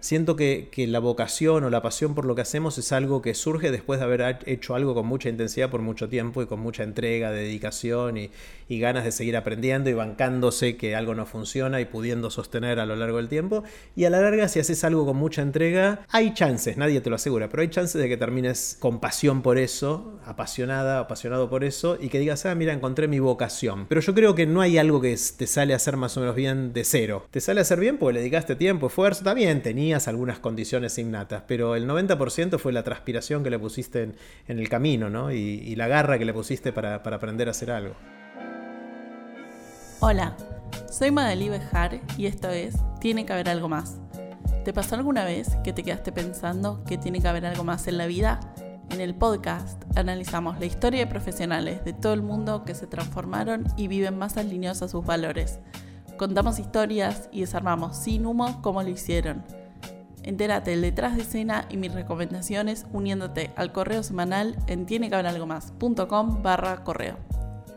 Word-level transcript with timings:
Siento 0.00 0.34
que, 0.34 0.68
la 0.88 0.98
vocación 0.98 1.64
o 1.64 1.70
la 1.70 1.82
pasión 1.82 2.14
por 2.14 2.24
lo 2.24 2.34
que 2.34 2.40
hacemos 2.40 2.78
es 2.78 2.90
algo 2.90 3.20
que 3.20 3.34
surge 3.34 3.70
después 3.70 4.00
de 4.00 4.06
haber 4.06 4.38
hecho 4.46 4.74
algo 4.74 4.94
con 4.94 5.06
mucha 5.06 5.28
intensidad 5.28 5.68
por 5.68 5.82
mucho 5.82 6.08
tiempo 6.08 6.42
y 6.42 6.46
con 6.46 6.58
mucha 6.58 6.84
entrega, 6.84 7.30
dedicación 7.30 8.16
y, 8.16 8.30
y 8.66 8.80
ganas 8.80 9.04
de 9.04 9.12
seguir 9.12 9.36
aprendiendo 9.36 9.90
y 9.90 9.92
bancándose 9.92 10.76
que 10.76 10.96
algo 10.96 11.14
no 11.14 11.26
funciona 11.26 11.80
y 11.80 11.84
pudiendo 11.84 12.30
sostener 12.30 12.80
a 12.80 12.86
lo 12.86 12.96
largo 12.96 13.18
del 13.18 13.28
tiempo. 13.28 13.62
Y 13.94 14.04
a 14.04 14.10
la 14.10 14.20
larga, 14.20 14.48
si 14.48 14.58
haces 14.58 14.84
algo 14.84 15.04
con 15.04 15.16
mucha 15.16 15.42
entrega, 15.42 16.06
hay 16.08 16.32
chances, 16.32 16.76
nadie 16.76 17.00
te 17.00 17.10
lo 17.10 17.16
asegura, 17.16 17.48
pero 17.48 17.62
hay 17.62 17.68
chances 17.68 18.00
de 18.00 18.08
que 18.08 18.16
termines 18.16 18.78
con 18.80 19.00
pasión 19.00 19.42
por 19.42 19.58
eso, 19.58 20.18
apasionada, 20.24 21.00
apasionado 21.00 21.50
por 21.50 21.64
eso, 21.64 21.98
y 22.00 22.08
que 22.08 22.20
digas, 22.20 22.46
ah, 22.46 22.54
mira, 22.54 22.72
encontré 22.72 23.08
mi 23.08 23.18
vocación. 23.18 23.86
Pero 23.88 24.00
yo 24.00 24.14
creo 24.14 24.34
que 24.34 24.46
no 24.46 24.60
hay 24.60 24.78
algo 24.78 25.00
que 25.00 25.16
te 25.36 25.46
sale 25.46 25.72
a 25.72 25.76
hacer 25.76 25.96
más 25.96 26.16
o 26.16 26.20
menos 26.20 26.36
bien 26.36 26.72
de 26.72 26.84
cero. 26.84 27.26
Te 27.30 27.40
sale 27.40 27.60
a 27.60 27.62
hacer 27.62 27.80
bien 27.80 27.98
porque 27.98 28.14
le 28.14 28.20
dedicaste 28.20 28.56
tiempo, 28.56 28.86
esfuerzo, 28.86 29.24
también 29.24 29.62
algunas 29.94 30.38
condiciones 30.38 30.96
innatas, 30.98 31.42
pero 31.46 31.74
el 31.74 31.88
90% 31.88 32.58
fue 32.58 32.72
la 32.72 32.82
transpiración 32.82 33.42
que 33.42 33.50
le 33.50 33.58
pusiste 33.58 34.02
en, 34.02 34.58
el 34.58 34.68
camino, 34.68 35.10
¿no? 35.10 35.32
Y, 35.32 35.74
la 35.76 35.88
garra 35.88 36.18
que 36.18 36.24
le 36.24 36.32
pusiste 36.32 36.72
para, 36.72 36.96
aprender 36.96 37.48
a 37.48 37.50
hacer 37.52 37.70
algo. 37.70 37.94
Hola, 40.00 40.36
soy 40.90 41.10
Madeli 41.10 41.48
Bejar 41.48 42.00
y 42.16 42.26
esto 42.26 42.48
es 42.48 42.76
Tiene 43.00 43.26
que 43.26 43.32
haber 43.32 43.48
algo 43.48 43.68
más. 43.68 43.98
¿Te 44.64 44.72
pasó 44.72 44.94
alguna 44.94 45.24
vez 45.24 45.56
que 45.64 45.72
te 45.72 45.82
quedaste 45.82 46.12
pensando 46.12 46.84
que 46.84 46.98
tiene 46.98 47.20
que 47.20 47.28
haber 47.28 47.46
algo 47.46 47.64
más 47.64 47.86
en 47.88 47.98
la 47.98 48.06
vida? 48.06 48.40
En 48.90 49.00
el 49.00 49.14
podcast 49.14 49.84
analizamos 49.96 50.58
la 50.58 50.66
historia 50.66 51.00
de 51.00 51.06
profesionales 51.06 51.84
de 51.84 51.92
todo 51.92 52.12
el 52.12 52.22
mundo 52.22 52.64
que 52.64 52.74
se 52.74 52.86
transformaron 52.86 53.64
y 53.76 53.88
viven 53.88 54.18
más 54.18 54.36
alineados 54.36 54.82
a 54.82 54.88
sus 54.88 55.04
valores. 55.04 55.60
Contamos 56.20 56.58
historias 56.58 57.30
y 57.32 57.40
desarmamos 57.40 57.96
sin 57.96 58.26
humo 58.26 58.60
cómo 58.60 58.82
lo 58.82 58.90
hicieron. 58.90 59.42
Entérate 60.22 60.74
el 60.74 60.82
detrás 60.82 61.16
de 61.16 61.22
escena 61.22 61.66
y 61.70 61.76
mis 61.76 61.92
recomendaciones 61.92 62.86
uniéndote 62.92 63.52
al 63.56 63.72
correo 63.72 64.02
semanal 64.02 64.56
en 64.66 64.86
tienequehaberalgomás.com 64.86 66.42
barra 66.42 66.84
correo. 66.84 67.16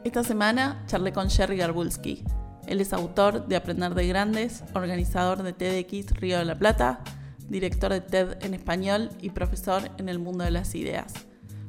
Esta 0.03 0.23
semana 0.23 0.83
charlé 0.85 1.13
con 1.13 1.29
Jerry 1.29 1.57
Garbulski. 1.57 2.23
Él 2.67 2.81
es 2.81 2.91
autor 2.93 3.47
de 3.47 3.55
Aprender 3.55 3.93
de 3.93 4.07
Grandes, 4.07 4.63
organizador 4.73 5.43
de 5.43 5.53
TEDx 5.53 6.11
Río 6.11 6.37
de 6.39 6.45
la 6.45 6.55
Plata, 6.55 6.99
director 7.47 7.91
de 7.91 8.01
TED 8.01 8.43
en 8.43 8.53
español 8.53 9.09
y 9.21 9.29
profesor 9.29 9.89
en 9.97 10.09
el 10.09 10.19
mundo 10.19 10.43
de 10.43 10.51
las 10.51 10.75
ideas. 10.75 11.13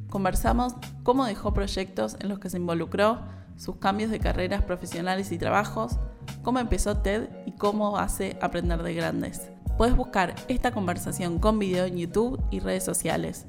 Conversamos 0.08 0.74
cómo 1.02 1.24
dejó 1.24 1.54
proyectos 1.54 2.16
en 2.20 2.28
los 2.28 2.38
que 2.38 2.50
se 2.50 2.56
involucró, 2.56 3.20
sus 3.56 3.76
cambios 3.76 4.10
de 4.10 4.20
carreras 4.20 4.62
profesionales 4.62 5.30
y 5.30 5.38
trabajos, 5.38 5.98
cómo 6.42 6.58
empezó 6.58 6.98
TED 6.98 7.28
y 7.46 7.52
cómo 7.52 7.98
hace 7.98 8.36
Aprender 8.40 8.82
de 8.82 8.94
Grandes. 8.94 9.53
Puedes 9.76 9.96
buscar 9.96 10.36
esta 10.46 10.70
conversación 10.70 11.40
con 11.40 11.58
video 11.58 11.84
en 11.86 11.98
YouTube 11.98 12.40
y 12.52 12.60
redes 12.60 12.84
sociales. 12.84 13.46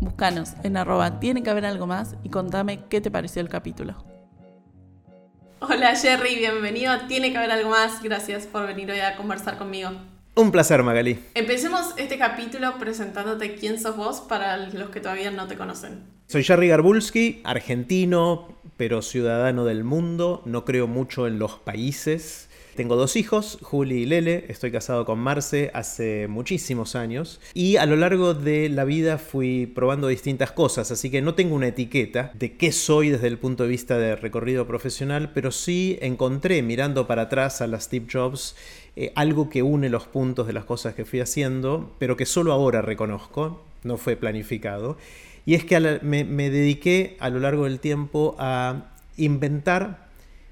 Búscanos 0.00 0.52
en 0.62 0.76
arroba 0.76 1.18
tiene 1.18 1.42
que 1.42 1.50
haber 1.50 1.66
algo 1.66 1.88
más 1.88 2.14
y 2.22 2.28
contame 2.28 2.84
qué 2.88 3.00
te 3.00 3.10
pareció 3.10 3.42
el 3.42 3.48
capítulo. 3.48 3.96
Hola 5.58 5.96
Jerry, 5.96 6.36
bienvenido. 6.36 6.92
Tiene 7.08 7.32
que 7.32 7.38
haber 7.38 7.50
algo 7.50 7.70
más. 7.70 8.00
Gracias 8.04 8.46
por 8.46 8.68
venir 8.68 8.88
hoy 8.92 9.00
a 9.00 9.16
conversar 9.16 9.58
conmigo. 9.58 9.90
Un 10.36 10.52
placer, 10.52 10.84
Magali. 10.84 11.18
Empecemos 11.34 11.92
este 11.96 12.16
capítulo 12.18 12.78
presentándote 12.78 13.56
quién 13.56 13.80
sos 13.80 13.96
vos 13.96 14.20
para 14.20 14.56
los 14.68 14.90
que 14.90 15.00
todavía 15.00 15.32
no 15.32 15.48
te 15.48 15.56
conocen. 15.56 16.04
Soy 16.28 16.44
Jerry 16.44 16.68
Garbulski, 16.68 17.40
argentino, 17.42 18.60
pero 18.76 19.02
ciudadano 19.02 19.64
del 19.64 19.82
mundo. 19.82 20.42
No 20.44 20.64
creo 20.64 20.86
mucho 20.86 21.26
en 21.26 21.40
los 21.40 21.58
países. 21.58 22.47
Tengo 22.78 22.94
dos 22.94 23.16
hijos, 23.16 23.58
Juli 23.60 24.02
y 24.02 24.06
Lele, 24.06 24.44
estoy 24.46 24.70
casado 24.70 25.04
con 25.04 25.18
Marce 25.18 25.72
hace 25.74 26.28
muchísimos 26.28 26.94
años. 26.94 27.40
Y 27.52 27.74
a 27.74 27.86
lo 27.86 27.96
largo 27.96 28.34
de 28.34 28.68
la 28.68 28.84
vida 28.84 29.18
fui 29.18 29.66
probando 29.66 30.06
distintas 30.06 30.52
cosas, 30.52 30.92
así 30.92 31.10
que 31.10 31.20
no 31.20 31.34
tengo 31.34 31.56
una 31.56 31.66
etiqueta 31.66 32.30
de 32.34 32.56
qué 32.56 32.70
soy 32.70 33.08
desde 33.08 33.26
el 33.26 33.36
punto 33.36 33.64
de 33.64 33.70
vista 33.70 33.98
de 33.98 34.14
recorrido 34.14 34.68
profesional, 34.68 35.32
pero 35.34 35.50
sí 35.50 35.98
encontré 36.02 36.62
mirando 36.62 37.08
para 37.08 37.22
atrás 37.22 37.62
a 37.62 37.66
las 37.66 37.82
Steve 37.82 38.06
Jobs 38.12 38.54
eh, 38.94 39.10
algo 39.16 39.50
que 39.50 39.64
une 39.64 39.88
los 39.88 40.06
puntos 40.06 40.46
de 40.46 40.52
las 40.52 40.64
cosas 40.64 40.94
que 40.94 41.04
fui 41.04 41.18
haciendo, 41.18 41.90
pero 41.98 42.16
que 42.16 42.26
solo 42.26 42.52
ahora 42.52 42.80
reconozco, 42.80 43.60
no 43.82 43.96
fue 43.96 44.14
planificado, 44.14 44.98
y 45.44 45.56
es 45.56 45.64
que 45.64 45.80
me 45.80 46.50
dediqué 46.50 47.16
a 47.18 47.28
lo 47.28 47.40
largo 47.40 47.64
del 47.64 47.80
tiempo 47.80 48.36
a 48.38 48.92
inventar 49.16 50.07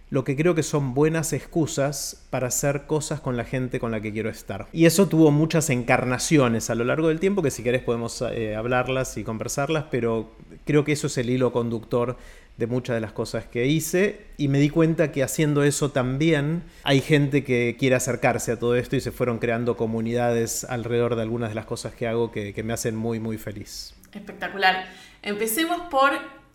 lo 0.09 0.23
que 0.25 0.37
creo 0.37 0.55
que 0.55 0.63
son 0.63 0.95
buenas 0.95 1.33
excusas 1.33 2.27
para 2.31 2.47
hacer 2.47 2.87
cosas 2.87 3.21
con 3.21 3.37
la 3.37 3.45
gente 3.45 3.81
con 3.81 3.91
la 3.91 4.01
que 4.01 4.13
quiero 4.13 4.31
estar. 4.31 4.69
Y 4.73 4.87
eso 4.87 5.09
tuvo 5.09 5.31
muchas 5.33 5.69
encarnaciones 5.71 6.71
a 6.71 6.75
lo 6.75 6.85
largo 6.85 7.09
del 7.09 7.19
tiempo, 7.19 7.43
que 7.43 7.51
si 7.51 7.63
querés 7.63 7.83
podemos 7.83 8.23
eh, 8.23 8.55
hablarlas 8.55 9.17
y 9.17 9.25
conversarlas, 9.25 9.87
pero 9.91 10.31
creo 10.65 10.85
que 10.85 10.93
eso 10.93 11.09
es 11.09 11.19
el 11.19 11.31
hilo 11.31 11.53
conductor 11.53 12.17
de 12.57 12.67
muchas 12.67 12.95
de 12.95 13.01
las 13.01 13.13
cosas 13.13 13.45
que 13.45 13.67
hice 13.67 14.29
y 14.39 14.49
me 14.49 14.59
di 14.59 14.71
cuenta 14.71 15.13
que 15.13 15.23
haciendo 15.23 15.63
eso 15.63 15.91
también 15.91 16.63
hay 16.85 17.01
gente 17.01 17.45
que 17.45 17.77
quiere 17.79 17.97
acercarse 17.97 18.53
a 18.53 18.59
todo 18.59 18.77
esto 18.77 18.97
y 18.97 19.01
se 19.01 19.13
fueron 19.13 19.39
creando 19.39 19.77
comunidades 19.77 20.65
alrededor 20.65 21.17
de 21.17 21.23
algunas 21.23 21.51
de 21.51 21.55
las 21.55 21.67
cosas 21.67 21.95
que 21.95 22.07
hago 22.07 22.33
que, 22.33 22.55
que 22.55 22.63
me 22.63 22.73
hacen 22.73 22.97
muy 22.97 23.21
muy 23.21 23.37
feliz. 23.37 23.95
Espectacular. 24.15 24.87
Empecemos 25.21 25.83
por 25.91 26.13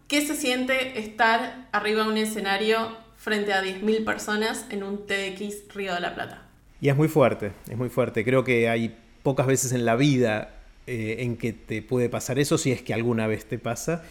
qué 0.07 0.25
se 0.25 0.35
siente 0.35 1.00
estar 1.00 1.67
arriba 1.72 2.03
de 2.03 2.09
un 2.09 2.17
escenario 2.17 2.97
frente 3.22 3.54
a 3.54 3.64
10.000 3.64 4.04
personas 4.04 4.66
en 4.72 4.82
un 4.82 5.06
TX 5.06 5.72
Río 5.76 5.94
de 5.94 6.00
la 6.00 6.16
Plata. 6.16 6.42
Y 6.82 6.90
es 6.90 6.96
muy 6.96 7.08
fuerte, 7.08 7.52
es 7.70 7.78
muy 7.78 7.90
fuerte. 7.90 8.26
Creo 8.26 8.44
que 8.44 8.68
hay 8.68 8.98
pocas 9.22 9.46
veces 9.46 9.74
en 9.74 9.86
la 9.86 9.96
vida 9.96 10.56
eh, 10.88 11.18
en 11.20 11.38
que 11.38 11.54
te 11.54 11.84
puede 11.84 12.09
pasar 12.09 12.40
eso, 12.40 12.58
si 12.58 12.72
es 12.72 12.82
que 12.82 12.96
alguna 12.96 13.28
vez 13.28 13.46
te 13.46 13.59
pasa. 13.59 14.04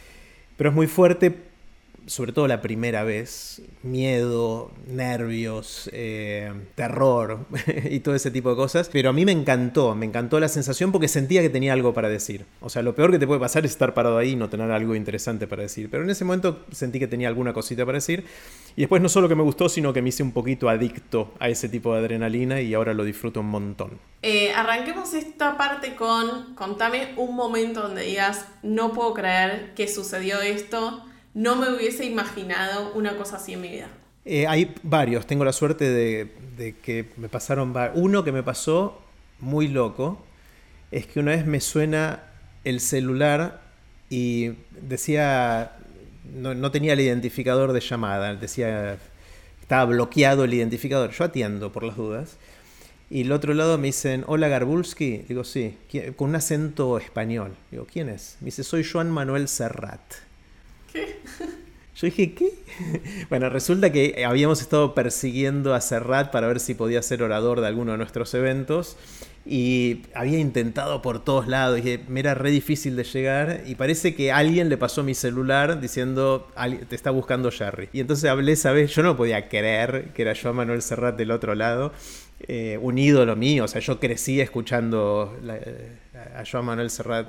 Pero 0.56 0.71
es 0.71 0.76
muy 0.76 0.87
fuerte 0.87 1.37
sobre 2.10 2.32
todo 2.32 2.48
la 2.48 2.60
primera 2.60 3.04
vez, 3.04 3.62
miedo, 3.84 4.72
nervios, 4.88 5.88
eh, 5.93 6.53
terror 6.75 7.47
y 7.88 8.00
todo 8.00 8.16
ese 8.16 8.32
tipo 8.32 8.50
de 8.50 8.56
cosas. 8.56 8.91
Pero 8.93 9.10
a 9.10 9.12
mí 9.12 9.25
me 9.25 9.31
encantó, 9.31 9.94
me 9.94 10.06
encantó 10.06 10.41
la 10.41 10.48
sensación 10.48 10.91
porque 10.91 11.06
sentía 11.06 11.41
que 11.41 11.50
tenía 11.50 11.72
algo 11.72 11.94
para 11.94 12.09
decir. 12.09 12.47
O 12.60 12.69
sea, 12.69 12.82
lo 12.82 12.97
peor 12.97 13.12
que 13.12 13.21
te 13.21 13.28
puede 13.28 13.38
pasar 13.38 13.65
es 13.65 13.71
estar 13.71 13.94
parado 13.94 14.19
ahí 14.19 14.31
y 14.31 14.37
no 14.37 14.48
tener 14.48 14.72
algo 14.72 14.97
interesante 14.97 15.47
para 15.47 15.62
decir. 15.62 15.88
Pero 15.88 16.03
en 16.03 16.10
ese 16.10 16.25
momento 16.25 16.65
sentí 16.72 16.98
que 16.98 17.06
tenía 17.06 17.28
alguna 17.28 17.53
cosita 17.53 17.87
para 17.87 17.98
decir. 17.98 18.25
Y 18.75 18.81
después 18.81 19.00
no 19.00 19.09
solo 19.09 19.28
que 19.28 19.37
me 19.37 19.44
gustó, 19.44 19.69
sino 19.69 19.92
que 19.92 20.03
me 20.03 20.09
hice 20.09 20.25
un 20.25 20.32
poquito 20.32 20.69
adicto 20.69 21.32
a 21.38 21.48
ese 21.48 21.69
tipo 21.69 21.94
de 21.94 22.00
adrenalina 22.00 22.60
y 22.60 22.75
ahora 22.75 22.92
lo 22.92 23.04
disfruto 23.04 23.38
un 23.38 23.50
montón. 23.50 24.00
Eh, 24.22 24.53
arranquemos 24.53 25.15
esta 25.15 25.56
parte 25.56 25.94
con, 25.94 26.56
contame 26.56 27.15
un 27.16 27.37
momento 27.37 27.82
donde 27.82 28.03
digas, 28.03 28.47
no 28.65 28.92
puedo 28.92 29.15
creer 29.15 29.75
que 29.77 29.87
sucedió 29.87 30.41
esto 30.41 31.04
no 31.34 31.56
me 31.56 31.72
hubiese 31.74 32.04
imaginado 32.04 32.92
una 32.94 33.16
cosa 33.16 33.36
así 33.36 33.52
en 33.52 33.60
mi 33.60 33.68
vida. 33.68 33.88
Eh, 34.24 34.46
hay 34.46 34.74
varios, 34.82 35.26
tengo 35.26 35.44
la 35.44 35.52
suerte 35.52 35.88
de, 35.88 36.74
que 36.82 37.06
me 37.16 37.28
pasaron 37.28 37.74
uno 37.94 38.22
que 38.22 38.32
me 38.32 38.42
pasó 38.42 39.00
muy 39.38 39.68
loco, 39.68 40.22
es 40.91 41.06
que 41.06 41.20
una 41.20 41.30
vez 41.30 41.46
me 41.46 41.60
suena 41.60 42.24
el 42.64 42.80
celular 42.80 43.62
y 44.10 44.52
decía, 44.82 45.76
no, 46.34 46.70
tenía 46.70 46.92
el 46.92 47.00
identificador 47.00 47.72
de 47.72 47.80
llamada, 47.80 48.34
decía, 48.34 48.98
estaba 49.60 49.86
bloqueado 49.86 50.44
el 50.44 50.52
identificador, 50.52 51.10
yo 51.12 51.24
atiendo 51.24 51.72
por 51.72 51.84
las 51.84 51.97
dudas. 51.97 52.36
Y 53.08 53.22
el 53.22 53.32
otro 53.32 53.54
lado 53.54 53.76
me 53.76 53.88
dicen, 53.88 54.22
hola 54.28 54.47
Garbulski. 54.47 55.24
Digo, 55.28 55.42
sí, 55.42 55.76
con 56.14 56.30
un 56.30 56.36
acento 56.36 56.97
español. 56.97 57.56
Digo, 57.72 57.84
¿quién 57.91 58.08
es? 58.08 58.36
Me 58.41 58.47
dice, 58.47 58.62
soy 58.62 58.84
Joan 58.84 59.10
Manuel 59.10 59.48
Serrat. 59.48 60.00
¿Qué? 60.92 61.16
Yo 61.96 62.06
dije, 62.06 62.34
¿qué? 62.34 62.52
Bueno, 63.28 63.50
resulta 63.50 63.92
que 63.92 64.24
habíamos 64.26 64.60
estado 64.60 64.94
persiguiendo 64.94 65.74
a 65.74 65.80
Serrat 65.80 66.30
para 66.30 66.46
ver 66.46 66.60
si 66.60 66.74
podía 66.74 67.02
ser 67.02 67.22
orador 67.22 67.60
de 67.60 67.66
alguno 67.66 67.92
de 67.92 67.98
nuestros 67.98 68.32
eventos 68.34 68.96
y 69.46 70.03
había 70.15 70.38
intentado 70.38 71.00
por 71.03 71.24
todos 71.24 71.48
lados 71.48 71.80
y 71.80 72.00
me 72.09 72.20
era 72.20 72.34
re 72.34 72.50
difícil 72.50 72.94
de 72.97 73.04
llegar 73.04 73.62
y 73.66 73.74
parece 73.74 74.15
que 74.15 74.32
alguien 74.32 74.68
le 74.68 74.76
pasó 74.76 75.03
mi 75.03 75.15
celular 75.15 75.80
diciendo 75.80 76.48
te 76.88 76.94
está 76.94 77.10
buscando 77.10 77.50
Jerry 77.50 77.88
y 77.92 78.00
entonces 78.00 78.28
hablé 78.28 78.53
esa 78.53 78.72
vez 78.72 78.94
yo 78.94 79.03
no 79.03 79.16
podía 79.16 79.48
creer 79.48 80.10
que 80.15 80.22
era 80.22 80.34
yo 80.34 80.53
Manuel 80.53 80.82
Serrat 80.82 81.16
del 81.16 81.30
otro 81.30 81.54
lado 81.54 81.92
eh, 82.41 82.78
un 82.82 82.98
ídolo 82.98 83.34
mío 83.34 83.65
o 83.65 83.68
sea 83.68 83.80
yo 83.80 83.98
crecí 83.98 84.42
escuchando 84.42 85.34
eh, 85.48 85.97
a 86.36 86.44
Joan 86.44 86.66
Manuel 86.66 86.91
Serrat 86.91 87.28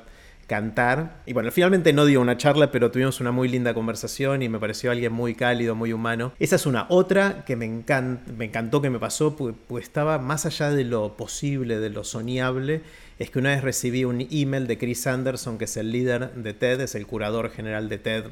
cantar. 0.51 1.21
Y 1.25 1.31
bueno, 1.31 1.49
finalmente 1.49 1.93
no 1.93 2.03
dio 2.03 2.19
una 2.19 2.35
charla, 2.35 2.71
pero 2.71 2.91
tuvimos 2.91 3.21
una 3.21 3.31
muy 3.31 3.47
linda 3.47 3.73
conversación 3.73 4.43
y 4.43 4.49
me 4.49 4.59
pareció 4.59 4.91
alguien 4.91 5.13
muy 5.13 5.33
cálido, 5.33 5.75
muy 5.75 5.93
humano. 5.93 6.33
Esa 6.39 6.57
es 6.57 6.65
una 6.65 6.87
otra 6.89 7.45
que 7.45 7.55
me, 7.55 7.65
encantó 7.65 8.81
que 8.81 8.89
me 8.89 8.99
pasó, 8.99 9.37
pues, 9.37 9.55
estaba 9.81 10.19
más 10.19 10.45
allá 10.45 10.69
de 10.69 10.83
lo 10.83 11.15
posible, 11.15 11.79
de 11.79 11.89
lo 11.89 12.03
soñable. 12.03 12.81
Es 13.17 13.29
que 13.29 13.39
una 13.39 13.51
vez 13.51 13.63
recibí 13.63 14.03
un 14.03 14.27
email 14.29 14.67
de 14.67 14.77
Chris 14.77 15.07
Anderson, 15.07 15.57
que 15.57 15.63
es 15.63 15.77
el 15.77 15.89
líder 15.89 16.33
de 16.33 16.53
TED, 16.53 16.81
es 16.81 16.95
el 16.95 17.07
curador 17.07 17.49
general 17.49 17.87
de 17.87 17.97
TED 17.99 18.25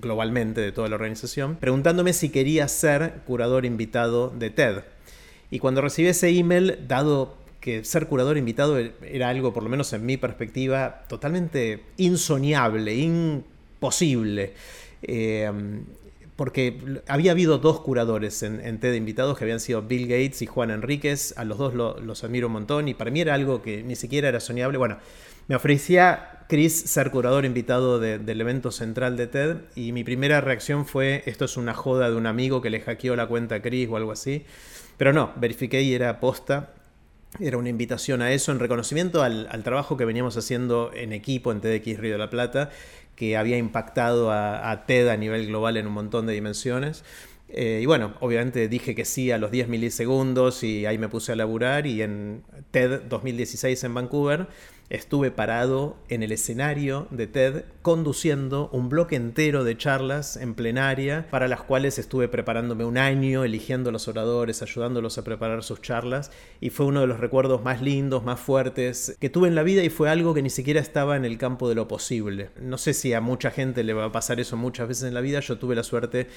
globalmente 0.00 0.60
de 0.60 0.72
toda 0.72 0.88
la 0.88 0.96
organización, 0.96 1.54
preguntándome 1.54 2.14
si 2.14 2.30
quería 2.30 2.66
ser 2.66 3.20
curador 3.28 3.64
invitado 3.64 4.30
de 4.30 4.50
TED. 4.50 4.78
Y 5.52 5.60
cuando 5.60 5.82
recibí 5.82 6.08
ese 6.08 6.30
email, 6.30 6.80
dado 6.88 7.36
que 7.60 7.84
ser 7.84 8.06
curador 8.06 8.36
invitado 8.36 8.78
era 8.78 9.28
algo, 9.28 9.52
por 9.52 9.62
lo 9.62 9.68
menos 9.68 9.92
en 9.92 10.06
mi 10.06 10.16
perspectiva, 10.16 11.04
totalmente 11.08 11.82
insoñable, 11.96 12.94
imposible. 12.94 14.54
Eh, 15.02 15.50
porque 16.38 17.02
había 17.08 17.32
habido 17.32 17.58
dos 17.58 17.80
curadores 17.80 18.44
en, 18.44 18.60
en 18.60 18.78
TED 18.78 18.94
invitados 18.94 19.36
que 19.36 19.42
habían 19.42 19.58
sido 19.58 19.82
Bill 19.82 20.06
Gates 20.06 20.40
y 20.40 20.46
Juan 20.46 20.70
Enríquez, 20.70 21.34
a 21.36 21.44
los 21.44 21.58
dos 21.58 21.74
los 21.74 22.22
admiro 22.22 22.46
un 22.46 22.52
montón 22.52 22.86
y 22.86 22.94
para 22.94 23.10
mí 23.10 23.20
era 23.20 23.34
algo 23.34 23.60
que 23.60 23.82
ni 23.82 23.96
siquiera 23.96 24.28
era 24.28 24.38
soñable. 24.38 24.78
Bueno, 24.78 24.98
me 25.48 25.56
ofrecía 25.56 26.44
Chris 26.48 26.78
ser 26.78 27.10
curador 27.10 27.44
invitado 27.44 27.98
del 27.98 28.40
evento 28.40 28.70
central 28.70 29.16
de 29.16 29.26
TED 29.26 29.56
y 29.74 29.92
mi 29.92 30.04
primera 30.04 30.40
reacción 30.40 30.86
fue, 30.86 31.22
esto 31.26 31.46
es 31.46 31.56
una 31.56 31.74
joda 31.74 32.08
de 32.08 32.16
un 32.16 32.26
amigo 32.26 32.62
que 32.62 32.70
le 32.70 32.80
hackeó 32.80 33.16
la 33.16 33.26
cuenta 33.26 33.56
a 33.56 33.62
Chris 33.62 33.88
o 33.90 33.96
algo 33.96 34.12
así. 34.12 34.44
Pero 34.96 35.12
no, 35.12 35.32
verifiqué 35.36 35.82
y 35.82 35.94
era 35.94 36.20
posta. 36.20 36.74
Era 37.40 37.56
una 37.56 37.68
invitación 37.68 38.20
a 38.20 38.32
eso 38.32 38.50
en 38.50 38.58
reconocimiento 38.58 39.22
al, 39.22 39.62
trabajo 39.62 39.96
que 39.96 40.04
veníamos 40.04 40.36
haciendo 40.36 40.90
en 40.92 41.12
equipo 41.12 41.52
en 41.52 41.60
TEDx 41.60 41.98
Río 41.98 42.12
de 42.12 42.18
la 42.18 42.30
Plata, 42.30 42.70
que 43.14 43.36
había 43.36 43.56
impactado 43.56 44.32
a, 44.32 44.84
TED 44.86 45.08
a 45.08 45.16
nivel 45.16 45.46
global 45.46 45.76
en 45.76 45.86
un 45.86 45.92
montón 45.92 46.26
de 46.26 46.32
dimensiones. 46.32 47.04
Eh, 47.48 47.80
y 47.82 47.86
bueno, 47.86 48.14
obviamente 48.20 48.68
dije 48.68 48.94
que 48.94 49.04
sí 49.04 49.30
a 49.30 49.38
los 49.38 49.50
10 49.50 49.68
milisegundos 49.68 50.62
y 50.64 50.84
ahí 50.84 50.98
me 50.98 51.08
puse 51.08 51.32
a 51.32 51.36
laburar 51.36 51.86
y 51.86 52.02
en 52.02 52.42
TED 52.72 53.02
2016 53.02 53.84
en 53.84 53.94
Vancouver 53.94 54.48
estuve 54.90 55.30
parado 55.30 55.96
en 56.08 56.22
el 56.22 56.32
escenario 56.32 57.06
de 57.10 57.26
TED 57.26 57.64
conduciendo 57.82 58.70
un 58.72 58.88
bloque 58.88 59.16
entero 59.16 59.64
de 59.64 59.76
charlas 59.76 60.36
en 60.36 60.54
plenaria 60.54 61.26
para 61.30 61.48
las 61.48 61.62
cuales 61.62 61.98
estuve 61.98 62.28
preparándome 62.28 62.84
un 62.84 62.98
año, 62.98 63.44
eligiendo 63.44 63.90
los 63.90 64.08
oradores, 64.08 64.62
ayudándolos 64.62 65.18
a 65.18 65.24
preparar 65.24 65.62
sus 65.62 65.82
charlas 65.82 66.30
y 66.60 66.70
fue 66.70 66.86
uno 66.86 67.00
de 67.00 67.06
los 67.06 67.20
recuerdos 67.20 67.62
más 67.62 67.82
lindos, 67.82 68.24
más 68.24 68.40
fuertes 68.40 69.16
que 69.20 69.30
tuve 69.30 69.48
en 69.48 69.54
la 69.54 69.62
vida 69.62 69.82
y 69.82 69.90
fue 69.90 70.08
algo 70.08 70.34
que 70.34 70.42
ni 70.42 70.50
siquiera 70.50 70.80
estaba 70.80 71.16
en 71.16 71.24
el 71.24 71.38
campo 71.38 71.68
de 71.68 71.74
lo 71.74 71.88
posible. 71.88 72.50
No 72.60 72.78
sé 72.78 72.94
si 72.94 73.12
a 73.12 73.20
mucha 73.20 73.50
gente 73.50 73.84
le 73.84 73.92
va 73.92 74.06
a 74.06 74.12
pasar 74.12 74.40
eso 74.40 74.56
muchas 74.56 74.88
veces 74.88 75.04
en 75.04 75.14
la 75.14 75.20
vida, 75.20 75.40
yo 75.40 75.58
tuve 75.58 75.74
la 75.74 75.82
suerte 75.82 76.28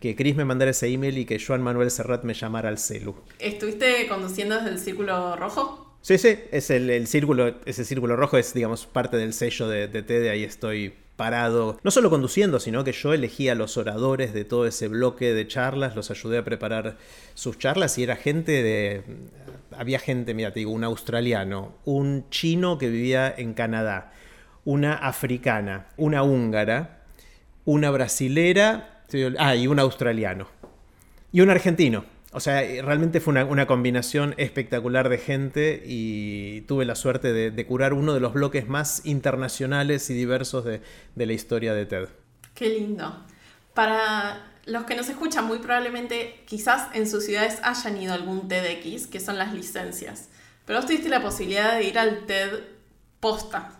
que 0.00 0.16
Chris 0.16 0.34
me 0.34 0.44
mandara 0.44 0.70
ese 0.70 0.88
email 0.88 1.18
y 1.18 1.26
que 1.26 1.38
Joan 1.38 1.62
Manuel 1.62 1.90
Serrat 1.90 2.24
me 2.24 2.34
llamara 2.34 2.70
al 2.70 2.78
celu. 2.78 3.14
¿Estuviste 3.38 4.06
conduciendo 4.08 4.56
desde 4.56 4.70
el 4.70 4.78
Círculo 4.78 5.36
Rojo? 5.36 5.89
Sí, 6.02 6.16
sí, 6.16 6.38
es 6.50 6.70
el, 6.70 7.06
círculo, 7.06 7.56
ese 7.66 7.84
círculo 7.84 8.16
rojo 8.16 8.38
es, 8.38 8.54
digamos, 8.54 8.86
parte 8.86 9.16
del 9.16 9.34
sello 9.34 9.68
de, 9.68 9.86
de 9.86 10.02
TED, 10.02 10.28
ahí 10.28 10.44
estoy 10.44 10.94
parado, 11.20 11.78
no 11.82 11.90
solo 11.90 12.08
conduciendo, 12.08 12.58
sino 12.60 12.82
que 12.82 12.92
yo 12.92 13.12
elegía 13.12 13.52
a 13.52 13.54
los 13.54 13.76
oradores 13.76 14.32
de 14.32 14.46
todo 14.46 14.66
ese 14.66 14.88
bloque 14.88 15.34
de 15.34 15.46
charlas, 15.46 15.94
los 15.94 16.10
ayudé 16.10 16.38
a 16.38 16.44
preparar 16.44 16.96
sus 17.34 17.58
charlas 17.58 17.98
y 17.98 18.04
era 18.04 18.16
gente 18.16 18.62
de... 18.62 19.02
Había 19.76 19.98
gente, 19.98 20.32
mira, 20.32 20.50
te 20.50 20.60
digo, 20.60 20.70
un 20.70 20.82
australiano, 20.82 21.74
un 21.84 22.24
chino 22.30 22.78
que 22.78 22.88
vivía 22.88 23.34
en 23.36 23.52
Canadá, 23.52 24.14
una 24.64 24.94
africana, 24.94 25.88
una 25.98 26.22
húngara, 26.22 27.02
una 27.66 27.90
brasilera, 27.90 29.04
ah, 29.38 29.54
y 29.56 29.66
un 29.66 29.78
australiano, 29.78 30.48
y 31.32 31.42
un 31.42 31.50
argentino. 31.50 32.06
O 32.32 32.38
sea, 32.38 32.60
realmente 32.82 33.20
fue 33.20 33.42
una, 33.42 33.66
combinación 33.66 34.34
espectacular 34.36 35.08
de 35.08 35.18
gente 35.18 35.82
y 35.84 36.60
tuve 36.62 36.84
la 36.84 36.94
suerte 36.94 37.32
de, 37.32 37.66
curar 37.66 37.92
uno 37.92 38.14
de 38.14 38.20
los 38.20 38.32
bloques 38.34 38.68
más 38.68 39.04
internacionales 39.04 40.08
y 40.10 40.14
diversos 40.14 40.64
de, 40.64 40.80
la 41.16 41.32
historia 41.32 41.74
de 41.74 41.86
TED. 41.86 42.08
Qué 42.54 42.68
lindo. 42.68 43.24
Para 43.74 44.52
los 44.64 44.84
que 44.84 44.94
nos 44.94 45.08
escuchan, 45.08 45.46
muy 45.46 45.58
probablemente 45.58 46.44
quizás 46.46 46.94
en 46.94 47.08
sus 47.10 47.24
ciudades 47.24 47.58
hayan 47.64 48.00
ido 48.00 48.12
a 48.12 48.16
algún 48.16 48.46
TEDx, 48.46 49.08
que 49.08 49.18
son 49.18 49.36
las 49.36 49.52
licencias. 49.52 50.28
Pero 50.66 50.78
vos 50.78 50.86
tuviste 50.86 51.08
la 51.08 51.22
posibilidad 51.22 51.78
de 51.78 51.84
ir 51.84 51.98
al 51.98 52.26
TED 52.26 52.60
posta. 53.18 53.72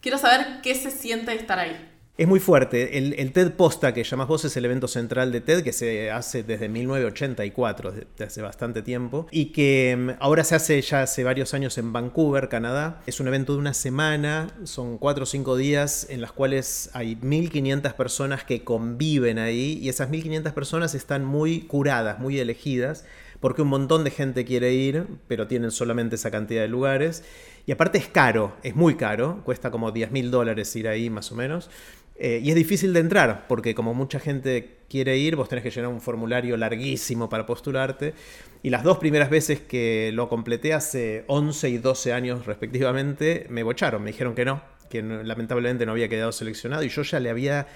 Quiero 0.00 0.16
saber 0.16 0.62
qué 0.62 0.74
se 0.74 0.90
siente 0.90 1.34
estar 1.34 1.58
ahí. 1.58 1.91
Es 2.18 2.28
muy 2.28 2.40
fuerte. 2.40 2.98
El, 2.98 3.32
TED 3.32 3.52
Posta, 3.52 3.94
que 3.94 4.04
llamas 4.04 4.28
vos, 4.28 4.44
es 4.44 4.54
el 4.58 4.66
evento 4.66 4.86
central 4.86 5.32
de 5.32 5.40
TED 5.40 5.62
que 5.62 5.72
se 5.72 6.10
hace 6.10 6.42
desde 6.42 6.68
1984, 6.68 7.90
desde 7.90 8.24
hace 8.24 8.42
bastante 8.42 8.82
tiempo, 8.82 9.26
y 9.30 9.46
que 9.46 9.96
mm, 9.98 10.10
ahora 10.20 10.44
se 10.44 10.54
hace 10.54 10.80
ya 10.82 11.02
hace 11.02 11.24
varios 11.24 11.54
años 11.54 11.78
en 11.78 11.90
Vancouver, 11.90 12.50
Canadá. 12.50 13.00
Es 13.06 13.18
un 13.18 13.28
evento 13.28 13.54
de 13.54 13.60
una 13.60 13.72
semana, 13.72 14.48
son 14.64 14.98
cuatro 14.98 15.22
o 15.22 15.26
cinco 15.26 15.56
días 15.56 16.06
en 16.10 16.20
las 16.20 16.32
cuales 16.32 16.90
hay 16.92 17.16
1.500 17.16 17.94
personas 17.94 18.44
que 18.44 18.62
conviven 18.62 19.38
ahí, 19.38 19.78
y 19.80 19.88
esas 19.88 20.10
1.500 20.10 20.52
personas 20.52 20.94
están 20.94 21.24
muy 21.24 21.62
curadas, 21.62 22.18
muy 22.18 22.38
elegidas, 22.38 23.06
porque 23.40 23.62
un 23.62 23.68
montón 23.68 24.04
de 24.04 24.10
gente 24.10 24.44
quiere 24.44 24.74
ir, 24.74 25.06
pero 25.28 25.48
tienen 25.48 25.70
solamente 25.70 26.16
esa 26.16 26.30
cantidad 26.30 26.60
de 26.60 26.68
lugares. 26.68 27.24
Y 27.64 27.72
aparte 27.72 27.98
es 27.98 28.06
caro, 28.08 28.54
es 28.62 28.76
muy 28.76 28.96
caro, 28.96 29.40
cuesta 29.44 29.70
como 29.70 29.92
10 29.92 30.10
mil 30.12 30.30
dólares 30.30 30.74
ir 30.76 30.88
ahí 30.88 31.10
más 31.10 31.32
o 31.32 31.36
menos. 31.36 31.70
Eh, 32.16 32.40
y 32.42 32.50
es 32.50 32.54
difícil 32.54 32.92
de 32.92 33.00
entrar, 33.00 33.46
porque 33.48 33.74
como 33.74 33.94
mucha 33.94 34.20
gente 34.20 34.78
quiere 34.88 35.16
ir, 35.16 35.36
vos 35.36 35.48
tenés 35.48 35.62
que 35.64 35.70
llenar 35.70 35.90
un 35.90 36.00
formulario 36.00 36.56
larguísimo 36.56 37.28
para 37.28 37.46
postularte. 37.46 38.14
Y 38.62 38.70
las 38.70 38.84
dos 38.84 38.98
primeras 38.98 39.30
veces 39.30 39.60
que 39.60 40.10
lo 40.12 40.28
completé 40.28 40.74
hace 40.74 41.24
11 41.26 41.70
y 41.70 41.78
12 41.78 42.12
años 42.12 42.46
respectivamente, 42.46 43.46
me 43.48 43.62
bocharon, 43.62 44.02
me 44.02 44.10
dijeron 44.12 44.34
que 44.34 44.44
no, 44.44 44.62
que 44.88 45.02
lamentablemente 45.02 45.86
no 45.86 45.92
había 45.92 46.08
quedado 46.08 46.32
seleccionado 46.32 46.84
y 46.84 46.90
yo 46.90 47.02
ya 47.02 47.18
le 47.18 47.30
había, 47.30 47.66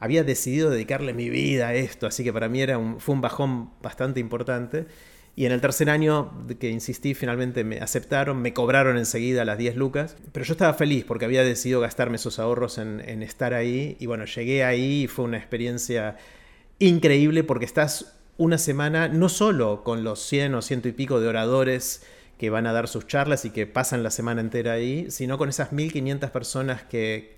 había 0.00 0.24
decidido 0.24 0.70
dedicarle 0.70 1.12
mi 1.12 1.28
vida 1.28 1.68
a 1.68 1.74
esto, 1.74 2.06
así 2.06 2.24
que 2.24 2.32
para 2.32 2.48
mí 2.48 2.62
era 2.62 2.78
un, 2.78 2.98
fue 2.98 3.14
un 3.14 3.20
bajón 3.20 3.70
bastante 3.82 4.18
importante. 4.20 4.86
Y 5.34 5.46
en 5.46 5.52
el 5.52 5.62
tercer 5.62 5.88
año 5.88 6.30
que 6.60 6.68
insistí, 6.68 7.14
finalmente 7.14 7.64
me 7.64 7.78
aceptaron, 7.78 8.42
me 8.42 8.52
cobraron 8.52 8.98
enseguida 8.98 9.46
las 9.46 9.56
10 9.56 9.76
lucas. 9.76 10.16
Pero 10.32 10.44
yo 10.44 10.52
estaba 10.52 10.74
feliz 10.74 11.04
porque 11.04 11.24
había 11.24 11.42
decidido 11.42 11.80
gastarme 11.80 12.16
esos 12.16 12.38
ahorros 12.38 12.76
en, 12.78 13.00
estar 13.22 13.54
ahí. 13.54 13.96
Y 13.98 14.06
bueno, 14.06 14.26
llegué 14.26 14.62
ahí 14.62 15.04
y 15.04 15.06
fue 15.08 15.24
una 15.24 15.38
experiencia 15.38 16.18
increíble 16.78 17.44
porque 17.44 17.64
estás 17.64 18.18
una 18.36 18.58
semana 18.58 19.08
no 19.08 19.28
solo 19.28 19.84
con 19.84 20.04
los 20.04 20.20
100 20.20 20.54
o 20.54 20.62
ciento 20.62 20.88
y 20.88 20.92
pico 20.92 21.20
de 21.20 21.28
oradores 21.28 22.02
que 22.36 22.50
van 22.50 22.66
a 22.66 22.72
dar 22.72 22.88
sus 22.88 23.06
charlas 23.06 23.44
y 23.44 23.50
que 23.50 23.66
pasan 23.66 24.02
la 24.02 24.10
semana 24.10 24.40
entera 24.40 24.72
ahí, 24.72 25.10
sino 25.10 25.38
con 25.38 25.48
esas 25.48 25.72
1500 25.72 26.30
personas 26.30 26.82
que, 26.82 27.36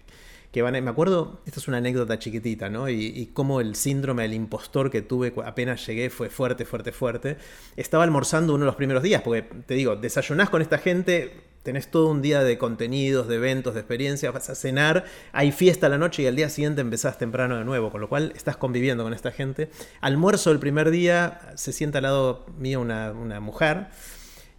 que 0.54 0.62
van 0.62 0.84
me 0.84 0.88
acuerdo, 0.88 1.40
esta 1.46 1.58
es 1.58 1.66
una 1.66 1.78
anécdota 1.78 2.16
chiquitita, 2.16 2.70
¿no? 2.70 2.88
Y, 2.88 3.06
y 3.06 3.26
cómo 3.32 3.60
el 3.60 3.74
síndrome 3.74 4.22
del 4.22 4.34
impostor 4.34 4.88
que 4.88 5.02
tuve 5.02 5.34
apenas 5.44 5.84
llegué 5.84 6.10
fue 6.10 6.30
fuerte, 6.30 6.64
fuerte, 6.64 6.92
fuerte. 6.92 7.38
Estaba 7.74 8.04
almorzando 8.04 8.54
uno 8.54 8.62
de 8.62 8.66
los 8.66 8.76
primeros 8.76 9.02
días, 9.02 9.20
porque 9.22 9.42
te 9.42 9.74
digo, 9.74 9.96
desayunás 9.96 10.50
con 10.50 10.62
esta 10.62 10.78
gente, 10.78 11.32
tenés 11.64 11.90
todo 11.90 12.08
un 12.08 12.22
día 12.22 12.44
de 12.44 12.56
contenidos, 12.56 13.26
de 13.26 13.34
eventos, 13.34 13.75
de 13.75 13.80
experiencias, 13.80 14.32
vas 14.32 14.49
a 14.49 14.54
cenar, 14.54 15.06
hay 15.32 15.50
fiesta 15.50 15.88
a 15.88 15.90
la 15.90 15.99
noche 15.99 16.23
y 16.23 16.28
al 16.28 16.37
día 16.37 16.49
siguiente 16.49 16.82
empezás 16.82 17.18
temprano 17.18 17.56
de 17.56 17.64
nuevo, 17.64 17.90
con 17.90 18.00
lo 18.00 18.08
cual 18.08 18.32
estás 18.37 18.56
conviviendo 18.56 19.02
con 19.02 19.12
esta 19.12 19.32
gente. 19.32 19.70
Almuerzo 20.02 20.52
el 20.52 20.61
primer 20.61 20.92
día, 20.92 21.40
se 21.56 21.73
sienta 21.73 21.99
al 21.99 22.04
lado 22.04 22.46
mío 22.58 22.80
una, 22.80 23.11
una 23.11 23.40
mujer 23.40 23.88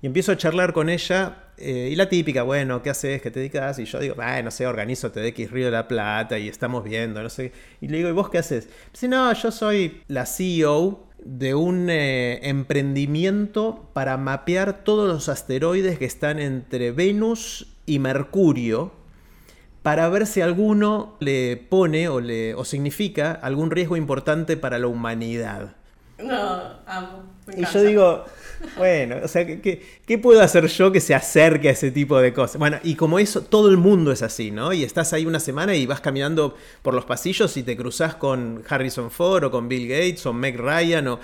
y 0.05 0.07
empiezo 0.07 0.33
a 0.33 0.37
charlar 0.37 0.71
con 0.71 0.87
ella. 0.91 1.45
Eh, 1.57 1.89
y 1.91 1.95
la 1.95 2.07
típica, 2.07 2.43
bueno, 2.43 2.83
¿qué 2.83 2.91
haces? 2.91 3.23
¿Qué 3.23 3.31
te 3.31 3.39
dedicas? 3.39 3.79
Y 3.79 3.85
yo 3.85 3.97
digo, 3.97 4.13
no 4.43 4.51
sé, 4.51 4.67
organizo 4.67 5.11
TDX 5.11 5.49
Río 5.49 5.65
de 5.65 5.71
la 5.71 5.87
Plata 5.87 6.37
y 6.37 6.47
estamos 6.47 6.83
viendo, 6.83 7.23
no 7.23 7.29
sé. 7.31 7.51
Y 7.81 7.87
le 7.87 7.97
digo, 7.97 8.09
¿y 8.09 8.11
vos 8.11 8.29
qué 8.29 8.37
haces? 8.37 8.69
Si 8.93 9.07
no, 9.07 9.33
yo 9.33 9.49
soy 9.49 10.03
la 10.07 10.27
CEO 10.27 11.07
de 11.17 11.55
un 11.55 11.89
eh, 11.89 12.47
emprendimiento 12.47 13.89
para 13.93 14.15
mapear 14.17 14.83
todos 14.83 15.07
los 15.07 15.27
asteroides 15.27 15.97
que 15.97 16.05
están 16.05 16.37
entre 16.37 16.91
Venus 16.91 17.75
y 17.87 17.97
Mercurio 17.97 18.91
para 19.81 20.07
ver 20.09 20.27
si 20.27 20.41
alguno 20.41 21.15
le 21.19 21.57
pone 21.57 22.09
o, 22.09 22.19
le, 22.19 22.53
o 22.53 22.63
significa 22.63 23.31
algún 23.31 23.71
riesgo 23.71 23.97
importante 23.97 24.55
para 24.55 24.77
la 24.77 24.85
humanidad. 24.85 25.77
No, 26.19 26.79
amo. 26.85 27.23
y 27.57 27.65
yo 27.65 27.81
digo, 27.81 28.25
bueno, 28.77 29.17
o 29.23 29.27
sea, 29.27 29.45
¿qué, 29.45 30.17
puedo 30.17 30.41
hacer 30.41 30.67
yo 30.67 30.91
que 30.91 30.99
se 30.99 31.13
acerque 31.13 31.69
a 31.69 31.71
ese 31.71 31.91
tipo 31.91 32.19
de 32.19 32.33
cosas? 32.33 32.57
Bueno, 32.57 32.77
y 32.83 32.95
como 32.95 33.19
eso, 33.19 33.41
todo 33.41 33.69
el 33.69 33.77
mundo 33.77 34.11
es 34.11 34.21
así, 34.21 34.51
¿no? 34.51 34.73
Y 34.73 34.83
estás 34.83 35.13
ahí 35.13 35.25
una 35.25 35.39
semana 35.39 35.75
y 35.75 35.85
vas 35.85 36.01
caminando 36.01 36.55
por 36.81 36.93
los 36.93 37.05
pasillos 37.05 37.55
y 37.57 37.63
te 37.63 37.75
cruzas 37.77 38.15
con 38.15 38.63
Harrison 38.67 39.11
Ford 39.11 39.45
o 39.45 39.51
con 39.51 39.67
Bill 39.67 39.87
Gates 39.87 40.25
o 40.25 40.33
Meg 40.33 40.57
Ryan 40.57 41.07
o, 41.07 41.19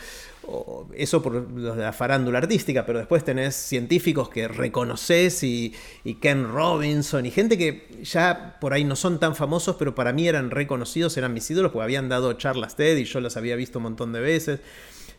eso 0.95 1.21
por 1.21 1.51
la 1.57 1.93
farándula 1.93 2.39
artística, 2.39 2.85
pero 2.85 2.97
después 2.97 3.23
tenés 3.23 3.55
científicos 3.55 4.27
que 4.27 4.47
reconoces 4.47 5.43
y, 5.43 5.73
y, 6.03 6.15
Ken 6.15 6.51
Robinson 6.51 7.25
y 7.25 7.31
gente 7.31 7.57
que 7.57 7.87
ya 8.03 8.57
por 8.59 8.73
ahí 8.73 8.83
no 8.83 8.95
son 8.95 9.19
tan 9.19 9.35
famosos, 9.35 9.75
pero 9.77 9.93
para 9.93 10.13
mí 10.13 10.27
eran 10.27 10.49
reconocidos, 10.49 11.15
eran 11.15 11.33
mis 11.33 11.49
ídolos, 11.49 11.71
porque 11.71 11.83
habían 11.83 12.09
dado 12.09 12.33
charlas 12.33 12.75
TED 12.75 12.97
y 12.97 13.05
yo 13.05 13.21
las 13.21 13.37
había 13.37 13.55
visto 13.55 13.79
un 13.79 13.83
montón 13.83 14.13
de 14.13 14.19
veces. 14.19 14.59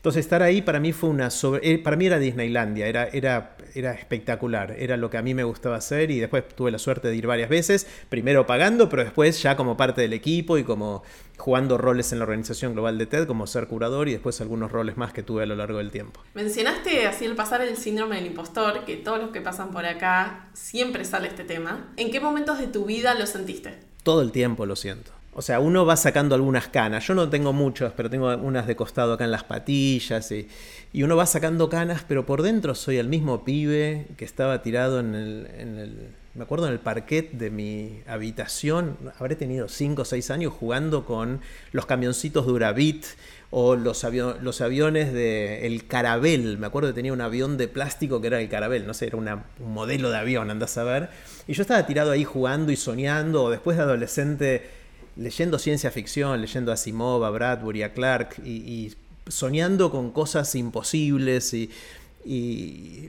Entonces 0.03 0.25
estar 0.25 0.43
ahí 0.43 0.63
para 0.63 0.81
mí 0.81 0.93
fue 0.93 1.11
una 1.11 1.31
sobre, 1.31 1.75
eh, 1.75 1.79
para 1.79 1.97
mí 1.97 2.07
era 2.07 2.19
Disneylandia, 2.19 2.89
era, 2.89 3.05
era, 3.13 3.55
era 3.73 3.93
espectacular, 3.93 4.75
era 4.77 4.97
lo 4.97 5.11
que 5.11 5.17
a 5.17 5.23
mí 5.23 5.33
me 5.33 5.45
gustaba 5.45 5.77
hacer 5.77 6.11
y 6.11 6.19
después 6.19 6.43
tuve 6.57 6.73
la 6.73 6.81
suerte 6.81 7.07
de 7.07 7.15
ir 7.15 7.29
varias 7.29 7.49
veces, 7.49 7.87
primero 8.09 8.45
pagando, 8.45 8.89
pero 8.89 9.05
después 9.05 9.41
ya 9.41 9.55
como 9.55 9.77
parte 9.77 10.01
del 10.01 10.13
equipo 10.13 10.59
y 10.59 10.65
como 10.65 11.05
jugando 11.39 11.79
roles 11.79 12.11
en 12.11 12.19
la 12.19 12.25
organización 12.25 12.73
global 12.73 12.99
de 12.99 13.07
TED, 13.07 13.29
como 13.29 13.47
ser 13.47 13.69
curador 13.69 14.09
y 14.09 14.13
después 14.15 14.41
algunos 14.41 14.73
roles 14.73 14.97
más 14.97 15.13
que 15.13 15.23
tuve 15.23 15.45
a 15.45 15.47
lo 15.47 15.55
largo 15.55 15.79
del 15.79 15.93
tiempo. 15.93 16.21
Mencionaste 16.35 17.07
así 17.07 17.25
el 17.25 17.37
pasar 17.37 17.61
el 17.61 17.77
síndrome 17.77 18.17
del 18.17 18.27
impostor, 18.27 18.85
que 18.85 18.97
todos 18.97 19.21
los 19.21 19.31
que 19.31 19.41
pasan 19.41 19.71
por 19.71 19.87
acá 19.87 20.49
siempre 20.53 21.05
sale 21.05 21.29
este 21.29 21.45
tema. 21.45 21.93
¿En 21.97 22.11
qué 22.11 22.19
momentos 22.19 22.59
de 22.59 22.67
tu 22.67 22.87
vida 22.87 23.15
lo 23.15 23.27
sentiste? 23.27 23.79
Todo 24.03 24.23
el 24.23 24.33
tiempo 24.33 24.67
lo 24.67 24.75
siento. 24.75 25.13
O 25.35 25.43
sea, 25.43 25.61
uno 25.61 25.87
va 25.87 25.97
sacando 25.97 26.35
algunas 26.35 26.69
canas. 26.69 27.07
Yo 27.07 27.15
no 27.15 27.29
tengo 27.31 27.53
muchas, 27.53 27.93
pero 27.95 28.11
tengo 28.11 28.37
unas 28.37 28.67
de 28.67 28.77
costado 28.77 29.15
acá 29.15 29.25
en 29.25 29.31
las 29.31 29.45
patillas. 29.45 30.31
Y, 30.31 30.49
y 30.93 31.03
uno 31.03 31.17
va 31.17 31.27
sacando 31.27 31.69
canas, 31.69 32.05
pero 32.07 32.27
por 32.27 32.43
dentro 32.43 32.75
soy 32.75 32.99
el 32.99 33.09
mismo 33.09 33.45
pibe 33.45 34.09
que 34.17 34.25
estaba 34.25 34.63
tirado 34.63 35.01
en 35.01 35.15
el, 35.15 35.49
en 35.59 35.79
el 35.79 36.09
me 36.35 36.45
acuerdo 36.45 36.67
en 36.67 36.73
el 36.73 36.81
parquet 36.81 37.33
de 37.33 37.51
mi 37.51 38.03
habitación, 38.07 38.97
habré 39.19 39.37
tenido 39.37 39.69
5 39.69 40.01
o 40.01 40.05
6 40.05 40.31
años 40.31 40.55
jugando 40.59 41.05
con 41.05 41.43
los 41.73 41.85
camioncitos 41.85 42.47
de 42.47 42.53
Urabit 42.53 43.05
o 43.51 43.77
los, 43.77 44.03
los 44.41 44.61
aviones 44.63 45.13
de 45.13 45.67
el 45.67 45.87
Carabel. 45.87 46.57
Me 46.57 46.67
acuerdo 46.67 46.89
que 46.89 46.95
tenía 46.95 47.13
un 47.13 47.21
avión 47.21 47.59
de 47.59 47.69
plástico 47.69 48.23
que 48.23 48.29
era 48.29 48.41
el 48.41 48.49
Carabel, 48.49 48.87
no 48.87 48.95
sé, 48.95 49.09
era 49.09 49.19
un 49.19 49.43
modelo 49.59 50.11
de 50.11 50.17
avión, 50.17 50.51
andás 50.51 50.79
a 50.79 50.85
ver. 50.85 51.11
Y 51.47 51.53
yo 51.53 51.61
estaba 51.61 51.85
tirado 51.87 52.13
ahí 52.13 52.25
jugando 52.25 52.73
y 52.73 52.77
soñando, 52.77 53.45
o 53.45 53.51
después 53.51 53.77
de 53.77 53.83
adolescente 53.83 54.82
leyendo 55.17 55.59
ciencia 55.59 55.91
ficción, 55.91 56.41
leyendo 56.41 56.71
a 56.71 56.75
Asimov, 56.75 57.25
a 57.25 57.31
Bradbury, 57.31 57.83
a 57.83 57.93
Clark, 57.93 58.37
y, 58.45 58.95
soñando 59.29 59.91
con 59.91 60.11
cosas 60.11 60.53
imposibles 60.57 61.55
y 61.55 61.71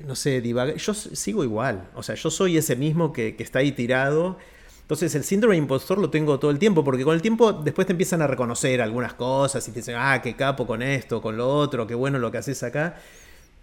no 0.05 0.15
sé, 0.15 0.41
divaga. 0.41 0.75
Yo 0.75 0.93
sigo 0.93 1.43
igual, 1.43 1.89
o 1.95 2.03
sea, 2.03 2.15
yo 2.15 2.29
soy 2.29 2.57
ese 2.57 2.75
mismo 2.75 3.13
que, 3.13 3.36
está 3.39 3.60
ahí 3.60 3.72
tirado. 3.72 4.38
Entonces 4.81 5.15
el 5.15 5.24
síndrome 5.24 5.55
impostor 5.55 5.98
lo 5.98 6.10
tengo 6.10 6.39
todo 6.39 6.51
el 6.51 6.60
tiempo, 6.60 6.83
porque 6.83 7.03
con 7.03 7.15
el 7.15 7.22
tiempo 7.22 7.53
después 7.53 7.88
te 7.88 7.93
empiezan 7.93 8.22
a 8.22 8.27
reconocer 8.27 8.81
algunas 8.81 9.13
cosas 9.13 9.65
y 9.67 9.72
te 9.72 9.79
dicen, 9.79 9.95
ah, 9.98 10.22
qué 10.22 10.36
capo 10.36 10.67
con 10.67 10.81
esto, 10.81 11.22
con 11.22 11.38
lo 11.38 11.50
otro, 11.50 11.88
qué 11.88 11.95
bueno 11.95 12.19
lo 12.19 12.31
que 12.31 12.38
haces 12.39 12.62
acá. 12.63 12.98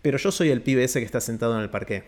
Pero 0.02 0.18
yo 0.18 0.32
soy 0.32 0.48
el 0.50 0.62
pibe 0.62 0.84
ese 0.84 0.98
que 0.98 1.04
está 1.04 1.20
sentado 1.20 1.54
en 1.56 1.60
el 1.62 1.70
parque. 1.70 2.04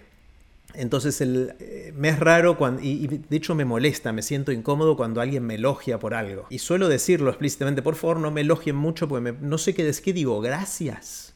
Entonces 0.74 1.20
el, 1.20 1.54
eh, 1.60 1.92
me 1.96 2.08
es 2.08 2.18
raro 2.18 2.56
cuando, 2.56 2.82
y, 2.82 3.06
de 3.06 3.36
hecho 3.36 3.54
me 3.54 3.64
molesta, 3.64 4.12
me 4.12 4.22
siento 4.22 4.52
incómodo 4.52 4.96
cuando 4.96 5.20
alguien 5.20 5.44
me 5.44 5.56
elogia 5.56 5.98
por 5.98 6.14
algo. 6.14 6.46
Y 6.50 6.58
suelo 6.58 6.88
decirlo 6.88 7.30
explícitamente, 7.30 7.82
por 7.82 7.94
favor 7.94 8.18
no 8.18 8.30
me 8.30 8.42
elogien 8.42 8.76
mucho 8.76 9.08
porque 9.08 9.34
no 9.40 9.58
sé 9.58 9.74
qué, 9.74 9.92
qué 10.02 10.12
digo, 10.12 10.40
gracias 10.40 11.32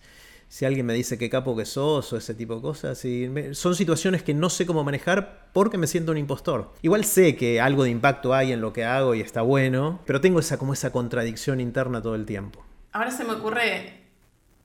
si 0.49 0.64
alguien 0.64 0.87
me 0.87 0.95
dice 0.95 1.19
qué 1.19 1.28
capo 1.28 1.57
que 1.57 1.64
sos 1.64 2.12
o 2.12 2.16
ese 2.16 2.35
tipo 2.35 2.57
de 2.57 2.62
cosas. 2.62 3.05
Son 3.52 3.75
situaciones 3.75 4.23
que 4.23 4.35
no 4.35 4.49
sé 4.49 4.66
cómo 4.66 4.85
manejar 4.85 5.50
porque 5.52 5.78
me 5.78 5.87
siento 5.87 6.12
un 6.12 6.19
impostor. 6.19 6.73
Igual 6.83 7.05
sé 7.05 7.37
que 7.37 7.61
algo 7.61 7.85
de 7.85 7.90
impacto 7.90 8.33
hay 8.35 8.52
en 8.52 8.61
lo 8.61 8.73
que 8.73 8.85
hago 8.85 9.14
y 9.14 9.21
está 9.21 9.43
bueno, 9.43 10.00
pero 10.07 10.21
tengo 10.21 10.40
como 10.59 10.73
esa 10.73 10.93
contradicción 10.93 11.61
interna 11.61 12.00
todo 12.00 12.14
el 12.14 12.26
tiempo. 12.26 12.64
Ahora 12.93 13.11
se 13.11 13.25
me 13.25 13.33
ocurre, 13.33 14.06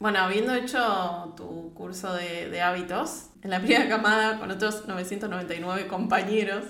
bueno, 0.01 0.17
habiendo 0.17 0.55
hecho 0.55 1.33
tu 1.37 1.75
curso 1.75 2.11
de, 2.13 2.49
de 2.49 2.61
hábitos 2.61 3.27
en 3.43 3.51
la 3.51 3.59
primera 3.59 3.87
camada 3.87 4.39
con 4.39 4.49
otros 4.49 4.87
999 4.87 5.87
compañeros, 5.87 6.65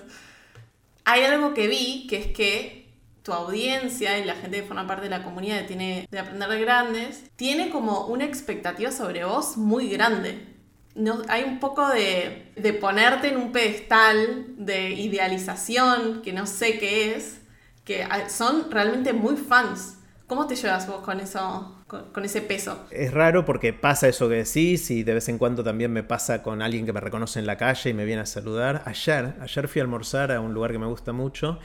hay 1.06 1.24
algo 1.24 1.54
que 1.54 1.70
vi 1.70 2.08
que 2.08 2.18
es 2.18 2.28
que 2.28 2.90
tu 3.24 3.32
audiencia 3.32 4.20
y 4.20 4.26
la 4.26 4.36
gente 4.36 4.58
que 4.58 4.68
forma 4.68 4.86
parte 4.86 5.04
de 5.04 5.12
la 5.12 5.24
comunidad 5.24 5.66
tiene 5.66 6.10
de 6.12 6.20
aprender 6.20 6.50
de 6.50 6.60
grandes, 6.60 7.24
tiene 7.38 7.70
como 7.70 8.08
una 8.08 8.26
expectativa 8.26 8.92
sobre 8.92 9.24
vos 9.24 9.56
muy 9.56 9.88
grande. 9.88 10.48
No, 10.96 11.22
hay 11.30 11.44
un 11.46 11.62
poco 11.62 11.88
de, 11.88 12.52
de 12.58 12.74
ponerte 12.74 13.30
en 13.30 13.38
un 13.38 13.54
pedestal 13.54 14.56
de 14.58 14.90
idealización, 14.92 16.22
que 16.22 16.34
no 16.34 16.46
sé 16.46 16.80
qué 16.80 17.16
es, 17.16 17.40
que 17.86 18.06
son 18.28 18.70
realmente 18.70 19.14
muy 19.14 19.38
fans. 19.38 20.00
¿Cómo 20.32 20.48
te 20.48 20.56
llevas 20.56 20.88
vos 20.88 21.02
con 21.02 21.20
eso, 21.20 21.84
con, 21.88 22.24
ese 22.24 22.42
peso? 22.42 22.86
Es 22.90 23.14
raro 23.14 23.44
porque 23.44 23.74
pasa 23.74 24.08
eso 24.08 24.30
que 24.30 24.36
decís 24.36 24.90
y 24.90 25.04
de 25.04 25.16
vez 25.16 25.28
en 25.28 25.38
cuando 25.38 25.62
también 25.62 25.92
me 25.92 26.04
pasa 26.04 26.42
con 26.42 26.62
alguien 26.62 26.86
que 26.86 26.94
me 26.94 27.02
reconoce 27.02 27.38
en 27.40 27.46
la 27.46 27.58
calle 27.58 27.90
y 27.90 27.94
me 27.94 28.06
viene 28.06 28.22
a 28.22 28.26
saludar. 28.26 28.82
Ayer, 28.86 29.36
ayer 29.42 29.68
fui 29.68 29.82
a 29.82 29.84
almorzar 29.84 30.32
a 30.32 30.40
un 30.40 30.54
lugar 30.54 30.72
que 30.72 30.80
me 30.80 30.86
gusta 30.86 31.12
mucho 31.12 31.60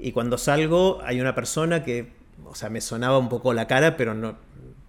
y 0.00 0.10
cuando 0.10 0.36
salgo 0.36 1.00
hay 1.04 1.20
una 1.20 1.36
persona 1.36 1.84
que, 1.84 2.12
o 2.44 2.56
sea, 2.56 2.70
me 2.70 2.80
sonaba 2.80 3.18
un 3.18 3.28
poco 3.28 3.54
la 3.54 3.68
cara, 3.68 3.96
pero 3.96 4.14
no 4.14 4.34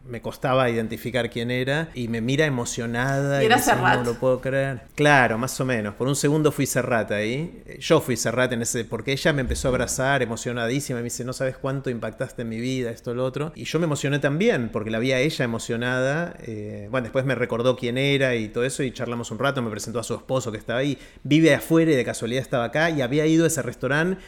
me 0.05 0.21
costaba 0.21 0.69
identificar 0.69 1.29
quién 1.29 1.49
era 1.49 1.89
y 1.93 2.07
me 2.07 2.21
mira 2.21 2.45
emocionada 2.45 3.41
y, 3.41 3.45
era 3.45 3.57
no 3.57 4.03
lo 4.03 4.13
puedo 4.15 4.41
creer. 4.41 4.81
Claro, 4.95 5.37
más 5.37 5.59
o 5.59 5.65
menos. 5.65 5.95
Por 5.95 6.07
un 6.07 6.15
segundo 6.15 6.51
fui 6.51 6.65
Serrat 6.65 7.11
ahí. 7.11 7.63
Yo 7.79 8.01
fui 8.01 8.17
Serrat 8.17 8.51
en 8.51 8.61
ese 8.61 8.83
porque 8.85 9.13
ella 9.13 9.31
me 9.33 9.41
empezó 9.41 9.67
a 9.67 9.71
abrazar 9.71 10.21
emocionadísima 10.21 10.99
y 10.99 11.03
me 11.03 11.05
dice, 11.05 11.23
"No 11.23 11.33
sabes 11.33 11.57
cuánto 11.57 11.89
impactaste 11.89 12.41
en 12.41 12.49
mi 12.49 12.59
vida, 12.59 12.91
esto 12.91 13.13
lo 13.13 13.23
otro." 13.23 13.53
Y 13.55 13.63
yo 13.63 13.79
me 13.79 13.85
emocioné 13.85 14.19
también 14.19 14.69
porque 14.69 14.91
la 14.91 14.99
vi 14.99 15.13
a 15.13 15.19
ella 15.19 15.45
emocionada. 15.45 16.35
Eh, 16.43 16.87
bueno, 16.91 17.05
después 17.05 17.25
me 17.25 17.35
recordó 17.35 17.77
quién 17.77 17.97
era 17.97 18.35
y 18.35 18.49
todo 18.49 18.65
eso 18.65 18.83
y 18.83 18.91
charlamos 18.91 19.31
un 19.31 19.39
rato, 19.39 19.61
me 19.61 19.69
presentó 19.69 19.99
a 19.99 20.03
su 20.03 20.15
esposo 20.15 20.51
que 20.51 20.57
estaba 20.57 20.79
ahí. 20.79 20.97
Vive 21.23 21.53
afuera 21.53 21.91
y 21.91 21.95
de 21.95 22.03
casualidad 22.03 22.41
estaba 22.41 22.65
acá 22.65 22.89
y 22.89 23.01
había 23.01 23.25
ido 23.25 23.45
a 23.45 23.47
ese 23.47 23.61
restaurante 23.61 24.21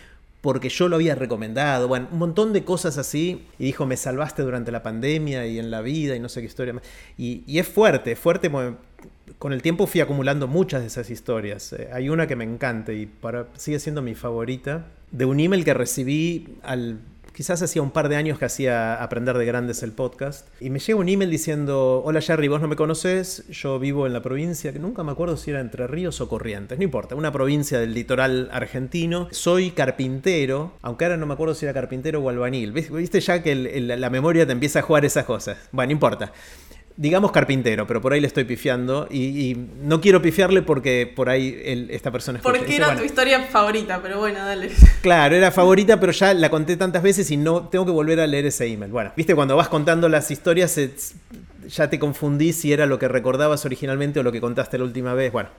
porque 0.46 0.70
yo 0.70 0.88
lo 0.88 0.98
había 0.98 1.16
recomendado, 1.16 1.88
bueno, 1.88 2.08
un 2.12 2.20
montón 2.20 2.54
de 2.54 2.64
cosas 2.64 3.00
así, 3.00 3.48
y 3.58 3.66
dijo, 3.66 3.88
me 3.88 3.98
salvaste 3.98 4.44
durante 4.44 4.72
la 4.72 4.84
pandemia 4.84 5.48
y 5.48 5.58
en 5.58 5.72
la 5.72 5.82
vida 5.82 6.16
y 6.16 6.20
no 6.20 6.30
sé 6.30 6.42
qué 6.42 6.46
historia 6.46 6.72
más. 6.72 6.84
Y, 7.18 7.58
es 7.58 7.68
fuerte, 7.68 8.16
fuerte, 8.16 8.52
con 9.40 9.54
el 9.54 9.64
tiempo 9.64 9.88
fui 9.88 10.02
acumulando 10.02 10.48
muchas 10.48 10.82
de 10.82 10.88
esas 10.88 11.10
historias. 11.10 11.74
Eh, 11.74 11.90
hay 11.92 12.10
una 12.10 12.28
que 12.28 12.36
me 12.36 12.44
encanta 12.44 12.94
y 12.94 13.08
para, 13.08 13.48
sigue 13.56 13.80
siendo 13.80 14.04
mi 14.04 14.14
favorita, 14.14 14.86
de 15.10 15.26
un 15.26 15.40
email 15.40 15.66
que 15.66 15.74
recibí 15.74 16.60
al 16.62 17.00
quizás 17.36 17.62
hacía 17.62 17.82
un 17.82 17.92
par 17.92 18.08
de 18.08 18.16
años 18.16 18.40
que 18.40 18.46
hacía 18.46 18.96
Aprender 19.04 19.38
de 19.38 19.46
Grandes 19.46 19.84
el 19.84 19.92
podcast, 19.92 20.48
y 20.62 20.70
me 20.70 20.80
llega 20.80 20.98
un 20.98 21.10
email 21.10 21.30
diciendo, 21.30 22.02
hola 22.06 22.22
Jerry, 22.22 22.48
vos 22.48 22.62
no 22.62 22.70
me 22.70 22.78
conoces, 22.78 23.46
yo 23.50 23.78
vivo 23.78 24.08
en 24.08 24.14
la 24.14 24.22
provincia, 24.22 24.72
que 24.72 24.80
nunca 24.80 25.04
me 25.04 25.12
acuerdo 25.12 25.36
si 25.36 25.52
era 25.52 25.60
Entre 25.60 25.86
Ríos 25.86 26.22
o 26.22 26.30
Corrientes, 26.30 26.78
no 26.78 26.86
importa, 26.86 27.14
una 27.16 27.34
provincia 27.34 27.78
del 27.78 27.94
litoral 27.94 28.50
argentino, 28.54 29.28
soy 29.32 29.72
carpintero, 29.72 30.76
aunque 30.82 31.04
ahora 31.04 31.18
no 31.18 31.26
me 31.26 31.34
acuerdo 31.34 31.56
si 31.56 31.66
era 31.66 31.74
carpintero 31.74 32.22
o 32.22 32.30
albañil, 32.30 32.72
viste 32.72 33.20
ya 33.20 33.44
que 33.44 33.54
la 33.54 34.10
memoria 34.10 34.46
te 34.46 34.54
empieza 34.54 34.80
a 34.80 34.84
jugar 34.84 35.04
esas 35.04 35.26
cosas, 35.26 35.58
bueno, 35.74 35.90
no 35.90 35.92
importa 35.92 36.32
digamos 36.98 37.32
carpintero, 37.32 37.86
pero 37.86 38.02
por 38.02 38.14
ahí 38.14 38.22
le 38.22 38.28
estoy 38.28 38.46
pifiando 38.46 39.08
y, 39.12 39.58
no 39.82 40.00
quiero 40.00 40.22
pifiarle 40.22 40.62
porque 40.62 41.12
por 41.14 41.30
ahí 41.30 41.88
esta 41.90 42.12
persona 42.12 42.40
escucha. 42.40 42.58
Porque 42.58 42.76
era 42.76 42.96
tu 42.96 43.04
historia 43.04 43.42
favorita, 43.44 44.02
pero 44.02 44.20
bueno, 44.20 44.40
dale. 44.40 44.72
Claro, 45.02 45.36
era 45.36 45.52
favorita, 45.52 46.00
pero 46.00 46.12
ya 46.12 46.34
la 46.34 46.50
conté 46.50 46.78
tantas 46.78 47.04
veces 47.04 47.30
y 47.32 47.38
no 47.38 47.68
tengo 47.68 47.86
que 47.86 47.92
volver 47.92 48.20
a 48.20 48.28
leer 48.28 48.46
ese 48.46 48.66
email. 48.68 48.92
Bueno, 48.92 49.12
viste, 49.16 49.36
cuando 49.36 49.56
vas 49.56 49.68
contando 49.68 50.08
las 50.08 50.32
historias 50.32 50.80
ya 51.68 51.90
te 51.90 52.00
confundí 52.00 52.54
si 52.54 52.72
era 52.72 52.86
lo 52.86 53.00
que 53.00 53.08
recordabas 53.08 53.66
originalmente 53.66 54.20
o 54.20 54.24
lo 54.24 54.32
que 54.32 54.40
contaste 54.40 54.78
la 54.78 54.86
última 54.86 55.14
vez. 55.14 55.32
Bueno, 55.32 55.50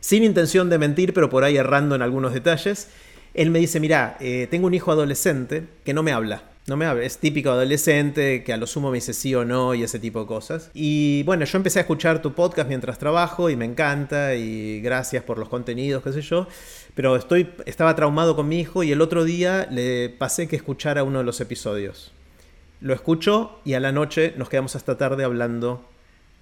sin 0.00 0.24
intención 0.24 0.68
de 0.68 0.78
mentir, 0.78 1.14
pero 1.14 1.30
por 1.30 1.44
ahí 1.44 1.56
errando 1.56 1.94
en 1.94 2.02
algunos 2.02 2.34
detalles. 2.34 2.88
Él 3.34 3.50
me 3.50 3.60
dice, 3.60 3.80
mira, 3.80 4.18
eh, 4.20 4.46
tengo 4.50 4.66
un 4.66 4.74
hijo 4.74 4.92
adolescente 4.92 5.64
que 5.84 5.94
no 5.94 6.02
me 6.02 6.12
habla 6.12 6.51
no 6.66 6.76
me 6.76 6.86
habla, 6.86 7.02
es 7.02 7.18
típico 7.18 7.50
adolescente 7.50 8.44
que 8.44 8.52
a 8.52 8.56
lo 8.56 8.66
sumo 8.66 8.90
me 8.90 8.98
dice 8.98 9.14
sí 9.14 9.34
o 9.34 9.44
no 9.44 9.74
y 9.74 9.82
ese 9.82 9.98
tipo 9.98 10.20
de 10.20 10.26
cosas. 10.26 10.70
Y 10.74 11.24
bueno, 11.24 11.44
yo 11.44 11.56
empecé 11.56 11.80
a 11.80 11.82
escuchar 11.82 12.22
tu 12.22 12.34
podcast 12.34 12.68
mientras 12.68 12.98
trabajo 12.98 13.50
y 13.50 13.56
me 13.56 13.64
encanta 13.64 14.36
y 14.36 14.80
gracias 14.80 15.24
por 15.24 15.38
los 15.38 15.48
contenidos, 15.48 16.04
qué 16.04 16.12
sé 16.12 16.22
yo. 16.22 16.46
Pero 16.94 17.16
estoy, 17.16 17.50
estaba 17.66 17.96
traumado 17.96 18.36
con 18.36 18.48
mi 18.48 18.60
hijo 18.60 18.84
y 18.84 18.92
el 18.92 19.00
otro 19.00 19.24
día 19.24 19.66
le 19.70 20.08
pasé 20.08 20.46
que 20.46 20.56
escuchara 20.56 21.02
uno 21.02 21.18
de 21.18 21.24
los 21.24 21.40
episodios. 21.40 22.12
Lo 22.80 22.94
escucho 22.94 23.60
y 23.64 23.74
a 23.74 23.80
la 23.80 23.90
noche 23.90 24.34
nos 24.36 24.48
quedamos 24.48 24.76
hasta 24.76 24.96
tarde 24.96 25.24
hablando 25.24 25.84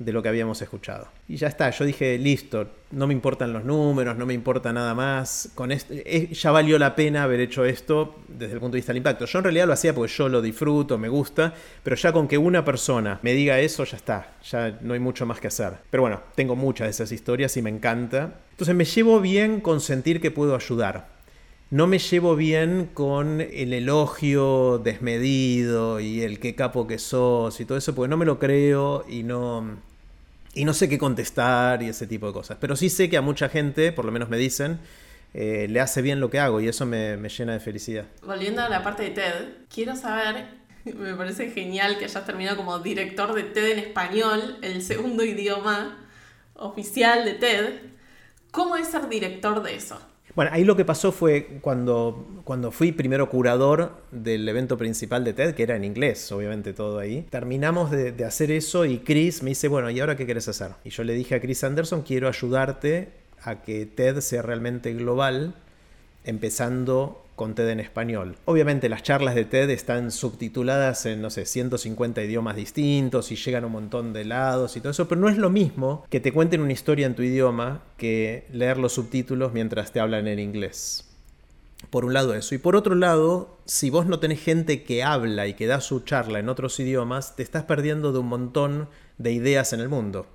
de 0.00 0.14
lo 0.14 0.22
que 0.22 0.30
habíamos 0.30 0.60
escuchado. 0.62 1.08
Y 1.28 1.36
ya 1.36 1.46
está, 1.46 1.68
yo 1.70 1.84
dije, 1.84 2.16
listo, 2.18 2.66
no 2.90 3.06
me 3.06 3.12
importan 3.12 3.52
los 3.52 3.64
números, 3.64 4.16
no 4.16 4.24
me 4.24 4.32
importa 4.32 4.72
nada 4.72 4.94
más, 4.94 5.50
con 5.54 5.70
esto, 5.70 5.92
ya 5.94 6.50
valió 6.50 6.78
la 6.78 6.96
pena 6.96 7.22
haber 7.22 7.40
hecho 7.40 7.66
esto 7.66 8.16
desde 8.26 8.54
el 8.54 8.60
punto 8.60 8.72
de 8.72 8.78
vista 8.78 8.92
del 8.92 8.96
impacto. 8.96 9.26
Yo 9.26 9.38
en 9.38 9.44
realidad 9.44 9.66
lo 9.66 9.74
hacía 9.74 9.94
porque 9.94 10.10
yo 10.10 10.30
lo 10.30 10.40
disfruto, 10.40 10.96
me 10.96 11.10
gusta, 11.10 11.52
pero 11.82 11.96
ya 11.96 12.12
con 12.12 12.26
que 12.26 12.38
una 12.38 12.64
persona 12.64 13.20
me 13.22 13.34
diga 13.34 13.60
eso, 13.60 13.84
ya 13.84 13.98
está, 13.98 14.32
ya 14.42 14.78
no 14.80 14.94
hay 14.94 15.00
mucho 15.00 15.26
más 15.26 15.38
que 15.38 15.48
hacer. 15.48 15.74
Pero 15.90 16.02
bueno, 16.02 16.22
tengo 16.34 16.56
muchas 16.56 16.86
de 16.86 16.90
esas 16.92 17.12
historias 17.12 17.54
y 17.58 17.62
me 17.62 17.68
encanta. 17.68 18.40
Entonces 18.52 18.74
me 18.74 18.86
llevo 18.86 19.20
bien 19.20 19.60
con 19.60 19.82
sentir 19.82 20.22
que 20.22 20.30
puedo 20.30 20.56
ayudar 20.56 21.20
no 21.70 21.86
me 21.86 22.00
llevo 22.00 22.34
bien 22.34 22.90
con 22.92 23.40
el 23.40 23.72
elogio 23.72 24.78
desmedido 24.78 26.00
y 26.00 26.22
el 26.22 26.40
qué 26.40 26.56
capo 26.56 26.88
que 26.88 26.98
sos 26.98 27.60
y 27.60 27.64
todo 27.64 27.78
eso, 27.78 27.94
porque 27.94 28.08
no 28.08 28.16
me 28.16 28.24
lo 28.24 28.40
creo 28.40 29.04
y 29.08 29.22
no, 29.22 29.78
y 30.54 30.64
no 30.64 30.74
sé 30.74 30.88
qué 30.88 30.98
contestar 30.98 31.82
y 31.82 31.88
ese 31.88 32.06
tipo 32.06 32.26
de 32.26 32.32
cosas. 32.32 32.58
Pero 32.60 32.76
sí 32.76 32.90
sé 32.90 33.08
que 33.08 33.16
a 33.16 33.22
mucha 33.22 33.48
gente, 33.48 33.92
por 33.92 34.04
lo 34.04 34.12
menos 34.12 34.28
me 34.28 34.36
dicen, 34.36 34.80
le 35.32 35.80
hace 35.80 36.02
bien 36.02 36.20
lo 36.20 36.30
que 36.30 36.40
hago 36.40 36.60
y 36.60 36.68
eso 36.68 36.86
me, 36.86 37.16
me, 37.16 37.28
llena 37.28 37.52
de 37.52 37.60
felicidad. 37.60 38.04
Volviendo 38.24 38.62
a 38.62 38.68
la 38.68 38.82
parte 38.82 39.04
de 39.04 39.10
TED, 39.10 39.48
quiero 39.68 39.94
saber 39.94 40.60
Me 40.84 41.14
parece 41.14 41.50
genial 41.50 41.98
que 41.98 42.04
hayas 42.06 42.24
terminado 42.24 42.56
como 42.56 42.78
director 42.78 43.34
de 43.34 43.42
TED 43.42 43.72
en 43.72 43.78
español, 43.78 44.58
el 44.62 44.82
segundo 44.82 45.24
idioma 45.24 45.98
oficial 46.54 47.24
de 47.24 47.34
TED. 47.34 47.80
¿Cómo 48.50 48.76
es 48.76 48.88
ser 48.88 49.08
director 49.08 49.62
de 49.62 49.76
eso? 49.76 50.00
Bueno, 50.34 50.50
ahí 50.54 50.64
lo 50.64 50.76
que 50.76 50.84
pasó 50.84 51.12
fue 51.12 51.58
cuando, 51.60 52.42
cuando 52.44 52.70
fui 52.70 52.92
primero 52.92 53.28
curador 53.28 53.92
del 54.10 54.48
evento 54.48 54.78
principal 54.78 55.24
de 55.24 55.32
TED, 55.32 55.54
que 55.54 55.62
era 55.62 55.76
en 55.76 55.84
inglés, 55.84 56.30
obviamente 56.32 56.72
todo 56.72 56.98
ahí. 56.98 57.26
Terminamos 57.30 57.90
de, 57.90 58.12
de 58.12 58.24
hacer 58.24 58.50
eso 58.50 58.84
y 58.84 58.98
Chris 58.98 59.42
me 59.42 59.50
dice, 59.50 59.68
bueno, 59.68 59.90
¿y 59.90 60.00
ahora 60.00 60.16
qué 60.16 60.24
quieres 60.24 60.48
hacer? 60.48 60.70
Y 60.84 60.90
yo 60.90 61.04
le 61.04 61.14
dije 61.14 61.34
a 61.34 61.40
Chris 61.40 61.64
Anderson, 61.64 62.02
quiero 62.02 62.28
ayudarte 62.28 63.08
a 63.42 63.62
que 63.62 63.86
TED 63.86 64.20
sea 64.20 64.42
realmente 64.42 64.92
global, 64.94 65.54
empezando 66.24 67.24
con 67.40 67.54
TED 67.54 67.70
en 67.70 67.80
español. 67.80 68.36
Obviamente 68.44 68.90
las 68.90 69.02
charlas 69.02 69.34
de 69.34 69.46
TED 69.46 69.70
están 69.70 70.10
subtituladas 70.10 71.06
en, 71.06 71.22
no 71.22 71.30
sé, 71.30 71.46
150 71.46 72.22
idiomas 72.22 72.54
distintos 72.54 73.32
y 73.32 73.36
llegan 73.36 73.64
un 73.64 73.72
montón 73.72 74.12
de 74.12 74.26
lados 74.26 74.76
y 74.76 74.80
todo 74.80 74.90
eso, 74.90 75.08
pero 75.08 75.22
no 75.22 75.30
es 75.30 75.38
lo 75.38 75.48
mismo 75.48 76.04
que 76.10 76.20
te 76.20 76.32
cuenten 76.32 76.60
una 76.60 76.74
historia 76.74 77.06
en 77.06 77.14
tu 77.14 77.22
idioma 77.22 77.82
que 77.96 78.46
leer 78.52 78.76
los 78.76 78.92
subtítulos 78.92 79.54
mientras 79.54 79.90
te 79.90 80.00
hablan 80.00 80.28
en 80.28 80.38
inglés. 80.38 81.08
Por 81.88 82.04
un 82.04 82.12
lado 82.12 82.34
eso. 82.34 82.54
Y 82.54 82.58
por 82.58 82.76
otro 82.76 82.94
lado, 82.94 83.56
si 83.64 83.88
vos 83.88 84.04
no 84.04 84.18
tenés 84.18 84.42
gente 84.42 84.82
que 84.82 85.02
habla 85.02 85.46
y 85.46 85.54
que 85.54 85.66
da 85.66 85.80
su 85.80 86.00
charla 86.00 86.40
en 86.40 86.50
otros 86.50 86.78
idiomas, 86.78 87.36
te 87.36 87.42
estás 87.42 87.64
perdiendo 87.64 88.12
de 88.12 88.18
un 88.18 88.26
montón 88.26 88.90
de 89.16 89.32
ideas 89.32 89.72
en 89.72 89.80
el 89.80 89.88
mundo 89.88 90.26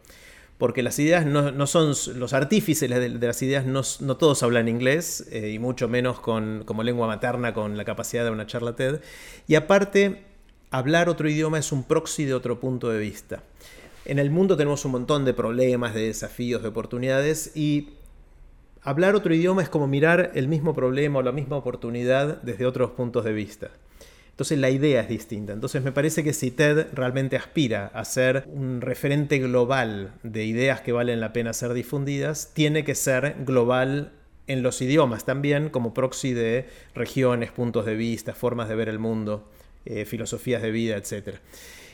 porque 0.58 0.84
las 0.84 0.98
ideas 1.00 1.26
no, 1.26 1.68
son, 1.68 1.94
los 2.16 2.34
artífices 2.34 2.90
de, 2.90 3.10
las 3.10 3.42
ideas 3.42 3.66
no, 3.66 4.18
todos 4.18 4.42
hablan 4.42 4.70
inglés, 4.70 5.28
eh, 5.32 5.50
y 5.50 5.60
mucho 5.60 5.90
menos 5.90 6.20
con, 6.20 6.64
como 6.66 6.84
lengua 6.84 7.08
materna 7.08 7.54
con 7.54 7.76
la 7.76 7.84
capacidad 7.84 8.24
de 8.24 8.32
una 8.32 8.46
charla 8.48 8.76
TED. 8.76 9.02
Y 9.48 9.56
aparte, 9.56 10.24
hablar 10.72 11.10
otro 11.10 11.30
idioma 11.30 11.60
es 11.60 11.72
un 11.72 11.84
proxy 11.84 12.26
de 12.26 12.34
otro 12.34 12.60
punto 12.60 12.90
de 12.90 13.00
vista. 13.00 13.44
En 14.06 14.20
el 14.20 14.30
mundo 14.30 14.56
tenemos 14.56 14.86
un 14.86 14.92
montón 14.92 15.26
de 15.26 15.34
problemas, 15.34 15.94
de 15.94 16.08
desafíos, 16.08 16.62
de 16.62 16.70
oportunidades, 16.70 17.52
y 17.56 17.90
hablar 18.82 19.16
otro 19.16 19.34
idioma 19.34 19.62
es 19.62 19.70
como 19.70 19.88
mirar 19.88 20.32
el 20.36 20.48
mismo 20.48 20.74
problema 20.74 21.20
o 21.20 21.22
la 21.22 21.34
misma 21.34 21.58
oportunidad 21.58 22.42
desde 22.44 22.66
otros 22.66 22.92
puntos 22.92 23.26
de 23.26 23.34
vista. 23.34 23.72
Entonces 24.36 24.60
la 24.60 24.70
idea 24.70 25.00
es 25.00 25.08
distinta. 25.08 25.54
Entonces 25.54 25.82
me 25.82 25.94
parece 25.94 26.22
que 26.22 26.34
si 26.34 26.51
TED 26.51 26.88
realmente 26.92 27.38
aspira 27.38 27.89
a 27.94 28.04
ser 28.04 28.44
un 28.48 28.82
referente 28.82 29.39
global 29.39 30.12
de 30.24 30.44
ideas 30.44 30.82
que 30.82 30.92
valen 30.92 31.22
la 31.22 31.32
pena 31.32 31.54
ser 31.54 31.72
difundidas, 31.72 32.51
tiene 32.54 32.84
que 32.84 32.96
ser 32.96 33.38
global 33.46 34.12
en 34.48 34.62
los 34.62 34.82
idiomas 34.82 35.24
también, 35.24 35.70
como 35.70 35.94
proxy 35.94 36.34
de 36.34 36.68
regiones, 36.94 37.54
puntos 37.54 37.86
de 37.86 37.96
vista, 37.96 38.34
formas 38.34 38.68
de 38.68 38.75
ver 38.75 38.89
el 38.89 39.00
mundo, 39.00 39.50
eh, 39.86 40.04
filosofías 40.04 40.62
de 40.62 40.72
vida, 40.72 40.98
etc. 40.98 41.38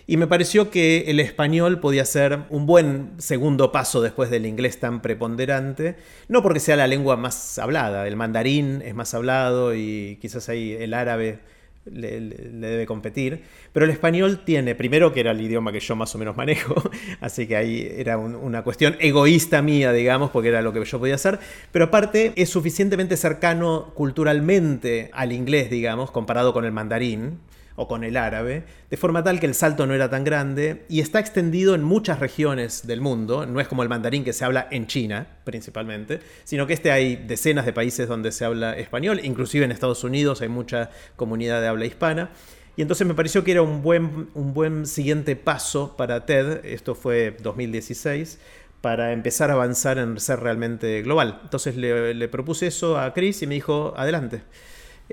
Y 0.07 0.17
me 0.17 0.25
pareció 0.25 0.71
que 0.71 1.11
el 1.11 1.19
español 1.19 1.79
podía 1.79 2.05
ser 2.05 2.39
un 2.49 2.65
buen 2.65 3.11
segundo 3.19 3.71
paso 3.71 4.01
después 4.01 4.31
del 4.31 4.47
inglés 4.47 4.79
tan 4.79 5.03
preponderante, 5.03 5.95
no 6.27 6.41
porque 6.41 6.59
sea 6.59 6.75
la 6.75 6.87
lengua 6.87 7.17
más 7.17 7.59
hablada, 7.59 8.07
el 8.07 8.15
mandarín 8.15 8.81
es 8.81 8.95
más 8.95 9.13
hablado 9.13 9.75
y 9.75 10.17
quizás 10.19 10.49
ahí 10.49 10.73
el 10.73 10.95
árabe 10.95 11.50
le, 11.85 12.19
debe 12.19 12.85
competir. 12.85 13.43
Pero 13.73 13.85
el 13.85 13.91
español 13.91 14.41
tiene, 14.45 14.75
primero 14.75 15.13
que 15.13 15.21
era 15.21 15.31
el 15.31 15.41
idioma 15.41 15.71
que 15.71 15.79
yo 15.79 15.95
más 15.95 16.13
o 16.15 16.17
menos 16.17 16.35
manejo, 16.37 16.75
así 17.21 17.47
que 17.47 17.55
ahí 17.55 17.91
era 17.95 18.17
una 18.17 18.63
cuestión 18.63 18.95
egoísta 18.99 19.61
mía, 19.61 19.91
digamos, 19.93 20.31
porque 20.31 20.49
era 20.49 20.61
lo 20.61 20.73
que 20.73 20.83
yo 20.83 20.99
podía 20.99 21.15
hacer. 21.15 21.39
Pero 21.71 21.85
aparte 21.85 22.33
es 22.35 22.49
suficientemente 22.49 23.17
cercano 23.17 23.91
culturalmente 23.95 25.09
al 25.13 25.31
inglés, 25.31 25.69
digamos, 25.69 26.11
comparado 26.11 26.53
con 26.53 26.65
el 26.65 26.71
mandarín 26.71 27.39
o 27.75 27.87
con 27.87 28.03
el 28.03 28.17
árabe, 28.17 28.63
de 28.89 28.97
forma 28.97 29.23
tal 29.23 29.39
que 29.39 29.45
el 29.45 29.55
salto 29.55 29.87
no 29.87 29.93
era 29.93 30.09
tan 30.09 30.23
grande 30.23 30.85
y 30.89 30.99
está 30.99 31.19
extendido 31.19 31.75
en 31.75 31.83
muchas 31.83 32.19
regiones 32.19 32.85
del 32.85 33.01
mundo, 33.01 33.45
no 33.45 33.59
es 33.59 33.67
como 33.67 33.83
el 33.83 33.89
mandarín 33.89 34.23
que 34.23 34.33
se 34.33 34.45
habla 34.45 34.67
en 34.71 34.87
China 34.87 35.27
principalmente, 35.43 36.19
sino 36.43 36.67
que 36.67 36.73
este 36.73 36.91
hay 36.91 37.15
decenas 37.15 37.65
de 37.65 37.73
países 37.73 38.07
donde 38.07 38.31
se 38.31 38.45
habla 38.45 38.77
español, 38.77 39.21
inclusive 39.23 39.65
en 39.65 39.71
Estados 39.71 40.03
Unidos 40.03 40.41
hay 40.41 40.49
mucha 40.49 40.89
comunidad 41.15 41.61
de 41.61 41.67
habla 41.67 41.85
hispana. 41.85 42.31
Y 42.77 42.81
entonces 42.81 43.05
me 43.05 43.13
pareció 43.13 43.43
que 43.43 43.51
era 43.51 43.61
un 43.61 43.81
buen, 43.81 44.29
un 44.33 44.53
buen 44.53 44.85
siguiente 44.85 45.35
paso 45.35 45.95
para 45.97 46.25
TED, 46.25 46.65
esto 46.65 46.95
fue 46.95 47.35
2016, 47.41 48.39
para 48.81 49.13
empezar 49.13 49.51
a 49.51 49.53
avanzar 49.53 49.97
en 49.97 50.19
ser 50.19 50.39
realmente 50.39 51.01
global. 51.03 51.39
Entonces 51.43 51.75
le, 51.77 52.27
propuse 52.29 52.67
eso 52.67 52.97
a 52.97 53.13
Chris 53.13 53.41
y 53.41 53.47
me 53.47 53.55
dijo, 53.55 53.93
adelante. 53.95 54.41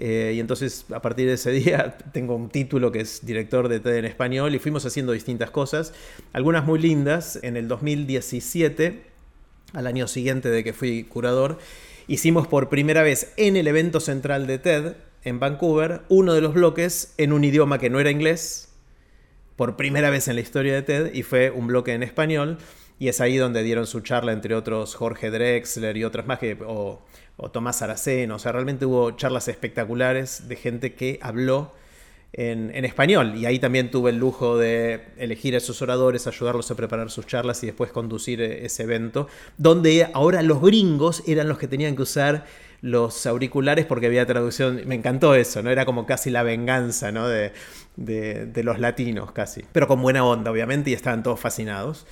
Eh, 0.01 0.35
y 0.37 0.41
entonces 0.41 0.87
a 0.95 1.03
partir 1.03 1.27
de 1.27 1.35
ese 1.35 1.51
día 1.53 1.99
tengo 2.13 2.37
un 2.37 2.49
título 2.49 2.93
que 2.93 3.01
es 3.01 3.27
director 3.27 3.69
de 3.69 3.81
TED 3.81 3.97
en 3.97 4.05
español 4.05 4.55
y 4.55 4.61
fuimos 4.61 4.87
haciendo 4.87 5.13
distintas 5.13 5.51
cosas, 5.51 5.93
algunas 6.33 6.65
muy 6.65 6.79
lindas. 6.79 7.39
En 7.43 7.57
el 7.57 7.67
2017, 7.67 9.03
al 9.73 9.87
año 9.87 10.07
siguiente 10.07 10.51
de 10.51 10.63
que 10.63 10.73
fui 10.73 11.05
curador, 11.05 11.59
hicimos 12.07 12.47
por 12.47 12.69
primera 12.69 13.03
vez 13.03 13.33
en 13.37 13.57
el 13.57 13.67
evento 13.67 14.01
central 14.01 14.47
de 14.47 14.59
TED 14.59 14.95
en 15.25 15.41
Vancouver 15.41 16.03
uno 16.09 16.33
de 16.33 16.41
los 16.41 16.55
bloques 16.55 17.15
en 17.19 17.33
un 17.33 17.45
idioma 17.45 17.79
que 17.79 17.91
no 17.91 18.01
era 18.01 18.11
inglés, 18.11 18.69
por 19.57 19.77
primera 19.77 20.11
vez 20.11 20.29
en 20.29 20.37
la 20.37 20.41
historia 20.41 20.75
de 20.75 20.83
TED, 20.83 21.15
y 21.15 21.25
fue 21.25 21.51
un 21.51 21.67
bloque 21.67 21.93
en 21.93 22.05
español. 22.05 22.59
Y 23.01 23.09
es 23.09 23.21
ahí 23.21 23.37
donde 23.37 23.63
dieron 23.63 23.87
su 23.87 24.01
charla, 24.01 24.33
entre 24.33 24.55
otros, 24.55 24.95
Jorge 24.95 25.31
Drexler 25.31 25.97
y 25.97 26.05
otras 26.05 26.27
más, 26.27 26.39
que, 26.39 26.57
Tomás 27.53 27.83
Araceno. 27.83 28.37
O 28.37 28.39
sea, 28.39 28.53
realmente 28.53 28.85
hubo 28.85 29.13
charlas 29.13 29.49
espectaculares 29.49 30.49
de 30.49 30.57
gente 30.57 30.95
que 30.95 31.19
habló 31.23 31.73
en, 32.33 32.85
español. 32.85 33.37
Y 33.37 33.47
ahí 33.47 33.59
también 33.59 33.91
tuve 33.91 34.11
el 34.11 34.19
lujo 34.19 34.59
de 34.59 35.07
elegir 35.17 35.55
a 35.55 35.59
esos 35.59 35.81
oradores, 35.83 36.27
ayudarlos 36.27 36.71
a 36.71 36.75
preparar 36.75 37.11
sus 37.11 37.27
charlas 37.27 37.63
y 37.63 37.67
después 37.67 37.91
conducir 37.93 38.41
e, 38.41 38.67
ese 38.67 38.83
evento, 38.83 39.29
donde 39.57 40.09
ahora 40.13 40.43
los 40.43 40.61
gringos 40.61 41.23
eran 41.27 41.49
los 41.49 41.59
que 41.59 41.69
tenían 41.69 41.97
que 41.97 42.03
usar 42.03 42.47
los 42.81 43.27
auriculares 43.27 43.87
porque 43.87 44.07
había 44.07 44.27
traducción. 44.27 44.83
Me 44.87 44.95
encantó 44.95 45.35
eso, 45.35 45.63
¿no? 45.63 45.71
Era 45.71 45.85
como 45.85 46.07
casi 46.07 46.31
la 46.31 46.43
venganza, 46.43 47.11
¿no? 47.13 47.29
De, 47.29 47.53
de 47.97 48.63
los 48.63 48.79
latinos, 48.79 49.33
casi. 49.33 49.65
Pero 49.73 49.89
con 49.89 50.01
buena 50.01 50.25
onda, 50.25 50.51
obviamente, 50.51 50.91
y 50.91 50.93
estaban 50.93 51.23
todos 51.23 51.41
fascinados. 51.41 52.07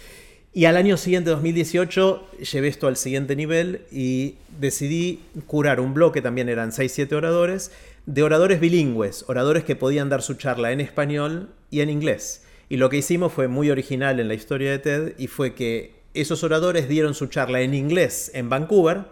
Y 0.57 0.65
al 0.65 0.79
año 0.79 0.97
siguiente, 0.97 1.29
2018, 1.29 2.29
llevé 2.51 2.69
esto 2.69 2.87
al 2.87 2.97
siguiente 2.97 3.37
nivel 3.37 3.83
y 3.93 4.37
decidí 4.59 5.21
curar 5.47 5.81
un 5.81 5.93
bloque, 5.93 6.23
también 6.23 6.49
eran 6.49 6.71
6-7 6.71 7.13
oradores, 7.13 7.73
de 8.07 8.23
oradores 8.23 8.59
bilingües, 8.59 9.27
oradores 9.29 9.65
que 9.65 9.77
podían 9.77 10.09
dar 10.09 10.23
su 10.23 10.33
charla 10.33 10.73
en 10.73 10.81
español 10.81 11.51
y 11.71 11.81
en 11.81 11.91
inglés. 11.91 12.43
Y 12.71 12.79
lo 12.79 12.89
que 12.89 12.97
hicimos 12.97 13.35
fue 13.35 13.49
muy 13.49 13.69
original 13.69 14.19
en 14.19 14.29
la 14.29 14.35
historia 14.35 14.71
de 14.71 14.79
TED 14.79 15.13
y 15.19 15.27
fue 15.27 15.53
que 15.53 15.93
esos 16.15 16.43
oradores 16.43 16.89
dieron 16.89 17.13
su 17.13 17.27
charla 17.27 17.61
en 17.61 17.75
inglés 17.75 18.31
en 18.33 18.49
Vancouver, 18.49 19.03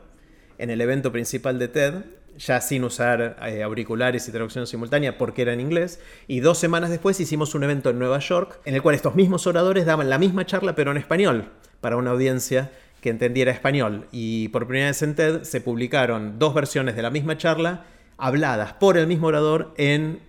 en 0.56 0.70
el 0.70 0.80
evento 0.80 1.12
principal 1.12 1.58
de 1.58 1.68
TED, 1.68 1.94
ya 2.38 2.60
sin 2.60 2.84
usar 2.84 3.36
eh, 3.46 3.62
auriculares 3.62 4.28
y 4.28 4.32
traducción 4.32 4.66
simultánea 4.66 5.18
porque 5.18 5.42
era 5.42 5.52
en 5.52 5.60
inglés. 5.60 6.00
Y 6.26 6.40
dos 6.40 6.58
semanas 6.58 6.90
después 6.90 7.20
hicimos 7.20 7.54
un 7.54 7.64
evento 7.64 7.90
en 7.90 7.98
Nueva 7.98 8.18
York 8.18 8.60
en 8.64 8.74
el 8.74 8.82
cual 8.82 8.94
estos 8.94 9.14
mismos 9.14 9.46
oradores 9.46 9.86
daban 9.86 10.10
la 10.10 10.18
misma 10.18 10.46
charla 10.46 10.74
pero 10.74 10.90
en 10.90 10.96
español 10.96 11.50
para 11.80 11.96
una 11.96 12.10
audiencia 12.10 12.72
que 13.00 13.10
entendiera 13.10 13.52
español. 13.52 14.06
Y 14.12 14.48
por 14.48 14.66
primera 14.66 14.88
vez 14.88 15.02
en 15.02 15.14
TED 15.14 15.42
se 15.42 15.60
publicaron 15.60 16.38
dos 16.38 16.54
versiones 16.54 16.96
de 16.96 17.02
la 17.02 17.10
misma 17.10 17.36
charla 17.36 17.84
habladas 18.16 18.72
por 18.74 18.96
el 18.96 19.06
mismo 19.06 19.26
orador 19.26 19.74
en 19.76 20.20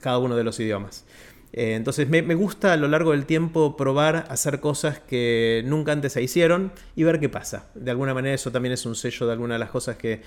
cada 0.00 0.18
uno 0.18 0.36
de 0.36 0.44
los 0.44 0.58
idiomas. 0.58 1.04
Eh, 1.52 1.74
entonces 1.74 2.08
me, 2.08 2.22
gusta 2.34 2.72
a 2.72 2.76
lo 2.78 2.88
largo 2.88 3.10
del 3.10 3.26
tiempo 3.26 3.76
probar 3.76 4.24
hacer 4.30 4.60
cosas 4.60 5.00
que 5.00 5.62
nunca 5.66 5.92
antes 5.92 6.14
se 6.14 6.22
hicieron 6.22 6.72
y 6.96 7.04
ver 7.04 7.20
qué 7.20 7.28
pasa. 7.28 7.66
De 7.74 7.90
alguna 7.90 8.14
manera 8.14 8.34
eso 8.34 8.50
también 8.50 8.72
es 8.72 8.86
un 8.86 8.94
sello 8.94 9.26
de 9.26 9.32
alguna 9.32 9.54
de 9.54 9.58
las 9.58 9.70
cosas 9.70 9.96
que, 9.96 10.22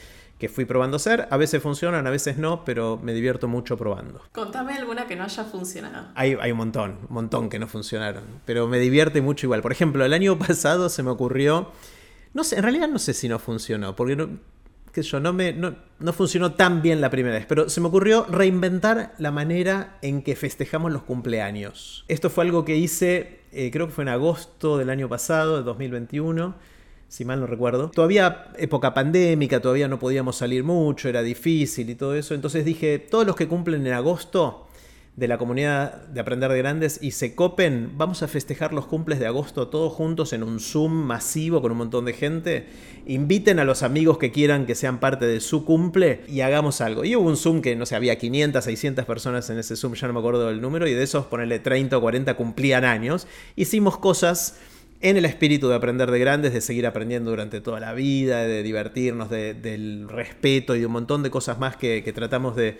fui 0.49 0.65
probando 0.65 0.97
hacer. 0.97 1.27
A 1.31 1.37
veces 1.37 1.61
funcionan, 1.61 2.07
a 2.07 2.09
veces 2.09 2.37
no, 2.37 2.63
pero 2.65 2.99
me 3.01 3.13
divierto 3.13 3.47
mucho 3.47 3.77
probando. 3.77 4.21
Contame 4.31 4.73
alguna 4.73 5.07
que 5.07 5.15
no 5.15 5.23
haya 5.23 5.43
funcionado. 5.43 6.07
Hay, 6.15 6.37
hay 6.39 6.51
un 6.51 6.57
montón, 6.57 6.97
un 7.07 7.13
montón 7.13 7.49
que 7.49 7.59
no 7.59 7.67
funcionaron, 7.67 8.23
pero 8.45 8.67
me 8.67 8.79
divierte 8.79 9.21
mucho 9.21 9.47
igual. 9.47 9.61
Por 9.61 9.71
ejemplo, 9.71 10.05
el 10.05 10.13
año 10.13 10.37
pasado 10.39 10.89
se 10.89 11.03
me 11.03 11.09
ocurrió, 11.09 11.71
no 12.33 12.43
sé, 12.43 12.57
en 12.57 12.63
realidad 12.63 12.87
no 12.87 12.99
sé 12.99 13.13
si 13.13 13.27
no 13.27 13.39
funcionó, 13.39 13.95
porque 13.95 14.15
no, 14.15 14.29
que 14.91 15.01
yo, 15.01 15.19
no, 15.19 15.33
me, 15.33 15.53
no, 15.53 16.13
funcionó 16.13 16.53
tan 16.53 16.81
bien 16.81 17.01
la 17.01 17.09
primera 17.09 17.35
vez, 17.35 17.45
pero 17.45 17.69
se 17.69 17.81
me 17.81 17.87
ocurrió 17.87 18.25
reinventar 18.29 19.13
la 19.17 19.31
manera 19.31 19.97
en 20.01 20.21
que 20.21 20.35
festejamos 20.35 20.91
los 20.91 21.03
cumpleaños. 21.03 22.05
Esto 22.07 22.29
fue 22.29 22.45
algo 22.45 22.63
que 22.63 22.77
hice, 22.77 23.41
eh, 23.51 23.71
creo 23.71 23.87
que 23.87 23.93
fue 23.93 24.03
en 24.03 24.09
agosto 24.09 24.77
del 24.77 24.89
año 24.89 25.09
pasado, 25.09 25.57
de 25.57 25.63
2021 25.63 26.74
si 27.07 27.25
mal 27.25 27.39
no 27.39 27.47
recuerdo. 27.47 27.91
Todavía 27.91 28.51
época 28.57 28.93
pandémica, 28.93 29.61
todavía 29.61 29.87
no 29.87 29.99
podíamos 29.99 30.37
salir 30.37 30.63
mucho, 30.63 31.09
era 31.09 31.21
difícil 31.21 31.89
y 31.89 31.95
todo 31.95 32.15
eso. 32.15 32.33
Entonces 32.33 32.65
dije, 32.65 32.99
todos 32.99 33.25
los 33.25 33.35
que 33.35 33.47
cumplen 33.47 33.85
en 33.85 33.93
agosto, 33.93 34.65
de 35.15 35.29
la 35.29 35.37
comunidad 35.37 36.07
de 36.07 36.19
Aprender 36.19 36.51
de 36.51 36.57
Grandes 36.57 36.99
y 37.01 37.11
se 37.11 37.35
copen, 37.35 37.91
vamos 37.95 38.21
a 38.21 38.27
festejar 38.27 38.73
los 38.73 38.85
cumples 38.85 39.17
de 39.17 39.25
agosto 39.25 39.69
todos 39.69 39.93
juntos 39.93 40.33
en 40.33 40.43
un 40.43 40.59
Zoom 40.59 40.91
masivo 40.91 41.61
con 41.61 41.71
un 41.71 41.77
montón 41.77 42.03
de 42.03 42.13
gente. 42.13 42.67
Inviten 43.05 43.59
a 43.59 43.63
los 43.63 43.81
amigos 43.81 44.17
que 44.17 44.31
quieran 44.31 44.65
que 44.65 44.75
sean 44.75 44.99
parte 44.99 45.25
de 45.25 45.39
su 45.39 45.63
cumple 45.63 46.21
y 46.27 46.41
hagamos 46.41 46.81
algo. 46.81 47.05
Y 47.05 47.15
hubo 47.15 47.29
un 47.29 47.37
Zoom 47.37 47.61
que 47.61 47.77
no 47.77 47.85
sé, 47.85 47.95
había 47.95 48.17
500, 48.17 48.63
600 48.63 49.05
personas 49.05 49.49
en 49.49 49.57
ese 49.57 49.77
Zoom, 49.77 49.93
ya 49.93 50.07
no 50.07 50.13
me 50.13 50.19
acuerdo 50.19 50.47
del 50.47 50.59
número, 50.59 50.85
y 50.85 50.93
de 50.93 51.03
esos 51.03 51.25
ponerle 51.27 51.59
30 51.59 51.97
o 51.97 52.01
40 52.01 52.33
cumplían 52.33 52.83
años. 52.83 53.25
Hicimos 53.55 53.97
cosas 53.97 54.59
en 55.09 55.17
el 55.17 55.25
espíritu 55.25 55.69
de 55.69 55.75
aprender 55.75 56.09
de 56.09 56.17
grandes, 56.17 56.51
de 56.51 56.61
seguir 56.61 56.87
aprendiendo 56.87 57.29
durante 57.29 57.61
toda 57.61 57.79
la 57.79 57.93
vida, 57.93 58.39
de 58.39 58.63
divertirnos, 58.63 59.29
del 59.29 60.07
respeto 60.09 60.75
y 60.75 60.79
de 60.79 60.87
un 60.87 60.93
montón 60.93 61.21
de 61.21 61.29
cosas 61.29 61.59
más 61.59 61.75
que, 61.77 62.01
tratamos 62.13 62.55
de, 62.55 62.77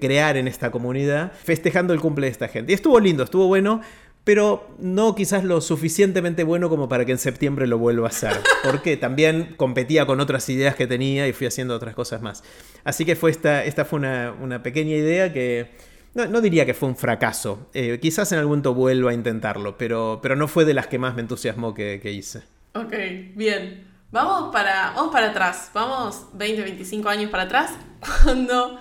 crear 0.00 0.36
en 0.36 0.48
esta 0.48 0.72
comunidad, 0.72 1.32
festejando 1.44 1.94
el 1.94 2.00
cumple 2.00 2.26
de 2.26 2.32
esta 2.32 2.48
gente. 2.48 2.72
Y 2.72 2.74
estuvo 2.74 2.98
lindo, 2.98 3.22
estuvo 3.22 3.46
bueno, 3.46 3.80
pero 4.24 4.74
no 4.80 5.14
quizás 5.14 5.44
lo 5.44 5.60
suficientemente 5.60 6.42
bueno 6.42 6.68
como 6.68 6.88
para 6.88 7.04
que 7.04 7.12
en 7.12 7.18
septiembre 7.18 7.68
lo 7.68 7.78
vuelva 7.78 8.06
a 8.06 8.10
hacer, 8.10 8.36
porque 8.64 8.96
también 8.96 9.54
competía 9.56 10.04
con 10.04 10.18
otras 10.18 10.48
ideas 10.48 10.74
que 10.74 10.88
tenía 10.88 11.28
y 11.28 11.32
fui 11.32 11.46
haciendo 11.46 11.76
otras 11.76 11.94
cosas 11.94 12.22
más. 12.22 12.42
Así 12.82 13.04
que 13.04 13.14
fue 13.14 13.30
esta, 13.30 13.64
esta 13.64 13.84
fue 13.84 14.00
una 14.00 14.62
pequeña 14.64 14.96
idea 14.96 15.32
que 15.32 15.70
no, 16.16 16.40
diría 16.40 16.64
que 16.64 16.72
fue 16.72 16.88
un 16.88 16.96
fracaso. 16.96 17.68
Eh, 17.74 17.98
quizás 18.00 18.32
en 18.32 18.38
algún 18.38 18.52
momento 18.52 18.72
vuelva 18.72 19.10
a 19.10 19.14
intentarlo, 19.14 19.76
pero, 19.76 20.20
pero 20.22 20.34
no 20.34 20.48
fue 20.48 20.64
de 20.64 20.72
las 20.72 20.86
que 20.86 20.98
más 20.98 21.14
me 21.14 21.20
entusiasmó 21.20 21.74
que, 21.74 22.00
hice. 22.10 22.42
Ok, 22.74 22.94
bien. 23.34 23.86
Vamos 24.10 24.50
para, 24.50 24.92
vamos 24.94 25.12
para 25.12 25.30
atrás. 25.30 25.70
Vamos 25.74 26.26
20, 26.32 26.62
25 26.62 27.08
años 27.08 27.30
para 27.30 27.42
atrás. 27.42 27.72
Cuando 28.24 28.78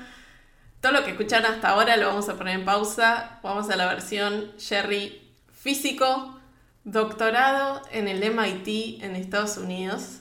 todo 0.80 0.93
lo 0.93 1.04
que 1.04 1.12
escucharon 1.12 1.52
hasta 1.52 1.69
ahora 1.69 1.98
lo 1.98 2.08
vamos 2.08 2.30
a 2.30 2.38
poner 2.38 2.56
en 2.56 2.63
pausa. 2.63 3.39
Vamos 3.43 3.69
a 3.69 3.76
la 3.76 3.88
versión 3.88 4.54
Jerry 4.58 5.21
físico, 5.52 6.39
doctorado 6.86 7.82
en 7.91 8.08
el 8.08 8.19
MIT 8.19 9.04
en 9.04 9.15
Estados 9.17 9.58
Unidos. 9.58 10.19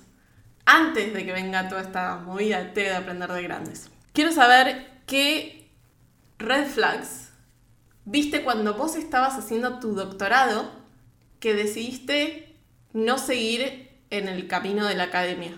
Antes 0.67 1.15
de 1.15 1.25
que 1.25 1.33
venga 1.33 1.69
toda 1.69 1.83
esta 1.83 2.17
movida 2.17 2.65
de 2.65 2.93
aprender 2.93 3.31
de 3.31 3.43
grandes. 3.43 3.91
Quiero 4.13 4.33
saber 4.33 5.03
qué 5.07 5.64
red 6.39 6.67
flags 6.67 7.31
viste 8.05 8.45
cuando 8.45 8.75
vos 8.75 8.97
estabas 8.97 9.39
haciendo 9.39 9.81
tu 9.81 9.95
doctorado 9.95 10.71
que 11.41 11.55
decidiste 11.55 12.57
no 12.93 13.19
seguir 13.19 13.91
en 14.11 14.29
el 14.29 14.47
camino 14.47 14.87
de 14.87 14.95
la 14.95 15.05
academia? 15.05 15.57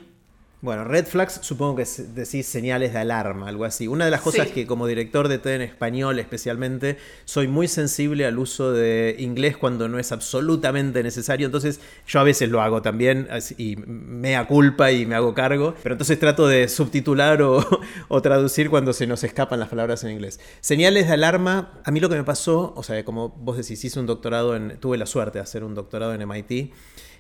Bueno, 0.67 0.83
red 0.83 1.07
flags 1.07 1.39
supongo 1.43 1.77
que 1.77 1.85
decís 2.13 2.45
señales 2.45 2.93
de 2.93 2.99
alarma, 2.99 3.47
algo 3.47 3.65
así. 3.65 3.87
Una 3.87 4.05
de 4.05 4.11
las 4.11 4.21
cosas 4.21 4.49
que 4.49 4.67
como 4.67 4.89
director 4.89 5.29
de 5.29 5.39
TED 5.39 5.55
en 5.55 5.63
español 5.63 6.19
especialmente, 6.19 6.97
soy 7.25 7.47
muy 7.47 7.69
sensible 7.69 8.27
al 8.27 8.37
uso 8.37 8.73
de 8.73 9.15
inglés 9.21 9.57
cuando 9.57 9.87
no 9.87 10.01
es 10.01 10.11
absolutamente 10.11 11.05
necesario. 11.05 11.47
Entonces 11.47 11.79
yo 12.09 12.19
a 12.19 12.25
veces 12.25 12.49
lo 12.49 12.63
hago 12.63 12.83
también 12.83 13.29
y 13.57 13.77
me 13.77 14.45
culpa 14.49 14.91
y 14.91 15.07
me 15.07 15.15
hago 15.15 15.35
cargo. 15.35 15.77
Pero 15.85 15.93
entonces 15.93 16.19
trato 16.19 16.49
de 16.49 16.67
subtitular 16.67 17.43
o, 17.43 17.65
o 18.09 18.21
traducir 18.21 18.69
cuando 18.69 18.93
se 18.93 19.07
nos 19.07 19.23
escapan 19.23 19.61
las 19.61 19.69
palabras 19.69 20.03
en 20.03 20.11
inglés. 20.11 20.41
Señales 20.61 21.07
de 21.07 21.13
alarma, 21.13 21.81
a 21.85 21.93
mí 21.93 22.01
lo 22.01 22.09
que 22.09 22.17
me 22.17 22.25
pasó, 22.25 22.75
o 22.77 22.83
sea, 22.83 23.05
como 23.05 23.29
vos 23.29 23.57
decís, 23.57 23.85
hice 23.85 24.01
un 24.01 24.07
doctorado 24.07 24.57
en, 24.57 24.81
tuve 24.81 24.99
la 24.99 25.07
suerte 25.07 25.39
de 25.39 25.45
hacer 25.45 25.63
un 25.63 25.77
doctorado 25.77 26.13
en 26.13 26.29
MIT. 26.29 26.73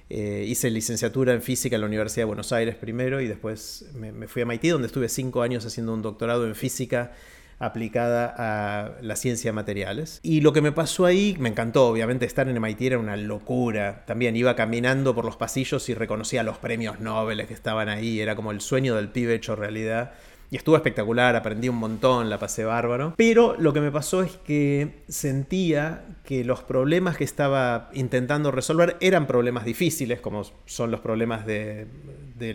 Eh, 0.08 0.44
hice 0.46 0.70
licenciatura 0.70 1.32
en 1.32 1.42
física 1.42 1.74
en 1.74 1.80
la 1.80 1.88
Universidad 1.88 2.22
de 2.22 2.26
Buenos 2.26 2.52
Aires 2.52 2.76
primero 2.76 3.20
y 3.20 3.26
después 3.26 3.86
me, 3.94 4.28
fui 4.28 4.42
a 4.42 4.46
MIT 4.46 4.70
donde 4.70 4.86
estuve 4.86 5.08
cinco 5.08 5.42
años 5.42 5.66
haciendo 5.66 5.92
un 5.92 6.02
doctorado 6.02 6.46
en 6.46 6.54
física 6.54 7.12
aplicada 7.58 8.34
a 8.36 9.00
la 9.00 9.16
ciencia 9.16 9.48
de 9.48 9.54
materiales. 9.54 10.20
Y 10.22 10.42
lo 10.42 10.52
que 10.52 10.60
me 10.60 10.72
pasó 10.72 11.06
ahí, 11.06 11.36
me 11.40 11.48
encantó, 11.48 11.88
obviamente 11.88 12.26
estar 12.26 12.48
en 12.48 12.60
MIT 12.60 12.82
era 12.82 12.98
una 12.98 13.16
locura. 13.16 14.04
También 14.06 14.36
iba 14.36 14.54
caminando 14.54 15.14
por 15.14 15.24
los 15.24 15.36
pasillos 15.36 15.88
y 15.88 15.94
reconocía 15.94 16.42
los 16.42 16.58
premios 16.58 17.00
Nobel 17.00 17.44
que 17.46 17.54
estaban 17.54 17.88
ahí, 17.88 18.20
era 18.20 18.36
como 18.36 18.52
el 18.52 18.60
sueño 18.60 18.94
del 18.94 19.08
pibe 19.08 19.34
hecho 19.34 19.56
realidad. 19.56 20.12
Y 20.50 20.56
estuvo 20.56 20.76
espectacular, 20.76 21.34
aprendí 21.34 21.68
un 21.68 21.76
montón, 21.76 22.30
la 22.30 22.38
pasé 22.38 22.64
bárbaro. 22.64 23.14
Pero 23.16 23.56
lo 23.58 23.72
que 23.72 23.80
me 23.80 23.90
pasó 23.90 24.22
es 24.22 24.36
que 24.44 25.02
sentía 25.08 26.04
que 26.24 26.44
los 26.44 26.62
problemas 26.62 27.16
que 27.16 27.24
estaba 27.24 27.90
intentando 27.94 28.50
resolver 28.50 28.96
eran 29.00 29.26
problemas 29.26 29.64
difíciles, 29.64 30.20
como 30.20 30.42
son 30.66 30.90
los 30.90 31.00
problemas 31.00 31.46
de, 31.46 31.86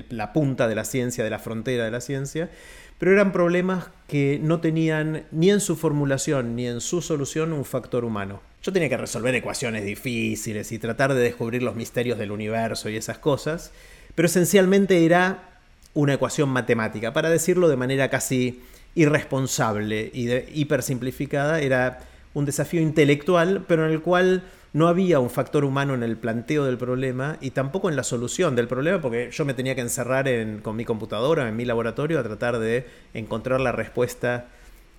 la 0.10 0.34
punta 0.34 0.67
de 0.67 0.75
la 0.75 0.86
ciencia, 0.86 1.23
de 1.23 1.30
la 1.30 1.39
frontera 1.39 1.86
de 1.86 1.91
la 1.91 2.01
ciencia, 2.01 2.49
pero 2.97 3.13
eran 3.13 3.32
problemas 3.32 3.89
que 4.08 4.39
no 4.41 4.62
tenían 4.62 5.25
ni 5.32 5.49
en 5.49 5.60
su 5.60 5.75
formulación 5.75 6.56
ni 6.56 6.67
en 6.67 6.82
su 6.82 7.01
solución 7.01 7.51
un 7.51 7.65
factor 7.65 8.06
humano. 8.06 8.41
Yo 8.62 8.71
tenía 8.71 8.89
que 8.89 8.97
resolver 8.97 9.34
ecuaciones 9.34 9.84
difíciles 9.84 10.71
y 10.71 10.77
tratar 10.77 11.13
de 11.13 11.21
descubrir 11.21 11.63
los 11.63 11.75
misterios 11.75 12.19
del 12.19 12.32
universo 12.32 12.89
y 12.89 12.97
esas 12.97 13.17
cosas, 13.17 13.71
pero 14.13 14.27
esencialmente 14.27 15.04
era 15.04 15.51
una 15.93 16.13
ecuación 16.13 16.49
matemática. 16.49 17.13
Para 17.13 17.30
decirlo 17.30 17.69
de 17.69 17.77
manera 17.77 18.10
casi 18.10 18.62
irresponsable 18.95 20.10
y 20.13 20.25
de, 20.25 20.49
hipersimplificada, 20.54 21.62
era 21.62 21.99
un 22.34 22.45
desafío 22.45 22.82
intelectual, 22.82 23.65
pero 23.67 23.86
en 23.86 23.91
el 23.91 24.01
cual 24.01 24.43
no 24.73 24.88
había 24.88 25.19
un 25.19 25.30
factor 25.30 25.65
humano 25.65 25.93
en 25.93 26.04
el 26.04 26.15
planteo 26.15 26.65
del 26.65 26.77
problema 26.77 27.38
y 27.41 27.51
tampoco 27.51 27.89
en 27.89 27.95
la 27.95 28.04
solución 28.04 28.56
del 28.56 28.67
problema, 28.67 29.01
porque 29.01 29.30
yo 29.32 29.43
me 29.43 29.54
tenía 29.54 29.75
que 29.75 29.82
encerrar 29.82 30.30
con 30.62 30.75
mi 30.77 30.86
computadora, 30.86 31.47
en 31.47 31.56
mi 31.56 31.65
laboratorio, 31.65 32.19
a 32.19 32.23
tratar 32.23 32.60
de 32.60 32.86
encontrar 33.13 33.60
la 33.60 33.73
respuesta 33.73 34.47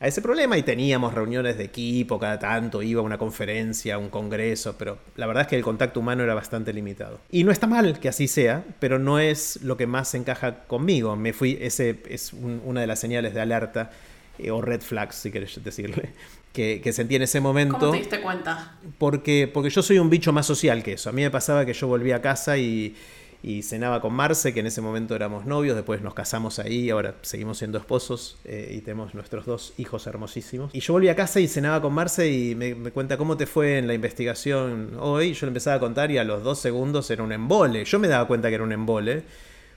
a 0.02 0.08
ese 0.08 0.20
problema 0.20 0.58
y 0.58 0.64
teníamos 0.64 1.14
reuniones 1.14 1.56
de 1.56 1.62
equipo 1.62 2.18
cada 2.18 2.36
tanto, 2.36 2.82
iba 2.82 3.00
a 3.00 3.04
una 3.04 3.18
conferencia, 3.18 3.94
a 3.94 3.98
un 3.98 4.08
congreso, 4.08 4.74
pero 4.76 4.98
la 5.14 5.28
verdad 5.28 5.42
es 5.42 5.48
que 5.48 5.54
el 5.54 5.62
contacto 5.62 6.00
humano 6.00 6.24
era 6.24 6.34
bastante 6.34 6.72
limitado. 6.72 7.20
Y 7.30 7.44
no 7.44 7.52
está 7.52 7.68
mal 7.68 8.00
que 8.00 8.08
así 8.08 8.26
sea, 8.26 8.64
pero 8.80 8.98
no 8.98 9.20
es 9.20 9.62
lo 9.62 9.76
que 9.76 9.86
más 9.86 10.12
encaja 10.16 10.64
conmigo. 10.64 11.14
Me 11.14 11.32
fui, 11.32 11.56
ese 11.60 12.02
es 12.08 12.32
una 12.32 12.80
de 12.80 12.88
las 12.88 12.98
señales 12.98 13.32
de 13.32 13.42
alerta 13.42 13.92
eh, 14.40 14.50
o 14.50 14.60
red 14.60 14.80
flags, 14.80 15.14
si 15.14 15.30
querés 15.30 15.62
decirle, 15.62 16.10
que, 16.52 16.80
que, 16.82 16.92
sentí 16.92 17.14
en 17.14 17.22
ese 17.22 17.40
momento. 17.40 17.78
¿Cómo 17.78 17.92
te 17.92 17.98
diste 17.98 18.20
cuenta? 18.20 18.78
Porque, 18.98 19.48
porque 19.54 19.70
yo 19.70 19.84
soy 19.84 20.00
un 20.00 20.10
bicho 20.10 20.32
más 20.32 20.46
social 20.46 20.82
que 20.82 20.94
eso. 20.94 21.10
A 21.10 21.12
mí 21.12 21.22
me 21.22 21.30
pasaba 21.30 21.64
que 21.64 21.74
yo 21.74 21.86
volvía 21.86 22.16
a 22.16 22.20
casa 22.20 22.58
y 22.58 22.96
y 23.42 23.62
cenaba 23.62 24.00
con 24.00 24.14
Marce, 24.14 24.54
que 24.54 24.60
en 24.60 24.66
ese 24.66 24.80
momento 24.80 25.16
éramos 25.16 25.46
novios, 25.46 25.74
después 25.74 26.00
nos 26.00 26.14
casamos 26.14 26.60
ahí, 26.60 26.90
ahora 26.90 27.16
seguimos 27.22 27.58
siendo 27.58 27.76
esposos 27.76 28.38
eh, 28.44 28.74
y 28.76 28.80
tenemos 28.82 29.14
nuestros 29.14 29.46
dos 29.46 29.74
hijos 29.78 30.06
hermosísimos. 30.06 30.72
Y 30.72 30.80
yo 30.80 30.92
volví 30.92 31.08
a 31.08 31.16
casa 31.16 31.40
y 31.40 31.48
cenaba 31.48 31.82
con 31.82 31.92
Marce 31.92 32.30
y 32.30 32.54
me, 32.54 32.74
cuenta 32.92 33.16
cómo 33.16 33.36
te 33.36 33.46
fue 33.46 33.78
en 33.78 33.88
la 33.88 33.94
investigación 33.94 34.96
hoy. 35.00 35.34
Yo 35.34 35.46
le 35.46 35.50
empezaba 35.50 35.76
a 35.76 35.80
contar 35.80 36.12
y 36.12 36.18
a 36.18 36.24
los 36.24 36.44
dos 36.44 36.60
segundos 36.60 37.10
era 37.10 37.24
un 37.24 37.32
embole. 37.32 37.84
Yo 37.84 37.98
me 37.98 38.06
daba 38.06 38.28
cuenta 38.28 38.48
que 38.48 38.54
era 38.54 38.64
un 38.64 38.72
embole, 38.72 39.24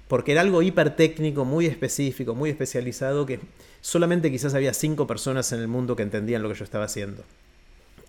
porque 0.08 0.34
era 0.34 0.42
algo 0.42 0.62
hiper 0.62 0.96
técnico, 0.96 1.44
muy 1.44 1.66
específico, 1.66 2.36
muy 2.36 2.52
especializado, 2.52 3.26
que 3.26 3.40
solamente 3.82 4.30
quizás 4.30 4.54
había 4.54 4.76
cinco 4.76 5.08
personas 5.08 5.52
en 5.54 5.62
el 5.62 5.68
mundo 5.68 5.96
que 5.96 6.04
entendían 6.04 6.44
lo 6.44 6.50
que 6.50 6.56
yo 6.56 6.64
estaba 6.64 6.86
haciendo 6.86 7.24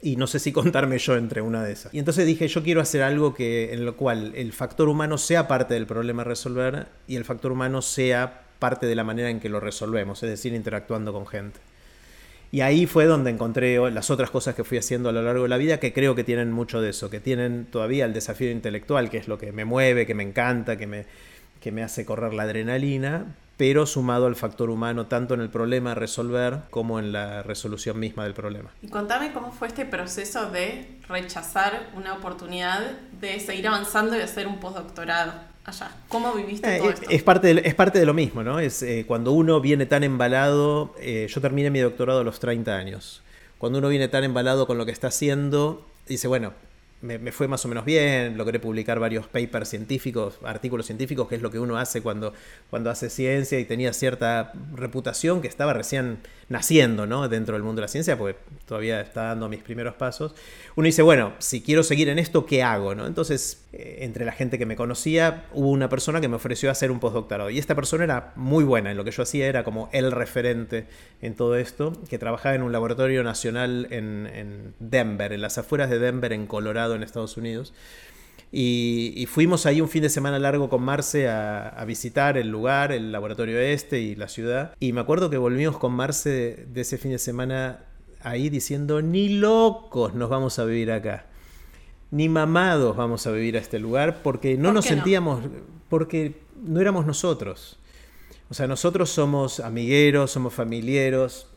y 0.02 0.16
no 0.16 0.26
sé 0.26 0.38
si 0.38 0.52
contarme 0.52 0.98
yo 0.98 1.16
entre 1.16 1.40
una 1.40 1.62
de 1.62 1.72
esas. 1.72 1.94
Y 1.94 1.98
entonces 1.98 2.26
dije, 2.26 2.48
yo 2.48 2.62
quiero 2.62 2.80
hacer 2.80 3.02
algo 3.02 3.34
que, 3.34 3.72
en 3.72 3.84
lo 3.84 3.96
cual 3.96 4.32
el 4.34 4.52
factor 4.52 4.88
humano 4.88 5.18
sea 5.18 5.48
parte 5.48 5.74
del 5.74 5.86
problema 5.86 6.22
a 6.22 6.24
resolver 6.24 6.86
y 7.06 7.16
el 7.16 7.24
factor 7.24 7.52
humano 7.52 7.82
sea 7.82 8.42
parte 8.58 8.86
de 8.86 8.94
la 8.94 9.04
manera 9.04 9.30
en 9.30 9.40
que 9.40 9.48
lo 9.48 9.60
resolvemos, 9.60 10.22
es 10.22 10.30
decir, 10.30 10.54
interactuando 10.54 11.12
con 11.12 11.26
gente. 11.26 11.60
Y 12.52 12.60
ahí 12.60 12.86
fue 12.86 13.06
donde 13.06 13.30
encontré 13.30 13.78
las 13.90 14.10
otras 14.10 14.30
cosas 14.30 14.54
que 14.54 14.64
fui 14.64 14.78
haciendo 14.78 15.08
a 15.08 15.12
lo 15.12 15.22
largo 15.22 15.42
de 15.42 15.48
la 15.48 15.56
vida 15.56 15.78
que 15.78 15.92
creo 15.92 16.14
que 16.14 16.24
tienen 16.24 16.52
mucho 16.52 16.80
de 16.80 16.90
eso, 16.90 17.10
que 17.10 17.20
tienen 17.20 17.66
todavía 17.66 18.04
el 18.04 18.12
desafío 18.12 18.50
intelectual, 18.50 19.10
que 19.10 19.18
es 19.18 19.28
lo 19.28 19.36
que 19.36 19.52
me 19.52 19.64
mueve, 19.64 20.06
que 20.06 20.14
me 20.14 20.22
encanta, 20.22 20.76
que 20.76 20.86
me, 20.86 21.06
que 21.60 21.72
me 21.72 21.82
hace 21.82 22.04
correr 22.04 22.32
la 22.34 22.44
adrenalina, 22.44 23.34
pero 23.56 23.86
sumado 23.86 24.26
al 24.26 24.36
factor 24.36 24.70
humano 24.70 25.06
tanto 25.06 25.34
en 25.34 25.40
el 25.40 25.48
problema 25.48 25.92
a 25.92 25.94
resolver 25.94 26.60
como 26.70 26.98
en 26.98 27.12
la 27.12 27.42
resolución 27.42 27.98
misma 27.98 28.24
del 28.24 28.34
problema. 28.34 28.70
Y 28.82 28.88
contame 28.88 29.32
cómo 29.32 29.52
fue 29.52 29.68
este 29.68 29.86
proceso 29.86 30.50
de 30.50 30.98
rechazar 31.08 31.90
una 31.94 32.14
oportunidad 32.14 32.82
de 33.20 33.40
seguir 33.40 33.68
avanzando 33.68 34.16
y 34.16 34.20
hacer 34.20 34.46
un 34.46 34.60
postdoctorado 34.60 35.32
allá. 35.64 35.90
¿Cómo 36.08 36.32
viviste 36.34 36.76
eh, 36.76 36.78
todo 36.78 36.90
esto? 36.90 37.06
Es 37.08 37.22
parte, 37.22 37.54
de, 37.54 37.62
es 37.64 37.74
parte 37.74 37.98
de 37.98 38.06
lo 38.06 38.14
mismo, 38.14 38.42
¿no? 38.42 38.60
Es 38.60 38.82
eh, 38.82 39.04
cuando 39.06 39.32
uno 39.32 39.60
viene 39.60 39.86
tan 39.86 40.04
embalado, 40.04 40.94
eh, 41.00 41.26
yo 41.28 41.40
terminé 41.40 41.70
mi 41.70 41.80
doctorado 41.80 42.20
a 42.20 42.24
los 42.24 42.38
30 42.40 42.76
años. 42.76 43.22
Cuando 43.58 43.78
uno 43.78 43.88
viene 43.88 44.08
tan 44.08 44.22
embalado 44.22 44.66
con 44.66 44.76
lo 44.76 44.84
que 44.84 44.92
está 44.92 45.08
haciendo, 45.08 45.86
dice, 46.06 46.28
bueno, 46.28 46.52
me, 47.02 47.32
fue 47.32 47.48
más 47.48 47.64
o 47.64 47.68
menos 47.68 47.84
bien, 47.84 48.36
logré 48.36 48.58
publicar 48.58 48.98
varios 48.98 49.26
papers 49.26 49.68
científicos, 49.68 50.38
artículos 50.44 50.86
científicos, 50.86 51.28
que 51.28 51.36
es 51.36 51.42
lo 51.42 51.50
que 51.50 51.58
uno 51.58 51.76
hace 51.76 52.00
cuando, 52.02 52.32
cuando 52.70 52.90
hace 52.90 53.10
ciencia 53.10 53.58
y 53.58 53.64
tenía 53.64 53.92
cierta 53.92 54.52
reputación 54.74 55.42
que 55.42 55.48
estaba 55.48 55.72
recién 55.72 56.18
naciendo, 56.48 57.06
¿no? 57.06 57.28
Dentro 57.28 57.54
del 57.54 57.62
mundo 57.62 57.80
de 57.80 57.86
la 57.86 57.88
ciencia, 57.88 58.16
porque 58.16 58.38
todavía 58.66 59.00
está 59.00 59.24
dando 59.24 59.48
mis 59.48 59.62
primeros 59.62 59.94
pasos. 59.94 60.34
Uno 60.76 60.86
dice, 60.86 61.02
bueno, 61.02 61.32
si 61.38 61.60
quiero 61.60 61.82
seguir 61.82 62.08
en 62.08 62.18
esto, 62.18 62.46
¿qué 62.46 62.62
hago? 62.62 62.94
¿no? 62.94 63.06
Entonces, 63.06 63.64
eh, 63.72 63.98
entre 64.00 64.24
la 64.24 64.32
gente 64.32 64.58
que 64.58 64.66
me 64.66 64.76
conocía, 64.76 65.46
hubo 65.52 65.70
una 65.70 65.88
persona 65.88 66.20
que 66.20 66.28
me 66.28 66.36
ofreció 66.36 66.70
hacer 66.70 66.90
un 66.90 67.00
postdoctorado. 67.00 67.50
Y 67.50 67.58
esta 67.58 67.74
persona 67.74 68.04
era 68.04 68.32
muy 68.36 68.64
buena 68.64 68.90
en 68.90 68.96
lo 68.96 69.04
que 69.04 69.10
yo 69.10 69.22
hacía, 69.22 69.46
era 69.46 69.64
como 69.64 69.88
el 69.92 70.12
referente 70.12 70.86
en 71.20 71.34
todo 71.34 71.56
esto, 71.56 71.92
que 72.08 72.18
trabajaba 72.18 72.54
en 72.54 72.62
un 72.62 72.72
laboratorio 72.72 73.24
nacional 73.24 73.88
en, 73.90 74.26
en 74.32 74.74
Denver, 74.78 75.32
en 75.32 75.40
las 75.40 75.58
afueras 75.58 75.90
de 75.90 75.98
Denver, 75.98 76.32
en 76.32 76.46
Colorado, 76.46 76.94
en 76.94 77.02
Estados 77.02 77.36
Unidos. 77.36 77.72
Y, 78.52 79.26
fuimos 79.28 79.66
ahí 79.66 79.80
un 79.80 79.88
fin 79.88 80.02
de 80.02 80.08
semana 80.08 80.38
largo 80.38 80.68
con 80.68 80.82
Marce 80.82 81.28
a, 81.28 81.84
visitar 81.86 82.38
el 82.38 82.48
lugar, 82.48 82.92
el 82.92 83.12
laboratorio 83.12 83.58
este 83.60 84.00
y 84.00 84.14
la 84.14 84.28
ciudad. 84.28 84.74
Y 84.80 84.92
me 84.92 85.00
acuerdo 85.00 85.30
que 85.30 85.36
volvimos 85.36 85.78
con 85.78 85.92
Marce 85.92 86.66
de, 86.68 86.80
ese 86.80 86.98
fin 86.98 87.10
de 87.10 87.18
semana 87.18 87.84
ahí 88.22 88.48
diciendo, 88.48 89.02
ni 89.02 89.28
locos 89.28 90.14
nos 90.14 90.30
vamos 90.30 90.58
a 90.58 90.64
vivir 90.64 90.90
acá. 90.90 91.26
Ni 92.10 92.28
mamados 92.28 92.96
vamos 92.96 93.26
a 93.26 93.32
vivir 93.32 93.56
a 93.56 93.60
este 93.60 93.78
lugar 93.78 94.22
porque 94.22 94.56
no 94.56 94.72
nos 94.72 94.86
sentíamos, 94.86 95.42
porque 95.88 96.40
no 96.64 96.80
éramos 96.80 97.04
nosotros. 97.04 97.78
O 98.48 98.54
sea, 98.54 98.68
nosotros 98.68 99.10
somos 99.10 99.58
amigueros, 99.58 100.30
somos 100.30 100.54
familiares, 100.54 101.48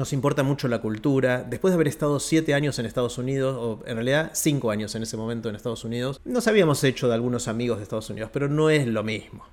nos 0.00 0.14
importa 0.14 0.42
mucho 0.42 0.66
la 0.66 0.80
cultura. 0.80 1.44
Después 1.46 1.72
de 1.72 1.74
haber 1.74 1.86
estado 1.86 2.20
siete 2.20 2.54
años 2.54 2.78
en 2.78 2.86
Estados 2.86 3.18
Unidos, 3.18 3.54
o 3.60 3.86
en 3.86 3.96
realidad 3.96 4.30
cinco 4.32 4.70
años 4.70 4.94
en 4.94 5.02
ese 5.02 5.18
momento 5.18 5.50
en 5.50 5.56
Estados 5.56 5.84
Unidos, 5.84 6.22
nos 6.24 6.48
habíamos 6.48 6.82
hecho 6.84 7.06
de 7.06 7.12
algunos 7.12 7.48
amigos 7.48 7.76
de 7.76 7.82
Estados 7.82 8.08
Unidos, 8.08 8.30
pero 8.32 8.48
no 8.48 8.70
es 8.70 8.86
lo 8.86 9.04
mismo. 9.04 9.44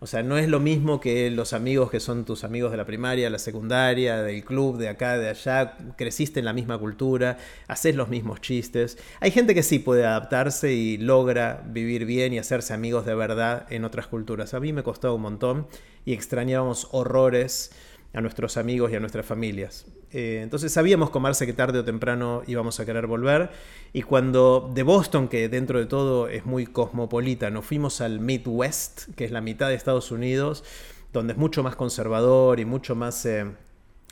O 0.00 0.06
sea, 0.06 0.22
no 0.22 0.38
es 0.38 0.48
lo 0.48 0.60
mismo 0.60 0.98
que 0.98 1.30
los 1.30 1.52
amigos 1.52 1.90
que 1.90 2.00
son 2.00 2.24
tus 2.24 2.42
amigos 2.42 2.70
de 2.70 2.78
la 2.78 2.86
primaria, 2.86 3.28
la 3.28 3.38
secundaria, 3.38 4.22
del 4.22 4.42
club, 4.42 4.78
de 4.78 4.88
acá, 4.88 5.18
de 5.18 5.28
allá. 5.28 5.76
Creciste 5.98 6.40
en 6.40 6.46
la 6.46 6.54
misma 6.54 6.78
cultura, 6.78 7.36
haces 7.68 7.94
los 7.94 8.08
mismos 8.08 8.40
chistes. 8.40 8.96
Hay 9.20 9.30
gente 9.30 9.54
que 9.54 9.62
sí 9.62 9.78
puede 9.78 10.06
adaptarse 10.06 10.72
y 10.72 10.96
logra 10.96 11.62
vivir 11.66 12.06
bien 12.06 12.32
y 12.32 12.38
hacerse 12.38 12.72
amigos 12.72 13.04
de 13.04 13.14
verdad 13.14 13.66
en 13.68 13.84
otras 13.84 14.06
culturas. 14.06 14.54
A 14.54 14.60
mí 14.60 14.72
me 14.72 14.82
costó 14.82 15.14
un 15.14 15.20
montón 15.20 15.66
y 16.06 16.14
extrañábamos 16.14 16.88
horrores 16.92 17.70
a 18.14 18.20
nuestros 18.20 18.56
amigos 18.56 18.92
y 18.92 18.96
a 18.96 19.00
nuestras 19.00 19.24
familias. 19.24 19.86
Eh, 20.10 20.40
entonces 20.42 20.72
sabíamos 20.72 21.10
con 21.10 21.22
que 21.22 21.52
tarde 21.52 21.78
o 21.78 21.84
temprano 21.84 22.42
íbamos 22.46 22.78
a 22.78 22.84
querer 22.84 23.06
volver 23.06 23.50
y 23.92 24.02
cuando 24.02 24.70
de 24.74 24.82
Boston, 24.82 25.28
que 25.28 25.48
dentro 25.48 25.78
de 25.78 25.86
todo 25.86 26.28
es 26.28 26.44
muy 26.44 26.66
cosmopolita, 26.66 27.50
nos 27.50 27.64
fuimos 27.64 28.00
al 28.00 28.20
Midwest, 28.20 29.14
que 29.14 29.24
es 29.24 29.30
la 29.30 29.40
mitad 29.40 29.68
de 29.68 29.74
Estados 29.74 30.10
Unidos, 30.10 30.64
donde 31.12 31.32
es 31.32 31.38
mucho 31.38 31.62
más 31.62 31.76
conservador 31.76 32.60
y 32.60 32.64
mucho 32.64 32.94
más... 32.94 33.24
Eh, 33.26 33.46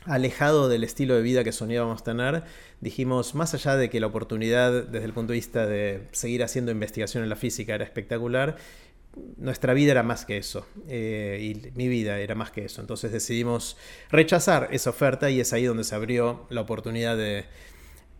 alejado 0.05 0.67
del 0.67 0.83
estilo 0.83 1.15
de 1.15 1.21
vida 1.21 1.43
que 1.43 1.51
soñábamos 1.51 2.03
tener, 2.03 2.43
dijimos, 2.79 3.35
más 3.35 3.53
allá 3.53 3.75
de 3.75 3.89
que 3.89 3.99
la 3.99 4.07
oportunidad 4.07 4.85
desde 4.85 5.05
el 5.05 5.13
punto 5.13 5.33
de 5.33 5.37
vista 5.37 5.67
de 5.67 6.07
seguir 6.11 6.43
haciendo 6.43 6.71
investigación 6.71 7.23
en 7.23 7.29
la 7.29 7.35
física 7.35 7.75
era 7.75 7.83
espectacular, 7.83 8.55
nuestra 9.37 9.73
vida 9.73 9.91
era 9.91 10.03
más 10.03 10.25
que 10.25 10.37
eso, 10.37 10.65
eh, 10.87 11.39
y 11.41 11.71
mi 11.75 11.87
vida 11.87 12.19
era 12.19 12.35
más 12.35 12.51
que 12.51 12.65
eso. 12.65 12.81
Entonces 12.81 13.11
decidimos 13.11 13.77
rechazar 14.09 14.69
esa 14.71 14.89
oferta 14.89 15.29
y 15.29 15.39
es 15.39 15.53
ahí 15.53 15.65
donde 15.65 15.83
se 15.83 15.95
abrió 15.95 16.45
la 16.49 16.61
oportunidad 16.61 17.17
de, 17.17 17.45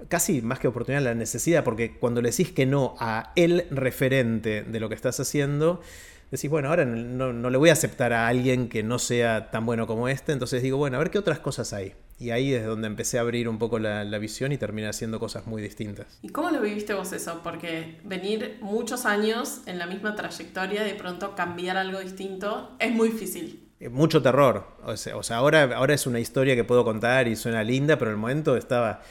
casi 0.07 0.41
más 0.41 0.59
que 0.59 0.67
oportunidad, 0.67 1.03
la 1.03 1.15
necesidad, 1.15 1.63
porque 1.63 1.97
cuando 1.97 2.21
le 2.21 2.31
decís 2.31 2.51
que 2.51 2.65
no 2.65 2.95
a 2.99 3.31
el 3.35 3.67
referente 3.71 4.63
de 4.63 4.79
lo 4.79 4.89
que 4.89 4.95
estás 4.95 5.19
haciendo, 5.19 5.81
decís, 6.29 6.49
bueno, 6.49 6.69
ahora 6.69 6.85
no, 6.85 7.49
le 7.49 7.57
voy 7.57 7.69
a 7.69 7.73
aceptar 7.73 8.13
a 8.13 8.27
alguien 8.27 8.69
que 8.69 8.83
no 8.83 8.99
sea 8.99 9.51
tan 9.51 9.65
bueno 9.65 9.87
como 9.87 10.07
este, 10.07 10.31
entonces 10.31 10.63
digo, 10.63 10.77
bueno, 10.77 10.97
a 10.97 10.99
ver 10.99 11.11
qué 11.11 11.19
otras 11.19 11.39
cosas 11.39 11.73
hay. 11.73 11.93
Y 12.21 12.29
ahí 12.29 12.53
es 12.53 12.63
donde 12.63 12.85
empecé 12.85 13.17
a 13.17 13.21
abrir 13.21 13.49
un 13.49 13.57
poco 13.57 13.79
la, 13.79 14.03
visión 14.19 14.51
y 14.51 14.57
terminé 14.59 14.87
haciendo 14.87 15.19
cosas 15.19 15.47
muy 15.47 15.59
distintas. 15.59 16.19
¿Y 16.21 16.29
cómo 16.29 16.51
lo 16.51 16.61
viviste 16.61 16.93
vos 16.93 17.11
eso? 17.13 17.41
Porque 17.43 17.97
venir 18.03 18.59
muchos 18.61 19.07
años 19.07 19.61
en 19.65 19.79
la 19.79 19.87
misma 19.87 20.15
trayectoria, 20.15 20.83
de 20.83 20.93
pronto 20.93 21.35
cambiar 21.35 21.77
algo 21.77 21.99
distinto, 21.99 22.75
es 22.77 22.91
muy 22.91 23.09
difícil. 23.09 23.67
Eh, 23.79 23.89
mucho 23.89 24.21
terror. 24.21 24.67
O 24.83 24.95
sea, 24.95 25.37
ahora, 25.37 25.63
ahora 25.75 25.95
es 25.95 26.05
una 26.05 26.19
historia 26.19 26.55
que 26.55 26.63
puedo 26.63 26.85
contar 26.85 27.27
y 27.27 27.35
suena 27.35 27.63
linda, 27.63 27.97
pero 27.97 28.11
en 28.11 28.17
el 28.17 28.21
momento 28.21 28.55
estaba 28.55 29.01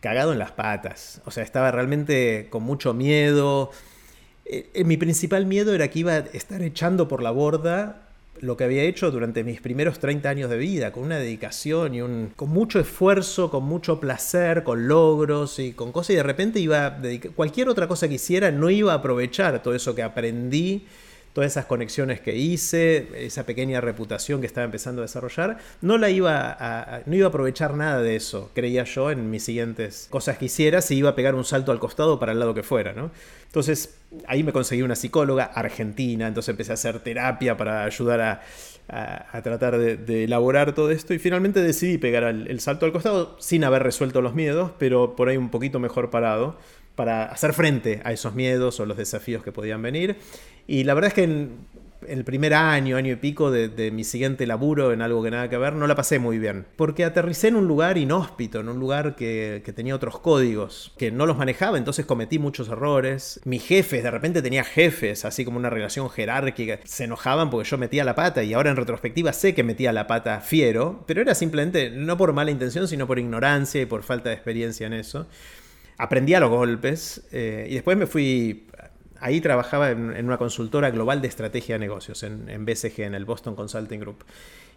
cagado 0.00 0.34
en 0.34 0.38
las 0.38 0.52
patas. 0.52 1.22
O 1.24 1.30
sea, 1.30 1.42
estaba 1.42 1.70
realmente 1.70 2.48
con 2.50 2.62
mucho 2.62 2.92
miedo 2.92 3.70
eh, 4.46 4.70
eh, 4.74 4.84
mi 4.84 4.96
principal 4.96 5.46
miedo 5.46 5.74
era 5.74 5.88
que 5.88 6.00
iba 6.00 6.12
a 6.12 6.18
estar 6.18 6.60
echando 6.62 7.08
por 7.08 7.22
la 7.22 7.30
borda 7.30 8.03
lo 8.40 8.56
que 8.56 8.64
había 8.64 8.82
hecho 8.82 9.10
durante 9.10 9.44
mis 9.44 9.60
primeros 9.60 9.98
30 9.98 10.28
años 10.28 10.50
de 10.50 10.58
vida, 10.58 10.92
con 10.92 11.04
una 11.04 11.18
dedicación 11.18 11.94
y 11.94 12.02
un, 12.02 12.32
con 12.36 12.50
mucho 12.50 12.80
esfuerzo, 12.80 13.50
con 13.50 13.64
mucho 13.64 14.00
placer, 14.00 14.64
con 14.64 14.88
logros 14.88 15.58
y 15.58 15.72
con 15.72 15.92
cosas, 15.92 16.10
y 16.10 16.14
de 16.16 16.22
repente 16.22 16.60
iba 16.60 16.86
a 16.86 16.90
dedicar, 16.90 17.32
cualquier 17.32 17.68
otra 17.68 17.88
cosa 17.88 18.08
que 18.08 18.14
hiciera 18.14 18.50
no 18.50 18.70
iba 18.70 18.92
a 18.92 18.96
aprovechar 18.96 19.62
todo 19.62 19.74
eso 19.74 19.94
que 19.94 20.02
aprendí 20.02 20.86
todas 21.34 21.50
esas 21.50 21.66
conexiones 21.66 22.20
que 22.20 22.36
hice, 22.36 23.08
esa 23.26 23.44
pequeña 23.44 23.80
reputación 23.80 24.40
que 24.40 24.46
estaba 24.46 24.64
empezando 24.64 25.02
a 25.02 25.04
desarrollar, 25.04 25.58
no 25.82 25.98
la 25.98 26.08
iba 26.08 26.56
a, 26.58 27.02
no 27.06 27.16
iba 27.16 27.26
a 27.26 27.28
aprovechar 27.28 27.74
nada 27.74 28.00
de 28.00 28.14
eso, 28.14 28.52
creía 28.54 28.84
yo, 28.84 29.10
en 29.10 29.30
mis 29.30 29.42
siguientes 29.42 30.06
cosas 30.10 30.38
que 30.38 30.44
hiciera, 30.44 30.80
si 30.80 30.94
iba 30.94 31.10
a 31.10 31.16
pegar 31.16 31.34
un 31.34 31.44
salto 31.44 31.72
al 31.72 31.80
costado 31.80 32.20
para 32.20 32.32
el 32.32 32.38
lado 32.38 32.54
que 32.54 32.62
fuera, 32.62 32.92
¿no? 32.92 33.10
Entonces, 33.46 33.96
ahí 34.28 34.44
me 34.44 34.52
conseguí 34.52 34.82
una 34.82 34.94
psicóloga 34.94 35.44
argentina, 35.44 36.28
entonces 36.28 36.50
empecé 36.50 36.70
a 36.70 36.74
hacer 36.74 37.00
terapia 37.00 37.56
para 37.56 37.84
ayudar 37.84 38.20
a, 38.20 39.42
tratar 39.42 39.76
de, 39.78 40.24
elaborar 40.24 40.72
todo 40.72 40.92
esto 40.92 41.14
y 41.14 41.18
finalmente 41.18 41.60
decidí 41.62 41.98
pegar 41.98 42.24
el 42.24 42.60
salto 42.60 42.86
al 42.86 42.92
costado 42.92 43.36
sin 43.40 43.64
haber 43.64 43.82
resuelto 43.82 44.22
los 44.22 44.34
miedos, 44.34 44.70
pero 44.78 45.16
por 45.16 45.28
ahí 45.28 45.36
un 45.36 45.50
poquito 45.50 45.80
mejor 45.80 46.10
parado 46.10 46.56
para 46.94 47.26
hacer 47.26 47.52
frente 47.52 48.00
a 48.04 48.12
esos 48.12 48.34
miedos 48.34 48.80
o 48.80 48.86
los 48.86 48.96
desafíos 48.96 49.42
que 49.42 49.52
podían 49.52 49.82
venir. 49.82 50.16
Y 50.66 50.84
la 50.84 50.94
verdad 50.94 51.08
es 51.08 51.14
que 51.14 51.24
en, 51.24 51.58
el 52.08 52.24
primer 52.24 52.54
año, 52.54 52.96
año 52.96 53.12
y 53.12 53.16
pico 53.16 53.50
de, 53.50 53.90
mi 53.90 54.04
siguiente 54.04 54.46
laburo 54.46 54.92
en 54.92 55.02
algo 55.02 55.22
que 55.22 55.30
nada 55.30 55.48
que 55.48 55.56
ver, 55.56 55.74
no 55.74 55.86
la 55.86 55.94
pasé 55.94 56.18
muy 56.18 56.38
bien. 56.38 56.66
Porque 56.76 57.04
aterricé 57.04 57.48
en 57.48 57.56
un 57.56 57.66
lugar 57.66 57.98
inhóspito, 57.98 58.60
en 58.60 58.68
un 58.68 58.78
lugar 58.78 59.16
que, 59.16 59.62
tenía 59.74 59.94
otros 59.94 60.18
códigos, 60.20 60.92
que 60.98 61.10
no 61.10 61.26
los 61.26 61.36
manejaba, 61.36 61.78
entonces 61.78 62.06
cometí 62.06 62.38
muchos 62.38 62.68
errores. 62.68 63.40
Mis 63.44 63.64
jefes, 63.64 64.02
de 64.02 64.10
repente 64.10 64.42
tenía 64.42 64.64
jefes, 64.64 65.24
así 65.24 65.44
como 65.44 65.58
una 65.58 65.70
relación 65.70 66.08
jerárquica, 66.10 66.80
se 66.84 67.04
enojaban 67.04 67.50
porque 67.50 67.68
yo 67.68 67.78
metía 67.78 68.04
la 68.04 68.14
pata 68.14 68.42
y 68.42 68.54
ahora 68.54 68.70
en 68.70 68.76
retrospectiva 68.76 69.32
sé 69.32 69.54
que 69.54 69.62
metía 69.62 69.92
la 69.92 70.06
pata 70.06 70.40
fiero, 70.40 71.04
pero 71.06 71.20
era 71.20 71.34
simplemente 71.34 71.90
no 71.90 72.16
por 72.16 72.32
mala 72.32 72.50
intención, 72.50 72.86
sino 72.88 73.06
por 73.06 73.18
ignorancia 73.18 73.80
y 73.80 73.86
por 73.86 74.02
falta 74.02 74.28
de 74.28 74.34
experiencia 74.34 74.86
en 74.86 74.92
eso 74.92 75.26
aprendí 75.98 76.34
a 76.34 76.40
los 76.40 76.50
golpes 76.50 77.22
eh, 77.32 77.66
y 77.68 77.74
después 77.74 77.96
me 77.96 78.06
fui, 78.06 78.66
ahí 79.20 79.40
trabajaba 79.40 79.90
en, 79.90 80.24
una 80.24 80.38
consultora 80.38 80.90
global 80.90 81.20
de 81.22 81.28
estrategia 81.28 81.76
de 81.76 81.78
negocios, 81.80 82.22
en, 82.22 82.64
BCG, 82.64 83.00
en 83.00 83.14
el 83.14 83.24
Boston 83.24 83.54
Consulting 83.54 84.00
Group. 84.00 84.24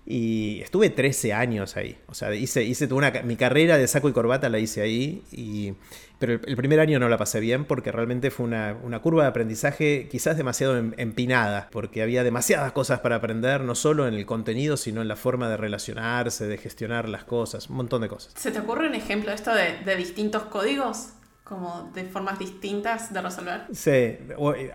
Y 0.09 0.61
estuve 0.61 0.89
13 0.89 1.33
años 1.33 1.75
ahí. 1.75 1.97
O 2.07 2.13
sea, 2.13 2.33
hice, 2.33 2.63
hice 2.63 2.85
una, 2.93 3.11
mi 3.25 3.35
carrera 3.35 3.77
de 3.77 3.85
saco 3.89 4.07
y 4.07 4.13
corbata 4.13 4.47
la 4.47 4.57
hice 4.57 4.79
ahí. 4.79 5.21
Y, 5.33 5.73
pero 6.17 6.39
el, 6.45 6.55
primer 6.55 6.79
año 6.79 6.97
no 6.97 7.09
la 7.09 7.17
pasé 7.17 7.41
bien 7.41 7.65
porque 7.65 7.91
realmente 7.91 8.31
fue 8.31 8.45
una, 8.45 9.01
curva 9.01 9.23
de 9.23 9.29
aprendizaje 9.29 10.07
quizás 10.09 10.37
demasiado 10.37 10.77
em, 10.77 10.93
empinada. 10.95 11.67
Porque 11.73 12.01
había 12.01 12.23
demasiadas 12.23 12.71
cosas 12.71 13.01
para 13.01 13.17
aprender, 13.17 13.59
no 13.59 13.75
solo 13.75 14.07
en 14.07 14.13
el 14.13 14.25
contenido, 14.25 14.77
sino 14.77 15.01
en 15.01 15.09
la 15.09 15.17
forma 15.17 15.49
de 15.49 15.57
relacionarse, 15.57 16.47
de 16.47 16.57
gestionar 16.57 17.09
las 17.09 17.25
cosas, 17.25 17.69
un 17.69 17.75
montón 17.75 18.01
de 18.01 18.07
cosas. 18.07 18.31
¿Se 18.37 18.51
te 18.51 18.59
ocurre 18.59 18.87
un 18.87 18.95
ejemplo 18.95 19.31
de 19.31 19.35
esto 19.35 19.51
de 19.53 19.95
distintos 19.97 20.43
códigos? 20.43 21.16
Como 21.47 21.89
de 21.93 22.03
formas 22.03 22.37
distintas 22.37 23.13
de 23.13 23.21
resolver. 23.21 23.61
Sí, 23.71 24.17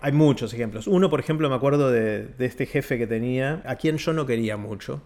hay 0.01 0.11
muchos 0.11 0.53
ejemplos. 0.53 0.87
Uno, 0.87 1.09
por 1.09 1.19
ejemplo, 1.19 1.47
me 1.49 1.55
acuerdo 1.55 1.91
de, 1.91 2.33
este 2.39 2.65
jefe 2.65 2.97
que 2.97 3.05
tenía, 3.05 3.61
a 3.65 3.75
quien 3.75 3.97
yo 3.97 4.11
no 4.11 4.25
quería 4.25 4.57
mucho. 4.57 5.01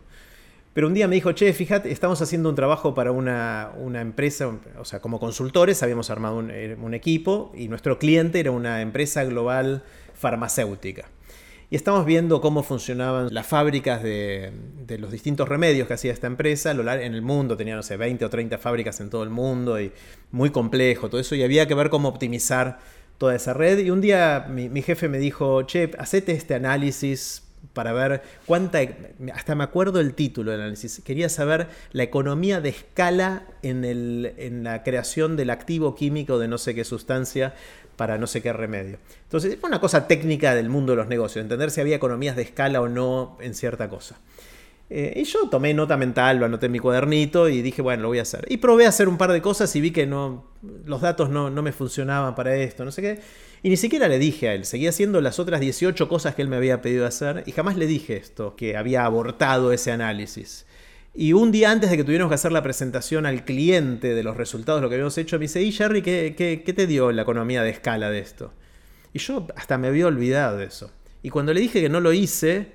Pero 0.74 0.88
un 0.88 0.94
día 0.94 1.08
me 1.08 1.16
dijo, 1.16 1.32
che, 1.34 1.52
fíjate, 1.52 1.92
estamos 1.92 2.22
haciendo 2.22 2.50
un 2.50 2.56
trabajo 2.56 2.94
para 2.94 3.12
una, 3.12 3.74
empresa, 4.00 4.52
o 4.80 4.86
sea, 4.86 5.02
como 5.02 5.20
consultores 5.20 5.84
habíamos 5.84 6.10
armado 6.10 6.42
eh, 6.50 6.78
un 6.80 6.94
equipo 6.94 7.52
y 7.56 7.68
nuestro 7.68 8.00
cliente 8.00 8.40
era 8.40 8.52
una 8.52 8.82
empresa 8.82 9.24
global 9.26 9.84
farmacéutica. 10.14 11.10
Y 11.70 11.76
estamos 11.76 12.06
viendo 12.06 12.40
cómo 12.40 12.64
funcionaban 12.64 13.28
las 13.32 13.46
fábricas 13.46 14.02
de, 14.02 14.54
los 15.00 15.12
distintos 15.12 15.50
remedios 15.50 15.86
que 15.88 15.96
hacía 15.96 16.14
esta 16.14 16.28
empresa. 16.28 16.72
En 16.72 17.14
el 17.14 17.22
mundo 17.22 17.58
tenía, 17.58 17.76
no 17.76 17.84
sé, 17.84 17.98
20 17.98 18.24
o 18.24 18.30
30 18.30 18.58
fábricas 18.58 19.02
en 19.02 19.10
todo 19.10 19.24
el 19.24 19.30
mundo 19.30 19.80
y 19.82 19.92
muy 20.32 20.50
complejo 20.50 21.10
todo 21.10 21.20
eso. 21.20 21.36
Y 21.36 21.44
había 21.44 21.68
que 21.68 21.74
ver 21.74 21.90
cómo 21.90 22.08
optimizar 22.08 22.80
toda 23.18 23.36
esa 23.36 23.54
red. 23.54 23.80
Y 23.80 23.90
un 23.90 24.00
día 24.00 24.48
mi, 24.50 24.82
jefe 24.82 25.10
me 25.10 25.18
dijo, 25.18 25.64
che, 25.64 25.92
hacete 26.00 26.32
este 26.32 26.56
análisis 26.56 27.44
para 27.74 27.92
ver 27.92 28.24
cuánta, 28.46 28.80
hasta 29.34 29.54
me 29.54 29.66
acuerdo 29.66 30.00
el 30.00 30.14
título 30.14 30.52
del 30.52 30.62
análisis, 30.62 31.02
quería 31.04 31.28
saber 31.28 31.68
la 31.92 32.04
economía 32.04 32.62
de 32.62 32.70
escala 32.70 33.46
en, 33.62 33.84
el, 33.84 34.34
en 34.38 34.64
la 34.64 34.84
creación 34.84 35.36
del 35.36 35.50
activo 35.50 35.96
químico 35.96 36.40
de 36.40 36.48
no 36.48 36.60
sé 36.60 36.76
qué 36.76 36.86
sustancia 36.86 37.56
para 37.98 38.18
no 38.18 38.28
sé 38.28 38.42
qué 38.42 38.54
remedio. 38.54 39.00
Entonces, 39.24 39.58
fue 39.60 39.68
una 39.68 39.82
cosa 39.82 40.08
técnica 40.08 40.56
del 40.56 40.70
mundo 40.70 40.94
de 40.94 40.98
los 40.98 41.08
negocios, 41.08 41.44
entender 41.44 41.72
si 41.72 41.82
había 41.82 41.98
economías 41.98 42.38
de 42.38 42.44
escala 42.44 42.80
o 42.80 42.88
no 42.88 43.38
en 43.42 43.54
cierta 43.54 43.90
cosa. 43.90 44.18
Eh, 44.90 45.14
y 45.18 45.24
yo 45.26 45.50
tomé 45.50 45.74
nota 45.74 45.98
mental, 45.98 46.38
lo 46.38 46.46
anoté 46.46 46.68
en 46.68 46.72
mi 46.72 46.80
cuadernito 46.80 47.50
y 47.50 47.62
dije, 47.62 47.82
bueno, 47.82 48.04
lo 48.04 48.08
voy 48.10 48.20
a 48.20 48.22
hacer. 48.22 48.46
Y 48.50 48.58
probé 48.58 48.86
a 48.86 48.90
hacer 48.90 49.10
un 49.10 49.18
par 49.18 49.34
de 49.34 49.42
cosas 49.42 49.76
y 49.76 49.82
vi 49.82 49.92
que 49.92 50.06
no, 50.06 50.46
los 50.86 51.02
datos 51.02 51.30
no, 51.30 51.50
no 51.50 51.62
me 51.62 51.74
funcionaban 51.74 52.36
para 52.36 52.56
esto, 52.56 52.86
no 52.86 52.92
sé 52.92 53.02
qué. 53.02 53.20
Y 53.64 53.70
ni 53.70 53.78
siquiera 53.78 54.08
le 54.08 54.20
dije 54.20 54.48
a 54.48 54.54
él, 54.54 54.64
seguía 54.64 54.90
haciendo 54.90 55.20
las 55.20 55.40
otras 55.40 55.60
18 55.60 56.08
cosas 56.08 56.36
que 56.36 56.42
él 56.42 56.48
me 56.48 56.56
había 56.56 56.82
pedido 56.82 57.06
hacer 57.06 57.44
y 57.48 57.52
jamás 57.52 57.76
le 57.76 57.88
dije 57.88 58.16
esto, 58.16 58.56
que 58.56 58.78
había 58.78 59.04
abortado 59.04 59.74
ese 59.74 59.92
análisis. 59.92 60.66
Y 61.20 61.34
un 61.34 61.52
día 61.52 61.72
antes 61.72 61.90
de 61.90 61.98
que 61.98 62.04
tuviéramos 62.04 62.30
que 62.30 62.36
hacer 62.36 62.52
la 62.52 62.62
presentación 62.62 63.26
al 63.26 63.44
cliente 63.44 64.14
de 64.14 64.22
los 64.22 64.38
resultados 64.38 64.80
de 64.80 64.84
lo 64.84 64.90
que 64.90 64.96
habíamos 64.96 65.18
hecho, 65.18 65.40
me 65.40 65.46
dice, 65.46 65.64
¿y 65.64 65.72
Jerry, 65.72 66.04
qué, 66.04 66.36
qué, 66.38 66.62
qué 66.64 66.74
te 66.74 66.86
dio 66.86 67.12
la 67.12 67.24
economía 67.24 67.64
de 67.64 67.72
escala 67.72 68.12
de 68.12 68.20
esto? 68.20 68.54
Y 69.14 69.20
yo 69.20 69.48
hasta 69.56 69.80
me 69.80 69.88
había 69.88 70.06
olvidado 70.06 70.58
de 70.58 70.66
eso. 70.66 70.92
Y 71.24 71.32
cuando 71.32 71.56
le 71.56 71.62
dije 71.62 71.82
que 71.82 71.90
no 71.90 72.02
lo 72.02 72.14
hice, 72.14 72.72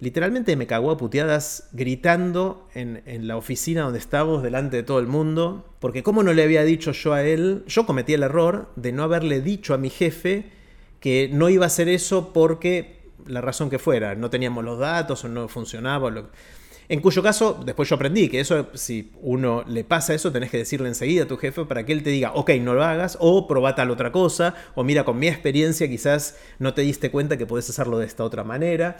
literalmente 0.00 0.56
me 0.56 0.66
cagó 0.66 0.90
a 0.90 0.96
puteadas 0.96 1.68
gritando 1.70 2.68
en, 2.74 3.28
la 3.28 3.36
oficina 3.36 3.82
donde 3.82 4.00
estábamos 4.00 4.42
delante 4.42 4.78
de 4.78 4.82
todo 4.82 4.98
el 4.98 5.06
mundo, 5.06 5.72
porque 5.78 6.02
como 6.02 6.24
no 6.24 6.32
le 6.32 6.42
había 6.42 6.64
dicho 6.64 6.90
yo 6.90 7.12
a 7.12 7.22
él, 7.22 7.62
yo 7.68 7.86
cometí 7.86 8.12
el 8.12 8.24
error 8.24 8.72
de 8.74 8.90
no 8.90 9.04
haberle 9.04 9.40
dicho 9.40 9.72
a 9.72 9.78
mi 9.78 9.88
jefe 9.88 10.50
que 10.98 11.30
no 11.32 11.48
iba 11.48 11.64
a 11.64 11.68
hacer 11.68 11.88
eso 11.88 12.32
porque 12.32 12.98
la 13.26 13.40
razón 13.40 13.70
que 13.70 13.78
fuera, 13.78 14.16
no 14.16 14.30
teníamos 14.30 14.64
los 14.64 14.80
datos 14.80 15.24
o 15.24 15.28
no 15.28 15.46
funcionaba. 15.46 16.10
En 16.90 17.00
cuyo 17.00 17.22
caso, 17.22 17.60
después 17.64 17.88
yo 17.88 17.96
aprendí 17.96 18.28
que 18.28 18.40
eso, 18.40 18.68
si 18.72 19.12
uno 19.20 19.62
le 19.66 19.84
pasa 19.84 20.14
eso, 20.14 20.32
tenés 20.32 20.50
que 20.50 20.56
decirle 20.56 20.88
enseguida 20.88 21.24
a 21.24 21.28
tu 21.28 21.36
jefe 21.36 21.66
para 21.66 21.84
que 21.84 21.92
él 21.92 22.02
te 22.02 22.08
diga, 22.10 22.32
ok, 22.34 22.50
no 22.60 22.72
lo 22.72 22.82
hagas, 22.82 23.18
o 23.20 23.46
probá 23.46 23.74
tal 23.74 23.90
otra 23.90 24.10
cosa, 24.10 24.54
o 24.74 24.84
mira, 24.84 25.04
con 25.04 25.18
mi 25.18 25.28
experiencia 25.28 25.86
quizás 25.88 26.38
no 26.58 26.72
te 26.72 26.80
diste 26.82 27.10
cuenta 27.10 27.36
que 27.36 27.44
podés 27.44 27.68
hacerlo 27.68 27.98
de 27.98 28.06
esta 28.06 28.24
otra 28.24 28.42
manera. 28.42 28.96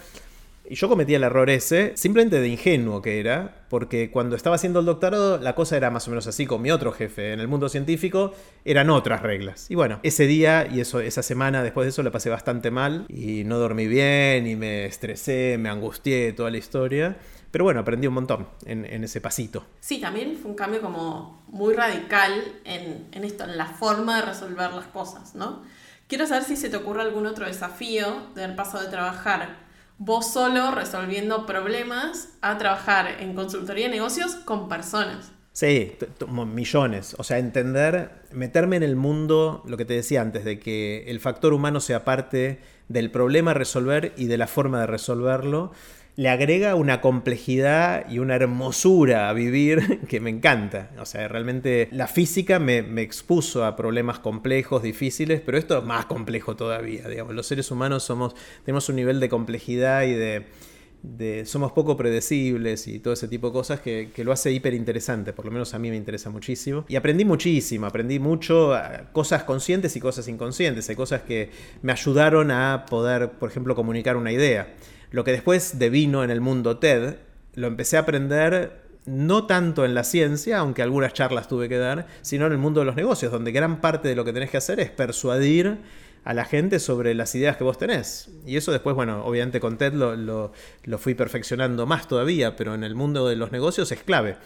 Y 0.70 0.74
yo 0.74 0.90
cometí 0.90 1.14
el 1.14 1.24
error 1.24 1.48
ese, 1.48 1.92
simplemente 1.96 2.42
de 2.42 2.48
ingenuo 2.48 3.00
que 3.00 3.20
era, 3.20 3.64
porque 3.70 4.10
cuando 4.10 4.36
estaba 4.36 4.56
haciendo 4.56 4.80
el 4.80 4.86
doctorado 4.86 5.38
la 5.38 5.54
cosa 5.54 5.78
era 5.78 5.90
más 5.90 6.06
o 6.08 6.10
menos 6.10 6.26
así 6.26 6.44
con 6.44 6.60
mi 6.60 6.70
otro 6.70 6.92
jefe. 6.92 7.32
En 7.32 7.40
el 7.40 7.48
mundo 7.48 7.70
científico 7.70 8.34
eran 8.66 8.90
otras 8.90 9.22
reglas. 9.22 9.70
Y 9.70 9.76
bueno, 9.76 9.98
ese 10.02 10.26
día 10.26 10.68
y 10.70 10.80
eso, 10.80 11.00
esa 11.00 11.22
semana 11.22 11.62
después 11.62 11.86
de 11.86 11.90
eso 11.90 12.02
le 12.02 12.10
pasé 12.10 12.28
bastante 12.28 12.70
mal 12.70 13.06
y 13.08 13.44
no 13.44 13.56
dormí 13.56 13.86
bien 13.86 14.46
y 14.46 14.56
me 14.56 14.84
estresé, 14.84 15.56
me 15.58 15.70
angustié, 15.70 16.34
toda 16.34 16.50
la 16.50 16.58
historia. 16.58 17.16
Pero 17.50 17.64
bueno, 17.64 17.80
aprendí 17.80 18.06
un 18.06 18.14
montón 18.14 18.48
en, 18.66 18.84
ese 19.04 19.20
pasito. 19.20 19.64
Sí, 19.80 20.00
también 20.00 20.36
fue 20.36 20.50
un 20.50 20.56
cambio 20.56 20.80
como 20.80 21.42
muy 21.48 21.74
radical 21.74 22.32
en, 22.64 23.08
en 23.12 23.24
esto, 23.24 23.44
en 23.44 23.56
la 23.56 23.66
forma 23.66 24.16
de 24.20 24.26
resolver 24.26 24.72
las 24.72 24.86
cosas, 24.86 25.34
¿no? 25.34 25.62
Quiero 26.08 26.26
saber 26.26 26.44
si 26.44 26.56
se 26.56 26.68
te 26.68 26.76
ocurre 26.76 27.02
algún 27.02 27.26
otro 27.26 27.46
desafío 27.46 28.28
del 28.34 28.54
paso 28.54 28.80
de 28.80 28.88
trabajar 28.88 29.68
vos 29.98 30.32
solo 30.32 30.70
resolviendo 30.70 31.44
problemas 31.44 32.30
a 32.40 32.56
trabajar 32.56 33.20
en 33.20 33.34
consultoría 33.34 33.86
de 33.86 33.92
negocios 33.92 34.36
con 34.36 34.68
personas. 34.68 35.32
Sí, 35.52 35.96
millones. 36.28 37.16
O 37.18 37.24
sea, 37.24 37.38
entender, 37.38 38.12
meterme 38.30 38.76
en 38.76 38.84
el 38.84 38.94
mundo, 38.94 39.64
lo 39.66 39.76
que 39.76 39.84
te 39.84 39.94
decía 39.94 40.20
antes, 40.20 40.44
de 40.44 40.60
que 40.60 41.04
el 41.08 41.18
factor 41.18 41.52
humano 41.52 41.80
sea 41.80 42.04
parte 42.04 42.60
del 42.86 43.10
problema 43.10 43.50
a 43.50 43.54
resolver 43.54 44.14
y 44.16 44.26
de 44.26 44.38
la 44.38 44.46
forma 44.46 44.80
de 44.80 44.86
resolverlo 44.86 45.72
le 46.18 46.30
agrega 46.30 46.74
una 46.74 47.00
complejidad 47.00 48.10
y 48.10 48.18
una 48.18 48.34
hermosura 48.34 49.28
a 49.28 49.32
vivir 49.32 50.00
que 50.08 50.18
me 50.18 50.30
encanta. 50.30 50.90
O 50.98 51.06
sea, 51.06 51.28
realmente 51.28 51.88
la 51.92 52.08
física 52.08 52.58
me, 52.58 52.80
expuso 53.00 53.64
a 53.64 53.76
problemas 53.76 54.18
complejos, 54.18 54.82
difíciles, 54.82 55.40
pero 55.40 55.58
esto 55.58 55.78
es 55.78 55.84
más 55.84 56.06
complejo 56.06 56.56
todavía. 56.56 57.06
Digamos. 57.06 57.36
Los 57.36 57.46
seres 57.46 57.70
humanos 57.70 58.02
somos, 58.02 58.34
tenemos 58.64 58.88
un 58.88 58.96
nivel 58.96 59.20
de 59.20 59.28
complejidad 59.28 60.02
y 60.06 60.14
de, 60.14 61.44
somos 61.46 61.70
poco 61.70 61.96
predecibles 61.96 62.88
y 62.88 62.98
todo 62.98 63.14
ese 63.14 63.28
tipo 63.28 63.46
de 63.46 63.52
cosas 63.52 63.78
que, 63.78 64.10
que, 64.12 64.24
lo 64.24 64.32
hace 64.32 64.50
hiper 64.50 64.74
interesante, 64.74 65.32
por 65.32 65.44
lo 65.44 65.52
menos 65.52 65.72
a 65.74 65.78
mí 65.78 65.88
me 65.88 65.96
interesa 65.96 66.30
muchísimo. 66.30 66.84
Y 66.88 66.96
aprendí 66.96 67.24
muchísimo, 67.24 67.86
aprendí 67.86 68.18
mucho, 68.18 68.72
cosas 69.12 69.44
conscientes 69.44 69.94
y 69.94 70.00
cosas 70.00 70.26
inconscientes, 70.26 70.88
hay 70.88 70.96
cosas 70.96 71.22
que 71.22 71.50
me 71.82 71.92
ayudaron 71.92 72.50
a 72.50 72.86
poder, 72.90 73.30
por 73.38 73.48
ejemplo, 73.50 73.76
comunicar 73.76 74.16
una 74.16 74.32
idea. 74.32 74.74
Lo 75.10 75.24
que 75.24 75.32
después 75.32 75.78
devino 75.78 76.24
en 76.24 76.30
el 76.30 76.40
mundo 76.40 76.78
TED, 76.78 77.16
lo 77.54 77.66
empecé 77.66 77.96
a 77.96 78.00
aprender 78.00 78.82
no 79.06 79.46
tanto 79.46 79.84
en 79.84 79.94
la 79.94 80.04
ciencia, 80.04 80.58
aunque 80.58 80.82
algunas 80.82 81.14
charlas 81.14 81.48
tuve 81.48 81.68
que 81.68 81.78
dar, 81.78 82.06
sino 82.20 82.46
en 82.46 82.52
el 82.52 82.58
mundo 82.58 82.80
de 82.80 82.86
los 82.86 82.96
negocios, 82.96 83.32
donde 83.32 83.52
gran 83.52 83.80
parte 83.80 84.08
de 84.08 84.14
lo 84.14 84.24
que 84.24 84.32
tenés 84.32 84.50
que 84.50 84.58
hacer 84.58 84.80
es 84.80 84.90
persuadir 84.90 85.78
a 86.24 86.34
la 86.34 86.44
gente 86.44 86.78
sobre 86.78 87.14
las 87.14 87.34
ideas 87.34 87.56
que 87.56 87.64
vos 87.64 87.78
tenés. 87.78 88.28
Y 88.46 88.56
eso 88.58 88.70
después, 88.70 88.94
bueno, 88.94 89.24
obviamente 89.24 89.60
con 89.60 89.78
TED 89.78 89.94
lo, 89.94 90.14
lo, 90.14 90.98
fui 90.98 91.14
perfeccionando 91.14 91.86
más 91.86 92.06
todavía, 92.06 92.54
pero 92.54 92.74
en 92.74 92.84
el 92.84 92.94
mundo 92.94 93.26
de 93.28 93.36
los 93.36 93.50
negocios 93.50 93.90
es 93.92 94.02
clave 94.02 94.36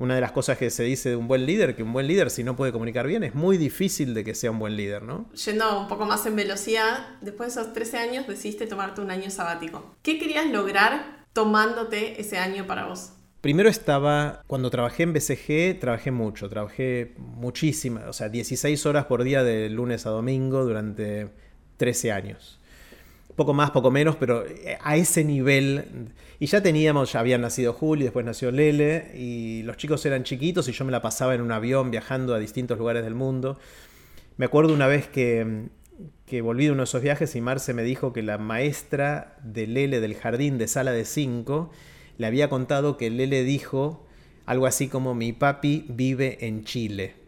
una 0.00 0.14
de 0.14 0.22
las 0.22 0.32
cosas 0.32 0.56
que 0.56 0.70
se 0.70 0.82
dice 0.82 1.10
de 1.10 1.16
un 1.16 1.28
buen 1.28 1.44
líder, 1.44 1.76
que 1.76 1.82
un 1.82 1.92
buen 1.92 2.06
líder 2.06 2.30
si 2.30 2.42
no 2.42 2.56
puede 2.56 2.72
comunicar 2.72 3.06
bien 3.06 3.22
es 3.22 3.34
muy 3.34 3.58
difícil 3.58 4.14
de 4.14 4.24
que 4.24 4.34
sea 4.34 4.50
un 4.50 4.58
buen 4.58 4.74
líder, 4.74 5.02
¿no? 5.02 5.30
Yendo 5.34 5.78
un 5.78 5.88
poco 5.88 6.06
más 6.06 6.24
en 6.24 6.36
velocidad, 6.36 7.18
después 7.20 7.54
de 7.54 7.60
esos 7.60 7.74
13 7.74 7.98
años 7.98 8.26
decidiste 8.26 8.66
tomarte 8.66 9.02
un 9.02 9.10
año 9.10 9.30
sabático. 9.30 9.94
¿Qué 10.02 10.18
querías 10.18 10.46
lograr 10.46 11.26
tomándote 11.34 12.18
ese 12.18 12.38
año 12.38 12.66
para 12.66 12.86
vos? 12.86 13.12
Primero 13.42 13.68
estaba, 13.68 14.42
cuando 14.46 14.70
trabajé 14.70 15.02
en 15.02 15.12
BCG, 15.12 15.78
trabajé 15.78 16.10
mucho, 16.10 16.48
trabajé 16.48 17.14
muchísimas, 17.18 18.04
o 18.06 18.14
sea, 18.14 18.30
16 18.30 18.86
horas 18.86 19.04
por 19.04 19.22
día 19.22 19.44
de 19.44 19.68
lunes 19.68 20.06
a 20.06 20.10
domingo 20.10 20.64
durante 20.64 21.28
13 21.76 22.12
años 22.12 22.60
poco 23.40 23.54
más, 23.54 23.70
poco 23.70 23.90
menos, 23.90 24.16
pero 24.16 24.44
eh, 24.46 24.76
a 24.82 24.96
ese 24.96 25.24
nivel. 25.24 26.12
Y 26.42 26.46
ya 26.46 26.62
teníamos, 26.62 27.12
ya 27.12 27.20
habían 27.20 27.42
nacido 27.42 27.74
Juli, 27.74 28.04
después 28.04 28.24
nació 28.24 28.50
Lele, 28.50 29.12
y 29.14 29.62
los 29.64 29.76
chicos 29.76 30.06
eran 30.06 30.24
chiquitos 30.24 30.66
y 30.68 30.72
yo 30.72 30.86
me 30.86 30.90
la 30.90 31.02
pasaba 31.02 31.34
en 31.34 31.42
un 31.42 31.52
avión 31.52 31.90
viajando 31.90 32.34
a 32.34 32.38
distintos 32.38 32.78
lugares 32.78 33.04
del 33.04 33.14
mundo. 33.14 33.58
Me 34.38 34.46
acuerdo 34.46 34.72
una 34.72 34.86
vez 34.86 35.06
que, 35.06 35.68
que 36.24 36.40
volví 36.40 36.64
de 36.64 36.70
uno 36.70 36.80
de 36.80 36.84
esos 36.84 37.02
viajes 37.02 37.36
y 37.36 37.42
Marce 37.42 37.74
me 37.74 37.82
dijo 37.82 38.14
que 38.14 38.22
la 38.22 38.38
maestra 38.38 39.36
de 39.44 39.66
Lele 39.66 40.00
del 40.00 40.14
jardín 40.14 40.56
de 40.56 40.66
sala 40.66 40.92
de 40.92 41.04
5 41.04 41.70
le 42.16 42.26
había 42.26 42.48
contado 42.48 42.96
que 42.96 43.10
Lele 43.10 43.44
dijo 43.44 44.06
algo 44.46 44.64
así 44.64 44.88
como 44.88 45.14
mi 45.14 45.34
papi 45.34 45.84
vive 45.90 46.46
en 46.46 46.64
Chile. 46.64 47.19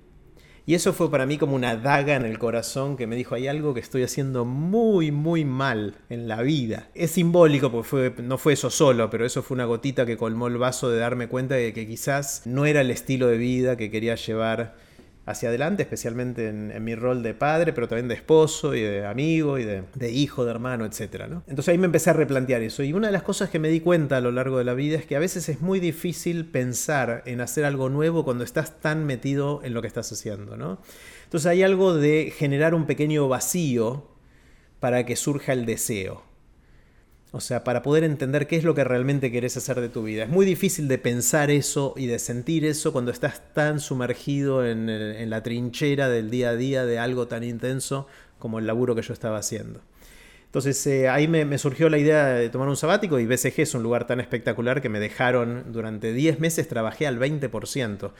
Y 0.64 0.74
eso 0.74 0.92
fue 0.92 1.10
para 1.10 1.26
mí 1.26 1.38
como 1.38 1.56
una 1.56 1.76
daga 1.76 2.14
en 2.14 2.24
el 2.24 2.38
corazón 2.38 2.96
que 2.96 3.08
me 3.08 3.16
dijo, 3.16 3.34
hay 3.34 3.48
algo 3.48 3.74
que 3.74 3.80
estoy 3.80 4.04
haciendo 4.04 4.44
muy, 4.44 5.10
muy 5.10 5.44
mal 5.44 5.96
en 6.08 6.28
la 6.28 6.42
vida. 6.42 6.88
Es 6.94 7.12
simbólico 7.12 7.72
porque 7.72 8.22
no 8.22 8.38
fue 8.38 8.52
eso 8.52 8.70
solo, 8.70 9.10
pero 9.10 9.26
eso 9.26 9.42
fue 9.42 9.56
una 9.56 9.64
gotita 9.64 10.06
que 10.06 10.16
colmó 10.16 10.46
el 10.46 10.58
vaso 10.58 10.88
de 10.88 11.00
darme 11.00 11.26
cuenta 11.26 11.56
de 11.56 11.72
que 11.72 11.88
quizás 11.88 12.42
no 12.46 12.64
era 12.64 12.80
el 12.80 12.92
estilo 12.92 13.26
de 13.26 13.38
vida 13.38 13.76
que 13.76 13.90
quería 13.90 14.14
llevar 14.14 14.76
hacia 15.24 15.50
adelante, 15.50 15.82
especialmente 15.82 16.48
en, 16.48 16.82
mi 16.82 16.94
rol 16.94 17.22
de 17.22 17.32
padre, 17.34 17.72
pero 17.72 17.88
también 17.88 18.08
de 18.08 18.14
esposo 18.14 18.74
y 18.74 18.80
de 18.80 19.06
amigo 19.06 19.58
y 19.58 19.64
de, 19.64 20.10
hijo, 20.10 20.44
de 20.44 20.50
hermano, 20.50 20.84
etc. 20.84 21.24
Entonces 21.46 21.68
ahí 21.68 21.78
me 21.78 21.86
empecé 21.86 22.10
a 22.10 22.14
replantear 22.14 22.62
eso. 22.62 22.82
Y 22.82 22.92
una 22.92 23.06
de 23.06 23.12
las 23.12 23.22
cosas 23.22 23.48
que 23.48 23.58
me 23.58 23.68
di 23.68 23.80
cuenta 23.80 24.16
a 24.16 24.20
lo 24.20 24.32
largo 24.32 24.58
de 24.58 24.64
la 24.64 24.74
vida 24.74 24.98
es 24.98 25.06
que 25.06 25.14
a 25.14 25.20
veces 25.20 25.48
es 25.48 25.60
muy 25.60 25.78
difícil 25.78 26.46
pensar 26.46 27.22
en 27.26 27.40
hacer 27.40 27.64
algo 27.64 27.88
nuevo 27.88 28.24
cuando 28.24 28.42
estás 28.42 28.80
tan 28.80 29.04
metido 29.04 29.60
en 29.62 29.74
lo 29.74 29.80
que 29.80 29.88
estás 29.88 30.10
haciendo. 30.10 30.56
¿no? 30.56 30.78
Entonces 31.24 31.46
hay 31.46 31.62
algo 31.62 31.94
de 31.94 32.32
generar 32.36 32.74
un 32.74 32.86
pequeño 32.86 33.28
vacío 33.28 34.08
para 34.80 35.06
que 35.06 35.14
surja 35.14 35.52
el 35.52 35.66
deseo. 35.66 36.31
O 37.34 37.40
sea, 37.40 37.64
para 37.64 37.82
poder 37.82 38.04
entender 38.04 38.46
qué 38.46 38.56
es 38.56 38.64
lo 38.64 38.74
que 38.74 38.84
realmente 38.84 39.32
querés 39.32 39.56
hacer 39.56 39.80
de 39.80 39.88
tu 39.88 40.02
vida. 40.02 40.24
Es 40.24 40.28
muy 40.28 40.44
difícil 40.44 40.86
de 40.86 40.98
pensar 40.98 41.50
eso 41.50 41.94
y 41.96 42.06
de 42.06 42.18
sentir 42.18 42.66
eso 42.66 42.92
cuando 42.92 43.10
estás 43.10 43.40
tan 43.54 43.80
sumergido 43.80 44.66
en, 44.66 45.30
la 45.30 45.42
trinchera 45.42 46.10
del 46.10 46.30
día 46.30 46.50
a 46.50 46.56
día 46.56 46.84
de 46.84 46.98
algo 46.98 47.28
tan 47.28 47.42
intenso 47.42 48.06
como 48.38 48.58
el 48.58 48.66
laburo 48.66 48.94
que 48.94 49.00
yo 49.00 49.14
estaba 49.14 49.38
haciendo. 49.38 49.80
Entonces 50.44 50.86
eh, 50.86 51.08
ahí 51.08 51.26
me, 51.26 51.46
me, 51.46 51.56
surgió 51.56 51.88
la 51.88 51.96
idea 51.96 52.26
de 52.26 52.50
tomar 52.50 52.68
un 52.68 52.76
sabático 52.76 53.18
y 53.18 53.24
BCG 53.24 53.62
es 53.62 53.74
un 53.74 53.82
lugar 53.82 54.06
tan 54.06 54.20
espectacular 54.20 54.82
que 54.82 54.90
me 54.90 55.00
dejaron 55.00 55.72
durante 55.72 56.12
10 56.12 56.38
meses, 56.38 56.68
trabajé 56.68 57.06
al 57.06 57.18
20%. 57.18 58.10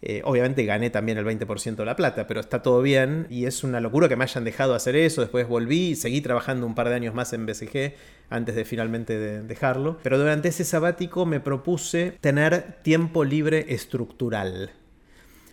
Eh, 0.00 0.22
obviamente 0.24 0.64
gané 0.64 0.90
también 0.90 1.18
el 1.18 1.26
20% 1.26 1.74
de 1.74 1.84
la 1.84 1.96
plata, 1.96 2.26
pero 2.28 2.40
está 2.40 2.62
todo 2.62 2.82
bien 2.82 3.26
y 3.30 3.46
es 3.46 3.64
una 3.64 3.80
locura 3.80 4.08
que 4.08 4.14
me 4.14 4.24
hayan 4.24 4.44
dejado 4.44 4.74
hacer 4.74 4.94
eso. 4.94 5.20
Después 5.20 5.48
volví 5.48 5.90
y 5.90 5.96
seguí 5.96 6.20
trabajando 6.20 6.66
un 6.66 6.74
par 6.74 6.88
de 6.88 6.94
años 6.94 7.14
más 7.14 7.32
en 7.32 7.46
BCG 7.46 7.94
antes 8.30 8.54
de 8.54 8.64
finalmente 8.64 9.18
dejarlo. 9.42 9.98
Pero 10.02 10.18
durante 10.18 10.48
ese 10.48 10.64
sabático 10.64 11.26
me 11.26 11.40
propuse 11.40 12.16
tener 12.20 12.80
tiempo 12.82 13.24
libre 13.24 13.66
estructural. 13.68 14.70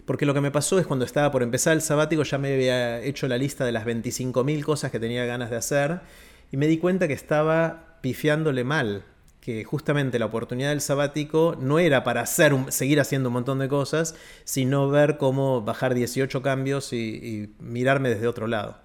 Porque 0.06 0.28
lo 0.28 0.36
que 0.36 0.42
me 0.42 0.52
pasó 0.52 0.78
es 0.78 0.86
cuando 0.86 1.06
estaba 1.06 1.32
por 1.32 1.42
empezar 1.42 1.74
el 1.74 1.82
sabático 1.82 2.22
ya 2.22 2.38
me 2.38 2.54
había 2.54 3.02
hecho 3.02 3.28
la 3.28 3.40
lista 3.40 3.66
de 3.66 3.72
las 3.72 3.86
25.000 3.86 4.64
cosas 4.64 4.92
que 4.92 5.00
tenía 5.00 5.26
ganas 5.26 5.50
de 5.50 5.56
hacer 5.56 6.02
y 6.52 6.58
me 6.58 6.68
di 6.68 6.78
cuenta 6.78 7.08
que 7.08 7.16
estaba 7.16 7.98
pifiándole 8.02 8.64
mal 8.64 9.04
que 9.46 9.64
justamente 9.64 10.18
la 10.18 10.26
oportunidad 10.26 10.70
del 10.70 10.82
sabático 10.82 11.56
no 11.60 11.78
era 11.78 12.04
para 12.04 12.22
hacer 12.22 12.52
seguir 12.70 13.00
haciendo 13.00 13.30
un 13.30 13.34
montón 13.34 13.60
de 13.60 13.68
cosas, 13.68 14.16
sino 14.44 14.90
ver 14.90 15.18
cómo 15.20 15.62
bajar 15.62 15.94
18 15.94 16.42
cambios 16.42 16.92
y, 16.94 17.54
mirarme 17.60 18.10
desde 18.10 18.26
otro 18.26 18.48
lado. 18.48 18.80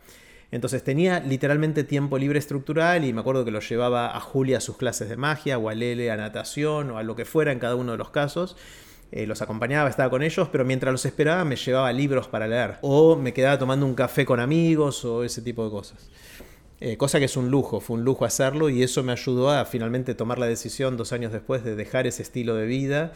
Entonces 0.50 0.84
tenía 0.84 1.20
literalmente 1.20 1.82
tiempo 1.82 2.18
libre 2.18 2.38
estructural 2.38 3.06
y 3.06 3.12
me 3.14 3.22
acuerdo 3.22 3.46
que 3.46 3.50
lo 3.50 3.60
llevaba 3.60 4.14
a 4.14 4.20
Julia 4.20 4.58
a 4.58 4.60
sus 4.60 4.76
clases 4.76 5.08
de 5.08 5.16
magia 5.16 5.56
o 5.56 5.70
a 5.70 5.74
Lele 5.74 6.10
a 6.10 6.18
natación 6.18 6.90
o 6.90 6.98
a 6.98 7.04
lo 7.04 7.16
que 7.16 7.24
fuera 7.24 7.52
en 7.52 7.58
cada 7.58 7.74
uno 7.74 7.92
de 7.92 7.98
los 7.98 8.10
casos. 8.10 8.58
Eh, 9.12 9.26
los 9.26 9.40
acompañaba, 9.40 9.88
estaba 9.88 10.10
con 10.10 10.22
ellos, 10.22 10.48
pero 10.52 10.66
mientras 10.66 10.92
los 10.92 11.06
esperaba 11.06 11.42
me 11.46 11.56
llevaba 11.56 11.90
libros 11.90 12.28
para 12.28 12.46
leer. 12.46 12.76
O 12.82 13.16
me 13.16 13.32
quedaba 13.32 13.58
tomando 13.58 13.86
un 13.86 13.94
café 13.94 14.26
con 14.26 14.40
amigos 14.40 15.06
o 15.06 15.24
ese 15.24 15.40
tipo 15.40 15.64
de 15.64 15.70
cosas. 15.70 16.10
Eh, 16.80 16.96
cosa 16.96 17.18
que 17.18 17.26
es 17.26 17.36
un 17.36 17.50
lujo, 17.50 17.80
fue 17.80 17.96
un 17.96 18.04
lujo 18.04 18.24
hacerlo 18.24 18.70
y 18.70 18.82
eso 18.82 19.02
me 19.02 19.12
ayudó 19.12 19.50
a 19.50 19.64
finalmente 19.66 20.14
tomar 20.14 20.38
la 20.38 20.46
decisión 20.46 20.96
dos 20.96 21.12
años 21.12 21.30
después 21.30 21.62
de 21.62 21.76
dejar 21.76 22.06
ese 22.06 22.22
estilo 22.22 22.54
de 22.54 22.66
vida 22.66 23.12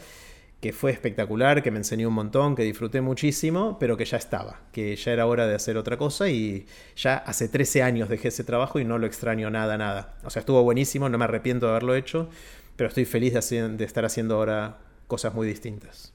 que 0.61 0.73
fue 0.73 0.91
espectacular, 0.91 1.61
que 1.61 1.69
me 1.69 1.77
enseñó 1.77 2.07
un 2.07 2.15
montón, 2.15 2.55
que 2.55 2.63
disfruté 2.63 3.01
muchísimo, 3.01 3.77
pero 3.79 3.97
que 3.97 4.05
ya 4.05 4.17
estaba, 4.17 4.61
que 4.71 4.95
ya 4.95 5.11
era 5.11 5.27
hora 5.27 5.45
de 5.47 5.53
hacer 5.53 5.77
otra 5.77 5.97
cosa 5.97 6.29
y 6.29 6.65
ya 6.95 7.17
hace 7.17 7.49
13 7.49 7.83
años 7.83 8.09
dejé 8.09 8.29
ese 8.29 8.43
trabajo 8.43 8.79
y 8.79 8.85
no 8.85 8.97
lo 8.97 9.05
extraño 9.05 9.49
nada, 9.51 9.77
nada. 9.77 10.17
O 10.23 10.29
sea, 10.29 10.39
estuvo 10.39 10.63
buenísimo, 10.63 11.09
no 11.09 11.17
me 11.17 11.25
arrepiento 11.25 11.67
de 11.67 11.71
haberlo 11.71 11.93
hecho, 11.95 12.29
pero 12.75 12.87
estoy 12.87 13.05
feliz 13.05 13.33
de, 13.33 13.69
de 13.69 13.85
estar 13.85 14.05
haciendo 14.05 14.35
ahora 14.35 14.79
cosas 15.07 15.33
muy 15.33 15.47
distintas. 15.47 16.13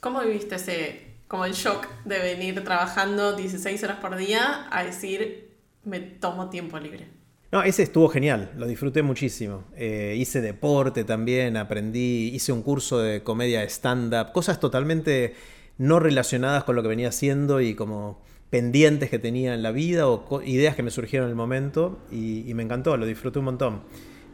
¿Cómo 0.00 0.20
viviste 0.20 0.56
ese, 0.56 1.06
como 1.26 1.44
el 1.44 1.54
shock 1.54 1.86
de 2.04 2.18
venir 2.18 2.62
trabajando 2.64 3.34
16 3.36 3.82
horas 3.84 3.98
por 4.00 4.16
día 4.16 4.66
a 4.70 4.84
decir, 4.84 5.47
me 5.88 6.00
tomo 6.00 6.50
tiempo 6.50 6.78
libre? 6.78 7.08
No, 7.50 7.62
ese 7.62 7.82
estuvo 7.82 8.08
genial, 8.10 8.52
lo 8.56 8.66
disfruté 8.66 9.02
muchísimo. 9.02 9.64
Eh, 9.74 10.14
hice 10.18 10.42
deporte 10.42 11.04
también, 11.04 11.56
aprendí, 11.56 12.30
hice 12.34 12.52
un 12.52 12.62
curso 12.62 12.98
de 12.98 13.22
comedia 13.22 13.62
stand-up, 13.62 14.32
cosas 14.32 14.60
totalmente 14.60 15.34
no 15.78 15.98
relacionadas 15.98 16.64
con 16.64 16.76
lo 16.76 16.82
que 16.82 16.88
venía 16.88 17.08
haciendo 17.08 17.62
y 17.62 17.74
como 17.74 18.20
pendientes 18.50 19.08
que 19.08 19.18
tenía 19.18 19.54
en 19.54 19.62
la 19.62 19.72
vida 19.72 20.08
o 20.08 20.42
ideas 20.42 20.76
que 20.76 20.82
me 20.82 20.90
surgieron 20.90 21.26
en 21.26 21.30
el 21.30 21.36
momento 21.36 21.98
y, 22.10 22.52
me 22.54 22.62
encantó, 22.62 22.96
lo 22.96 23.06
disfruté 23.06 23.38
un 23.38 23.46
montón. 23.46 23.82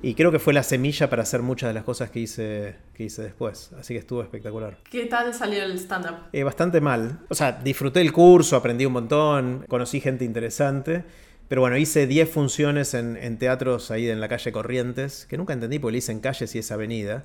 Y 0.03 0.15
creo 0.15 0.31
que 0.31 0.39
fue 0.39 0.53
la 0.53 0.63
semilla 0.63 1.09
para 1.09 1.23
hacer 1.23 1.41
muchas 1.41 1.71
de 1.71 1.75
las 1.75 1.85
cosas 1.85 2.11
que 2.11 2.21
hice, 2.21 2.77
que 2.93 3.05
hice 3.05 3.23
después. 3.23 3.73
Así 3.79 3.95
que 3.95 4.01
estuvo 4.01 4.23
espectacular. 4.23 4.77
¿Qué 4.91 5.07
tal 5.07 5.33
salió 5.33 5.63
el 5.63 5.79
stand-up? 5.79 6.17
Eh, 6.33 6.43
bastante 6.43 6.81
mal. 6.81 7.21
O 7.31 7.35
sea, 7.35 7.53
disfruté 7.53 8.03
el 8.03 8.13
curso, 8.13 8.57
aprendí 8.57 8.85
un 8.85 8.93
montón, 8.93 9.65
conocí 9.67 10.01
gente 10.01 10.25
interesante. 10.25 11.05
Pero 11.49 11.61
bueno, 11.61 11.77
hice 11.77 12.07
10 12.07 12.31
funciones 12.31 12.95
en, 12.95 13.39
teatros 13.39 13.91
ahí 13.91 14.09
en 14.09 14.21
la 14.21 14.29
calle 14.29 14.51
Corrientes, 14.51 15.27
que 15.29 15.37
nunca 15.37 15.53
entendí 15.53 15.79
porque 15.79 15.93
le 15.93 15.97
dicen 15.99 16.21
calles 16.21 16.55
y 16.55 16.59
es 16.59 16.73
avenida. 16.73 17.25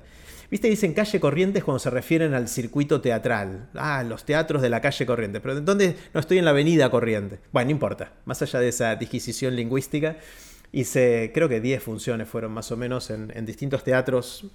Viste, 0.50 0.68
dicen 0.68 0.92
calle 0.92 1.20
Corrientes 1.20 1.64
cuando 1.64 1.78
se 1.78 1.90
refieren 1.90 2.34
al 2.34 2.48
circuito 2.48 3.00
teatral. 3.00 3.70
Ah, 3.74 4.02
los 4.02 4.24
teatros 4.24 4.60
de 4.62 4.68
la 4.68 4.80
calle 4.80 5.06
Corrientes. 5.06 5.40
Pero 5.40 5.60
¿dónde? 5.60 5.96
No 6.12 6.20
estoy 6.20 6.38
en 6.38 6.44
la 6.44 6.50
avenida 6.50 6.90
Corrientes. 6.90 7.40
Bueno, 7.52 7.66
no 7.66 7.70
importa. 7.72 8.12
Más 8.24 8.42
allá 8.42 8.60
de 8.60 8.68
esa 8.68 8.94
disquisición 8.96 9.56
lingüística, 9.56 10.16
hice, 10.72 11.30
creo 11.32 11.48
que 11.48 11.60
10 11.60 11.82
funciones 11.82 12.28
fueron 12.28 12.52
más 12.52 12.70
o 12.72 12.76
menos 12.76 13.10
en, 13.10 13.32
en 13.34 13.46
distintos 13.46 13.84
teatros 13.84 14.50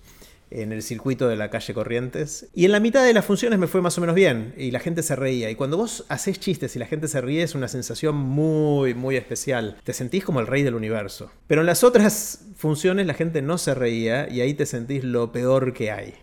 en 0.52 0.72
el 0.72 0.84
circuito 0.84 1.28
de 1.28 1.36
la 1.36 1.50
calle 1.50 1.74
Corrientes. 1.74 2.48
Y 2.54 2.66
en 2.66 2.72
la 2.72 2.80
mitad 2.80 3.04
de 3.04 3.14
las 3.14 3.26
funciones 3.26 3.60
me 3.60 3.68
fue 3.68 3.82
más 3.82 3.98
o 3.98 4.02
menos 4.02 4.16
bien 4.16 4.54
y 4.58 4.72
la 4.72 4.80
gente 4.80 5.04
se 5.04 5.16
reía. 5.16 5.50
Y 5.50 5.56
cuando 5.56 5.78
vos 5.78 6.06
haces 6.10 6.40
chistes 6.40 6.76
y 6.76 6.80
la 6.80 6.86
gente 6.86 7.08
se 7.08 7.22
ríe 7.22 7.44
es 7.44 7.56
una 7.56 7.68
sensación 7.68 8.16
muy, 8.16 8.94
muy 8.94 9.16
especial. 9.16 9.78
Te 9.84 9.94
sentís 9.94 10.24
como 10.24 10.40
el 10.40 10.48
rey 10.48 10.64
del 10.64 10.76
universo. 10.76 11.32
Pero 11.48 11.62
en 11.62 11.68
las 11.68 11.84
otras 11.84 12.46
funciones 12.56 13.08
la 13.08 13.14
gente 13.14 13.42
no 13.42 13.58
se 13.58 13.74
reía 13.74 14.30
y 14.30 14.42
ahí 14.42 14.54
te 14.54 14.66
sentís 14.66 15.04
lo 15.04 15.32
peor 15.32 15.74
que 15.74 15.92
hay. 15.92 16.14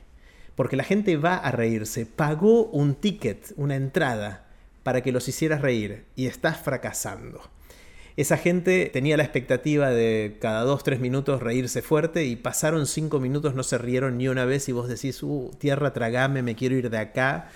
Porque 0.54 0.76
la 0.76 0.84
gente 0.84 1.16
va 1.16 1.36
a 1.36 1.50
reírse. 1.50 2.06
Pagó 2.06 2.66
un 2.66 2.94
ticket, 2.94 3.52
una 3.56 3.74
entrada, 3.74 4.46
para 4.82 5.00
que 5.00 5.12
los 5.12 5.28
hicieras 5.28 5.62
reír 5.62 6.04
y 6.16 6.26
estás 6.26 6.58
fracasando. 6.58 7.40
Esa 8.16 8.36
gente 8.36 8.90
tenía 8.92 9.16
la 9.16 9.22
expectativa 9.22 9.90
de 9.90 10.36
cada 10.40 10.62
dos, 10.62 10.84
tres 10.84 11.00
minutos 11.00 11.42
reírse 11.42 11.80
fuerte 11.80 12.24
y 12.24 12.36
pasaron 12.36 12.86
cinco 12.86 13.20
minutos, 13.20 13.54
no 13.54 13.62
se 13.62 13.78
rieron 13.78 14.18
ni 14.18 14.28
una 14.28 14.44
vez 14.44 14.68
y 14.68 14.72
vos 14.72 14.88
decís, 14.88 15.22
uh, 15.22 15.50
tierra, 15.58 15.92
tragame, 15.92 16.42
me 16.42 16.54
quiero 16.54 16.76
ir 16.76 16.90
de 16.90 16.98
acá 16.98 17.50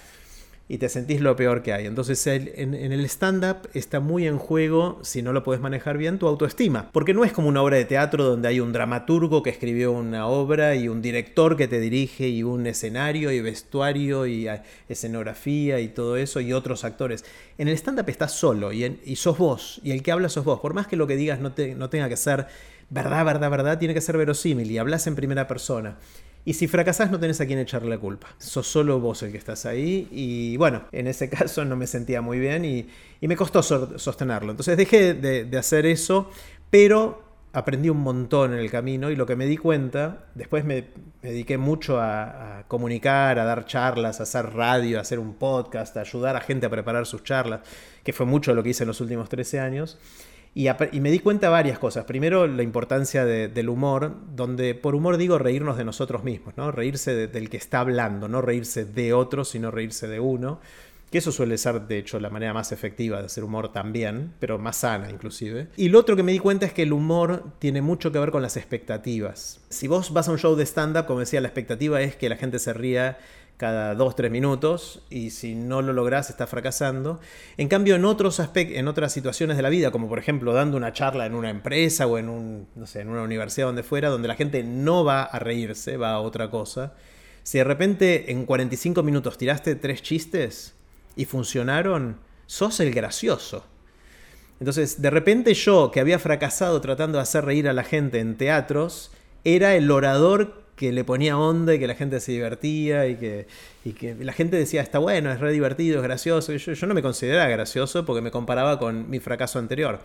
y 0.69 0.79
te 0.79 0.89
sentís 0.89 1.21
lo 1.21 1.37
peor 1.37 1.63
que 1.63 1.73
hay. 1.73 1.87
Entonces 1.87 2.27
en, 2.27 2.75
el 2.75 3.05
stand-up 3.05 3.69
está 3.73 4.01
muy 4.01 4.27
en 4.27 4.39
juego, 4.39 4.99
si 5.03 5.23
no 5.23 5.33
lo 5.33 5.45
puedes 5.45 5.63
manejar 5.63 5.97
bien, 5.97 6.19
tu 6.19 6.27
autoestima. 6.27 6.91
Porque 6.93 7.15
no 7.15 7.25
es 7.25 7.33
como 7.33 7.49
una 7.49 7.63
obra 7.63 7.77
de 7.77 7.85
teatro 7.85 8.25
donde 8.25 8.49
hay 8.49 8.59
un 8.59 8.73
dramaturgo 8.73 9.43
que 9.43 9.51
escribió 9.51 9.93
una 9.93 10.27
obra 10.27 10.75
y 10.75 10.89
un 10.89 11.03
director 11.03 11.57
que 11.57 11.69
te 11.69 11.79
dirige 11.79 12.29
y 12.29 12.43
un 12.43 12.67
escenario 12.67 13.31
y 13.31 13.41
vestuario 13.41 14.27
y 14.27 14.49
ah, 14.49 14.65
escenografía 14.89 15.79
y 15.79 15.89
todo 15.89 16.17
eso 16.17 16.41
y 16.41 16.53
otros 16.53 16.85
actores. 16.85 17.25
En 17.59 17.69
el 17.69 17.75
stand-up 17.75 18.09
estás 18.09 18.33
solo 18.33 18.73
y, 18.73 19.01
y, 19.05 19.17
sos 19.17 19.39
vos 19.39 19.81
y 19.85 19.93
el 19.93 20.03
que 20.03 20.11
habla 20.11 20.29
sos 20.29 20.45
vos. 20.45 20.59
Por 20.61 20.75
más 20.75 20.89
que 20.89 20.97
lo 20.97 21.07
que 21.07 21.17
digas 21.17 21.39
no, 21.39 21.53
no 21.77 21.91
tenga 21.91 22.09
que 22.09 22.17
ser 22.17 22.47
verdad, 22.91 23.25
verdad, 23.25 23.51
verdad, 23.51 23.79
tiene 23.79 23.95
que 23.95 24.01
ser 24.01 24.17
verosímil 24.17 24.71
y 24.71 24.79
hablas 24.79 25.07
en 25.07 25.15
primera 25.15 25.47
persona. 25.47 25.97
Y 26.47 26.55
si 26.55 26.69
fracasás 26.69 27.11
no 27.11 27.19
tenés 27.19 27.41
a 27.41 27.47
quién 27.47 27.59
echarle 27.59 27.91
la 27.91 27.99
culpa. 27.99 28.29
Sos 28.39 28.69
solo 28.69 29.01
vos 29.01 29.21
el 29.25 29.33
que 29.33 29.37
estás 29.37 29.67
ahí. 29.67 30.07
Y 30.13 30.57
bueno, 30.57 30.85
en 30.93 31.09
ese 31.09 31.29
caso 31.31 31.65
no 31.65 31.75
me 31.75 31.89
sentía 31.89 32.23
muy 32.23 32.39
bien 32.39 32.65
y, 32.65 32.89
me 33.21 33.35
costó 33.35 33.65
sostenerlo. 33.65 34.53
Entonces 34.53 34.77
dejé 34.77 35.15
de, 35.15 35.59
hacer 35.59 35.87
eso, 35.87 36.31
pero 36.71 37.25
aprendí 37.53 37.89
un 37.89 37.99
montón 37.99 38.53
en 38.53 38.61
el 38.61 38.71
camino 38.71 39.11
y 39.11 39.17
lo 39.17 39.27
que 39.27 39.35
me 39.35 39.47
di 39.47 39.57
cuenta, 39.57 40.27
después 40.37 40.65
me, 40.65 40.85
dediqué 41.21 41.59
mucho 41.59 41.99
a, 41.99 42.61
a, 42.61 42.69
comunicar, 42.69 43.41
a 43.41 43.45
dar 43.45 43.67
charlas, 43.67 44.21
a 44.21 44.23
hacer 44.23 44.55
radio, 44.55 44.99
a 44.99 45.01
hacer 45.01 45.19
un 45.19 45.35
podcast, 45.35 45.97
a 45.97 46.03
ayudar 46.03 46.37
a 46.37 46.41
gente 46.41 46.67
a 46.67 46.71
preparar 46.71 47.07
sus 47.07 47.25
charlas, 47.25 47.63
que 48.05 48.13
fue 48.13 48.25
mucho 48.25 48.55
lo 48.55 48.63
que 48.63 48.69
hice 48.69 48.85
en 48.85 48.89
los 48.89 49.01
últimos 49.01 49.29
13 49.29 49.59
años. 49.59 49.99
Y, 50.57 50.71
me 51.01 51.11
di 51.11 51.19
cuenta 51.19 51.51
varias 51.51 51.79
cosas. 51.79 52.07
Primero, 52.07 52.47
la 52.47 52.63
importancia 52.63 53.27
del 53.27 53.69
humor, 53.69 54.17
donde 54.35 54.75
por 54.75 54.95
humor 54.95 55.19
digo 55.19 55.37
reírnos 55.37 55.77
de 55.77 55.85
nosotros 55.85 56.25
mismos, 56.25 56.57
¿no? 56.57 56.73
Reírse 56.73 57.29
del 57.29 57.51
que 57.51 57.59
está 57.59 57.81
hablando, 57.81 58.27
no 58.27 58.41
reírse 58.41 58.87
de 58.87 59.13
otro, 59.13 59.45
sino 59.45 59.71
reírse 59.71 60.09
de 60.09 60.19
uno. 60.19 60.59
Que 61.11 61.19
eso 61.19 61.31
suele 61.31 61.59
ser, 61.59 61.83
de 61.83 61.99
hecho, 61.99 62.19
la 62.21 62.31
manera 62.31 62.55
más 62.55 62.73
efectiva 62.73 63.19
de 63.19 63.27
hacer 63.27 63.45
humor 63.45 63.71
también, 63.71 64.33
pero 64.41 64.59
más 64.59 64.79
sana 64.79 65.11
inclusive. 65.11 65.69
Y 65.77 65.91
lo 65.91 65.99
otro 65.99 66.17
que 66.17 66.23
me 66.23 66.33
di 66.33 66.39
cuenta 66.39 66.65
es 66.65 66.73
que 66.73 66.85
el 66.85 66.95
humor 66.95 67.45
tiene 67.59 67.83
mucho 67.83 68.11
que 68.11 68.19
ver 68.19 68.31
con 68.31 68.41
las 68.41 68.57
expectativas. 68.57 69.61
Si 69.69 69.89
vos 69.89 70.11
vas 70.15 70.27
a 70.27 70.33
un 70.33 70.39
show 70.39 70.57
de 70.57 70.65
stand-up, 70.65 71.05
como 71.05 71.21
decía, 71.21 71.43
la 71.43 71.49
expectativa 71.49 72.01
es 72.01 72.17
que 72.17 72.31
la 72.31 72.37
gente 72.37 72.59
se 72.59 72.73
ría 72.73 73.19
cada 73.57 73.95
dos, 73.95 74.15
tres 74.17 74.31
minutos 74.31 75.03
y 75.09 75.31
si 75.31 75.55
no 75.55 75.83
lo 75.83 75.93
lográs 75.93 76.31
estás 76.31 76.49
fracasando. 76.51 77.21
En 77.57 77.69
cambio, 77.69 77.95
en, 77.97 78.05
otros 78.05 78.41
en 78.55 78.89
otras 78.89 79.13
situaciones 79.13 79.57
de 79.57 79.63
la 79.63 79.69
vida, 79.69 79.91
como 79.91 80.09
por 80.09 80.19
ejemplo 80.19 80.53
dando 80.53 80.77
una 80.77 80.93
charla 80.93 81.27
en 81.27 81.35
una 81.35 81.51
empresa 81.51 82.07
o 82.07 82.19
en, 82.19 82.29
un, 82.29 82.69
no 82.75 82.87
sé, 82.87 83.01
en 83.01 83.09
una 83.09 83.23
universidad 83.23 83.67
donde 83.67 83.83
fuera, 83.83 84.09
donde 84.09 84.29
la 84.29 84.35
gente 84.35 84.63
no 84.63 85.05
va 85.05 85.23
a 85.23 85.39
reírse, 85.39 85.97
va 85.97 86.13
a 86.13 86.21
otra 86.21 86.51
cosa, 86.51 86.95
si 87.43 87.59
de 87.59 87.65
repente 87.65 88.33
en 88.33 88.45
45 88.45 89.03
minutos 89.03 89.39
tiraste 89.39 89.77
tres 89.77 90.03
chistes 90.03 90.75
y 91.15 91.25
funcionaron, 91.25 92.19
sos 92.47 92.81
el 92.81 92.93
gracioso. 92.93 93.65
Entonces, 94.59 95.01
de 95.01 95.11
repente 95.11 95.55
yo, 95.55 95.91
que 95.91 96.01
había 96.01 96.19
fracasado 96.19 96.81
tratando 96.81 97.19
de 97.19 97.23
hacer 97.23 97.45
reír 97.45 97.69
a 97.69 97.73
la 97.73 97.85
gente 97.85 98.21
en 98.21 98.37
teatros, 98.37 99.13
era 99.45 99.77
el 99.77 99.91
orador 99.91 100.66
que 100.77 100.93
le 100.93 101.05
ponía 101.05 101.39
onda 101.39 101.75
y 101.75 101.79
que 101.79 101.87
la 101.87 101.95
gente 101.95 102.21
se 102.21 102.33
divertía 102.33 103.07
y 103.09 103.17
que, 103.17 103.47
que 103.99 104.15
la 104.15 104.33
gente 104.33 104.57
decía, 104.57 104.83
está 104.83 104.99
bueno, 104.99 105.33
es 105.33 105.41
re 105.41 105.51
divertido, 105.51 105.97
es 105.99 106.03
gracioso. 106.03 106.53
yo, 106.53 106.73
yo, 106.73 106.87
no 106.87 106.95
me 106.95 107.03
consideraba 107.03 107.49
gracioso 107.49 108.05
porque 108.05 108.21
me 108.21 108.31
comparaba 108.31 108.79
con 108.79 109.09
mi 109.09 109.19
fracaso 109.19 109.59
anterior. 109.59 110.01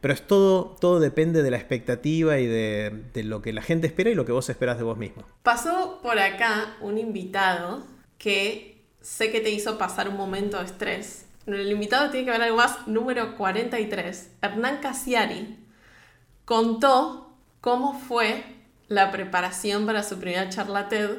Pero 0.00 0.12
es 0.12 0.26
todo, 0.26 0.76
todo 0.80 1.00
depende 1.00 1.42
de 1.42 1.50
la 1.50 1.56
expectativa 1.56 2.38
y 2.38 2.46
de, 2.46 3.04
de 3.14 3.24
lo 3.24 3.40
que 3.40 3.52
la 3.52 3.62
gente 3.62 3.86
espera 3.86 4.10
y 4.10 4.14
lo 4.14 4.26
que 4.26 4.32
vos 4.32 4.48
esperás 4.50 4.76
de 4.76 4.84
vos 4.84 4.98
mismo. 4.98 5.22
Pasó 5.42 6.00
por 6.02 6.18
acá 6.18 6.76
un 6.82 6.98
invitado 6.98 7.84
que 8.18 8.84
sé 9.00 9.30
que 9.30 9.40
te 9.40 9.50
hizo 9.50 9.78
pasar 9.78 10.08
un 10.08 10.16
momento 10.16 10.58
de 10.58 10.64
estrés. 10.64 11.26
El 11.46 11.70
invitado 11.70 12.10
tiene 12.10 12.26
que 12.26 12.32
ver 12.32 12.42
algo 12.42 12.56
más, 12.56 12.88
número 12.88 13.36
43. 13.36 14.32
Hernán 14.42 14.78
Casiari 14.78 15.56
contó 16.44 17.32
cómo 17.60 17.98
fue 17.98 18.55
la 18.88 19.10
preparación 19.10 19.86
para 19.86 20.02
su 20.02 20.18
primera 20.18 20.48
charla 20.48 20.88
TED, 20.88 21.18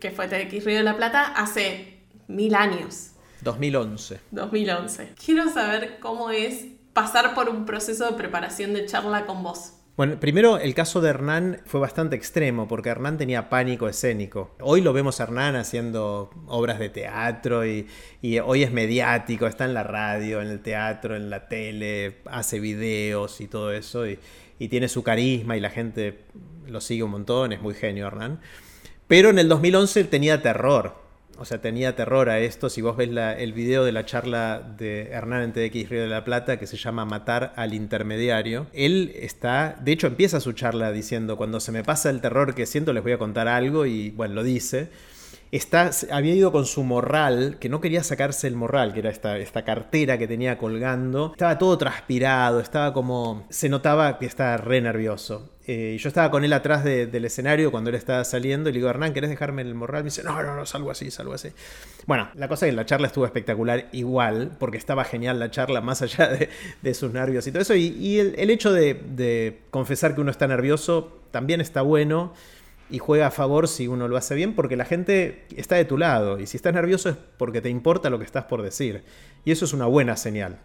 que 0.00 0.10
fue 0.10 0.28
TEDx 0.28 0.64
Río 0.64 0.78
de 0.78 0.82
la 0.82 0.96
Plata, 0.96 1.24
hace 1.34 2.00
mil 2.28 2.54
años. 2.54 3.12
2011. 3.42 4.20
2011. 4.30 5.14
Quiero 5.24 5.50
saber 5.50 5.98
cómo 6.00 6.30
es 6.30 6.66
pasar 6.92 7.34
por 7.34 7.48
un 7.48 7.64
proceso 7.64 8.06
de 8.06 8.16
preparación 8.16 8.74
de 8.74 8.86
charla 8.86 9.26
con 9.26 9.42
vos. 9.42 9.74
Bueno, 9.96 10.18
primero 10.18 10.56
el 10.56 10.72
caso 10.74 11.02
de 11.02 11.10
Hernán 11.10 11.60
fue 11.66 11.78
bastante 11.78 12.16
extremo 12.16 12.66
porque 12.66 12.88
Hernán 12.88 13.18
tenía 13.18 13.50
pánico 13.50 13.86
escénico. 13.86 14.54
Hoy 14.60 14.80
lo 14.80 14.94
vemos 14.94 15.20
a 15.20 15.24
Hernán 15.24 15.56
haciendo 15.56 16.30
obras 16.46 16.78
de 16.78 16.88
teatro 16.88 17.66
y, 17.66 17.86
y, 18.22 18.38
hoy 18.38 18.62
es 18.62 18.72
mediático, 18.72 19.46
está 19.46 19.66
en 19.66 19.74
la 19.74 19.82
radio, 19.82 20.40
en 20.40 20.48
el 20.48 20.60
teatro, 20.62 21.16
en 21.16 21.28
la 21.28 21.48
tele, 21.48 22.22
hace 22.30 22.60
videos 22.60 23.42
y 23.42 23.48
todo 23.48 23.72
eso. 23.72 24.06
Y, 24.06 24.18
y 24.60 24.68
tiene 24.68 24.88
su 24.88 25.02
carisma 25.02 25.56
y 25.56 25.60
la 25.60 25.70
gente 25.70 26.20
lo 26.68 26.80
sigue 26.80 27.02
un 27.02 27.10
montón, 27.10 27.52
es 27.52 27.62
muy 27.62 27.74
genio 27.74 28.06
Hernán. 28.06 28.40
Pero 29.08 29.30
en 29.30 29.40
el 29.40 29.48
2011 29.48 30.04
tenía 30.04 30.42
terror. 30.42 30.94
o 31.38 31.46
sea, 31.46 31.62
tenía 31.62 31.96
terror 31.96 32.28
a 32.28 32.38
esto. 32.38 32.68
Si 32.68 32.82
vos 32.82 32.94
ves 32.98 33.08
el 33.38 33.52
video 33.54 33.84
de 33.84 33.92
la 33.92 34.04
charla 34.04 34.60
de 34.76 35.08
Hernán 35.10 35.42
en 35.42 35.52
TDX 35.54 35.88
Río 35.88 36.02
de 36.02 36.08
la 36.08 36.22
Plata, 36.22 36.58
que 36.58 36.66
se 36.66 36.76
llama 36.76 37.06
Matar 37.06 37.54
al 37.56 37.72
intermediario, 37.72 38.66
él 38.74 39.12
está, 39.16 39.76
de 39.80 39.92
hecho 39.92 40.06
empieza 40.06 40.38
su 40.40 40.52
charla 40.52 40.92
diciendo, 40.92 41.38
cuando 41.38 41.58
se 41.58 41.72
me 41.72 41.82
pasa 41.82 42.10
el 42.10 42.20
terror 42.20 42.54
que 42.54 42.66
siento 42.66 42.92
les 42.92 43.02
voy 43.02 43.12
a 43.12 43.18
contar 43.18 43.48
algo 43.48 43.86
y 43.86 44.10
bueno, 44.10 44.34
lo 44.34 44.42
dice 44.42 44.90
había 46.10 46.34
ido 46.34 46.52
con 46.52 46.66
su 46.66 46.84
morral, 46.84 47.56
que 47.58 47.68
no 47.68 47.80
quería 47.80 48.04
sacarse 48.04 48.46
el 48.46 48.54
morral, 48.54 48.92
que 48.92 49.00
era 49.00 49.10
esta, 49.10 49.38
esta 49.38 49.64
cartera 49.64 50.16
que 50.18 50.28
tenía 50.28 50.58
colgando. 50.58 51.32
Estaba 51.32 51.58
todo 51.58 51.76
transpirado, 51.76 52.60
estaba 52.60 52.92
como... 52.92 53.46
Se 53.50 53.68
notaba 53.68 54.18
que 54.18 54.26
estaba 54.26 54.56
re 54.56 54.80
nervioso. 54.80 55.50
Eh, 55.66 55.96
yo 56.00 56.08
estaba 56.08 56.30
con 56.30 56.44
él 56.44 56.52
atrás 56.52 56.84
del 56.84 57.24
escenario 57.24 57.70
cuando 57.70 57.90
él 57.90 57.96
estaba 57.96 58.24
saliendo 58.24 58.70
y 58.70 58.72
le 58.72 58.78
digo, 58.78 58.90
Hernán, 58.90 59.12
¿querés 59.12 59.30
dejarme 59.30 59.62
el 59.62 59.74
morral? 59.74 60.02
Me 60.02 60.10
dice, 60.10 60.22
no, 60.22 60.42
no, 60.42 60.56
no, 60.56 60.66
salgo 60.66 60.90
así, 60.90 61.10
salgo 61.10 61.34
así. 61.34 61.50
Bueno, 62.06 62.28
la 62.34 62.48
cosa 62.48 62.66
es 62.66 62.72
que 62.72 62.76
la 62.76 62.86
charla 62.86 63.06
estuvo 63.08 63.24
espectacular 63.24 63.88
igual, 63.92 64.56
porque 64.58 64.78
estaba 64.78 65.04
genial 65.04 65.38
la 65.38 65.50
charla, 65.50 65.80
más 65.80 66.02
allá 66.02 66.28
de, 66.82 66.94
sus 66.94 67.12
nervios 67.12 67.46
y 67.46 67.52
todo 67.52 67.62
eso. 67.62 67.74
Y, 67.74 68.18
el, 68.18 68.50
hecho 68.50 68.72
de 68.72 69.60
confesar 69.70 70.14
que 70.14 70.20
uno 70.20 70.30
está 70.30 70.46
nervioso 70.48 71.20
también 71.30 71.60
está 71.60 71.82
bueno 71.82 72.32
y 72.90 72.98
juega 72.98 73.28
a 73.28 73.30
favor 73.30 73.68
si 73.68 73.88
uno 73.88 74.08
lo 74.08 74.16
hace 74.16 74.34
bien 74.34 74.54
porque 74.54 74.76
la 74.76 74.84
gente 74.84 75.46
está 75.56 75.76
de 75.76 75.84
tu 75.84 75.98
lado 75.98 76.40
y 76.40 76.46
si 76.46 76.56
estás 76.56 76.74
nervioso 76.74 77.08
es 77.08 77.16
porque 77.36 77.60
te 77.60 77.68
importa 77.68 78.10
lo 78.10 78.18
que 78.18 78.24
estás 78.24 78.44
por 78.44 78.62
decir 78.62 79.02
y 79.44 79.52
eso 79.52 79.64
es 79.64 79.72
una 79.72 79.86
buena 79.86 80.16
señal. 80.16 80.58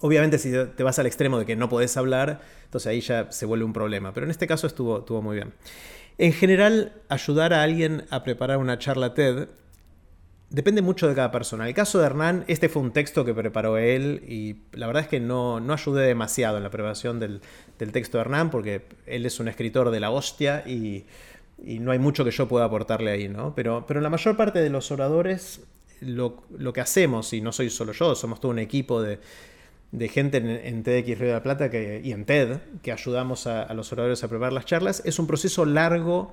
Obviamente 0.00 0.38
si 0.38 0.52
te 0.52 0.82
vas 0.82 0.98
al 0.98 1.06
extremo 1.06 1.38
de 1.38 1.46
que 1.46 1.56
no 1.56 1.68
podés 1.68 1.96
hablar, 1.96 2.40
entonces 2.64 2.86
ahí 2.88 3.00
ya 3.00 3.32
se 3.32 3.46
vuelve 3.46 3.64
un 3.64 3.72
problema, 3.72 4.12
pero 4.12 4.24
en 4.24 4.30
este 4.30 4.46
caso 4.46 4.66
estuvo, 4.66 4.98
estuvo 4.98 5.22
muy 5.22 5.36
bien. 5.36 5.54
En 6.18 6.32
general, 6.32 6.92
ayudar 7.08 7.52
a 7.52 7.62
alguien 7.62 8.04
a 8.10 8.22
preparar 8.22 8.58
una 8.58 8.78
charla 8.78 9.14
TED 9.14 9.48
depende 10.50 10.80
mucho 10.80 11.08
de 11.08 11.14
cada 11.14 11.30
persona. 11.30 11.64
En 11.64 11.68
el 11.68 11.74
caso 11.74 11.98
de 11.98 12.06
Hernán, 12.06 12.44
este 12.46 12.68
fue 12.68 12.82
un 12.82 12.92
texto 12.92 13.24
que 13.24 13.34
preparó 13.34 13.78
él 13.78 14.22
y 14.26 14.56
la 14.72 14.86
verdad 14.86 15.02
es 15.02 15.08
que 15.08 15.20
no, 15.20 15.60
no 15.60 15.72
ayudé 15.72 16.06
demasiado 16.06 16.56
en 16.56 16.62
la 16.62 16.70
preparación 16.70 17.18
del, 17.18 17.40
del 17.78 17.92
texto 17.92 18.18
de 18.18 18.22
Hernán 18.22 18.50
porque 18.50 18.86
él 19.06 19.26
es 19.26 19.40
un 19.40 19.48
escritor 19.48 19.90
de 19.90 20.00
la 20.00 20.10
hostia 20.10 20.62
y 20.66 21.06
y 21.62 21.78
no 21.78 21.90
hay 21.90 21.98
mucho 21.98 22.24
que 22.24 22.30
yo 22.30 22.48
pueda 22.48 22.66
aportarle 22.66 23.10
ahí, 23.10 23.28
¿no? 23.28 23.54
Pero, 23.54 23.84
pero 23.86 24.00
en 24.00 24.04
la 24.04 24.10
mayor 24.10 24.36
parte 24.36 24.60
de 24.60 24.70
los 24.70 24.90
oradores, 24.90 25.60
lo, 26.00 26.72
que 26.72 26.80
hacemos, 26.80 27.32
y 27.32 27.40
no 27.40 27.52
soy 27.52 27.70
solo 27.70 27.92
yo, 27.92 28.14
somos 28.14 28.40
todo 28.40 28.52
un 28.52 28.58
equipo 28.58 29.02
de, 29.02 29.18
gente 30.08 30.38
en, 30.68 30.82
TEDx 30.82 31.18
Río 31.18 31.28
de 31.28 31.34
la 31.34 31.42
Plata 31.42 31.70
que, 31.70 32.00
y 32.04 32.12
en 32.12 32.24
TED, 32.24 32.58
que 32.82 32.92
ayudamos 32.92 33.46
a, 33.46 33.72
los 33.74 33.92
oradores 33.92 34.22
a 34.24 34.28
preparar 34.28 34.52
las 34.52 34.66
charlas, 34.66 35.02
es 35.04 35.18
un 35.18 35.26
proceso 35.26 35.64
largo, 35.64 36.32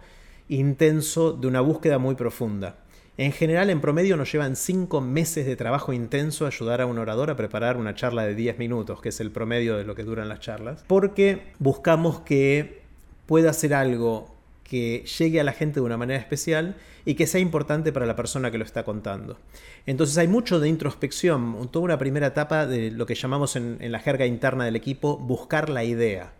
intenso, 0.49 1.33
de 1.33 1.47
una 1.47 1.61
búsqueda 1.61 1.97
muy 1.97 2.15
profunda. 2.15 2.77
En 3.15 3.31
general, 3.31 3.69
en 3.69 3.79
promedio, 3.79 4.17
nos 4.17 4.31
llevan 4.31 4.55
cinco 4.55 4.99
meses 4.99 5.45
de 5.45 5.55
trabajo 5.55 5.93
intenso 5.93 6.47
ayudar 6.47 6.81
a 6.81 6.87
un 6.87 6.97
orador 6.97 7.29
a 7.29 7.35
preparar 7.35 7.77
una 7.77 7.93
charla 7.93 8.25
de 8.25 8.33
10 8.33 8.57
minutos, 8.57 9.01
que 9.01 9.09
es 9.09 9.19
el 9.19 9.29
promedio 9.29 9.77
de 9.77 9.83
lo 9.83 9.93
que 9.93 10.03
duran 10.03 10.29
las 10.29 10.39
charlas, 10.39 10.83
porque 10.87 11.43
buscamos 11.59 12.21
que 12.21 12.81
pueda 13.27 13.51
hacer 13.51 13.75
algo 13.75 14.32
que 14.73 15.05
llegue 15.19 15.39
a 15.39 15.43
la 15.43 15.53
gente 15.53 15.79
de 15.79 15.85
una 15.85 15.97
manera 15.97 16.19
especial 16.19 16.77
y 17.05 17.13
que 17.13 17.27
sea 17.27 17.39
importante 17.39 17.93
para 17.93 18.07
la 18.07 18.15
persona 18.15 18.49
que 18.49 18.57
lo 18.57 18.65
está 18.65 18.83
contando. 18.83 19.37
Entonces 19.85 20.17
hay 20.17 20.27
mucho 20.27 20.59
de 20.59 20.67
introspección, 20.67 21.69
toda 21.69 21.85
una 21.85 21.99
primera 21.99 22.25
etapa 22.25 22.65
de 22.65 22.89
lo 22.89 23.05
que 23.05 23.13
llamamos 23.13 23.55
en, 23.55 23.77
la 23.91 23.99
jerga 23.99 24.25
interna 24.25 24.65
del 24.65 24.75
equipo 24.75 25.15
buscar 25.15 25.69
la 25.69 25.83
idea. 25.83 26.33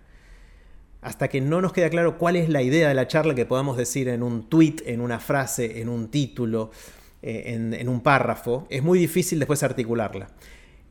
Hasta 1.03 1.27
que 1.27 1.41
no 1.41 1.61
nos 1.61 1.73
queda 1.73 1.91
claro 1.91 2.17
cuál 2.17 2.36
es 2.36 2.49
la 2.49 2.63
idea 2.63 2.88
de 2.88 2.95
la 2.95 3.07
charla 3.07 3.36
que 3.36 3.45
podamos 3.45 3.77
decir 3.77 4.07
en 4.07 4.23
un 4.23 4.49
tweet, 4.49 4.77
en 4.88 4.99
una 4.99 5.19
frase, 5.19 5.79
en 5.79 5.88
un 5.88 6.09
título, 6.09 6.71
eh, 7.21 7.53
en 7.53 7.88
un 7.88 8.01
párrafo, 8.01 8.65
es 8.71 8.81
muy 8.81 8.97
difícil 8.97 9.38
después 9.38 9.61
articularla. 9.61 10.29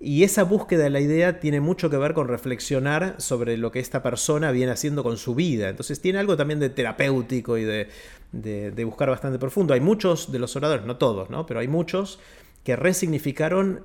Y 0.04 0.24
esa 0.24 0.42
búsqueda 0.42 0.82
de 0.82 0.90
la 0.90 0.98
idea 0.98 1.38
tiene 1.38 1.60
mucho 1.60 1.88
que 1.88 1.96
ver 1.96 2.12
con 2.12 2.26
reflexionar 2.26 3.14
sobre 3.18 3.56
lo 3.56 3.70
que 3.70 3.78
esta 3.78 4.02
persona 4.02 4.50
viene 4.50 4.72
haciendo 4.72 5.04
con 5.04 5.16
su 5.16 5.36
vida. 5.36 5.68
Entonces 5.68 6.00
tiene 6.00 6.18
algo 6.18 6.36
también 6.36 6.58
de 6.58 6.70
terapéutico 6.70 7.56
y 7.56 7.62
de, 7.62 8.84
buscar 8.84 9.10
bastante 9.10 9.38
profundo. 9.38 9.74
Hay 9.74 9.80
muchos 9.80 10.32
de 10.32 10.40
los 10.40 10.56
oradores, 10.56 10.84
no 10.86 10.96
todos, 10.96 11.30
¿no? 11.30 11.46
pero 11.46 11.60
hay 11.60 11.68
muchos 11.68 12.18
que 12.64 12.74
resignificaron 12.74 13.84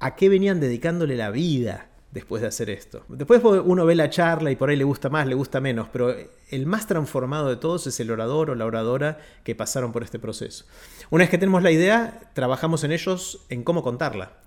a 0.00 0.16
qué 0.16 0.28
venían 0.28 0.58
dedicándole 0.58 1.14
la 1.14 1.30
vida 1.30 1.86
después 2.10 2.42
de 2.42 2.48
hacer 2.48 2.68
esto. 2.68 3.04
Después 3.06 3.40
uno 3.44 3.86
ve 3.86 3.94
la 3.94 4.10
charla 4.10 4.50
y 4.50 4.56
por 4.56 4.70
ahí 4.70 4.76
le 4.76 4.82
gusta 4.82 5.08
más, 5.08 5.28
le 5.28 5.36
gusta 5.36 5.60
menos, 5.60 5.86
pero 5.92 6.16
el 6.50 6.66
más 6.66 6.88
transformado 6.88 7.48
de 7.48 7.56
todos 7.56 7.86
es 7.86 8.00
el 8.00 8.10
orador 8.10 8.50
o 8.50 8.56
la 8.56 8.66
oradora 8.66 9.18
que 9.44 9.54
pasaron 9.54 9.92
por 9.92 10.02
este 10.02 10.18
proceso. 10.18 10.64
Una 11.10 11.22
vez 11.22 11.30
que 11.30 11.38
tenemos 11.38 11.62
la 11.62 11.70
idea, 11.70 12.32
trabajamos 12.34 12.82
en 12.82 12.90
ellos 12.90 13.46
en 13.50 13.62
cómo 13.62 13.84
contarla. 13.84 14.43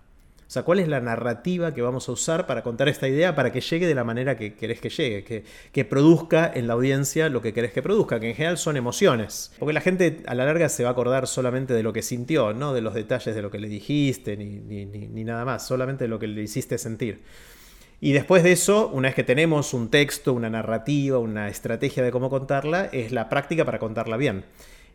O 0.47 0.49
sea, 0.49 0.63
¿cuál 0.63 0.79
es 0.79 0.87
la 0.87 1.01
narrativa 1.01 1.73
que 1.73 1.81
vamos 1.81 2.07
a 2.07 2.13
usar 2.13 2.47
para 2.47 2.63
contar 2.63 2.87
esta 2.87 3.09
idea 3.09 3.35
para 3.35 3.51
que 3.51 3.59
llegue 3.59 3.85
de 3.85 3.93
la 3.93 4.05
manera 4.05 4.37
que 4.37 4.53
querés 4.53 4.79
que 4.79 4.89
llegue? 4.89 5.25
Que, 5.25 5.43
que, 5.73 5.83
produzca 5.83 6.49
en 6.55 6.67
la 6.67 6.73
audiencia 6.73 7.27
lo 7.27 7.41
que 7.41 7.51
querés 7.51 7.73
que 7.73 7.81
produzca, 7.81 8.17
que 8.21 8.29
en 8.29 8.35
general 8.35 8.57
son 8.57 8.77
emociones. 8.77 9.51
Porque 9.59 9.73
la 9.73 9.81
gente 9.81 10.23
a 10.25 10.35
la 10.35 10.45
larga 10.45 10.69
se 10.69 10.83
va 10.83 10.89
a 10.89 10.91
acordar 10.93 11.27
solamente 11.27 11.73
de 11.73 11.83
lo 11.83 11.91
que 11.91 12.01
sintió, 12.01 12.53
no 12.53 12.73
de 12.73 12.79
los 12.79 12.93
detalles 12.93 13.35
de 13.35 13.41
lo 13.41 13.51
que 13.51 13.59
le 13.59 13.67
dijiste, 13.67 14.37
ni, 14.37 14.45
ni, 14.45 14.85
ni 14.85 15.23
nada 15.25 15.43
más, 15.43 15.67
solamente 15.67 16.05
de 16.05 16.07
lo 16.07 16.17
que 16.17 16.27
le 16.27 16.41
hiciste 16.41 16.77
sentir. 16.77 17.23
Y 17.99 18.13
después 18.13 18.41
de 18.41 18.53
eso, 18.53 18.87
una 18.87 19.09
vez 19.09 19.15
que 19.15 19.25
tenemos 19.25 19.73
un 19.73 19.89
texto, 19.89 20.31
una 20.31 20.49
narrativa, 20.49 21.19
una 21.19 21.49
estrategia 21.49 22.03
de 22.03 22.11
cómo 22.11 22.29
contarla, 22.29 22.85
es 22.93 23.11
la 23.11 23.27
práctica 23.27 23.65
para 23.65 23.79
contarla 23.79 24.15
bien. 24.15 24.45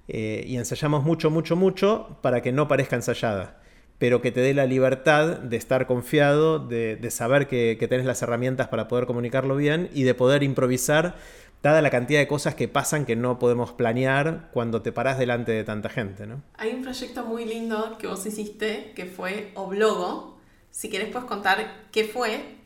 Eh, 0.09 0.45
y 0.47 0.57
ensayamos 0.57 1.05
mucho, 1.05 1.31
mucho, 1.31 1.57
mucho 1.57 2.19
para 2.23 2.41
que 2.41 2.53
no 2.53 2.69
parezca 2.69 2.97
ensayada 2.97 3.62
pero 4.03 4.21
que 4.21 4.33
te 4.33 4.41
dé 4.41 4.53
la 4.53 4.67
libertad 4.67 5.39
de 5.39 5.57
estar 5.57 5.87
confiado, 5.87 6.59
de, 6.59 7.09
saber 7.13 7.47
que, 7.47 7.77
que, 7.79 7.87
tenés 7.87 8.05
las 8.05 8.21
herramientas 8.21 8.67
para 8.67 8.89
poder 8.89 9.07
comunicarlo 9.07 9.55
bien 9.55 9.91
y 9.95 10.03
de 10.03 10.13
poder 10.13 10.43
improvisar, 10.43 11.15
dada 11.63 11.81
la 11.83 11.91
cantidad 11.91 12.19
de 12.19 12.27
cosas 12.27 12.57
que 12.57 12.67
pasan 12.67 13.07
que 13.07 13.15
no 13.15 13.39
podemos 13.39 13.71
planear 13.71 14.51
cuando 14.53 14.83
te 14.83 14.91
parás 14.91 15.21
delante 15.21 15.53
de 15.53 15.63
tanta 15.63 15.89
gente. 15.89 16.27
¿no? 16.27 16.43
Hay 16.55 16.73
un 16.73 16.83
proyecto 16.83 17.25
muy 17.27 17.45
lindo 17.45 17.97
que 17.97 18.09
vos 18.09 18.27
hiciste 18.27 18.93
que 18.97 19.07
fue 19.07 19.53
Oblogo. 19.55 20.41
Si 20.73 20.91
querés 20.91 21.11
puedes 21.13 21.29
contar 21.29 21.87
qué 21.93 22.03
fue, 22.03 22.57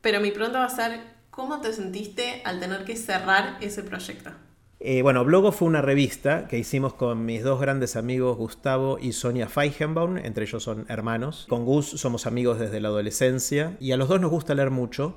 pero 0.00 0.20
mi 0.20 0.30
pregunta 0.30 0.60
va 0.60 0.64
a 0.64 0.70
ser, 0.70 1.00
¿cómo 1.28 1.60
te 1.60 1.70
sentiste 1.74 2.40
al 2.46 2.60
tener 2.60 2.86
que 2.86 2.96
cerrar 2.96 3.58
ese 3.60 3.82
proyecto? 3.82 4.30
Eh, 4.80 5.02
bueno, 5.02 5.24
Blogo 5.24 5.50
fue 5.50 5.66
una 5.66 5.82
revista 5.82 6.46
que 6.46 6.56
hicimos 6.56 6.94
con 6.94 7.26
mis 7.26 7.42
dos 7.42 7.60
grandes 7.60 7.96
amigos 7.96 8.36
Gustavo 8.36 8.98
y 9.00 9.12
Sonia 9.12 9.48
Feigenbaum, 9.48 10.18
entre 10.18 10.44
ellos 10.44 10.62
son 10.62 10.86
hermanos. 10.88 11.46
Con 11.48 11.64
Gus 11.64 11.86
somos 11.86 12.26
amigos 12.26 12.60
desde 12.60 12.80
la 12.80 12.88
adolescencia 12.88 13.76
y 13.80 13.90
a 13.90 13.96
los 13.96 14.08
dos 14.08 14.20
nos 14.20 14.30
gusta 14.30 14.54
leer 14.54 14.70
mucho. 14.70 15.16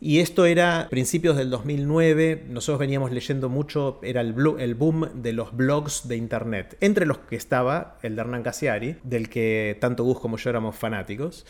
Y 0.00 0.20
esto 0.20 0.46
era 0.46 0.88
principios 0.90 1.36
del 1.36 1.50
2009, 1.50 2.46
nosotros 2.48 2.78
veníamos 2.80 3.12
leyendo 3.12 3.50
mucho, 3.50 4.00
era 4.02 4.22
el, 4.22 4.34
el, 4.58 4.74
boom 4.74 5.22
de 5.22 5.34
los 5.34 5.54
blogs 5.54 6.08
de 6.08 6.16
internet, 6.16 6.78
entre 6.80 7.04
los 7.04 7.18
que 7.18 7.36
estaba 7.36 7.98
el 8.02 8.16
de 8.16 8.22
Hernán 8.22 8.42
Casiari, 8.42 8.96
del 9.04 9.28
que 9.28 9.76
tanto 9.78 10.02
Gus 10.02 10.18
como 10.18 10.38
yo 10.38 10.48
éramos 10.48 10.74
fanáticos. 10.74 11.44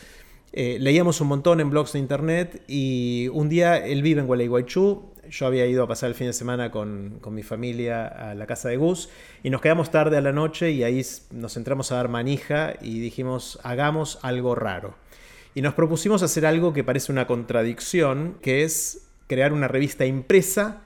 Eh, 0.53 0.77
leíamos 0.79 1.21
un 1.21 1.29
montón 1.29 1.61
en 1.61 1.69
blogs 1.69 1.93
de 1.93 1.99
internet 1.99 2.63
y 2.67 3.29
un 3.29 3.47
día 3.47 3.77
él 3.77 4.01
vive 4.01 4.19
en 4.19 4.27
Gualeguaychú, 4.27 5.11
yo 5.29 5.45
había 5.45 5.65
ido 5.65 5.83
a 5.83 5.87
pasar 5.87 6.09
el 6.09 6.15
fin 6.15 6.27
de 6.27 6.33
semana 6.33 6.71
con, 6.71 7.21
mi 7.31 7.41
familia 7.41 8.05
a 8.05 8.35
la 8.35 8.45
casa 8.45 8.67
de 8.67 8.75
Gus 8.75 9.09
y 9.43 9.49
nos 9.49 9.61
quedamos 9.61 9.89
tarde 9.89 10.17
a 10.17 10.21
la 10.21 10.33
noche 10.33 10.71
y 10.71 10.83
ahí 10.83 11.01
nos 11.31 11.55
entramos 11.55 11.91
a 11.91 11.95
dar 11.95 12.09
manija 12.09 12.73
y 12.81 12.99
dijimos, 12.99 13.59
hagamos 13.63 14.19
algo 14.23 14.55
raro. 14.55 14.95
Y 15.55 15.61
nos 15.61 15.73
propusimos 15.73 16.21
hacer 16.21 16.45
algo 16.45 16.73
que 16.73 16.83
parece 16.83 17.11
una 17.11 17.27
contradicción, 17.27 18.37
que 18.41 18.63
es 18.63 19.07
crear 19.27 19.53
una 19.53 19.69
revista 19.69 20.05
impresa 20.05 20.81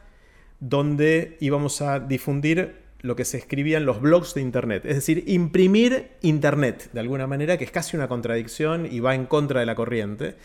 donde 0.59 1.37
íbamos 1.39 1.81
a 1.81 1.99
difundir 1.99 2.84
lo 3.05 3.15
que 3.15 3.25
se 3.25 3.37
escribía 3.37 3.77
en 3.77 3.85
los 3.85 4.01
blogs 4.01 4.33
de 4.33 4.41
Internet. 4.41 4.83
Es 4.85 4.95
decir, 4.95 5.23
imprimir 5.27 6.09
Internet, 6.21 6.89
de 6.91 6.99
alguna 6.99 7.27
manera, 7.27 7.57
que 7.57 7.63
es 7.63 7.71
casi 7.71 7.95
una 7.95 8.07
contradicción 8.07 8.87
y 8.91 8.99
va 8.99 9.15
en 9.15 9.25
contra 9.25 9.59
de 9.59 9.65
la 9.65 9.75
corriente. 9.75 10.35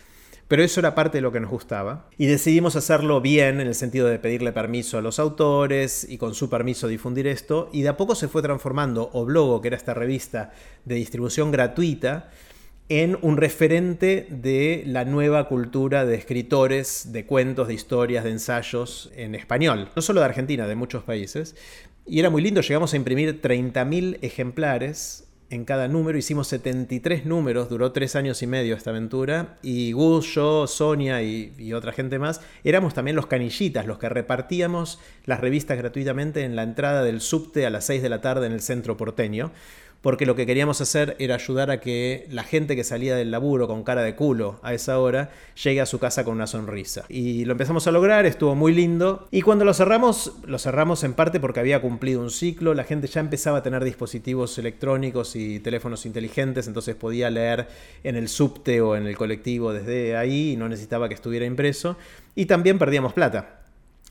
Pero 0.47 0.63
eso 0.63 0.81
era 0.81 0.95
parte 0.95 1.17
de 1.17 1.21
lo 1.21 1.31
que 1.31 1.39
nos 1.39 1.49
gustaba. 1.49 2.09
Y 2.17 2.25
decidimos 2.25 2.75
hacerlo 2.75 3.21
bien 3.21 3.61
en 3.61 3.67
el 3.67 3.75
sentido 3.75 4.07
de 4.07 4.19
pedirle 4.19 4.51
permiso 4.51 4.97
a 4.97 5.01
los 5.01 5.17
autores 5.17 6.05
y 6.09 6.17
con 6.17 6.35
su 6.35 6.49
permiso 6.49 6.89
difundir 6.89 7.25
esto. 7.25 7.69
Y 7.71 7.83
de 7.83 7.89
a 7.89 7.97
poco 7.97 8.15
se 8.15 8.27
fue 8.27 8.41
transformando 8.41 9.09
Oblogo, 9.13 9.61
que 9.61 9.69
era 9.69 9.77
esta 9.77 9.93
revista 9.93 10.51
de 10.83 10.95
distribución 10.95 11.51
gratuita, 11.51 12.29
en 12.89 13.17
un 13.21 13.37
referente 13.37 14.27
de 14.29 14.83
la 14.85 15.05
nueva 15.05 15.47
cultura 15.47 16.03
de 16.05 16.15
escritores, 16.15 17.13
de 17.13 17.25
cuentos, 17.25 17.69
de 17.69 17.73
historias, 17.73 18.25
de 18.25 18.31
ensayos 18.31 19.09
en 19.15 19.33
español. 19.33 19.87
No 19.95 20.01
solo 20.01 20.19
de 20.19 20.25
Argentina, 20.25 20.67
de 20.67 20.75
muchos 20.75 21.03
países. 21.03 21.55
Y 22.05 22.19
era 22.19 22.29
muy 22.29 22.41
lindo, 22.41 22.61
llegamos 22.61 22.93
a 22.93 22.97
imprimir 22.97 23.41
30.000 23.41 24.17
ejemplares 24.21 25.27
en 25.51 25.65
cada 25.65 25.87
número. 25.87 26.17
Hicimos 26.17 26.47
73 26.47 27.25
números, 27.25 27.69
duró 27.69 27.91
tres 27.91 28.15
años 28.15 28.41
y 28.41 28.47
medio 28.47 28.75
esta 28.75 28.89
aventura. 28.89 29.59
Y 29.61 29.91
Gus, 29.91 30.33
yo, 30.33 30.65
Sonia 30.65 31.21
y, 31.21 31.73
otra 31.73 31.91
gente 31.91 32.17
más 32.17 32.41
éramos 32.63 32.93
también 32.93 33.15
los 33.15 33.27
canillitas, 33.27 33.85
los 33.85 33.99
que 33.99 34.09
repartíamos 34.09 34.99
las 35.25 35.39
revistas 35.39 35.77
gratuitamente 35.77 36.43
en 36.43 36.55
la 36.55 36.63
entrada 36.63 37.03
del 37.03 37.21
subte 37.21 37.65
a 37.65 37.69
las 37.69 37.85
6 37.85 38.01
de 38.01 38.09
la 38.09 38.21
tarde 38.21 38.47
en 38.47 38.53
el 38.53 38.61
centro 38.61 38.97
porteño. 38.97 39.51
Porque 40.01 40.25
lo 40.25 40.35
que 40.35 40.45
queríamos 40.45 40.81
hacer 40.81 41.15
era 41.19 41.35
ayudar 41.35 41.69
a 41.71 41.79
que 41.79 42.27
la 42.29 42.43
gente 42.43 42.75
que 42.75 42.83
salía 42.83 43.15
del 43.15 43.31
laburo 43.31 43.67
con 43.67 43.83
cara 43.83 44.01
de 44.01 44.15
culo 44.15 44.59
a 44.63 44.73
esa 44.73 44.99
hora 44.99 45.29
llegue 45.63 45.81
a 45.81 45.85
su 45.85 45.99
casa 45.99 46.23
con 46.23 46.33
una 46.35 46.47
sonrisa. 46.47 47.05
Y 47.07 47.45
lo 47.45 47.51
empezamos 47.51 47.85
a 47.87 47.91
lograr, 47.91 48.25
estuvo 48.25 48.55
muy 48.55 48.73
lindo. 48.73 49.27
Y 49.31 49.41
cuando 49.41 49.63
lo 49.63 49.73
cerramos, 49.73 50.33
lo 50.45 50.57
cerramos 50.57 51.03
en 51.03 51.13
parte 51.13 51.39
porque 51.39 51.59
había 51.59 51.81
cumplido 51.81 52.21
un 52.21 52.31
ciclo, 52.31 52.73
la 52.73 52.83
gente 52.83 53.07
ya 53.07 53.21
empezaba 53.21 53.59
a 53.59 53.63
tener 53.63 53.83
dispositivos 53.83 54.57
electrónicos 54.57 55.35
y 55.35 55.59
teléfonos 55.59 56.05
inteligentes, 56.05 56.67
entonces 56.67 56.95
podía 56.95 57.29
leer 57.29 57.67
en 58.03 58.15
el 58.15 58.27
subte 58.27 58.81
o 58.81 58.95
en 58.95 59.05
el 59.05 59.15
colectivo 59.15 59.71
desde 59.71 60.17
ahí 60.17 60.53
y 60.53 60.57
no 60.57 60.67
necesitaba 60.67 61.07
que 61.07 61.15
estuviera 61.15 61.45
impreso. 61.45 61.95
Y 62.33 62.45
también 62.45 62.79
perdíamos 62.79 63.13
plata 63.13 63.60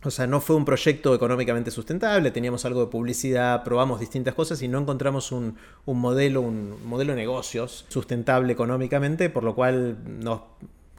o 0.03 0.11
sea, 0.11 0.27
no 0.27 0.41
fue 0.41 0.57
un 0.57 0.65
proyecto 0.65 1.15
económicamente 1.15 1.71
sustentable, 1.71 2.31
teníamos 2.31 2.65
algo 2.65 2.81
de 2.81 2.87
publicidad, 2.87 3.63
probamos 3.63 4.01
distintas 4.01 4.35
cosas 4.35 4.63
y 4.63 4.69
no 4.69 4.79
encontramos 4.79 5.31
un, 5.31 5.57
modelo, 5.87 6.41
un 6.41 6.77
modelo 6.87 7.13
de 7.13 7.19
negocios 7.19 7.85
sustentable 7.89 8.53
económicamente, 8.53 9.29
por 9.29 9.45
lo 9.45 9.55
cual 9.55 9.99
nos 10.07 10.41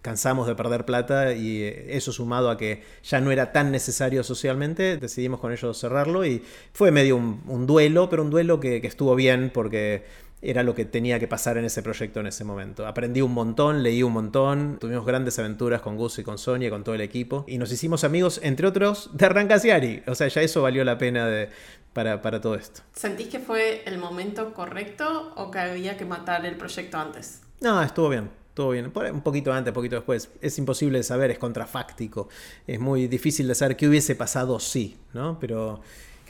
cansamos 0.03 0.47
de 0.47 0.55
perder 0.55 0.85
plata 0.85 1.33
y 1.33 1.63
eso 1.63 2.11
sumado 2.11 2.49
a 2.49 2.57
que 2.57 2.83
ya 3.03 3.21
no 3.21 3.31
era 3.31 3.51
tan 3.51 3.71
necesario 3.71 4.23
socialmente, 4.23 4.97
decidimos 4.97 5.39
con 5.39 5.51
ellos 5.51 5.79
cerrarlo 5.79 6.25
y 6.25 6.43
fue 6.73 6.91
medio 6.91 7.15
un, 7.15 7.65
duelo, 7.67 8.09
pero 8.09 8.21
un 8.21 8.29
duelo 8.29 8.59
que, 8.59 8.81
que 8.81 8.87
estuvo 8.87 9.15
bien 9.15 9.51
porque 9.53 10.03
era 10.41 10.63
lo 10.63 10.73
que 10.73 10.85
tenía 10.85 11.19
que 11.19 11.27
pasar 11.27 11.57
en 11.57 11.65
ese 11.65 11.83
proyecto 11.83 12.19
en 12.19 12.27
ese 12.27 12.43
momento. 12.43 12.87
Aprendí 12.87 13.21
un 13.21 13.33
montón, 13.33 13.83
leí 13.83 14.01
un 14.01 14.13
montón, 14.13 14.77
tuvimos 14.79 15.05
grandes 15.05 15.37
aventuras 15.37 15.81
con 15.81 15.97
Gus 15.97 16.19
y 16.19 16.23
con 16.23 16.37
Sonia, 16.37 16.69
con 16.69 16.83
todo 16.83 16.95
el 16.95 17.01
equipo, 17.01 17.45
y 17.47 17.57
nos 17.57 17.71
hicimos 17.71 18.03
amigos, 18.03 18.39
entre 18.43 18.67
otros, 18.67 19.11
de 19.13 19.29
Rancasiari. 19.29 20.03
O 20.07 20.15
sea, 20.15 20.27
ya 20.27 20.41
eso 20.41 20.61
valió 20.61 20.83
la 20.83 20.97
pena 20.97 21.27
de, 21.27 21.49
para, 21.93 22.21
para 22.21 22.41
todo 22.41 22.55
esto. 22.55 22.81
¿Sentís 22.93 23.27
que 23.27 23.39
fue 23.39 23.83
el 23.85 23.97
momento 23.97 24.53
correcto 24.53 25.33
o 25.35 25.51
que 25.51 25.59
había 25.59 25.97
que 25.97 26.05
matar 26.05 26.45
el 26.45 26.55
proyecto 26.55 26.97
antes? 26.97 27.41
No, 27.59 27.81
estuvo 27.81 28.09
bien. 28.09 28.29
Estuvo 28.49 28.71
bien, 28.71 28.91
un 29.13 29.21
poquito 29.21 29.53
antes, 29.53 29.71
un 29.71 29.75
poquito 29.75 29.95
después. 29.95 30.29
Es 30.41 30.57
imposible 30.57 30.97
de 30.97 31.03
saber, 31.05 31.31
es 31.31 31.39
contrafáctico. 31.39 32.27
Es 32.67 32.81
muy 32.81 33.07
difícil 33.07 33.47
de 33.47 33.55
saber 33.55 33.77
qué 33.77 33.87
hubiese 33.87 34.13
pasado 34.13 34.59
sí, 34.59 34.97
¿no? 35.13 35.39
Pero 35.39 35.79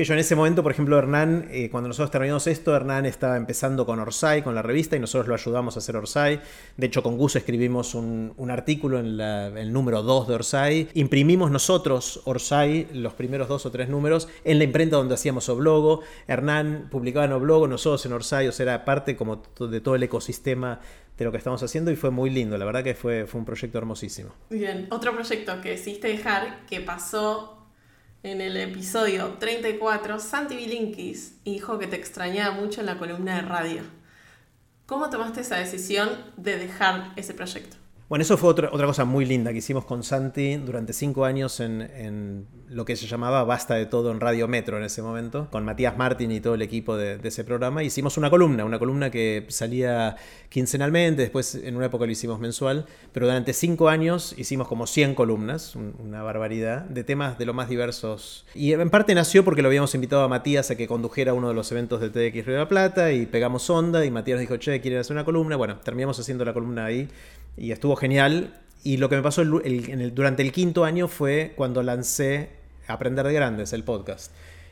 yo 0.03 0.13
en 0.13 0.19
ese 0.19 0.35
momento, 0.35 0.63
por 0.63 0.71
ejemplo, 0.71 0.97
Hernán, 0.97 1.47
eh, 1.51 1.69
cuando 1.69 1.87
nosotros 1.87 2.11
terminamos 2.11 2.47
esto, 2.47 2.75
Hernán 2.75 3.05
estaba 3.05 3.37
empezando 3.37 3.85
con 3.85 3.99
Orsay, 3.99 4.41
con 4.41 4.55
la 4.55 4.61
revista, 4.61 4.95
y 4.95 4.99
nosotros 4.99 5.27
lo 5.27 5.33
ayudamos 5.33 5.75
a 5.75 5.79
hacer 5.79 5.95
Orsay. 5.95 6.41
De 6.77 6.87
hecho, 6.87 7.03
con 7.03 7.17
Gus 7.17 7.35
escribimos 7.35 7.95
un, 7.95 8.33
artículo 8.51 8.99
en 8.99 9.19
el 9.19 9.71
número 9.71 10.03
2 10.03 10.27
de 10.27 10.33
Orsay. 10.33 10.89
Imprimimos 10.93 11.51
nosotros 11.51 12.21
Orsay, 12.25 12.87
los 12.93 13.13
primeros 13.13 13.47
dos 13.47 13.65
o 13.65 13.71
tres 13.71 13.87
números, 13.87 14.27
en 14.43 14.57
la 14.57 14.65
imprenta 14.65 14.97
donde 14.97 15.13
hacíamos 15.13 15.47
Oblogo. 15.49 16.01
Hernán 16.27 16.89
publicaba 16.91 17.25
en 17.25 17.31
Oblogo, 17.33 17.67
nosotros 17.67 18.05
en 18.05 18.13
Orsay, 18.13 18.47
o 18.47 18.51
sea, 18.51 18.63
era 18.63 18.85
parte 18.85 19.15
como 19.15 19.41
de 19.59 19.81
todo 19.81 19.95
el 19.95 20.03
ecosistema 20.03 20.79
de 21.17 21.25
lo 21.25 21.31
que 21.31 21.37
estamos 21.37 21.61
haciendo 21.61 21.91
y 21.91 21.95
fue 21.95 22.09
muy 22.09 22.29
lindo, 22.29 22.57
la 22.57 22.65
verdad 22.65 22.83
que 22.83 22.95
fue, 22.95 23.27
fue 23.27 23.39
un 23.39 23.45
proyecto 23.45 23.77
hermosísimo. 23.77 24.31
Bien, 24.49 24.87
otro 24.89 25.13
proyecto 25.13 25.61
que 25.61 25.69
decidiste 25.69 26.07
dejar 26.07 26.65
que 26.65 26.81
pasó 26.81 27.60
en 28.23 28.39
el 28.39 28.55
episodio 28.57 29.37
34, 29.39 30.19
Santi 30.19 30.55
Bilinkis 30.55 31.43
dijo 31.43 31.79
que 31.79 31.87
te 31.87 31.95
extrañaba 31.95 32.53
mucho 32.53 32.81
en 32.81 32.85
la 32.85 32.99
columna 32.99 33.35
de 33.35 33.41
radio. 33.41 33.81
¿Cómo 34.85 35.09
tomaste 35.09 35.41
esa 35.41 35.57
decisión 35.57 36.09
de 36.37 36.57
dejar 36.57 37.13
ese 37.15 37.33
proyecto? 37.33 37.80
Bueno, 38.11 38.23
eso 38.23 38.35
fue 38.35 38.49
otra, 38.49 38.67
otra 38.73 38.87
cosa 38.87 39.05
muy 39.05 39.23
linda 39.23 39.53
que 39.53 39.59
hicimos 39.59 39.85
con 39.85 40.03
Santi 40.03 40.57
durante 40.57 40.91
cinco 40.91 41.23
años 41.23 41.61
en, 41.61 42.45
lo 42.67 42.83
que 42.83 42.97
se 42.97 43.07
llamaba 43.07 43.45
Basta 43.45 43.75
de 43.75 43.85
Todo 43.85 44.11
en 44.11 44.19
Radio 44.19 44.49
Metro 44.49 44.77
en 44.77 44.83
ese 44.83 45.01
momento, 45.01 45.47
con 45.49 45.63
Matías 45.63 45.97
Martín 45.97 46.29
y 46.33 46.41
todo 46.41 46.55
el 46.55 46.61
equipo 46.61 46.97
de, 46.97 47.21
ese 47.23 47.45
programa. 47.45 47.83
Hicimos 47.83 48.17
una 48.17 48.29
columna, 48.29 48.65
una 48.65 48.79
columna 48.79 49.09
que 49.11 49.45
salía 49.47 50.17
quincenalmente, 50.49 51.21
después 51.21 51.55
en 51.55 51.77
una 51.77 51.85
época 51.85 52.05
lo 52.05 52.11
hicimos 52.11 52.41
mensual, 52.41 52.85
pero 53.13 53.27
durante 53.27 53.53
cinco 53.53 53.87
años 53.87 54.35
hicimos 54.37 54.67
como 54.67 54.87
100 54.87 55.15
columnas, 55.15 55.77
una 55.77 56.21
barbaridad, 56.21 56.81
de 56.81 57.05
temas 57.05 57.37
de 57.37 57.45
lo 57.45 57.53
más 57.53 57.69
diversos. 57.69 58.45
Y 58.53 58.73
en 58.73 58.89
parte 58.89 59.15
nació 59.15 59.45
porque 59.45 59.61
lo 59.61 59.69
habíamos 59.69 59.95
invitado 59.95 60.23
a 60.23 60.27
Matías 60.27 60.69
a 60.69 60.75
que 60.75 60.85
condujera 60.85 61.33
uno 61.33 61.47
de 61.47 61.53
los 61.53 61.71
eventos 61.71 62.01
de 62.01 62.09
TX 62.09 62.45
Río 62.45 62.55
de 62.55 62.61
la 62.61 62.67
Plata 62.67 63.13
y 63.13 63.25
pegamos 63.25 63.69
onda 63.69 64.03
y 64.03 64.11
Matías 64.11 64.37
dijo, 64.41 64.57
che, 64.57 64.81
¿quieren 64.81 64.99
hacer 64.99 65.15
una 65.15 65.23
columna? 65.23 65.55
Bueno, 65.55 65.77
terminamos 65.77 66.19
haciendo 66.19 66.43
la 66.43 66.53
columna 66.53 66.83
ahí 66.83 67.07
y 67.57 67.71
estuvo 67.71 67.95
genial. 67.95 68.59
Y 68.83 68.97
lo 68.97 69.09
que 69.09 69.15
me 69.15 69.21
pasó 69.21 69.43
durante 69.45 70.41
el 70.41 70.51
quinto 70.51 70.85
año 70.85 71.07
fue 71.07 71.53
cuando 71.55 71.83
lancé 71.83 72.49
Aprender 72.87 73.25
de 73.27 73.33
Grandes, 73.33 73.73
el 73.73 73.83
podcast. 73.83 74.31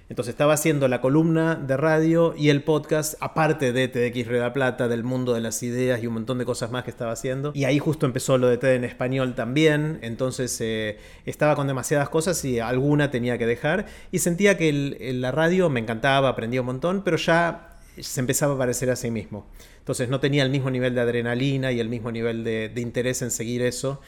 Entonces 0.09 0.33
estaba 0.33 0.53
haciendo 0.53 0.87
la 0.87 1.01
columna 1.01 1.53
de 1.53 1.77
radio 1.77 2.33
y 2.35 2.49
el 2.49 2.63
podcast, 2.63 3.13
aparte 3.19 3.71
de 3.71 3.87
TDX 3.87 4.27
Red 4.27 4.39
la 4.39 4.53
Plata, 4.53 4.87
del 4.87 5.03
mundo 5.03 5.35
de 5.35 5.41
las 5.41 5.61
ideas 5.61 6.01
y 6.01 6.07
un 6.07 6.15
montón 6.15 6.39
de 6.39 6.45
cosas 6.45 6.71
más 6.71 6.83
que 6.83 6.89
estaba 6.89 7.11
haciendo. 7.11 7.51
Y 7.53 7.65
ahí 7.65 7.77
justo 7.77 8.07
empezó 8.07 8.39
lo 8.39 8.47
de 8.47 8.57
TED 8.57 8.73
en 8.73 8.85
español 8.85 9.35
también. 9.35 9.99
Entonces 10.01 10.59
eh, 10.61 10.97
estaba 11.25 11.55
con 11.55 11.67
demasiadas 11.67 12.09
cosas 12.09 12.43
y 12.43 12.59
alguna 12.59 13.11
tenía 13.11 13.37
que 13.37 13.45
dejar. 13.45 13.85
Y 14.11 14.17
sentía 14.17 14.57
que 14.57 14.73
la 15.13 15.31
radio 15.31 15.69
me 15.69 15.79
encantaba, 15.79 16.29
aprendía 16.29 16.61
un 16.61 16.67
montón, 16.67 17.03
pero 17.03 17.17
ya 17.17 17.77
se 17.99 18.19
empezaba 18.19 18.55
a 18.55 18.57
parecer 18.57 18.89
a 18.89 18.95
sí 18.95 19.11
mismo. 19.11 19.45
Entonces 19.79 20.09
no 20.09 20.19
tenía 20.19 20.43
el 20.43 20.49
mismo 20.49 20.69
nivel 20.69 20.93
de 20.95 21.01
adrenalina 21.01 21.71
y 21.71 21.79
el 21.79 21.89
mismo 21.89 22.11
nivel 22.11 22.43
de, 22.43 22.71
interés 22.75 23.21
en 23.21 23.31
seguir 23.31 23.61
eso 23.61 23.99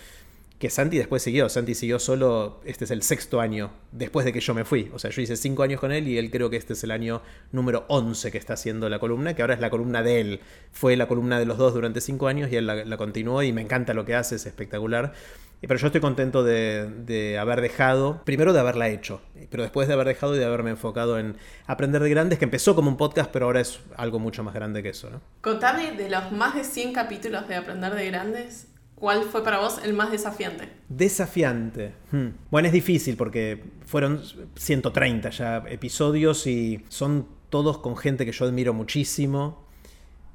que 0.59 0.69
Santi 0.69 0.97
después 0.97 1.23
siguió. 1.23 1.49
Santi 1.49 1.73
siguió 1.73 1.97
solo, 1.97 2.61
este 2.65 2.85
es 2.85 2.91
el 2.91 3.01
sexto 3.01 3.41
año 3.41 3.71
después 3.91 4.25
de 4.25 4.31
que 4.31 4.41
yo 4.41 4.53
me 4.53 4.63
fui. 4.63 4.91
O 4.93 4.99
sea, 4.99 5.09
yo 5.09 5.21
hice 5.23 5.35
cinco 5.35 5.63
años 5.63 5.79
con 5.79 5.91
él 5.91 6.07
y 6.07 6.19
él 6.19 6.29
creo 6.29 6.51
que 6.51 6.57
este 6.57 6.73
es 6.73 6.83
el 6.83 6.91
año 6.91 7.23
número 7.51 7.85
11 7.87 8.31
que 8.31 8.37
está 8.37 8.53
haciendo 8.53 8.87
la 8.87 8.99
columna, 8.99 9.33
que 9.33 9.41
ahora 9.41 9.55
es 9.55 9.59
la 9.59 9.71
columna 9.71 10.03
de 10.03 10.21
él. 10.21 10.39
Fue 10.71 10.95
la 10.95 11.07
columna 11.07 11.39
de 11.39 11.45
los 11.45 11.57
dos 11.57 11.73
durante 11.73 11.99
cinco 11.99 12.27
años 12.27 12.51
y 12.51 12.57
él 12.57 12.67
la 12.67 12.97
continuó 12.97 13.41
y 13.41 13.51
me 13.53 13.61
encanta 13.61 13.95
lo 13.95 14.05
que 14.05 14.13
hace, 14.13 14.35
es 14.35 14.45
espectacular. 14.45 15.13
Pero 15.61 15.79
yo 15.79 15.87
estoy 15.87 16.01
contento 16.01 16.43
de, 16.43 17.37
haber 17.39 17.61
dejado, 17.61 18.21
primero 18.25 18.51
de 18.51 18.59
haberla 18.59 18.89
hecho, 18.89 19.21
pero 19.49 19.61
después 19.61 19.87
de 19.87 19.93
haber 19.93 20.07
dejado 20.07 20.35
y 20.35 20.39
de 20.39 20.45
haberme 20.45 20.71
enfocado 20.71 21.19
en 21.19 21.37
aprender 21.67 22.01
de 22.01 22.09
grandes, 22.09 22.39
que 22.39 22.45
empezó 22.45 22.75
como 22.75 22.89
un 22.89 22.97
podcast, 22.97 23.29
pero 23.31 23.45
ahora 23.45 23.61
es 23.61 23.79
algo 23.95 24.17
mucho 24.17 24.43
más 24.43 24.55
grande 24.55 24.81
que 24.81 24.89
eso. 24.89 25.09
¿no? 25.11 25.21
Contame 25.41 25.91
de 25.91 26.09
los 26.09 26.31
más 26.31 26.55
de 26.55 26.63
100 26.63 26.93
capítulos 26.93 27.47
de 27.47 27.55
Aprender 27.55 27.93
de 27.93 28.07
Grandes, 28.07 28.67
¿cuál 28.95 29.23
fue 29.23 29.43
para 29.43 29.59
vos 29.59 29.79
el 29.83 29.93
más 29.93 30.11
desafiante? 30.11 30.69
Desafiante. 30.89 31.93
Hmm. 32.11 32.29
Bueno, 32.49 32.67
es 32.67 32.73
difícil 32.73 33.15
porque 33.15 33.63
fueron 33.85 34.21
130 34.55 35.29
ya 35.29 35.63
episodios 35.67 36.47
y 36.47 36.83
son 36.89 37.27
todos 37.49 37.77
con 37.77 37.97
gente 37.97 38.25
que 38.25 38.31
yo 38.31 38.45
admiro 38.45 38.73
muchísimo. 38.73 39.67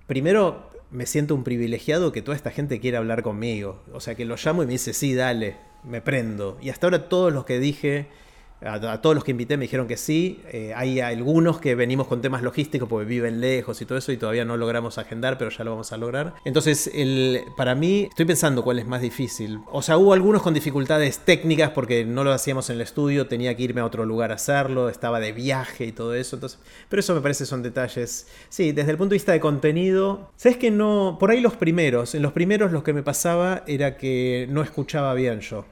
Primero, 0.06 0.70
me 0.96 1.04
siento 1.04 1.34
un 1.34 1.44
privilegiado 1.44 2.10
que 2.10 2.22
toda 2.22 2.36
esta 2.36 2.50
gente 2.50 2.80
quiera 2.80 2.96
hablar 2.98 3.22
conmigo. 3.22 3.82
O 3.92 4.00
sea, 4.00 4.14
que 4.14 4.24
lo 4.24 4.36
llamo 4.42 4.62
y 4.62 4.66
me 4.66 4.72
dice, 4.72 4.94
sí, 4.94 5.14
dale, 5.14 5.58
me 5.84 6.00
prendo. 6.00 6.56
Y 6.62 6.70
hasta 6.70 6.86
ahora 6.86 7.10
todos 7.10 7.34
los 7.34 7.44
que 7.44 7.58
dije 7.58 8.06
a, 8.62 9.00
todos 9.02 9.14
los 9.14 9.22
que 9.22 9.32
invité 9.32 9.56
me 9.56 9.64
dijeron 9.64 9.86
que 9.86 9.96
sí. 9.96 10.40
Eh, 10.50 10.72
hay 10.74 11.00
algunos 11.00 11.60
que 11.60 11.74
venimos 11.74 12.06
con 12.06 12.20
temas 12.20 12.42
logísticos 12.42 12.88
porque 12.88 13.06
viven 13.06 13.40
lejos 13.40 13.80
y 13.82 13.86
todo 13.86 13.98
eso 13.98 14.12
y 14.12 14.16
todavía 14.16 14.44
no 14.44 14.56
logramos 14.56 14.98
agendar, 14.98 15.36
pero 15.38 15.50
ya 15.50 15.64
lo 15.64 15.72
vamos 15.72 15.92
a 15.92 15.96
lograr. 15.96 16.34
Entonces, 16.44 16.90
el, 16.94 17.42
para 17.56 17.74
mí, 17.74 18.06
estoy 18.08 18.24
pensando 18.24 18.62
cuál 18.62 18.78
es 18.78 18.86
más 18.86 19.02
difícil. 19.02 19.60
O 19.70 19.82
sea, 19.82 19.98
hubo 19.98 20.12
algunos 20.12 20.42
con 20.42 20.54
dificultades 20.54 21.18
técnicas 21.18 21.70
porque 21.70 22.04
no 22.04 22.24
lo 22.24 22.32
hacíamos 22.32 22.70
en 22.70 22.76
el 22.76 22.82
estudio, 22.82 23.26
tenía 23.26 23.54
que 23.56 23.62
irme 23.62 23.80
a 23.82 23.84
otro 23.84 24.06
lugar 24.06 24.32
a 24.32 24.36
hacerlo, 24.36 24.88
estaba 24.88 25.20
de 25.20 25.32
viaje 25.32 25.84
y 25.84 25.92
todo 25.92 26.14
eso. 26.14 26.36
Entonces, 26.36 26.58
pero 26.88 27.00
eso 27.00 27.14
me 27.14 27.20
parece 27.20 27.44
son 27.44 27.62
detalles. 27.62 28.26
Sí, 28.48 28.72
desde 28.72 28.90
el 28.90 28.96
punto 28.96 29.10
de 29.10 29.16
vista 29.16 29.32
de 29.32 29.40
contenido, 29.40 30.30
sabes 30.36 30.56
que 30.56 30.70
no. 30.70 31.16
Por 31.20 31.30
ahí 31.30 31.40
los 31.40 31.56
primeros, 31.56 32.14
en 32.14 32.22
los 32.22 32.32
primeros 32.32 32.72
lo 32.72 32.82
que 32.82 32.92
me 32.92 33.02
pasaba 33.02 33.64
era 33.66 33.96
que 33.96 34.46
no 34.50 34.62
escuchaba 34.62 35.12
bien 35.14 35.40
yo. 35.40 35.66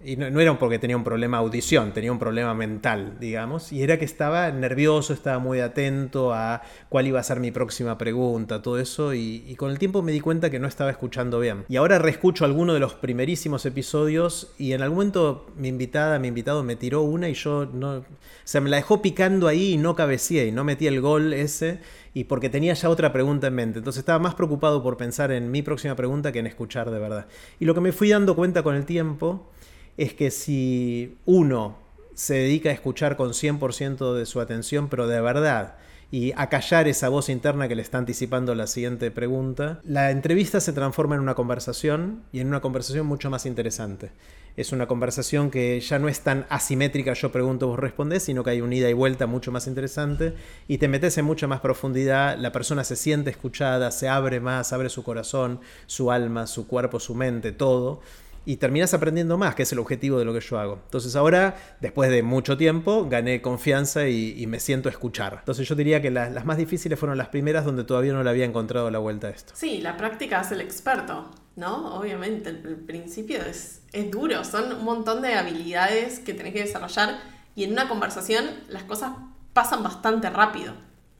Y 0.00 0.16
no, 0.16 0.40
era 0.40 0.56
porque 0.58 0.78
tenía 0.78 0.96
un 0.96 1.02
problema 1.02 1.38
de 1.38 1.44
audición, 1.44 1.92
tenía 1.92 2.12
un 2.12 2.20
problema 2.20 2.54
mental, 2.54 3.16
digamos. 3.18 3.72
Y 3.72 3.82
era 3.82 3.98
que 3.98 4.04
estaba 4.04 4.50
nervioso, 4.52 5.12
estaba 5.12 5.40
muy 5.40 5.58
atento 5.58 6.32
a 6.32 6.62
cuál 6.88 7.08
iba 7.08 7.18
a 7.18 7.22
ser 7.24 7.40
mi 7.40 7.50
próxima 7.50 7.98
pregunta, 7.98 8.62
todo 8.62 8.78
eso. 8.78 9.12
Y, 9.12 9.54
con 9.56 9.70
el 9.70 9.78
tiempo 9.78 10.02
me 10.02 10.12
di 10.12 10.20
cuenta 10.20 10.50
que 10.50 10.60
no 10.60 10.68
estaba 10.68 10.90
escuchando 10.90 11.40
bien. 11.40 11.64
Y 11.68 11.76
ahora 11.76 11.98
reescucho 11.98 12.44
alguno 12.44 12.74
de 12.74 12.80
los 12.80 12.94
primerísimos 12.94 13.66
episodios 13.66 14.52
y 14.56 14.72
en 14.72 14.82
algún 14.82 14.98
momento 14.98 15.46
mi 15.56 15.66
invitada, 15.66 16.20
mi 16.20 16.28
invitado 16.28 16.62
me 16.62 16.76
tiró 16.76 17.02
una 17.02 17.28
y 17.28 17.34
yo 17.34 17.66
no... 17.66 18.04
se 18.44 18.60
me 18.60 18.70
la 18.70 18.76
dejó 18.76 19.02
picando 19.02 19.48
ahí 19.48 19.72
y 19.72 19.76
no 19.78 19.96
cabeceé 19.96 20.46
y 20.46 20.52
no 20.52 20.62
metí 20.62 20.86
el 20.86 21.00
gol 21.00 21.32
ese 21.32 21.80
y 22.14 22.24
porque 22.24 22.48
tenía 22.48 22.74
ya 22.74 22.88
otra 22.88 23.12
pregunta 23.12 23.48
en 23.48 23.54
mente. 23.54 23.78
Entonces 23.78 24.00
estaba 24.00 24.18
más 24.18 24.34
preocupado 24.34 24.82
por 24.82 24.96
pensar 24.96 25.32
en 25.32 25.50
mi 25.50 25.62
próxima 25.62 25.96
pregunta 25.96 26.30
que 26.30 26.38
en 26.38 26.46
escuchar 26.46 26.90
de 26.90 26.98
verdad. 26.98 27.26
Y 27.58 27.64
lo 27.64 27.74
que 27.74 27.80
me 27.80 27.92
fui 27.92 28.10
dando 28.10 28.36
cuenta 28.36 28.62
con 28.62 28.76
el 28.76 28.84
tiempo 28.84 29.50
es 29.98 30.14
que 30.14 30.30
si 30.30 31.18
uno 31.26 31.76
se 32.14 32.34
dedica 32.34 32.70
a 32.70 32.72
escuchar 32.72 33.16
con 33.16 33.30
100% 33.30 34.14
de 34.14 34.26
su 34.26 34.40
atención, 34.40 34.88
pero 34.88 35.06
de 35.06 35.20
verdad, 35.20 35.74
y 36.10 36.32
acallar 36.36 36.88
esa 36.88 37.08
voz 37.10 37.28
interna 37.28 37.68
que 37.68 37.74
le 37.74 37.82
está 37.82 37.98
anticipando 37.98 38.54
la 38.54 38.66
siguiente 38.66 39.10
pregunta, 39.10 39.80
la 39.84 40.10
entrevista 40.10 40.60
se 40.60 40.72
transforma 40.72 41.16
en 41.16 41.20
una 41.20 41.34
conversación 41.34 42.22
y 42.32 42.40
en 42.40 42.46
una 42.46 42.60
conversación 42.60 43.06
mucho 43.06 43.28
más 43.28 43.44
interesante. 43.44 44.12
Es 44.56 44.72
una 44.72 44.86
conversación 44.86 45.50
que 45.50 45.78
ya 45.80 45.98
no 45.98 46.08
es 46.08 46.20
tan 46.20 46.46
asimétrica, 46.48 47.12
yo 47.12 47.30
pregunto, 47.30 47.68
vos 47.68 47.78
respondés, 47.78 48.22
sino 48.22 48.42
que 48.42 48.50
hay 48.50 48.60
un 48.60 48.72
ida 48.72 48.88
y 48.88 48.94
vuelta 48.94 49.26
mucho 49.26 49.52
más 49.52 49.66
interesante 49.66 50.34
y 50.66 50.78
te 50.78 50.88
metes 50.88 51.18
en 51.18 51.24
mucha 51.24 51.46
más 51.46 51.60
profundidad, 51.60 52.38
la 52.38 52.52
persona 52.52 52.84
se 52.84 52.96
siente 52.96 53.30
escuchada, 53.30 53.90
se 53.90 54.08
abre 54.08 54.40
más, 54.40 54.72
abre 54.72 54.88
su 54.88 55.02
corazón, 55.02 55.60
su 55.86 56.10
alma, 56.10 56.46
su 56.46 56.66
cuerpo, 56.66 57.00
su 57.00 57.14
mente, 57.14 57.52
todo 57.52 58.00
y 58.48 58.56
terminas 58.56 58.94
aprendiendo 58.94 59.36
más, 59.36 59.54
que 59.54 59.64
es 59.64 59.72
el 59.72 59.78
objetivo 59.78 60.18
de 60.18 60.24
lo 60.24 60.32
que 60.32 60.40
yo 60.40 60.58
hago. 60.58 60.80
Entonces 60.82 61.14
ahora, 61.16 61.54
después 61.82 62.08
de 62.08 62.22
mucho 62.22 62.56
tiempo, 62.56 63.06
gané 63.06 63.42
confianza 63.42 64.08
y, 64.08 64.46
me 64.46 64.58
siento 64.58 64.88
escuchar. 64.88 65.36
Entonces 65.40 65.68
yo 65.68 65.74
diría 65.74 66.00
que 66.00 66.10
las 66.10 66.46
más 66.46 66.56
difíciles 66.56 66.98
fueron 66.98 67.18
las 67.18 67.28
primeras 67.28 67.66
donde 67.66 67.84
todavía 67.84 68.14
no 68.14 68.22
le 68.22 68.30
había 68.30 68.46
encontrado 68.46 68.90
la 68.90 69.00
vuelta 69.00 69.26
a 69.26 69.30
esto. 69.32 69.52
Sí, 69.54 69.82
la 69.82 69.98
práctica 69.98 70.40
es 70.40 70.50
el 70.50 70.62
experto, 70.62 71.30
¿no? 71.56 71.94
Obviamente, 71.94 72.48
el, 72.48 72.76
principio 72.86 73.42
es, 73.42 73.82
es 73.92 74.10
duro, 74.10 74.42
son 74.44 74.72
un 74.72 74.82
montón 74.82 75.20
de 75.20 75.34
habilidades 75.34 76.18
que 76.18 76.32
tenés 76.32 76.54
que 76.54 76.60
desarrollar 76.60 77.18
y 77.54 77.64
en 77.64 77.72
una 77.72 77.86
conversación 77.86 78.46
las 78.70 78.84
cosas 78.84 79.12
pasan 79.52 79.82
bastante 79.82 80.30
rápido, 80.30 80.72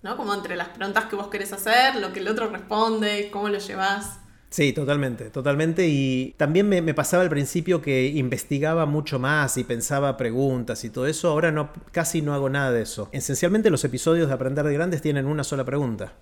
¿no? 0.02 0.16
Como 0.16 0.32
entre 0.32 0.56
las 0.56 0.68
preguntas 0.68 1.04
que 1.04 1.16
vos 1.16 1.28
querés 1.28 1.52
hacer, 1.52 1.96
lo 1.96 2.10
que 2.14 2.20
el 2.20 2.28
otro 2.28 2.48
responde, 2.48 3.28
cómo 3.30 3.50
lo 3.50 3.58
llevas. 3.58 4.20
Sí, 4.50 4.72
totalmente, 4.72 5.26
totalmente. 5.30 5.86
Y 5.88 6.34
también 6.38 6.68
me, 6.68 6.94
pasaba 6.94 7.22
al 7.22 7.28
principio 7.28 7.82
que 7.82 8.06
investigaba 8.06 8.86
mucho 8.86 9.18
más 9.18 9.58
y 9.58 9.64
pensaba 9.64 10.16
preguntas 10.16 10.84
y 10.84 10.90
todo 10.90 11.06
eso. 11.06 11.28
Ahora 11.28 11.52
no, 11.52 11.70
casi 11.92 12.22
no 12.22 12.34
hago 12.34 12.48
nada 12.48 12.72
de 12.72 12.82
eso. 12.82 13.10
Esencialmente 13.12 13.70
los 13.70 13.84
episodios 13.84 14.28
de 14.28 14.34
Aprender 14.34 14.64
de 14.64 14.72
Grandes 14.72 15.02
tienen 15.02 15.26
una 15.26 15.44
sola 15.44 15.64
pregunta, 15.64 16.14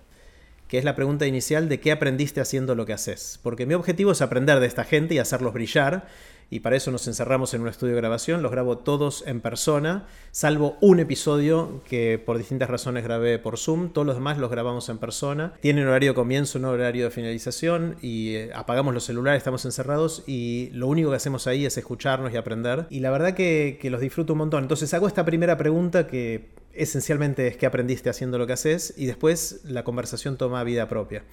que 0.67 0.77
es 0.77 0.83
la 0.83 0.95
pregunta 0.95 1.25
inicial 1.25 1.69
de 1.69 1.79
qué 1.79 1.93
aprendiste 1.93 2.41
haciendo 2.41 2.75
lo 2.75 2.85
que 2.85 2.93
haces. 2.93 3.39
Porque 3.41 3.65
mi 3.65 3.75
objetivo 3.75 4.11
es 4.11 4.21
aprender 4.21 4.59
de 4.59 4.67
esta 4.67 4.83
gente 4.83 5.15
y 5.15 5.19
hacerlos 5.19 5.53
brillar 5.53 6.07
y 6.49 6.61
para 6.61 6.75
eso 6.75 6.91
nos 6.91 7.07
encerramos 7.07 7.53
en 7.53 7.61
un 7.61 7.67
estudio 7.67 7.93
de 7.93 8.01
grabación. 8.01 8.41
Los 8.41 8.51
grabo 8.51 8.77
todos 8.77 9.23
en 9.27 9.41
persona, 9.41 10.07
salvo 10.31 10.77
un 10.81 10.99
episodio 10.99 11.81
que 11.87 12.21
por 12.23 12.37
distintas 12.37 12.69
razones 12.69 13.03
grabé 13.03 13.37
por 13.37 13.57
Zoom. 13.57 13.89
Todos 13.89 14.07
los 14.07 14.15
demás 14.15 14.37
los 14.37 14.49
grabamos 14.49 14.87
en 14.89 14.97
persona. 14.97 15.53
Tienen 15.59 15.87
horario 15.87 16.11
de 16.11 16.15
comienzo, 16.15 16.59
no 16.59 16.69
horario 16.69 17.05
de 17.05 17.11
finalización 17.11 17.97
y 18.01 18.35
eh, 18.35 18.51
apagamos 18.53 18.93
los 18.93 19.03
celulares, 19.03 19.39
estamos 19.39 19.65
encerrados 19.65 20.23
y 20.25 20.69
lo 20.71 20.87
único 20.87 21.09
que 21.09 21.17
hacemos 21.17 21.47
ahí 21.47 21.65
es 21.65 21.77
escucharnos 21.77 22.33
y 22.33 22.37
aprender. 22.37 22.87
Y 22.89 23.01
la 23.01 23.11
verdad 23.11 23.33
que, 23.33 23.77
que 23.81 23.89
los 23.89 23.99
disfruto 23.99 24.33
un 24.33 24.39
montón. 24.39 24.63
Entonces 24.63 24.93
hago 24.93 25.07
esta 25.07 25.25
primera 25.25 25.57
pregunta 25.57 26.07
que 26.07 26.55
esencialmente 26.77 27.47
es 27.47 27.57
que 27.57 27.65
aprendiste 27.65 28.09
haciendo 28.09 28.37
lo 28.37 28.47
que 28.47 28.53
haces 28.53 28.93
y 28.95 29.07
después 29.07 29.61
la 29.63 29.83
conversación 29.83 30.37
toma 30.37 30.63
vida 30.63 30.87
propia. 30.87 31.23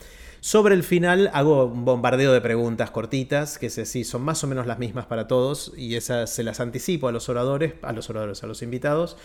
Sobre 0.44 0.74
el 0.74 0.82
final 0.82 1.30
hago 1.32 1.64
un 1.64 1.86
bombardeo 1.86 2.30
de 2.30 2.42
preguntas 2.42 2.90
cortitas, 2.90 3.58
que 3.58 3.70
sí, 3.70 4.04
son 4.04 4.20
más 4.20 4.44
o 4.44 4.46
menos 4.46 4.66
las 4.66 4.78
mismas 4.78 5.06
para 5.06 5.26
todos 5.26 5.72
y 5.74 5.96
esas 5.96 6.28
se 6.28 6.42
las 6.42 6.60
anticipo 6.60 7.08
a 7.08 7.12
los 7.12 7.30
oradores, 7.30 7.72
a 7.80 7.92
los 7.92 8.10
oradores, 8.10 8.44
a 8.44 8.46
los 8.46 8.60
invitados, 8.60 9.16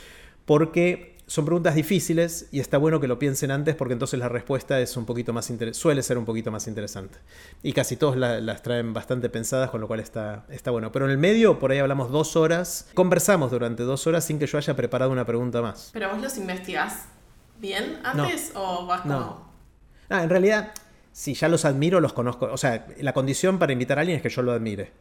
porque 0.45 1.17
son 1.27 1.43
preguntas 1.43 1.75
difíciles 1.75 2.47
y 2.53 2.61
está 2.61 2.77
bueno 2.77 3.01
que 3.01 3.09
lo 3.09 3.19
piensen 3.19 3.51
antes 3.51 3.75
porque 3.75 3.91
entonces 3.91 4.17
la 4.17 4.29
respuesta 4.29 4.79
es 4.79 4.95
un 4.95 5.05
poquito 5.05 5.33
más 5.33 5.51
suele 5.73 6.03
ser 6.03 6.17
un 6.17 6.23
poquito 6.23 6.51
más 6.51 6.69
interesante. 6.69 7.19
Y 7.63 7.73
casi 7.73 7.97
todos 7.97 8.15
las 8.15 8.63
traen 8.63 8.93
bastante 8.93 9.29
pensadas, 9.29 9.71
con 9.71 9.81
lo 9.81 9.87
cual 9.87 9.99
está, 9.99 10.45
está 10.47 10.71
bueno. 10.71 10.93
Pero 10.93 11.03
en 11.03 11.11
el 11.11 11.17
medio, 11.17 11.59
por 11.59 11.71
ahí 11.71 11.79
hablamos 11.79 12.11
dos 12.11 12.37
horas, 12.37 12.87
conversamos 12.93 13.51
durante 13.51 13.83
dos 13.83 14.07
horas 14.07 14.23
sin 14.23 14.39
que 14.39 14.47
yo 14.47 14.57
haya 14.57 14.73
preparado 14.73 15.11
una 15.11 15.25
pregunta 15.25 15.61
más. 15.61 15.89
¿Pero 15.91 16.11
vos 16.11 16.21
los 16.21 16.37
investigás 16.37 17.07
bien 17.59 17.99
antes 18.05 18.53
o 18.55 18.85
vas 18.85 19.01
como...? 19.01 19.19
No. 19.19 19.49
Ah, 20.11 20.23
en 20.23 20.29
realidad, 20.29 20.71
si 21.19 21.33
ya 21.33 21.49
los 21.49 21.65
admiro, 21.65 21.99
los 21.99 22.13
conozco. 22.13 22.45
O 22.49 22.55
sea, 22.55 22.87
la 23.01 23.11
condición 23.11 23.59
para 23.59 23.73
invitar 23.73 23.97
a 23.97 24.01
alguien 24.01 24.15
es 24.15 24.23
que 24.23 24.29
yo 24.29 24.41
lo 24.41 24.53
admire. 24.53 24.91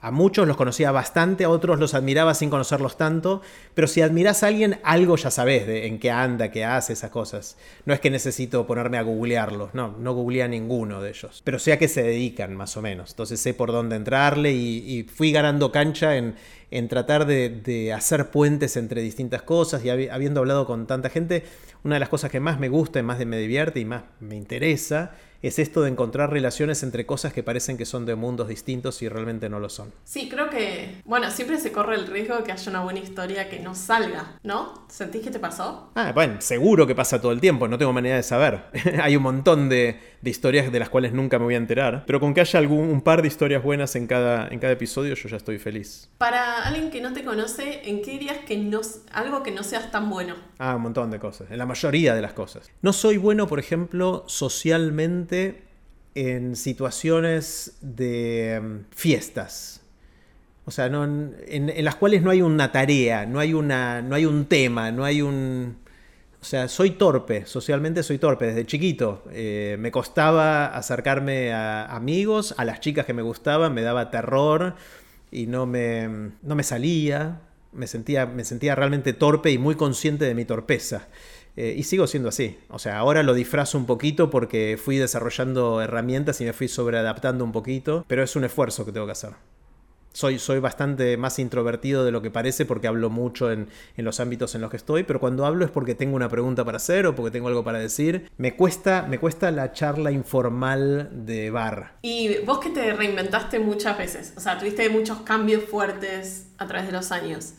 A 0.00 0.10
muchos 0.10 0.48
los 0.48 0.56
conocía 0.56 0.90
bastante, 0.90 1.44
a 1.44 1.50
otros 1.50 1.78
los 1.78 1.92
admiraba 1.92 2.32
sin 2.32 2.48
conocerlos 2.48 2.96
tanto, 2.96 3.42
pero 3.74 3.86
si 3.86 4.00
admiras 4.00 4.42
a 4.42 4.46
alguien, 4.46 4.80
algo 4.84 5.16
ya 5.16 5.30
sabes 5.30 5.66
de 5.66 5.86
en 5.86 5.98
qué 5.98 6.10
anda, 6.10 6.50
qué 6.50 6.64
hace, 6.64 6.94
esas 6.94 7.10
cosas. 7.10 7.58
No 7.84 7.92
es 7.92 8.00
que 8.00 8.08
necesito 8.08 8.66
ponerme 8.66 8.96
a 8.96 9.02
googlearlos, 9.02 9.74
no, 9.74 9.94
no 9.98 10.14
googleé 10.14 10.44
a 10.44 10.48
ninguno 10.48 11.02
de 11.02 11.10
ellos, 11.10 11.42
pero 11.44 11.58
sé 11.58 11.74
a 11.74 11.78
qué 11.78 11.88
se 11.88 12.04
dedican 12.04 12.56
más 12.56 12.78
o 12.78 12.80
menos, 12.80 13.10
entonces 13.10 13.38
sé 13.38 13.52
por 13.52 13.70
dónde 13.70 13.96
entrarle 13.96 14.52
y, 14.52 15.02
fui 15.14 15.30
ganando 15.30 15.70
cancha 15.70 16.16
en, 16.16 16.36
tratar 16.88 17.26
de, 17.26 17.50
de, 17.50 17.92
hacer 17.92 18.30
puentes 18.30 18.78
entre 18.78 19.02
distintas 19.02 19.42
cosas 19.42 19.84
y 19.84 19.90
habiendo 19.90 20.40
hablado 20.40 20.64
con 20.64 20.86
tanta 20.86 21.10
gente, 21.10 21.44
una 21.84 21.96
de 21.96 22.00
las 22.00 22.08
cosas 22.08 22.30
que 22.30 22.40
más 22.40 22.58
me 22.58 22.70
gusta 22.70 22.98
y 22.98 23.02
más 23.02 23.18
me 23.26 23.36
divierte 23.36 23.80
y 23.80 23.84
más 23.84 24.04
me 24.20 24.36
interesa 24.36 25.12
es 25.42 25.58
esto 25.58 25.82
de 25.82 25.90
encontrar 25.90 26.30
relaciones 26.30 26.82
entre 26.82 27.06
cosas 27.06 27.32
que 27.32 27.42
parecen 27.42 27.76
que 27.76 27.86
son 27.86 28.06
de 28.06 28.14
mundos 28.14 28.48
distintos 28.48 29.02
y 29.02 29.08
realmente 29.08 29.48
no 29.48 29.58
lo 29.58 29.68
son. 29.68 29.92
Sí, 30.04 30.28
creo 30.28 30.50
que, 30.50 31.00
bueno, 31.04 31.30
siempre 31.30 31.58
se 31.58 31.72
corre 31.72 31.94
el 31.94 32.06
riesgo 32.06 32.36
de 32.36 32.44
que 32.44 32.52
haya 32.52 32.70
una 32.70 32.82
buena 32.82 33.00
historia 33.00 33.48
que 33.48 33.58
no 33.60 33.74
salga, 33.74 34.38
¿no? 34.42 34.86
¿Sentís 34.88 35.22
que 35.22 35.30
te 35.30 35.38
pasó? 35.38 35.90
Ah, 35.94 36.12
bueno, 36.14 36.40
seguro 36.40 36.86
que 36.86 36.94
pasa 36.94 37.20
todo 37.20 37.32
el 37.32 37.40
tiempo, 37.40 37.68
no 37.68 37.78
tengo 37.78 37.92
manera 37.92 38.16
de 38.16 38.22
saber. 38.22 38.64
Hay 39.02 39.16
un 39.16 39.22
montón 39.22 39.68
de, 39.68 39.98
historias 40.22 40.70
de 40.70 40.78
las 40.78 40.90
cuales 40.90 41.12
nunca 41.12 41.38
me 41.38 41.46
voy 41.46 41.54
a 41.54 41.58
enterar, 41.58 42.04
pero 42.06 42.20
con 42.20 42.34
que 42.34 42.40
haya 42.40 42.58
algún, 42.58 42.90
un 42.90 43.00
par 43.00 43.22
de 43.22 43.28
historias 43.28 43.62
buenas 43.62 43.96
en 43.96 44.06
cada, 44.06 44.48
en 44.48 44.58
cada 44.58 44.74
episodio 44.74 45.14
yo 45.14 45.28
ya 45.28 45.36
estoy 45.36 45.58
feliz. 45.58 46.10
Para 46.18 46.64
alguien 46.64 46.90
que 46.90 47.00
no 47.00 47.12
te 47.12 47.24
conoce, 47.24 47.88
¿en 47.88 48.02
qué 48.02 48.12
dirías 48.12 48.38
que 48.46 48.58
no, 48.58 48.80
algo 49.12 49.42
que 49.42 49.50
no 49.50 49.62
seas 49.62 49.90
tan 49.90 50.10
bueno? 50.10 50.34
Ah, 50.58 50.76
un 50.76 50.82
montón 50.82 51.10
de 51.10 51.18
cosas, 51.18 51.50
en 51.50 51.58
la 51.58 51.66
mayoría 51.66 52.14
de 52.14 52.20
las 52.20 52.34
cosas. 52.34 52.70
No 52.82 52.92
soy 52.92 53.16
bueno, 53.16 53.46
por 53.46 53.58
ejemplo, 53.58 54.24
socialmente 54.26 55.29
en 56.14 56.56
situaciones 56.56 57.76
de 57.80 58.54
em, 58.54 58.84
fiestas. 58.90 59.80
O 60.64 60.70
sea, 60.70 60.86
en, 60.86 61.84
las 61.84 61.96
cuales 61.96 62.22
no 62.22 62.30
hay 62.30 62.42
una 62.42 62.70
tarea, 62.70 63.26
no 63.26 63.40
hay, 63.40 63.54
una, 63.54 64.02
no 64.02 64.14
hay 64.14 64.24
un 64.24 64.46
tema, 64.46 64.92
no 64.92 65.04
hay 65.04 65.22
un... 65.22 65.78
O 66.40 66.44
sea, 66.44 66.68
soy 66.68 66.92
torpe, 66.92 67.44
socialmente 67.44 68.02
soy 68.02 68.18
torpe 68.18 68.46
desde 68.46 68.64
chiquito. 68.64 69.24
Eh, 69.32 69.76
me 69.78 69.90
costaba 69.90 70.66
acercarme 70.66 71.52
a 71.52 71.86
amigos, 71.86 72.54
a 72.56 72.64
las 72.64 72.80
chicas 72.80 73.04
que 73.04 73.12
me 73.12 73.22
gustaban, 73.22 73.74
me 73.74 73.82
daba 73.82 74.10
terror 74.10 74.76
y 75.30 75.46
no 75.46 75.66
me, 75.66 76.08
no 76.42 76.54
me 76.54 76.62
salía. 76.62 77.40
Me 77.72 77.86
sentía, 77.86 78.26
me 78.26 78.44
sentía 78.44 78.74
realmente 78.74 79.12
torpe 79.12 79.50
y 79.52 79.58
muy 79.58 79.76
consciente 79.76 80.24
de 80.24 80.34
mi 80.34 80.44
torpeza. 80.44 81.08
Eh, 81.56 81.74
y 81.76 81.82
sigo 81.82 82.06
siendo 82.06 82.28
así. 82.28 82.58
O 82.68 82.78
sea, 82.78 82.98
ahora 82.98 83.22
lo 83.22 83.34
disfrazo 83.34 83.78
un 83.78 83.86
poquito 83.86 84.30
porque 84.30 84.78
fui 84.82 84.96
desarrollando 84.96 85.80
herramientas 85.80 86.40
y 86.40 86.44
me 86.44 86.52
fui 86.52 86.68
sobreadaptando 86.68 87.44
un 87.44 87.52
poquito, 87.52 88.04
pero 88.08 88.22
es 88.22 88.36
un 88.36 88.44
esfuerzo 88.44 88.84
que 88.84 88.92
tengo 88.92 89.06
que 89.06 89.12
hacer. 89.12 89.30
Soy, 90.12 90.40
soy 90.40 90.58
bastante 90.58 91.16
más 91.16 91.38
introvertido 91.38 92.04
de 92.04 92.10
lo 92.10 92.20
que 92.20 92.32
parece 92.32 92.66
porque 92.66 92.88
hablo 92.88 93.10
mucho 93.10 93.52
en, 93.52 93.68
en, 93.96 94.04
los 94.04 94.18
ámbitos 94.18 94.56
en 94.56 94.60
los 94.60 94.68
que 94.68 94.76
estoy, 94.76 95.04
pero 95.04 95.20
cuando 95.20 95.46
hablo 95.46 95.64
es 95.64 95.70
porque 95.70 95.94
tengo 95.94 96.16
una 96.16 96.28
pregunta 96.28 96.64
para 96.64 96.78
hacer 96.78 97.06
o 97.06 97.14
porque 97.14 97.30
tengo 97.30 97.46
algo 97.46 97.62
para 97.62 97.78
decir. 97.78 98.28
Me 98.36 98.56
cuesta, 98.56 99.06
me 99.08 99.20
cuesta 99.20 99.52
la 99.52 99.72
charla 99.72 100.10
informal 100.10 101.10
de 101.12 101.50
bar. 101.50 101.98
Y 102.02 102.38
vos 102.38 102.58
que 102.58 102.70
te 102.70 102.92
reinventaste 102.92 103.60
muchas 103.60 103.96
veces, 103.98 104.34
o 104.36 104.40
sea, 104.40 104.58
tuviste 104.58 104.88
muchos 104.88 105.20
cambios 105.20 105.62
fuertes 105.64 106.48
a 106.58 106.66
través 106.66 106.88
de 106.88 106.92
los 106.92 107.12
años. 107.12 107.54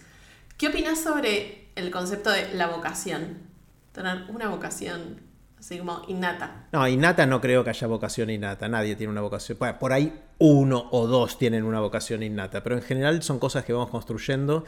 ¿Qué 0.58 0.68
opinas 0.68 1.00
sobre 1.00 1.70
el 1.76 1.90
concepto 1.90 2.32
de 2.32 2.54
la 2.54 2.68
vocación? 2.68 3.51
Tener 3.92 4.24
una 4.30 4.50
vocación 4.50 5.22
así 5.60 5.78
como 5.78 6.02
innata. 6.08 6.68
No, 6.72 6.88
innata 6.88 7.26
no 7.26 7.40
creo 7.40 7.64
que 7.64 7.70
haya 7.70 7.88
vocación 7.88 8.30
innata. 8.30 8.68
Nadie 8.68 8.96
tiene 8.96 9.12
una 9.12 9.22
vocación. 9.22 9.58
Por 9.80 9.94
ahí 9.94 10.14
uno 10.40 10.88
o 10.92 11.08
dos 11.08 11.38
tienen 11.38 11.64
una 11.64 11.80
vocación 11.80 12.24
innata, 12.24 12.64
pero 12.64 12.76
en 12.76 12.82
general 12.82 13.22
son 13.24 13.40
cosas 13.40 13.64
que 13.64 13.74
vamos 13.74 13.90
construyendo. 13.90 14.66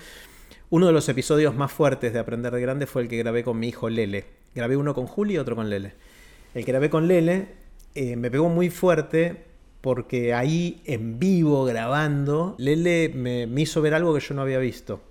Uno 0.69 0.87
de 0.87 0.93
los 0.93 1.07
episodios 1.09 1.55
más 1.55 1.71
fuertes 1.71 2.13
de 2.13 2.19
Aprender 2.19 2.53
de 2.53 2.61
Grande 2.61 2.85
fue 2.85 3.03
el 3.03 3.07
que 3.07 3.17
grabé 3.17 3.43
con 3.43 3.59
mi 3.59 3.69
hijo 3.69 3.89
Lele. 3.89 4.25
Grabé 4.55 4.77
uno 4.77 4.93
con 4.93 5.07
Juli 5.07 5.35
y 5.35 5.37
otro 5.37 5.55
con 5.55 5.69
Lele. 5.69 5.93
El 6.53 6.65
que 6.65 6.71
grabé 6.71 6.89
con 6.89 7.07
Lele 7.07 7.47
eh, 7.95 8.15
me 8.15 8.29
pegó 8.29 8.49
muy 8.49 8.69
fuerte 8.69 9.45
porque 9.81 10.33
ahí 10.33 10.81
en 10.85 11.19
vivo 11.19 11.65
grabando, 11.65 12.55
Lele 12.57 13.09
me 13.09 13.61
hizo 13.61 13.81
ver 13.81 13.93
algo 13.93 14.13
que 14.13 14.21
yo 14.21 14.33
no 14.33 14.41
había 14.41 14.59
visto. 14.59 15.01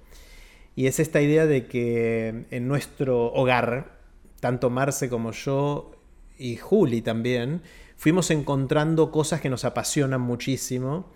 Y 0.75 0.87
es 0.87 1.01
esta 1.01 1.21
idea 1.21 1.47
de 1.47 1.67
que 1.67 2.47
en 2.51 2.69
nuestro 2.69 3.27
hogar, 3.33 4.02
tanto 4.43 4.71
Marce 4.71 5.09
como 5.09 5.31
yo 5.31 5.93
y 6.37 6.57
Juli 6.57 7.01
también, 7.01 7.63
fuimos 7.97 8.33
encontrando 8.33 9.13
cosas 9.13 9.41
que 9.41 9.49
nos 9.49 9.65
apasionan 9.65 10.21
muchísimo 10.21 11.13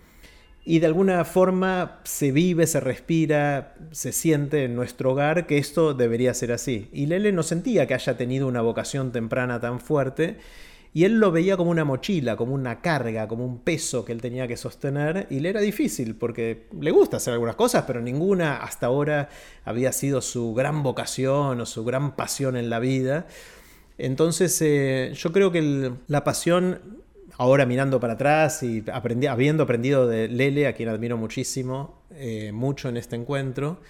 y 0.63 0.79
de 0.79 0.85
alguna 0.85 1.25
forma 1.25 1.99
se 2.05 2.31
vive, 2.31 2.65
se 2.67 2.79
respira, 2.79 3.75
se 3.91 4.13
siente 4.13 4.63
en 4.63 4.75
nuestro 4.75 5.11
hogar 5.11 5.45
que 5.45 5.57
esto 5.57 5.93
debería 5.93 6.33
ser 6.33 6.53
así. 6.53 6.87
Y 6.93 7.07
Lele 7.07 7.33
no 7.33 7.43
sentía 7.43 7.85
que 7.85 7.95
haya 7.95 8.15
tenido 8.15 8.47
una 8.47 8.61
vocación 8.61 9.11
temprana 9.11 9.59
tan 9.59 9.81
fuerte 9.81 10.37
y 10.97 11.05
él 11.05 11.19
lo 11.19 11.31
veía 11.31 11.57
como 11.57 11.69
una 11.69 11.85
mochila, 11.85 12.35
como 12.35 12.55
una 12.55 12.81
carga, 12.81 13.27
como 13.27 13.45
un 13.45 13.59
peso 13.59 14.03
que 14.03 14.11
él 14.11 14.19
tenía 14.19 14.47
que 14.47 14.57
sostener 14.57 15.27
y 15.29 15.41
le 15.41 15.49
era 15.49 15.61
difícil 15.61 16.15
porque 16.15 16.65
le 16.81 16.89
gusta 16.89 17.17
hacer 17.17 17.33
algunas 17.33 17.55
cosas, 17.55 17.83
pero 17.85 18.01
ninguna 18.01 18.63
hasta 18.63 18.87
ahora 18.87 19.29
había 19.63 19.91
sido 19.91 20.21
su 20.21 20.55
gran 20.55 20.81
vocación 20.81 21.61
o 21.61 21.67
su 21.67 21.85
gran 21.85 22.15
pasión 22.15 22.57
en 22.57 22.71
la 22.71 22.79
vida. 22.79 23.27
Entonces, 23.99 24.59
eh, 24.63 25.11
yo 25.13 25.31
creo 25.31 25.51
que 25.51 25.91
la 26.07 26.23
pasión, 26.23 26.79
ahora 27.37 27.67
mirando 27.67 27.99
para 27.99 28.13
atrás 28.13 28.63
y 28.63 28.83
habiendo 29.29 29.61
aprendido 29.61 30.07
de 30.07 30.27
Lele, 30.29 30.65
a 30.65 30.73
quien 30.73 30.89
admiro 30.89 31.15
muchísimo, 31.15 32.01
eh, 32.15 32.51
mucho 32.51 32.89
en 32.89 32.97
este 32.97 33.15
encuentro, 33.15 33.81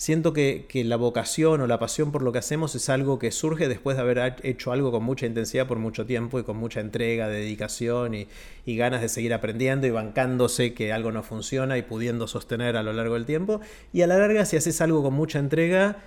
siento 0.00 0.32
que, 0.32 0.66
la 0.86 0.96
vocación 0.96 1.60
o 1.60 1.66
la 1.66 1.78
pasión 1.78 2.10
por 2.10 2.22
lo 2.22 2.32
que 2.32 2.38
hacemos 2.38 2.74
es 2.74 2.88
algo 2.88 3.18
que 3.18 3.30
surge 3.30 3.68
después 3.68 3.98
de 3.98 4.02
haber 4.02 4.34
hecho 4.42 4.72
algo 4.72 4.90
con 4.90 5.04
mucha 5.04 5.26
intensidad 5.26 5.66
por 5.66 5.78
mucho 5.78 6.06
tiempo 6.06 6.40
y 6.40 6.42
con 6.42 6.56
mucha 6.56 6.80
entrega, 6.80 7.28
dedicación 7.28 8.14
y, 8.14 8.26
y, 8.64 8.76
ganas 8.78 9.02
de 9.02 9.10
seguir 9.10 9.34
aprendiendo 9.34 9.86
y 9.86 9.90
bancándose 9.90 10.72
que 10.72 10.94
algo 10.94 11.12
no 11.12 11.22
funciona 11.22 11.76
y 11.76 11.82
pudiendo 11.82 12.28
sostener 12.28 12.78
a 12.78 12.82
lo 12.82 12.94
largo 12.94 13.12
del 13.12 13.26
tiempo. 13.26 13.60
Y 13.92 14.00
a 14.00 14.06
la 14.06 14.16
larga, 14.16 14.46
si 14.46 14.56
haces 14.56 14.80
algo 14.80 15.02
con 15.02 15.12
mucha 15.12 15.38
entrega, 15.38 15.98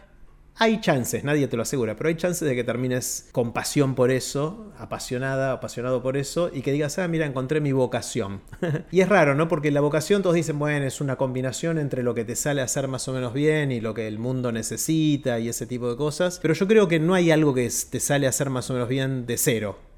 hay 0.56 0.82
chances, 0.82 1.24
nadie 1.24 1.48
te 1.48 1.58
lo 1.58 1.64
asegura, 1.64 1.96
pero 1.96 2.10
hay 2.10 2.16
chances 2.16 2.48
de 2.48 2.56
que 2.56 2.64
termines 2.64 3.30
con 3.32 3.54
pasión 3.54 3.96
por 3.96 4.12
eso, 4.12 4.72
apasionada, 4.78 5.52
apasionado 5.52 6.04
por 6.04 6.16
eso, 6.16 6.52
y 6.54 6.62
que 6.62 6.72
digas, 6.72 7.00
ah, 7.00 7.08
mira, 7.08 7.26
encontré 7.26 7.60
mi 7.60 7.72
vocación. 7.72 8.42
y 8.92 9.02
es 9.02 9.10
raro, 9.10 9.34
¿no? 9.36 9.48
Porque 9.48 9.72
la 9.72 9.82
vocación 9.82 10.22
todos 10.22 10.36
dicen, 10.36 10.60
bueno, 10.60 10.86
es 10.86 11.02
una 11.02 11.16
combinación 11.16 11.80
entre 11.80 12.04
lo 12.04 12.14
que 12.14 12.24
te 12.24 12.36
sale 12.36 12.62
a 12.62 12.66
hacer 12.66 12.88
más 12.88 13.08
o 13.08 13.14
menos 13.14 13.34
bien 13.34 13.72
y 13.72 13.82
lo 13.82 13.94
que 13.94 14.08
el 14.08 14.20
mundo 14.20 14.52
necesita 14.52 15.40
y 15.40 15.50
ese 15.50 15.66
tipo 15.66 15.90
de 15.90 15.98
cosas, 15.98 16.40
pero 16.42 16.54
yo 16.54 16.68
creo 16.68 16.88
que 16.88 17.00
no 17.00 17.16
hay 17.16 17.32
algo 17.32 17.54
que 17.54 17.70
te 17.90 18.00
sale 18.00 18.28
a 18.28 18.30
hacer 18.30 18.50
más 18.50 18.70
o 18.70 18.74
menos 18.74 18.90
bien 18.90 19.26
de 19.26 19.38
cero 19.38 19.93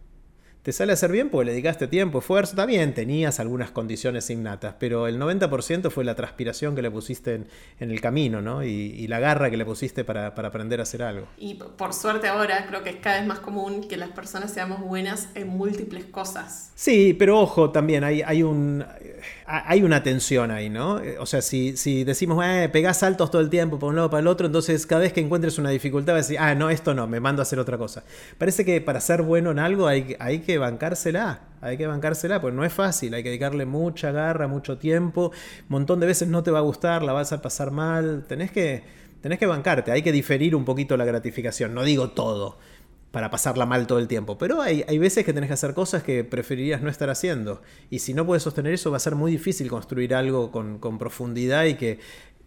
te 0.65 0.71
sale 0.71 0.93
a 0.93 0.95
hacer 0.95 1.11
bien 1.11 1.29
porque 1.29 1.45
le 1.45 1.51
dedicaste 1.51 1.85
tiempo, 1.85 2.17
esfuerzo, 2.17 2.65
bien, 2.65 2.95
tenías 2.95 3.39
algunas 3.39 3.69
condiciones 3.69 4.31
innatas, 4.31 4.73
pero 4.79 5.05
el 5.05 5.19
90% 5.19 5.91
fue 5.91 6.03
la 6.03 6.15
transpiración 6.15 6.73
que 6.75 6.81
le 6.81 6.89
pusiste 6.89 7.35
en, 7.79 7.91
el 7.91 8.01
camino, 8.01 8.41
¿no? 8.41 8.63
Y, 8.63 9.05
la 9.05 9.19
garra 9.19 9.51
que 9.51 9.57
le 9.57 9.65
pusiste 9.65 10.03
para, 10.03 10.25
aprender 10.25 10.79
a 10.79 10.83
hacer 10.83 11.03
algo. 11.03 11.27
Y 11.37 11.53
por 11.53 11.93
suerte 11.93 12.27
ahora 12.27 12.65
creo 12.67 12.81
que 12.81 12.89
es 12.89 12.95
cada 12.95 13.19
vez 13.19 13.27
más 13.27 13.39
común 13.41 13.87
que 13.87 13.95
las 13.95 14.09
personas 14.09 14.51
seamos 14.51 14.79
buenas 14.81 15.29
en 15.35 15.49
múltiples 15.49 16.05
cosas. 16.05 16.71
Sí, 16.73 17.13
pero 17.13 17.39
ojo, 17.39 17.69
también 17.69 18.03
hay, 18.03 18.23
hay, 18.23 18.41
un, 18.41 18.83
hay 19.45 19.83
una 19.83 20.01
tensión 20.01 20.49
ahí, 20.49 20.71
¿no? 20.71 20.99
O 21.19 21.27
sea, 21.27 21.43
si, 21.43 21.77
si 21.77 22.03
decimos, 22.03 22.43
eh, 22.43 22.69
pegás 22.73 23.01
saltos 23.01 23.29
todo 23.29 23.43
el 23.43 23.51
tiempo 23.51 23.77
por 23.77 23.89
un 23.89 23.97
lado 23.97 24.09
para 24.09 24.21
el 24.21 24.27
otro, 24.27 24.47
entonces 24.47 24.87
cada 24.87 25.01
vez 25.01 25.13
que 25.13 25.21
encuentres 25.21 25.59
una 25.59 25.69
dificultad 25.69 26.13
vas 26.13 26.25
a 26.25 26.27
decir, 26.27 26.39
ah, 26.39 26.55
no, 26.55 26.71
esto 26.71 26.95
no, 26.95 27.05
me 27.05 27.19
mando 27.19 27.43
a 27.43 27.43
hacer 27.43 27.59
otra 27.59 27.77
cosa. 27.77 28.03
Parece 28.39 28.65
que 28.65 28.81
para 28.81 28.99
ser 28.99 29.21
bueno 29.21 29.51
en 29.51 29.59
algo 29.59 29.85
hay, 29.85 30.15
hay 30.17 30.39
que 30.39 30.54
bancársela, 30.57 31.41
hay 31.61 31.77
que 31.77 31.87
bancársela, 31.87 32.41
pues 32.41 32.53
no 32.53 32.63
es 32.63 32.73
fácil, 32.73 33.13
hay 33.13 33.23
que 33.23 33.29
dedicarle 33.29 33.65
mucha 33.65 34.11
garra, 34.11 34.47
mucho 34.47 34.77
tiempo, 34.77 35.31
un 35.61 35.65
montón 35.69 35.99
de 35.99 36.07
veces 36.07 36.27
no 36.27 36.43
te 36.43 36.51
va 36.51 36.59
a 36.59 36.61
gustar, 36.61 37.03
la 37.03 37.13
vas 37.13 37.31
a 37.33 37.41
pasar 37.41 37.71
mal, 37.71 38.25
tenés 38.27 38.51
que, 38.51 38.83
tenés 39.21 39.39
que 39.39 39.45
bancarte, 39.45 39.91
hay 39.91 40.01
que 40.01 40.11
diferir 40.11 40.55
un 40.55 40.65
poquito 40.65 40.97
la 40.97 41.05
gratificación, 41.05 41.73
no 41.73 41.83
digo 41.83 42.11
todo 42.11 42.57
para 43.11 43.29
pasarla 43.29 43.65
mal 43.65 43.87
todo 43.87 43.99
el 43.99 44.09
tiempo, 44.09 44.37
pero 44.37 44.61
hay, 44.61 44.83
hay 44.87 44.97
veces 44.97 45.23
que 45.23 45.31
tenés 45.31 45.47
que 45.47 45.53
hacer 45.53 45.73
cosas 45.73 46.03
que 46.03 46.25
preferirías 46.25 46.81
no 46.81 46.89
estar 46.89 47.09
haciendo, 47.09 47.61
y 47.89 47.99
si 47.99 48.13
no 48.13 48.25
puedes 48.25 48.43
sostener 48.43 48.73
eso 48.73 48.91
va 48.91 48.97
a 48.97 48.99
ser 48.99 49.15
muy 49.15 49.31
difícil 49.31 49.69
construir 49.69 50.13
algo 50.13 50.51
con, 50.51 50.79
con 50.79 50.97
profundidad 50.97 51.63
y 51.63 51.75
que, 51.75 51.99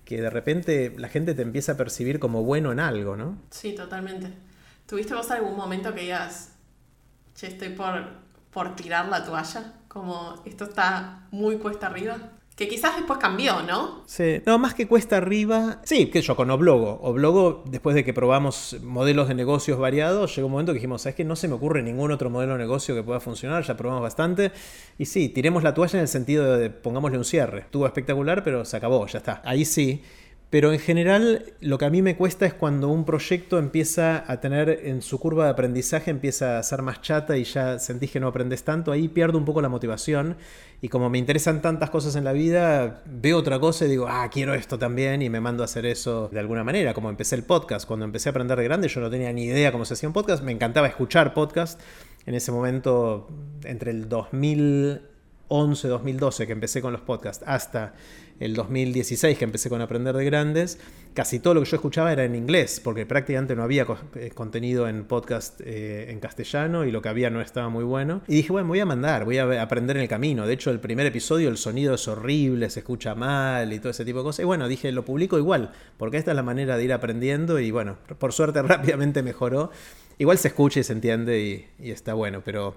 que 0.04 0.22
de 0.22 0.30
repente 0.30 0.94
la 0.96 1.08
gente 1.08 1.34
te 1.34 1.42
empieza 1.42 1.72
a 1.72 1.76
percibir 1.76 2.18
como 2.18 2.42
bueno 2.42 2.72
en 2.72 2.80
algo, 2.80 3.16
¿no? 3.16 3.42
Sí, 3.50 3.74
totalmente. 3.74 4.32
¿Tuviste 4.86 5.12
vos 5.12 5.30
algún 5.30 5.54
momento 5.54 5.94
que 5.94 6.00
digas, 6.00 6.54
che, 7.38 7.46
estoy 7.46 7.70
por, 7.70 8.04
por 8.50 8.74
tirar 8.74 9.08
la 9.08 9.24
toalla, 9.24 9.74
como 9.86 10.42
esto 10.44 10.64
está 10.64 11.26
muy 11.30 11.56
cuesta 11.58 11.86
arriba. 11.86 12.16
Que 12.56 12.66
quizás 12.66 12.96
después 12.96 13.20
cambió, 13.20 13.62
¿no? 13.62 14.02
Sí, 14.06 14.42
no, 14.44 14.58
más 14.58 14.74
que 14.74 14.88
cuesta 14.88 15.18
arriba. 15.18 15.80
Sí, 15.84 16.06
que 16.06 16.20
yo 16.22 16.34
con 16.34 16.50
Oblogo. 16.50 16.98
Oblogo, 17.02 17.62
después 17.66 17.94
de 17.94 18.04
que 18.04 18.12
probamos 18.12 18.78
modelos 18.82 19.28
de 19.28 19.36
negocios 19.36 19.78
variados, 19.78 20.34
llegó 20.34 20.46
un 20.46 20.52
momento 20.52 20.72
que 20.72 20.78
dijimos, 20.78 21.02
¿sabes 21.02 21.14
qué? 21.14 21.24
No 21.24 21.36
se 21.36 21.46
me 21.46 21.54
ocurre 21.54 21.84
ningún 21.84 22.10
otro 22.10 22.30
modelo 22.30 22.54
de 22.54 22.58
negocio 22.58 22.96
que 22.96 23.04
pueda 23.04 23.20
funcionar, 23.20 23.62
ya 23.62 23.76
probamos 23.76 24.02
bastante. 24.02 24.50
Y 24.98 25.04
sí, 25.04 25.28
tiremos 25.28 25.62
la 25.62 25.72
toalla 25.72 25.98
en 25.98 26.02
el 26.02 26.08
sentido 26.08 26.56
de 26.56 26.68
pongámosle 26.70 27.18
un 27.18 27.24
cierre. 27.24 27.60
Estuvo 27.60 27.86
espectacular, 27.86 28.42
pero 28.42 28.64
se 28.64 28.76
acabó, 28.76 29.06
ya 29.06 29.18
está. 29.18 29.40
Ahí 29.44 29.64
sí. 29.64 30.02
Pero 30.50 30.72
en 30.72 30.78
general 30.78 31.52
lo 31.60 31.76
que 31.76 31.84
a 31.84 31.90
mí 31.90 32.00
me 32.00 32.16
cuesta 32.16 32.46
es 32.46 32.54
cuando 32.54 32.88
un 32.88 33.04
proyecto 33.04 33.58
empieza 33.58 34.24
a 34.26 34.40
tener 34.40 34.80
en 34.84 35.02
su 35.02 35.18
curva 35.18 35.44
de 35.44 35.50
aprendizaje, 35.50 36.10
empieza 36.10 36.58
a 36.58 36.62
ser 36.62 36.80
más 36.80 37.02
chata 37.02 37.36
y 37.36 37.44
ya 37.44 37.78
sentís 37.78 38.12
que 38.12 38.18
no 38.18 38.28
aprendes 38.28 38.64
tanto, 38.64 38.90
ahí 38.90 39.08
pierdo 39.08 39.36
un 39.36 39.44
poco 39.44 39.60
la 39.60 39.68
motivación. 39.68 40.38
Y 40.80 40.88
como 40.88 41.10
me 41.10 41.18
interesan 41.18 41.60
tantas 41.60 41.90
cosas 41.90 42.16
en 42.16 42.24
la 42.24 42.32
vida, 42.32 43.02
veo 43.04 43.36
otra 43.36 43.58
cosa 43.58 43.84
y 43.84 43.88
digo, 43.88 44.06
ah, 44.08 44.26
quiero 44.32 44.54
esto 44.54 44.78
también 44.78 45.20
y 45.20 45.28
me 45.28 45.40
mando 45.40 45.62
a 45.62 45.66
hacer 45.66 45.84
eso 45.84 46.30
de 46.32 46.40
alguna 46.40 46.64
manera, 46.64 46.94
como 46.94 47.10
empecé 47.10 47.34
el 47.34 47.42
podcast, 47.42 47.86
cuando 47.86 48.06
empecé 48.06 48.30
a 48.30 48.30
aprender 48.30 48.56
de 48.56 48.64
grande 48.64 48.88
yo 48.88 49.02
no 49.02 49.10
tenía 49.10 49.30
ni 49.34 49.44
idea 49.44 49.70
cómo 49.70 49.84
se 49.84 49.94
hacía 49.94 50.08
un 50.08 50.14
podcast, 50.14 50.42
me 50.42 50.52
encantaba 50.52 50.86
escuchar 50.86 51.34
podcast, 51.34 51.78
en 52.24 52.34
ese 52.34 52.52
momento 52.52 53.28
entre 53.64 53.90
el 53.90 54.08
2011, 54.08 55.88
2012 55.88 56.46
que 56.46 56.52
empecé 56.52 56.80
con 56.80 56.92
los 56.92 57.02
podcasts 57.02 57.44
hasta 57.46 57.94
el 58.40 58.54
2016 58.54 59.36
que 59.38 59.44
empecé 59.44 59.68
con 59.68 59.80
Aprender 59.80 60.14
de 60.16 60.24
Grandes, 60.24 60.78
casi 61.14 61.40
todo 61.40 61.54
lo 61.54 61.62
que 61.62 61.70
yo 61.70 61.76
escuchaba 61.76 62.12
era 62.12 62.24
en 62.24 62.34
inglés, 62.34 62.80
porque 62.82 63.04
prácticamente 63.06 63.56
no 63.56 63.62
había 63.62 63.86
eh, 64.14 64.30
contenido 64.34 64.88
en 64.88 65.04
podcast 65.04 65.60
eh, 65.64 66.10
en 66.10 66.20
castellano 66.20 66.84
y 66.84 66.92
lo 66.92 67.02
que 67.02 67.08
había 67.08 67.30
no 67.30 67.40
estaba 67.40 67.68
muy 67.68 67.84
bueno. 67.84 68.22
Y 68.28 68.36
dije, 68.36 68.52
bueno, 68.52 68.68
voy 68.68 68.80
a 68.80 68.86
mandar, 68.86 69.24
voy 69.24 69.38
a 69.38 69.62
aprender 69.62 69.96
en 69.96 70.02
el 70.02 70.08
camino. 70.08 70.46
De 70.46 70.54
hecho, 70.54 70.70
el 70.70 70.80
primer 70.80 71.06
episodio 71.06 71.48
el 71.48 71.56
sonido 71.56 71.94
es 71.94 72.06
horrible, 72.06 72.70
se 72.70 72.80
escucha 72.80 73.14
mal 73.14 73.72
y 73.72 73.80
todo 73.80 73.90
ese 73.90 74.04
tipo 74.04 74.18
de 74.18 74.24
cosas. 74.24 74.40
Y 74.40 74.46
bueno, 74.46 74.68
dije, 74.68 74.92
lo 74.92 75.04
publico 75.04 75.38
igual, 75.38 75.72
porque 75.96 76.18
esta 76.18 76.30
es 76.30 76.36
la 76.36 76.42
manera 76.42 76.76
de 76.76 76.84
ir 76.84 76.92
aprendiendo 76.92 77.58
y 77.58 77.70
bueno, 77.70 77.96
por 78.18 78.32
suerte 78.32 78.62
rápidamente 78.62 79.22
mejoró. 79.22 79.70
Igual 80.18 80.38
se 80.38 80.48
escucha 80.48 80.80
y 80.80 80.84
se 80.84 80.92
entiende 80.92 81.40
y, 81.40 81.66
y 81.84 81.90
está 81.90 82.14
bueno, 82.14 82.42
pero, 82.44 82.76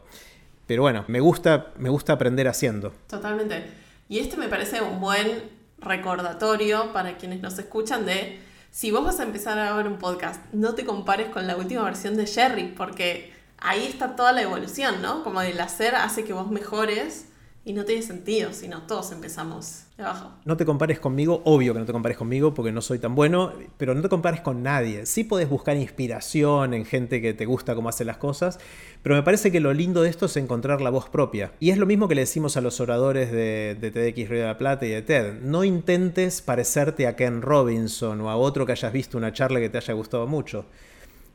pero 0.67 0.83
bueno, 0.83 1.05
me 1.07 1.19
gusta, 1.19 1.73
me 1.77 1.89
gusta 1.89 2.13
aprender 2.13 2.47
haciendo. 2.47 2.93
Totalmente. 3.07 3.90
Y 4.11 4.19
este 4.19 4.35
me 4.35 4.49
parece 4.49 4.81
un 4.81 4.99
buen 4.99 5.41
recordatorio 5.79 6.91
para 6.91 7.17
quienes 7.17 7.39
nos 7.39 7.57
escuchan 7.57 8.05
de 8.05 8.41
si 8.69 8.91
vos 8.91 9.05
vas 9.05 9.21
a 9.21 9.23
empezar 9.23 9.57
a 9.57 9.73
ver 9.73 9.87
un 9.87 9.99
podcast, 9.99 10.43
no 10.51 10.75
te 10.75 10.83
compares 10.83 11.29
con 11.29 11.47
la 11.47 11.55
última 11.55 11.83
versión 11.83 12.17
de 12.17 12.27
Jerry, 12.27 12.73
porque 12.75 13.31
ahí 13.57 13.85
está 13.85 14.17
toda 14.17 14.33
la 14.33 14.41
evolución, 14.41 15.01
¿no? 15.01 15.23
Como 15.23 15.41
el 15.41 15.57
hacer 15.61 15.95
hace 15.95 16.25
que 16.25 16.33
vos 16.33 16.51
mejores 16.51 17.29
y 17.63 17.73
no 17.73 17.85
tiene 17.85 18.01
sentido, 18.01 18.53
sino 18.53 18.81
todos 18.83 19.11
empezamos 19.11 19.83
de 19.95 20.03
abajo. 20.03 20.31
No 20.45 20.57
te 20.57 20.65
compares 20.65 20.99
conmigo, 20.99 21.43
obvio 21.45 21.73
que 21.73 21.79
no 21.79 21.85
te 21.85 21.91
compares 21.91 22.17
conmigo 22.17 22.55
porque 22.55 22.71
no 22.71 22.81
soy 22.81 22.97
tan 22.97 23.13
bueno, 23.13 23.53
pero 23.77 23.93
no 23.93 24.01
te 24.01 24.09
compares 24.09 24.41
con 24.41 24.63
nadie. 24.63 25.05
Sí 25.05 25.23
podés 25.23 25.47
buscar 25.47 25.77
inspiración 25.77 26.73
en 26.73 26.85
gente 26.85 27.21
que 27.21 27.35
te 27.35 27.45
gusta 27.45 27.75
cómo 27.75 27.89
hace 27.89 28.03
las 28.03 28.17
cosas, 28.17 28.59
pero 29.03 29.13
me 29.15 29.21
parece 29.21 29.51
que 29.51 29.59
lo 29.59 29.73
lindo 29.73 30.01
de 30.01 30.09
esto 30.09 30.25
es 30.25 30.37
encontrar 30.37 30.81
la 30.81 30.89
voz 30.89 31.07
propia. 31.07 31.51
Y 31.59 31.69
es 31.69 31.77
lo 31.77 31.85
mismo 31.85 32.07
que 32.07 32.15
le 32.15 32.21
decimos 32.21 32.57
a 32.57 32.61
los 32.61 32.79
oradores 32.79 33.31
de, 33.31 33.77
de 33.79 33.91
TEDx 33.91 34.29
Río 34.29 34.41
de 34.41 34.47
la 34.47 34.57
Plata 34.57 34.87
y 34.87 34.89
de 34.89 35.03
TED. 35.03 35.41
No 35.41 35.63
intentes 35.63 36.41
parecerte 36.41 37.05
a 37.05 37.15
Ken 37.15 37.43
Robinson 37.43 38.21
o 38.21 38.31
a 38.31 38.37
otro 38.37 38.65
que 38.65 38.71
hayas 38.71 38.91
visto 38.91 39.19
una 39.19 39.33
charla 39.33 39.59
que 39.59 39.69
te 39.69 39.77
haya 39.77 39.93
gustado 39.93 40.25
mucho. 40.25 40.65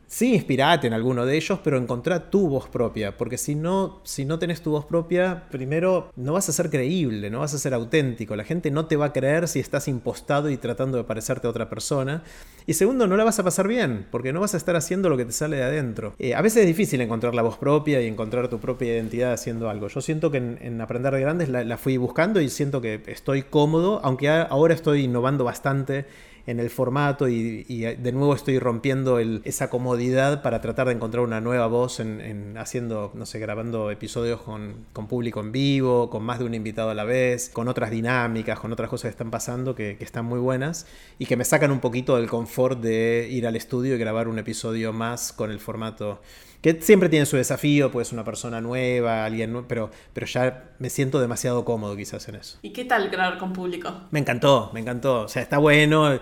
Sí, 0.09 0.35
inspirate 0.35 0.87
en 0.87 0.93
alguno 0.93 1.27
de 1.27 1.37
ellos, 1.37 1.59
pero 1.65 1.79
encontrá 1.79 2.31
tu 2.31 2.49
voz 2.49 2.69
propia, 2.69 3.17
porque 3.17 3.37
si 3.37 3.57
no, 3.57 4.01
si 4.05 4.25
no 4.25 4.39
tenés 4.39 4.63
tu 4.63 4.71
voz 4.71 4.85
propia, 4.85 5.49
primero 5.51 6.13
no 6.15 6.35
vas 6.35 6.49
a 6.49 6.53
ser 6.53 6.71
creíble, 6.71 7.29
no 7.29 7.41
vas 7.41 7.55
a 7.55 7.59
ser 7.59 7.75
auténtico, 7.75 8.37
la 8.37 8.45
gente 8.45 8.71
no 8.71 8.87
te 8.87 8.95
va 8.95 9.07
a 9.07 9.13
creer 9.13 9.49
si 9.49 9.59
estás 9.59 9.89
impostado 9.89 10.49
y 10.49 10.59
tratando 10.59 10.97
de 10.97 11.05
parecerte 11.05 11.49
a 11.49 11.51
otra 11.51 11.69
persona, 11.69 12.23
y 12.67 12.75
segundo, 12.75 13.09
no 13.09 13.17
la 13.17 13.25
vas 13.25 13.41
a 13.41 13.43
pasar 13.43 13.67
bien, 13.67 14.07
porque 14.13 14.33
no 14.33 14.41
vas 14.41 14.55
a 14.55 14.57
estar 14.57 14.77
haciendo 14.77 15.09
lo 15.09 15.17
que 15.17 15.25
te 15.25 15.33
sale 15.33 15.57
de 15.57 15.65
adentro. 15.65 16.15
Eh, 16.19 16.35
a 16.35 16.43
veces 16.43 16.63
es 16.63 16.67
difícil 16.67 17.01
encontrar 17.01 17.35
la 17.35 17.43
voz 17.43 17.59
propia 17.59 18.01
y 18.01 18.07
encontrar 18.07 18.49
tu 18.49 18.61
propia 18.61 18.95
identidad 18.95 19.33
haciendo 19.33 19.69
algo. 19.69 19.89
Yo 19.89 20.01
siento 20.01 20.31
que 20.31 20.39
en, 20.39 20.81
Aprender 20.81 21.15
de 21.15 21.21
Grandes 21.21 21.49
la, 21.49 21.65
la 21.65 21.79
fui 21.79 21.97
buscando 21.97 22.41
y 22.41 22.49
siento 22.49 22.81
que 22.81 23.03
estoy 23.07 23.43
cómodo, 23.43 24.01
aunque 24.05 24.29
ahora 24.29 24.75
estoy 24.75 25.05
innovando 25.05 25.45
bastante 25.45 26.07
en 26.47 26.61
el 26.61 26.71
formato 26.71 27.29
y, 27.29 27.65
de 27.65 28.13
nuevo 28.13 28.35
estoy 28.35 28.59
rompiendo 28.59 29.19
esa 29.19 29.69
comodidad 29.69 30.43
para 30.43 30.61
tratar 30.61 30.87
de 30.87 30.95
encontrar 30.95 31.25
una 31.25 31.41
nueva 31.41 31.67
voz 31.67 31.99
en, 31.99 32.57
haciendo, 32.57 33.11
no 33.15 33.27
sé, 33.27 33.39
grabando 33.41 33.91
episodios 33.91 34.41
con, 34.41 34.87
público 35.09 35.41
en 35.41 35.53
vivo, 35.53 36.09
con 36.09 36.23
más 36.23 36.39
de 36.39 36.45
un 36.45 36.55
invitado 36.55 36.91
a 36.91 36.95
la 36.95 37.05
vez, 37.05 37.51
con 37.53 37.69
otras 37.69 37.91
dinámicas, 37.91 38.59
con 38.61 38.73
otras 38.73 38.89
cosas 38.89 39.09
que 39.09 39.11
están 39.11 39.31
pasando 39.31 39.75
que, 39.75 39.97
que 39.97 40.05
están 40.05 40.25
muy 40.25 40.39
buenas 40.39 40.87
y 41.19 41.27
que 41.27 41.37
me 41.37 41.45
sacan 41.45 41.71
un 41.71 41.81
poquito 41.81 42.17
del 42.17 42.29
confort 42.29 42.81
de 42.81 43.29
ir 43.31 43.47
al 43.47 43.57
estudio 43.57 43.97
y 43.97 43.99
grabar 43.99 44.29
un 44.29 44.39
episodio 44.39 44.93
más 44.93 45.33
con 45.33 45.51
el 45.51 45.59
formato 45.59 46.21
que 46.61 46.81
siempre 46.81 47.09
tiene 47.09 47.27
su 47.27 47.37
desafío, 47.37 47.91
pues 47.91 48.13
una 48.13 48.25
persona 48.25 48.61
nueva, 48.61 49.25
alguien 49.25 49.65
pero, 49.69 49.91
pero 50.13 50.27
ya 50.27 50.71
me 50.79 50.91
siento 50.91 51.21
demasiado 51.21 51.65
cómodo 51.65 51.97
quizás 51.97 52.29
en 52.29 52.37
eso. 52.37 52.59
¿Y 52.63 52.71
qué 52.71 52.85
tal 52.85 53.09
grabar 53.09 53.39
con 53.39 53.53
público? 53.53 53.93
Me 54.11 54.21
encantó, 54.21 54.71
me 54.73 54.81
encantó. 54.81 55.23
O 55.23 55.29
sea, 55.29 55.43
está 55.43 55.59
bueno. 55.59 56.19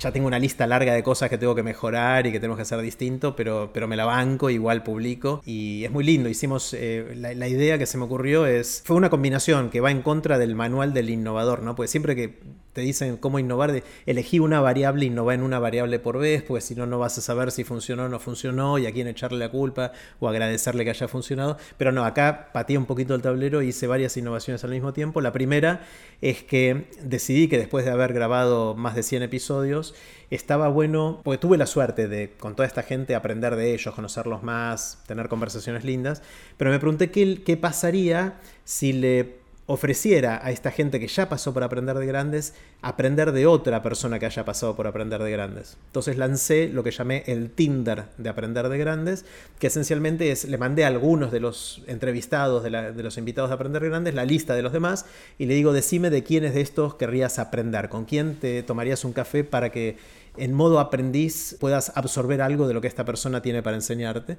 Ya 0.00 0.12
tengo 0.12 0.26
una 0.26 0.38
lista 0.38 0.66
larga 0.66 0.92
de 0.92 1.02
cosas 1.02 1.30
que 1.30 1.38
tengo 1.38 1.54
que 1.54 1.62
mejorar 1.62 2.26
y 2.26 2.32
que 2.32 2.38
tenemos 2.38 2.56
que 2.56 2.62
hacer 2.62 2.80
distinto, 2.80 3.34
pero, 3.34 3.70
pero 3.72 3.88
me 3.88 3.96
la 3.96 4.04
banco, 4.04 4.50
igual 4.50 4.82
publico. 4.82 5.42
Y 5.44 5.84
es 5.84 5.90
muy 5.90 6.04
lindo. 6.04 6.28
Hicimos, 6.28 6.74
eh, 6.74 7.14
la, 7.16 7.34
la, 7.34 7.48
idea 7.48 7.78
que 7.78 7.86
se 7.86 7.96
me 7.96 8.04
ocurrió 8.04 8.46
es, 8.46 8.82
fue 8.84 8.96
una 8.96 9.10
combinación 9.10 9.70
que 9.70 9.80
va 9.80 9.90
en 9.90 10.02
contra 10.02 10.38
del 10.38 10.54
manual 10.54 10.92
del 10.92 11.10
innovador, 11.10 11.62
¿no? 11.62 11.74
Porque 11.74 11.88
siempre 11.88 12.14
que 12.14 12.38
te 12.76 12.82
dicen 12.82 13.16
cómo 13.16 13.38
innovar, 13.38 13.72
de 13.72 13.82
elegí 14.04 14.38
una 14.38 14.60
variable, 14.60 15.06
innova 15.06 15.32
en 15.32 15.40
una 15.40 15.58
variable 15.58 15.98
por 15.98 16.18
vez, 16.18 16.42
porque 16.42 16.60
si 16.60 16.74
no, 16.74 16.84
no 16.84 16.98
vas 16.98 17.16
a 17.16 17.22
saber 17.22 17.50
si 17.50 17.64
funcionó 17.64 18.04
o 18.04 18.08
no 18.10 18.18
funcionó 18.18 18.76
y 18.76 18.84
a 18.84 18.92
quién 18.92 19.08
echarle 19.08 19.38
la 19.38 19.48
culpa 19.48 19.92
o 20.20 20.28
agradecerle 20.28 20.84
que 20.84 20.90
haya 20.90 21.08
funcionado. 21.08 21.56
Pero 21.78 21.90
no, 21.90 22.04
acá 22.04 22.50
pateé 22.52 22.76
un 22.76 22.84
poquito 22.84 23.14
el 23.14 23.22
tablero 23.22 23.62
hice 23.62 23.86
varias 23.86 24.14
innovaciones 24.18 24.62
al 24.62 24.72
mismo 24.72 24.92
tiempo. 24.92 25.22
La 25.22 25.32
primera 25.32 25.86
es 26.20 26.42
que 26.42 26.90
decidí 27.02 27.48
que 27.48 27.56
después 27.56 27.86
de 27.86 27.92
haber 27.92 28.12
grabado 28.12 28.74
más 28.74 28.94
de 28.94 29.02
100 29.02 29.22
episodios, 29.22 29.85
estaba 30.30 30.68
bueno, 30.68 31.20
porque 31.22 31.38
tuve 31.38 31.56
la 31.56 31.66
suerte 31.66 32.08
de 32.08 32.32
con 32.38 32.56
toda 32.56 32.66
esta 32.66 32.82
gente 32.82 33.14
aprender 33.14 33.56
de 33.56 33.74
ellos, 33.74 33.94
conocerlos 33.94 34.42
más, 34.42 35.02
tener 35.06 35.28
conversaciones 35.28 35.84
lindas, 35.84 36.22
pero 36.56 36.70
me 36.70 36.78
pregunté 36.78 37.10
qué, 37.10 37.56
pasaría 37.56 38.40
si 38.64 38.92
le 38.92 39.36
ofreciera 39.66 40.40
a 40.44 40.52
esta 40.52 40.70
gente 40.70 41.00
que 41.00 41.08
ya 41.08 41.28
pasó 41.28 41.52
por 41.52 41.64
aprender 41.64 41.98
de 41.98 42.06
grandes, 42.06 42.54
aprender 42.82 43.32
de 43.32 43.46
otra 43.46 43.82
persona 43.82 44.20
que 44.20 44.26
haya 44.26 44.44
pasado 44.44 44.76
por 44.76 44.86
aprender 44.86 45.20
de 45.20 45.30
grandes. 45.30 45.76
Entonces 45.86 46.16
lancé 46.16 46.68
lo 46.68 46.84
que 46.84 46.92
llamé 46.92 47.24
el 47.26 47.50
Tinder 47.50 48.04
de 48.16 48.28
aprender 48.28 48.68
de 48.68 48.78
grandes, 48.78 49.24
que 49.58 49.66
esencialmente 49.66 50.30
es, 50.30 50.44
le 50.44 50.56
mandé 50.56 50.84
a 50.84 50.86
algunos 50.86 51.32
de 51.32 51.40
los 51.40 51.82
entrevistados, 51.88 52.62
de, 52.62 52.70
los 52.70 53.18
invitados 53.18 53.50
de 53.50 53.54
aprender 53.54 53.82
de 53.82 53.88
grandes, 53.88 54.14
la 54.14 54.24
lista 54.24 54.54
de 54.54 54.62
los 54.62 54.72
demás, 54.72 55.04
y 55.36 55.46
le 55.46 55.54
digo, 55.54 55.72
decime 55.72 56.10
de 56.10 56.22
quiénes 56.22 56.54
de 56.54 56.60
estos 56.60 56.94
querrías 56.94 57.40
aprender, 57.40 57.88
con 57.88 58.04
quién 58.04 58.36
te 58.36 58.62
tomarías 58.62 59.04
un 59.04 59.12
café 59.12 59.42
para 59.42 59.70
que 59.72 59.96
en 60.38 60.52
modo 60.52 60.80
aprendiz 60.80 61.56
puedas 61.60 61.92
absorber 61.94 62.42
algo 62.42 62.68
de 62.68 62.74
lo 62.74 62.80
que 62.80 62.88
esta 62.88 63.04
persona 63.04 63.42
tiene 63.42 63.62
para 63.62 63.76
enseñarte. 63.76 64.38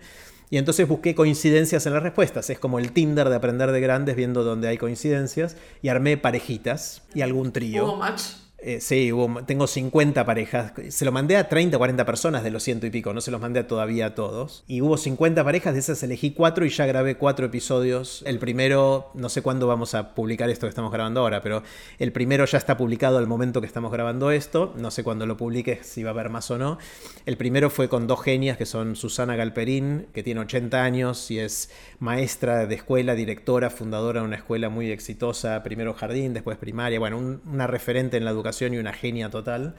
Y 0.49 0.57
entonces 0.57 0.87
busqué 0.87 1.15
coincidencias 1.15 1.85
en 1.85 1.93
las 1.93 2.03
respuestas. 2.03 2.49
Es 2.49 2.59
como 2.59 2.79
el 2.79 2.91
Tinder 2.91 3.29
de 3.29 3.35
aprender 3.35 3.71
de 3.71 3.81
grandes 3.81 4.15
viendo 4.15 4.43
donde 4.43 4.67
hay 4.67 4.77
coincidencias. 4.77 5.57
Y 5.81 5.89
armé 5.89 6.17
parejitas 6.17 7.03
y 7.13 7.21
algún 7.21 7.51
trío. 7.51 7.95
match? 7.97 8.46
Eh, 8.59 8.81
sí, 8.81 9.11
tengo 9.45 9.67
50 9.67 10.25
parejas. 10.25 10.73
Se 10.89 11.05
lo 11.05 11.11
mandé 11.11 11.37
a 11.37 11.47
30, 11.47 11.77
40 11.77 12.05
personas 12.05 12.43
de 12.43 12.49
los 12.49 12.63
ciento 12.63 12.87
y 12.87 12.89
pico, 12.89 13.13
no 13.13 13.21
se 13.21 13.29
los 13.29 13.39
mandé 13.39 13.63
todavía 13.63 14.07
a 14.07 14.15
todos. 14.15 14.63
Y 14.67 14.81
hubo 14.81 14.97
50 14.97 15.43
parejas, 15.43 15.75
de 15.75 15.79
esas 15.79 16.01
elegí 16.01 16.31
4 16.31 16.65
y 16.65 16.69
ya 16.69 16.87
grabé 16.87 17.17
4 17.17 17.45
episodios. 17.45 18.23
El 18.25 18.39
primero, 18.39 19.11
no 19.13 19.29
sé 19.29 19.43
cuándo 19.43 19.67
vamos 19.67 19.93
a 19.93 20.15
publicar 20.15 20.49
esto 20.49 20.65
que 20.65 20.69
estamos 20.69 20.91
grabando 20.91 21.21
ahora, 21.21 21.41
pero 21.43 21.61
el 21.99 22.11
primero 22.11 22.45
ya 22.45 22.57
está 22.57 22.77
publicado 22.77 23.19
al 23.19 23.27
momento 23.27 23.61
que 23.61 23.67
estamos 23.67 23.91
grabando 23.91 24.31
esto. 24.31 24.73
No 24.75 24.89
sé 24.89 25.03
cuándo 25.03 25.27
lo 25.27 25.37
publique, 25.37 25.79
si 25.83 26.01
va 26.01 26.09
a 26.09 26.13
haber 26.13 26.29
más 26.29 26.49
o 26.49 26.57
no. 26.57 26.79
El 27.27 27.37
primero 27.37 27.69
fue 27.69 27.89
con 27.89 28.07
dos 28.07 28.23
genias 28.23 28.57
que 28.57 28.65
son 28.65 28.95
Susana 28.95 29.35
Galperín, 29.35 30.07
que 30.13 30.23
tiene 30.23 30.41
80 30.41 30.83
años 30.83 31.29
y 31.29 31.37
es 31.37 31.69
maestra 31.99 32.65
de 32.65 32.73
escuela, 32.73 33.13
directora, 33.13 33.69
fundadora 33.69 34.21
de 34.21 34.25
una 34.25 34.37
escuela 34.37 34.69
muy 34.69 34.89
exitosa, 34.89 35.61
primero 35.61 35.93
jardín, 35.93 36.33
después 36.33 36.57
primaria, 36.57 36.97
bueno, 36.97 37.39
una 37.45 37.67
referente 37.67 38.17
en 38.17 38.25
la 38.25 38.31
educación 38.31 38.46
y 38.59 38.77
una 38.77 38.93
genia 38.93 39.29
total, 39.29 39.75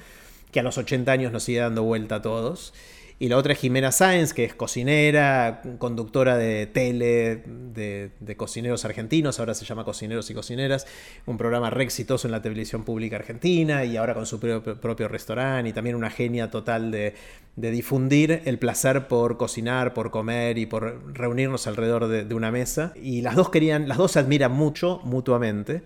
que 0.52 0.60
a 0.60 0.62
los 0.62 0.78
80 0.78 1.10
años 1.10 1.32
nos 1.32 1.42
sigue 1.42 1.60
dando 1.60 1.82
vuelta 1.82 2.16
a 2.16 2.22
todos. 2.22 2.72
Y 3.20 3.28
la 3.28 3.36
otra 3.36 3.52
es 3.52 3.58
Jimena 3.58 3.90
Sáenz, 3.90 4.32
que 4.32 4.44
es 4.44 4.54
cocinera, 4.54 5.60
conductora 5.78 6.36
de 6.36 6.66
tele, 6.66 7.42
de, 7.44 8.36
cocineros 8.36 8.84
argentinos, 8.84 9.40
ahora 9.40 9.54
se 9.54 9.64
llama 9.64 9.84
Cocineros 9.84 10.30
y 10.30 10.34
Cocineras, 10.34 10.86
un 11.26 11.36
programa 11.36 11.68
re 11.68 11.82
exitoso 11.82 12.28
en 12.28 12.32
la 12.32 12.42
televisión 12.42 12.84
pública 12.84 13.16
argentina 13.16 13.84
y 13.84 13.96
ahora 13.96 14.14
con 14.14 14.24
su 14.24 14.38
propio, 14.38 15.08
restaurante 15.08 15.68
y 15.68 15.72
también 15.72 15.96
una 15.96 16.10
genia 16.10 16.48
total 16.52 16.92
de, 16.92 17.14
difundir 17.56 18.42
el 18.44 18.60
placer 18.60 19.08
por 19.08 19.36
cocinar, 19.36 19.94
por 19.94 20.12
comer 20.12 20.56
y 20.56 20.66
por 20.66 21.12
reunirnos 21.12 21.66
alrededor 21.66 22.06
de, 22.06 22.24
de 22.24 22.34
una 22.36 22.52
mesa. 22.52 22.92
Y 22.94 23.22
las 23.22 23.34
dos 23.34 23.50
querían, 23.50 23.88
las 23.88 23.98
dos 23.98 24.12
se 24.12 24.20
admiran 24.20 24.52
mucho 24.52 25.00
mutuamente 25.02 25.82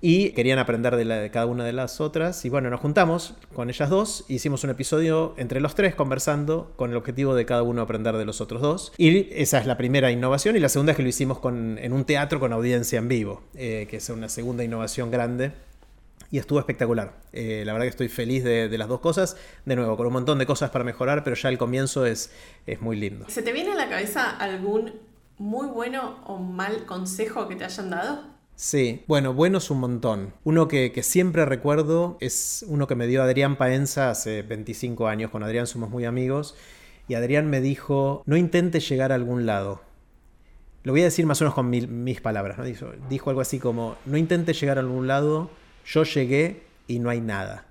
y 0.00 0.30
querían 0.30 0.58
aprender 0.58 0.94
de, 0.96 1.30
cada 1.30 1.46
una 1.46 1.64
de 1.64 1.72
las 1.72 2.00
otras. 2.00 2.44
Y 2.44 2.50
bueno, 2.50 2.70
nos 2.70 2.80
juntamos 2.80 3.34
con 3.54 3.70
ellas 3.70 3.88
dos, 3.88 4.24
hicimos 4.28 4.62
un 4.64 4.70
episodio 4.70 5.34
entre 5.38 5.60
los 5.60 5.74
tres 5.74 5.94
conversando 5.94 6.72
con 6.76 6.90
el 6.90 6.96
objetivo 6.96 7.34
de 7.34 7.46
cada 7.46 7.62
uno 7.62 7.82
aprender 7.82 8.16
de 8.16 8.24
los 8.24 8.40
otros 8.40 8.60
dos. 8.60 8.92
Y 8.98 9.28
esa 9.32 9.58
es 9.58 9.66
la 9.66 9.76
primera 9.76 10.10
innovación. 10.10 10.56
Y 10.56 10.60
la 10.60 10.68
segunda 10.68 10.92
es 10.92 10.96
que 10.96 11.02
lo 11.02 11.08
hicimos 11.08 11.38
con, 11.38 11.78
en 11.78 11.92
un 11.92 12.04
teatro 12.04 12.40
con 12.40 12.52
audiencia 12.52 12.98
en 12.98 13.08
vivo, 13.08 13.42
eh, 13.54 13.86
que 13.90 13.96
es 13.96 14.08
una 14.10 14.28
segunda 14.28 14.64
innovación 14.64 15.10
grande. 15.10 15.52
Y 16.30 16.38
estuvo 16.38 16.58
espectacular. 16.58 17.14
Eh, 17.32 17.62
la 17.64 17.72
verdad 17.72 17.84
que 17.84 17.90
estoy 17.90 18.08
feliz 18.08 18.42
de, 18.42 18.68
de, 18.68 18.78
las 18.78 18.88
dos 18.88 19.00
cosas. 19.00 19.36
De 19.64 19.76
nuevo, 19.76 19.96
con 19.96 20.08
un 20.08 20.12
montón 20.12 20.38
de 20.38 20.46
cosas 20.46 20.70
para 20.70 20.84
mejorar, 20.84 21.22
pero 21.22 21.36
ya 21.36 21.48
el 21.48 21.56
comienzo 21.56 22.04
es, 22.04 22.32
es 22.66 22.80
muy 22.80 22.96
lindo. 22.96 23.26
¿Se 23.28 23.42
te 23.42 23.52
viene 23.52 23.72
a 23.72 23.76
la 23.76 23.88
cabeza 23.88 24.30
algún 24.30 24.92
muy 25.38 25.68
bueno 25.68 26.18
o 26.26 26.38
mal 26.38 26.84
consejo 26.84 27.46
que 27.48 27.56
te 27.56 27.64
hayan 27.64 27.90
dado? 27.90 28.35
Sí, 28.58 29.04
bueno, 29.06 29.34
buenos 29.34 29.70
un 29.70 29.80
montón. 29.80 30.32
Uno 30.42 30.66
que, 30.66 30.90
siempre 31.02 31.44
recuerdo 31.44 32.16
es 32.20 32.64
uno 32.66 32.86
que 32.86 32.94
me 32.94 33.06
dio 33.06 33.22
Adrián 33.22 33.56
Paenza 33.56 34.08
hace 34.08 34.40
25 34.40 35.08
años. 35.08 35.30
Con 35.30 35.42
Adrián 35.42 35.66
somos 35.66 35.90
muy 35.90 36.06
amigos. 36.06 36.56
Y 37.06 37.14
Adrián 37.14 37.50
me 37.50 37.60
dijo, 37.60 38.22
no 38.24 38.34
intentes 38.38 38.88
llegar 38.88 39.12
a 39.12 39.14
algún 39.14 39.44
lado. 39.44 39.82
Lo 40.84 40.92
voy 40.92 41.02
a 41.02 41.04
decir 41.04 41.26
más 41.26 41.38
o 41.42 41.44
menos 41.44 41.54
con 41.54 41.68
mis 41.68 42.20
palabras. 42.22 42.56
¿no? 42.56 42.64
Dijo, 42.64 43.28
algo 43.28 43.42
así 43.42 43.58
como, 43.58 43.96
no 44.06 44.16
intentes 44.16 44.58
llegar 44.58 44.78
a 44.78 44.80
algún 44.80 45.06
lado, 45.06 45.50
yo 45.84 46.04
llegué 46.04 46.62
y 46.88 46.98
no 46.98 47.10
hay 47.10 47.20
nada. 47.20 47.66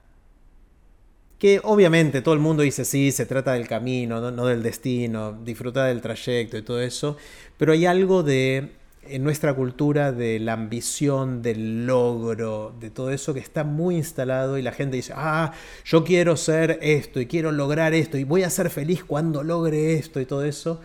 Que 1.40 1.62
obviamente 1.64 2.22
todo 2.22 2.36
el 2.36 2.40
mundo 2.40 2.62
dice, 2.62 2.86
sí, 2.86 3.12
se 3.12 3.26
trata 3.26 3.54
del 3.54 3.68
camino, 3.68 4.22
no, 4.22 4.30
no 4.30 4.46
del 4.46 4.62
destino, 4.62 5.34
disfrutar 5.34 5.88
del 5.88 6.02
trayecto 6.02 6.58
y 6.58 6.62
todo 6.62 6.80
eso. 6.80 7.18
Pero 7.58 7.74
hay 7.74 7.88
algo 7.88 8.22
de 8.22 8.85
en 9.08 9.24
nuestra 9.24 9.54
cultura 9.54 10.12
de 10.12 10.40
la 10.40 10.54
ambición, 10.54 11.42
del 11.42 11.86
logro, 11.86 12.74
de 12.80 12.90
todo 12.90 13.12
eso 13.12 13.34
que 13.34 13.40
está 13.40 13.64
muy 13.64 13.98
instalado 13.98 14.58
y 14.58 14.62
la 14.62 14.72
gente 14.72 14.98
dice, 14.98 15.14
ah, 15.16 15.54
yo 15.84 16.04
quiero 16.04 16.38
ser 16.38 16.80
esto 16.82 17.20
y 17.20 17.26
quiero 17.26 17.52
lograr 17.52 17.94
esto 17.94 18.18
y 18.18 18.24
voy 18.24 18.44
a 18.44 18.50
ser 18.50 18.70
feliz 18.70 19.04
cuando 19.04 19.44
logre 19.44 19.94
esto 19.94 20.20
y 20.20 20.26
todo 20.26 20.44
eso. 20.44 20.82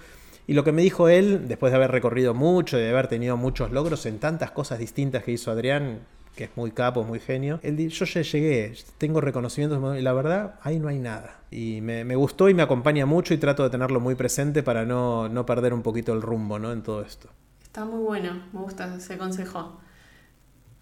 Y 0.47 0.55
lo 0.55 0.65
que 0.65 0.73
me 0.73 0.83
dijo 0.83 1.09
él, 1.09 1.47
después 1.47 1.71
de 1.71 1.77
haber 1.77 1.93
recorrido 1.93 2.35
mucho 2.35 2.79
y 2.79 2.83
de 2.83 2.91
haber 2.91 3.07
tenido 3.07 3.37
muchos 3.37 3.71
logros 3.71 4.05
en 4.07 4.19
tantas 4.19 4.51
cosas 4.51 4.79
distintas 4.79 5.23
que 5.23 5.33
hizo 5.33 5.51
Adrián, 5.51 6.01
que 6.35 6.45
es 6.45 6.51
muy 6.57 6.71
capo, 6.71 7.05
muy 7.05 7.21
genio, 7.21 7.61
él 7.63 7.77
dijo, 7.77 7.91
yo 7.91 8.05
ya 8.05 8.23
llegué, 8.23 8.73
tengo 8.99 9.21
reconocimientos 9.21 9.99
y 9.99 10.03
la 10.03 10.13
verdad, 10.13 10.55
ahí 10.63 10.79
no 10.79 10.89
hay 10.89 10.99
nada. 10.99 11.41
Y 11.51 11.81
me, 11.81 12.17
gustó 12.17 12.49
y 12.49 12.55
me 12.55 12.63
acompaña 12.63 13.07
mucho 13.07 13.35
y 13.35 13.39
trato 13.39 13.63
de 13.63 13.71
tenerlo 13.71 14.01
muy 14.01 14.15
presente 14.15 14.63
para 14.63 14.85
no, 14.85 15.29
no 15.29 15.47
perder 15.47 15.75
un 15.75 15.83
poquito 15.83 16.13
el 16.13 16.23
rumbo 16.23 16.59
¿no? 16.59 16.73
en 16.73 16.83
todo 16.83 17.03
esto. 17.03 17.29
Está 17.71 17.85
muy 17.85 18.03
bueno, 18.03 18.43
me 18.53 18.63
gusta 18.63 18.97
ese 18.97 19.17
consejo. 19.17 19.79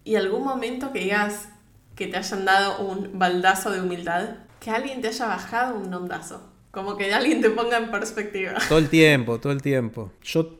¿Y 0.03 0.15
algún 0.15 0.43
momento 0.43 0.91
que 0.91 1.01
digas 1.01 1.49
que 1.95 2.07
te 2.07 2.17
hayan 2.17 2.45
dado 2.45 2.79
un 2.79 3.19
baldazo 3.19 3.69
de 3.69 3.79
humildad? 3.79 4.37
Que 4.59 4.71
alguien 4.71 4.99
te 4.99 5.09
haya 5.09 5.27
bajado 5.27 5.75
un 5.75 5.93
ondazo. 5.93 6.41
Como 6.71 6.97
que 6.97 7.13
alguien 7.13 7.41
te 7.41 7.51
ponga 7.51 7.77
en 7.77 7.91
perspectiva. 7.91 8.57
Todo 8.67 8.79
el 8.79 8.89
tiempo, 8.89 9.39
todo 9.39 9.53
el 9.53 9.61
tiempo. 9.61 10.11
Yo 10.23 10.58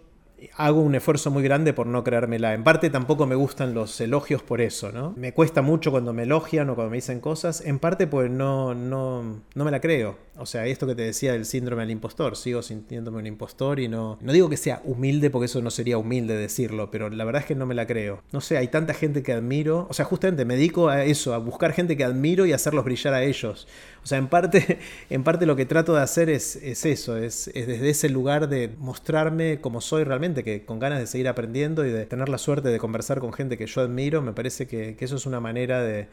hago 0.55 0.81
un 0.81 0.95
esfuerzo 0.95 1.31
muy 1.31 1.43
grande 1.43 1.73
por 1.73 1.87
no 1.87 2.03
creérmela. 2.03 2.53
En 2.53 2.63
parte 2.63 2.89
tampoco 2.89 3.25
me 3.25 3.35
gustan 3.35 3.73
los 3.73 3.99
elogios 4.01 4.43
por 4.43 4.61
eso, 4.61 4.91
¿no? 4.91 5.13
Me 5.15 5.33
cuesta 5.33 5.61
mucho 5.61 5.91
cuando 5.91 6.13
me 6.13 6.23
elogian 6.23 6.69
o 6.69 6.75
cuando 6.75 6.91
me 6.91 6.97
dicen 6.97 7.19
cosas. 7.19 7.61
En 7.61 7.79
parte 7.79 8.07
pues 8.07 8.29
no, 8.29 8.73
no, 8.73 9.41
no 9.53 9.65
me 9.65 9.71
la 9.71 9.79
creo. 9.79 10.29
O 10.37 10.45
sea, 10.45 10.65
esto 10.65 10.87
que 10.87 10.95
te 10.95 11.01
decía 11.01 11.33
del 11.33 11.45
síndrome 11.45 11.81
del 11.81 11.91
impostor, 11.91 12.37
sigo 12.37 12.61
sintiéndome 12.61 13.17
un 13.17 13.27
impostor 13.27 13.79
y 13.81 13.89
no... 13.89 14.17
No 14.21 14.31
digo 14.31 14.49
que 14.49 14.55
sea 14.55 14.81
humilde 14.85 15.29
porque 15.29 15.47
eso 15.47 15.61
no 15.61 15.69
sería 15.69 15.97
humilde 15.97 16.37
decirlo, 16.37 16.89
pero 16.91 17.09
la 17.09 17.25
verdad 17.25 17.41
es 17.41 17.45
que 17.45 17.55
no 17.55 17.65
me 17.65 17.75
la 17.75 17.85
creo. 17.85 18.23
No 18.31 18.39
sé, 18.39 18.57
hay 18.57 18.69
tanta 18.69 18.93
gente 18.93 19.21
que 19.21 19.33
admiro. 19.33 19.85
O 19.89 19.93
sea, 19.93 20.05
justamente 20.05 20.45
me 20.45 20.55
dedico 20.55 20.87
a 20.87 21.03
eso, 21.03 21.33
a 21.33 21.39
buscar 21.39 21.73
gente 21.73 21.97
que 21.97 22.05
admiro 22.05 22.45
y 22.45 22.53
hacerlos 22.53 22.85
brillar 22.85 23.13
a 23.13 23.23
ellos. 23.23 23.67
O 24.03 24.07
sea, 24.07 24.17
en 24.17 24.27
parte, 24.27 24.79
en 25.09 25.23
parte 25.23 25.45
lo 25.45 25.55
que 25.55 25.65
trato 25.65 25.93
de 25.93 26.01
hacer 26.01 26.29
es, 26.29 26.55
eso, 26.55 27.17
es, 27.17 27.51
desde 27.53 27.89
ese 27.89 28.09
lugar 28.09 28.49
de 28.49 28.75
mostrarme 28.77 29.61
como 29.61 29.81
soy 29.81 30.03
realmente, 30.03 30.43
que 30.43 30.65
con 30.65 30.79
ganas 30.79 30.99
de 30.99 31.07
seguir 31.07 31.27
aprendiendo 31.27 31.85
y 31.85 31.91
de 31.91 32.05
tener 32.05 32.29
la 32.29 32.37
suerte 32.37 32.69
de 32.69 32.79
conversar 32.79 33.19
con 33.19 33.33
gente 33.33 33.57
que 33.57 33.67
yo 33.67 33.81
admiro, 33.81 34.21
me 34.21 34.33
parece 34.33 34.67
que 34.67 34.95
eso 34.99 35.15
es 35.15 35.25
una 35.25 35.39
manera 35.39 35.81
de 35.81 36.07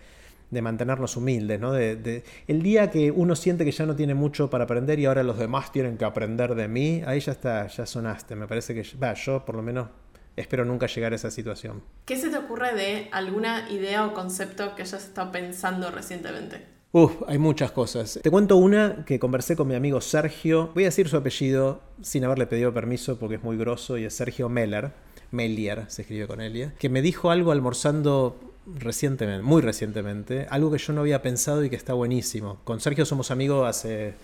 de 0.50 0.62
mantenernos 0.62 1.16
humildes, 1.16 1.60
¿no? 1.60 1.72
De, 1.72 2.22
el 2.46 2.62
día 2.62 2.90
que 2.90 3.10
uno 3.10 3.34
siente 3.34 3.64
que 3.64 3.72
ya 3.72 3.86
no 3.86 3.96
tiene 3.96 4.14
mucho 4.14 4.48
para 4.48 4.64
aprender 4.64 4.98
y 4.98 5.06
ahora 5.06 5.22
los 5.22 5.38
demás 5.38 5.72
tienen 5.72 5.96
que 5.96 6.04
aprender 6.04 6.54
de 6.54 6.68
mí, 6.68 7.02
ahí 7.06 7.20
ya 7.20 7.32
está, 7.32 7.66
ya 7.66 7.86
sonaste. 7.86 8.36
Me 8.36 8.46
parece 8.46 8.74
que, 8.74 8.84
va, 8.98 9.14
yo 9.14 9.44
por 9.44 9.56
lo 9.56 9.62
menos 9.62 9.88
espero 10.36 10.64
nunca 10.64 10.86
llegar 10.86 11.12
a 11.12 11.16
esa 11.16 11.30
situación. 11.30 11.82
¿Qué 12.04 12.16
se 12.16 12.30
te 12.30 12.38
ocurre 12.38 12.74
de 12.74 13.08
alguna 13.12 13.70
idea 13.70 14.06
o 14.06 14.14
concepto 14.14 14.74
que 14.74 14.82
hayas 14.82 15.04
estado 15.04 15.32
pensando 15.32 15.90
recientemente? 15.90 16.75
Uf, 16.96 17.12
hay 17.26 17.36
muchas 17.36 17.72
cosas. 17.72 18.18
Te 18.22 18.30
cuento 18.30 18.56
una 18.56 19.04
que 19.04 19.18
conversé 19.18 19.54
con 19.54 19.68
mi 19.68 19.74
amigo 19.74 20.00
Sergio. 20.00 20.70
Voy 20.72 20.84
a 20.84 20.86
decir 20.86 21.10
su 21.10 21.18
apellido 21.18 21.82
sin 22.00 22.24
haberle 22.24 22.46
pedido 22.46 22.72
permiso 22.72 23.18
porque 23.18 23.34
es 23.34 23.42
muy 23.42 23.58
grosso 23.58 23.98
y 23.98 24.06
es 24.06 24.14
Sergio 24.14 24.48
Meller. 24.48 24.92
Melier 25.30 25.84
se 25.88 26.00
escribe 26.00 26.26
con 26.26 26.40
Elia. 26.40 26.72
Que 26.78 26.88
me 26.88 27.02
dijo 27.02 27.30
algo 27.30 27.52
almorzando 27.52 28.40
recientemente, 28.78 29.42
muy 29.42 29.60
recientemente, 29.60 30.46
algo 30.48 30.70
que 30.72 30.78
yo 30.78 30.94
no 30.94 31.02
había 31.02 31.20
pensado 31.20 31.62
y 31.62 31.68
que 31.68 31.76
está 31.76 31.92
buenísimo. 31.92 32.60
Con 32.64 32.80
Sergio 32.80 33.04
somos 33.04 33.30
amigos 33.30 33.68
hace 33.68 34.14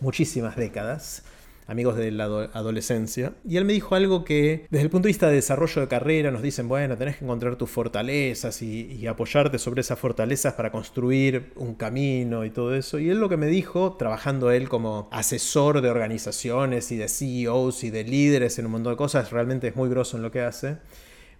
muchísimas 0.00 0.56
décadas. 0.56 1.22
Amigos 1.66 1.96
de 1.96 2.10
la 2.10 2.24
adolescencia. 2.24 3.34
Y 3.46 3.56
él 3.56 3.64
me 3.64 3.72
dijo 3.72 3.94
algo 3.94 4.24
que 4.24 4.66
desde 4.70 4.84
el 4.84 4.90
punto 4.90 5.06
de 5.06 5.10
vista 5.10 5.28
de 5.28 5.34
desarrollo 5.34 5.82
de 5.82 5.88
carrera 5.88 6.30
nos 6.30 6.42
dicen, 6.42 6.68
bueno, 6.68 6.96
tenés 6.96 7.16
que 7.16 7.24
encontrar 7.24 7.56
tus 7.56 7.70
fortalezas 7.70 8.62
y, 8.62 9.06
apoyarte 9.06 9.58
sobre 9.58 9.82
esas 9.82 9.98
fortalezas 10.00 10.54
para 10.54 10.72
construir 10.72 11.52
un 11.54 11.74
camino 11.74 12.44
y 12.44 12.50
todo 12.50 12.74
eso. 12.74 12.98
Y 12.98 13.08
él 13.08 13.18
lo 13.18 13.28
que 13.28 13.36
me 13.36 13.46
dijo, 13.46 13.96
trabajando 13.96 14.50
él 14.50 14.68
como 14.68 15.08
asesor 15.12 15.80
de 15.80 15.90
organizaciones 15.90 16.90
y 16.90 16.96
de 16.96 17.08
CEOs 17.08 17.84
y 17.84 17.90
de 17.90 18.02
líderes 18.02 18.58
en 18.58 18.66
un 18.66 18.72
montón 18.72 18.94
de 18.94 18.96
cosas, 18.96 19.30
realmente 19.30 19.68
es 19.68 19.76
muy 19.76 19.88
grosso 19.88 20.16
en 20.16 20.22
lo 20.22 20.30
que 20.32 20.40
hace 20.40 20.78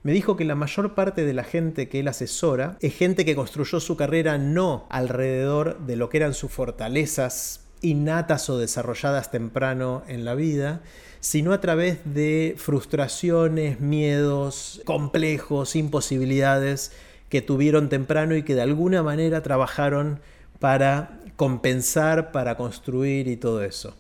me 0.07 0.13
dijo 0.13 0.37
que 0.37 0.45
la 0.45 0.55
mayor 0.55 0.95
parte 0.95 1.25
de 1.25 1.33
la 1.33 1.43
gente 1.43 1.89
que 1.89 1.99
él 1.99 2.07
asesora 2.07 2.77
es 2.81 2.95
gente 2.95 3.25
que 3.25 3.35
construyó 3.35 3.81
su 3.81 3.97
carrera 3.97 4.39
no 4.39 4.87
alrededor 4.89 5.81
de 5.81 5.97
lo 5.97 6.09
que 6.11 6.19
eran 6.19 6.33
sus 6.33 6.53
fortalezas 6.53 7.66
innatas 7.83 8.49
o 8.51 8.59
desarrolladas 8.59 9.31
temprano 9.31 10.03
en 10.09 10.25
la 10.25 10.35
vida, 10.35 10.81
sino 11.21 11.53
a 11.53 11.61
través 11.61 11.99
de 12.05 12.55
frustraciones, 12.57 13.81
miedos, 13.81 14.81
complejos, 14.85 15.77
imposibilidades 15.77 16.93
que 17.29 17.43
tuvieron 17.43 17.89
temprano 17.89 18.37
y 18.37 18.43
que 18.43 18.55
de 18.55 18.63
alguna 18.63 19.03
manera 19.03 19.43
trabajaron 19.43 20.21
para 20.59 21.21
compensar, 21.37 22.33
para 22.33 22.57
construir 22.57 23.29
y 23.29 23.37
todo 23.37 23.63
eso. 23.63 23.95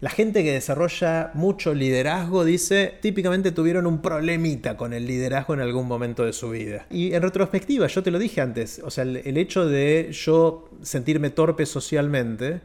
La 0.00 0.10
gente 0.10 0.44
que 0.44 0.52
desarrolla 0.52 1.32
mucho 1.34 1.74
liderazgo 1.74 2.44
dice, 2.44 2.94
típicamente 3.00 3.50
tuvieron 3.50 3.84
un 3.84 4.00
problemita 4.00 4.76
con 4.76 4.92
el 4.92 5.08
liderazgo 5.08 5.54
en 5.54 5.60
algún 5.60 5.88
momento 5.88 6.24
de 6.24 6.32
su 6.32 6.50
vida. 6.50 6.86
Y 6.88 7.14
en 7.14 7.22
retrospectiva, 7.22 7.88
yo 7.88 8.04
te 8.04 8.12
lo 8.12 8.20
dije 8.20 8.40
antes, 8.40 8.80
o 8.84 8.90
sea, 8.90 9.02
el, 9.02 9.16
el 9.16 9.36
hecho 9.36 9.66
de 9.66 10.10
yo 10.12 10.70
sentirme 10.82 11.30
torpe 11.30 11.66
socialmente, 11.66 12.60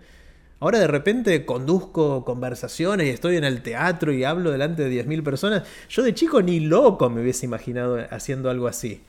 Ahora 0.64 0.80
de 0.80 0.88
repente 0.88 1.45
conduzco 1.45 2.24
conversaciones 2.24 3.07
y 3.07 3.09
estoy 3.09 3.36
en 3.36 3.43
el 3.43 3.61
teatro 3.61 4.14
y 4.14 4.24
hablo 4.24 4.49
delante 4.49 4.88
de 4.88 5.05
10.000 5.05 5.22
personas. 5.22 5.64
Yo 5.89 6.03
de 6.03 6.14
chico 6.14 6.41
ni 6.41 6.61
loco 6.61 7.09
me 7.09 7.22
hubiese 7.22 7.45
imaginado 7.45 7.97
haciendo 8.09 8.49
algo 8.49 8.68
así. 8.68 9.01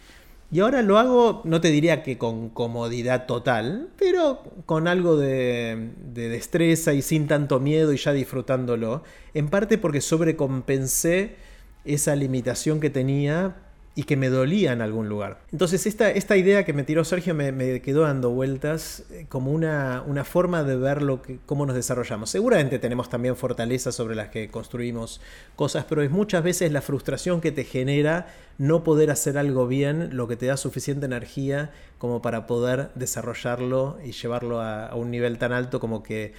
Y 0.50 0.58
ahora 0.58 0.82
lo 0.82 0.98
hago, 0.98 1.42
no 1.44 1.60
te 1.60 1.68
diría 1.68 2.02
que 2.02 2.18
con 2.18 2.48
comodidad 2.48 3.26
total, 3.26 3.90
pero 3.96 4.42
con 4.66 4.88
algo 4.88 5.16
de, 5.16 5.90
de, 6.12 6.28
destreza 6.28 6.92
y 6.92 7.02
sin 7.02 7.28
tanto 7.28 7.60
miedo 7.60 7.92
y 7.92 7.98
ya 7.98 8.12
disfrutándolo. 8.12 9.04
En 9.32 9.48
parte 9.48 9.78
porque 9.78 10.00
sobrecompensé 10.00 11.36
esa 11.84 12.16
limitación 12.16 12.80
que 12.80 12.90
tenía 12.90 13.54
y 13.96 14.04
que 14.04 14.16
me 14.16 14.28
dolía 14.28 14.72
en 14.72 14.82
algún 14.82 15.08
lugar. 15.08 15.38
Entonces 15.52 15.86
esta, 15.86 16.10
esta 16.10 16.36
idea 16.36 16.64
que 16.64 16.72
me 16.72 16.82
tiró 16.82 17.04
Sergio 17.04 17.34
me, 17.34 17.80
quedó 17.80 18.02
dando 18.02 18.30
vueltas 18.30 19.04
eh, 19.10 19.26
como 19.28 19.52
una, 19.52 20.02
una, 20.06 20.24
forma 20.24 20.64
de 20.64 20.76
ver 20.76 21.02
cómo 21.46 21.64
nos 21.64 21.76
desarrollamos. 21.76 22.30
Seguramente 22.30 22.78
tenemos 22.80 23.08
también 23.08 23.36
fortalezas 23.36 23.94
sobre 23.94 24.16
las 24.16 24.30
que 24.30 24.48
construimos 24.48 25.20
cosas, 25.54 25.84
pero 25.88 26.02
es 26.02 26.10
muchas 26.10 26.42
veces 26.42 26.72
la 26.72 26.82
frustración 26.82 27.40
que 27.40 27.52
te 27.52 27.64
genera 27.64 28.26
no 28.58 28.82
poder 28.82 29.10
hacer 29.10 29.38
algo 29.38 29.68
bien, 29.68 30.16
lo 30.16 30.26
que 30.26 30.36
te 30.36 30.46
da 30.46 30.56
suficiente 30.56 31.06
energía 31.06 31.70
como 31.98 32.20
para 32.20 32.46
poder 32.46 32.90
desarrollarlo 32.96 33.98
y 34.04 34.12
llevarlo 34.12 34.60
a 34.60 34.94
un 34.94 35.10
nivel 35.10 35.38
tan 35.38 35.52
alto 35.52 35.78
como 35.78 36.02
que 36.02 36.32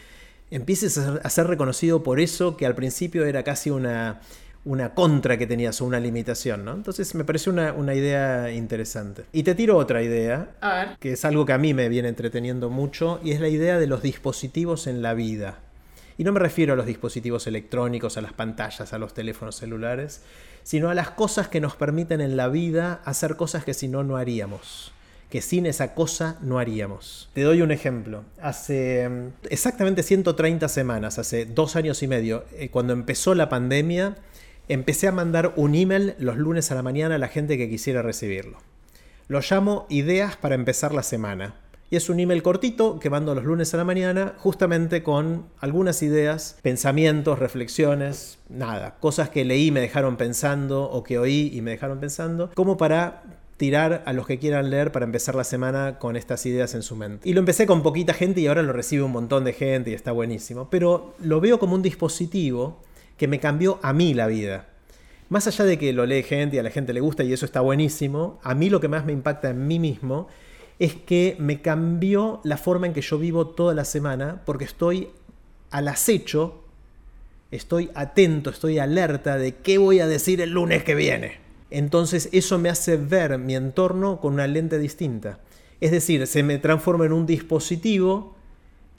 empieces 0.52 0.98
a 0.98 1.30
ser 1.30 1.48
reconocido 1.48 2.04
por 2.04 2.20
eso 2.20 2.56
que 2.56 2.66
al 2.66 2.76
principio 2.76 3.26
era 3.26 3.44
casi 3.44 3.72
una 3.72 4.22
una 4.66 4.96
contra 4.96 5.38
que 5.38 5.48
tenías 5.48 5.80
o 5.80 5.86
una 5.86 6.00
limitación, 6.00 6.66
¿no? 6.66 6.74
Entonces 6.74 7.14
me 7.16 7.24
pareció 7.24 7.52
una, 7.52 7.96
idea 7.96 8.52
interesante. 8.52 9.26
Y 9.32 9.44
te 9.44 9.56
tiro 9.56 9.78
otra 9.78 10.02
idea, 10.02 10.50
que 11.00 11.14
es 11.14 11.24
algo 11.24 11.46
que 11.46 11.54
a 11.54 11.58
mí 11.58 11.74
me 11.74 11.88
viene 11.88 12.10
entreteniendo 12.10 12.70
mucho, 12.70 13.20
y 13.24 13.32
es 13.32 13.40
la 13.40 13.48
idea 13.48 13.80
de 13.80 13.88
los 13.88 14.02
dispositivos 14.02 14.88
en 14.88 15.02
la 15.02 15.14
vida. 15.14 15.60
Y 16.18 16.24
no 16.24 16.32
me 16.32 16.40
refiero 16.40 16.74
a 16.74 16.76
los 16.76 16.86
dispositivos 16.86 17.46
electrónicos, 17.46 18.18
a 18.18 18.22
las 18.22 18.34
pantallas, 18.34 18.92
a 18.92 18.98
los 18.98 19.14
teléfonos 19.14 19.56
celulares, 19.56 20.22
sino 20.64 20.90
a 20.90 20.96
las 20.96 21.12
cosas 21.12 21.48
que 21.48 21.62
nos 21.62 21.76
permiten 21.76 22.20
en 22.22 22.36
la 22.36 22.48
vida 22.48 23.02
hacer 23.06 23.36
cosas 23.36 23.64
que 23.66 23.74
si 23.74 23.88
no, 23.88 24.04
no 24.04 24.18
haríamos 24.18 24.92
que 25.30 25.42
sin 25.42 25.66
esa 25.66 25.96
cosa 25.96 26.38
no 26.42 26.60
haríamos. 26.60 27.30
Te 27.34 27.42
doy 27.42 27.62
un 27.62 27.72
ejemplo. 27.72 28.24
Hace 28.42 29.10
mm, 29.10 29.28
exactamente 29.50 30.04
130 30.04 30.70
semanas, 30.70 31.20
hace 31.20 31.46
dos 31.46 31.76
años 31.76 32.02
y 32.04 32.08
medio, 32.08 32.46
eh, 32.54 32.70
cuando 32.70 32.94
empezó 32.94 33.36
la 33.36 33.50
pandemia, 33.50 34.16
empecé 34.68 35.08
a 35.08 35.12
mandar 35.12 35.54
un 35.56 35.76
email 35.76 36.16
los 36.20 36.38
lunes 36.38 36.72
a 36.72 36.76
la 36.76 36.84
mañana 36.84 37.16
a 37.16 37.20
la 37.20 37.28
gente 37.28 37.58
que 37.58 37.70
quisiera 37.70 38.02
recibirlo. 38.02 38.58
Lo 39.28 39.42
llamo 39.42 39.86
Ideas 39.90 40.38
para 40.38 40.56
empezar 40.56 40.94
la 40.94 41.04
semana. 41.04 41.56
Y 41.90 41.98
es 41.98 42.10
un 42.10 42.20
email 42.20 42.42
cortito 42.42 43.00
que 43.00 43.12
mando 43.12 43.36
los 43.36 43.44
lunes 43.44 43.74
a 43.74 43.78
la 43.78 43.84
mañana 43.84 44.34
justamente 44.38 45.04
con 45.04 45.46
algunas 45.60 46.02
ideas, 46.02 46.58
pensamientos, 46.64 47.38
reflexiones, 47.38 48.40
nada, 48.50 48.96
cosas 49.00 49.30
que 49.30 49.46
leí 49.46 49.68
y 49.68 49.72
me 49.72 49.82
dejaron 49.82 50.18
pensando 50.18 50.84
o 50.84 51.04
que 51.04 51.20
oí 51.20 51.52
y 51.54 51.62
me 51.62 51.72
dejaron 51.72 52.00
pensando, 52.00 52.50
como 52.56 52.78
para 52.78 53.24
tirar 53.58 54.04
a 54.06 54.14
los 54.14 54.28
que 54.28 54.40
quieran 54.40 54.70
leer 54.70 54.92
para 54.92 55.06
empezar 55.06 55.36
la 55.36 55.44
semana 55.44 56.00
con 56.00 56.16
estas 56.16 56.46
ideas 56.46 56.74
en 56.74 56.82
su 56.82 56.96
mente. 56.96 57.30
Y 57.30 57.34
lo 57.34 57.40
empecé 57.40 57.66
con 57.66 57.84
poquita 57.84 58.14
gente 58.14 58.42
y 58.42 58.48
ahora 58.48 58.64
lo 58.64 58.74
recibe 58.74 59.04
un 59.04 59.12
montón 59.12 59.44
de 59.44 59.54
gente 59.54 59.92
y 59.92 59.94
está 59.94 60.12
buenísimo, 60.12 60.70
pero 60.70 61.14
lo 61.20 61.40
veo 61.40 61.60
como 61.60 61.76
un 61.76 61.82
dispositivo 61.82 62.82
que 63.18 63.28
me 63.28 63.40
cambió 63.40 63.80
a 63.82 63.94
mí 63.94 64.14
la 64.14 64.28
vida. 64.28 64.68
Más 65.30 65.48
allá 65.48 65.66
de 65.66 65.80
que 65.80 65.94
lo 65.94 66.06
lee 66.06 66.24
gente 66.24 66.58
y 66.58 66.60
a 66.60 66.64
la 66.64 66.70
gente 66.70 66.94
le 66.94 67.00
gusta 67.00 67.24
y 67.24 67.34
eso 67.34 67.46
está 67.46 67.62
buenísimo, 67.62 68.40
a 68.44 68.54
mí 68.54 68.70
lo 68.70 68.80
que 68.80 68.88
más 68.88 69.06
me 69.06 69.14
impacta 69.14 69.50
en 69.50 69.68
mí 69.68 69.80
mismo 69.80 70.28
es 70.78 70.94
que 70.94 71.36
me 71.40 71.62
cambió 71.62 72.42
la 72.44 72.58
forma 72.58 72.86
en 72.86 72.94
que 72.94 73.02
yo 73.02 73.18
vivo 73.18 73.48
toda 73.48 73.74
la 73.74 73.86
semana 73.86 74.42
porque 74.46 74.66
estoy 74.66 75.10
al 75.72 75.88
acecho, 75.88 76.64
estoy 77.52 77.90
atento, 77.96 78.50
estoy 78.50 78.78
alerta 78.80 79.38
de 79.38 79.56
qué 79.56 79.78
voy 79.78 80.00
a 80.00 80.08
decir 80.08 80.42
el 80.42 80.52
lunes 80.52 80.84
que 80.84 80.96
viene. 80.96 81.40
Entonces 81.72 82.30
eso 82.32 82.60
me 82.60 82.70
hace 82.70 82.98
ver 82.98 83.38
mi 83.38 83.56
entorno 83.56 84.20
con 84.20 84.34
una 84.34 84.48
lente 84.48 84.78
distinta. 84.78 85.40
Es 85.82 85.92
decir, 85.92 86.28
se 86.28 86.44
me 86.44 86.58
transforma 86.58 87.06
en 87.06 87.14
un 87.14 87.26
dispositivo 87.26 88.35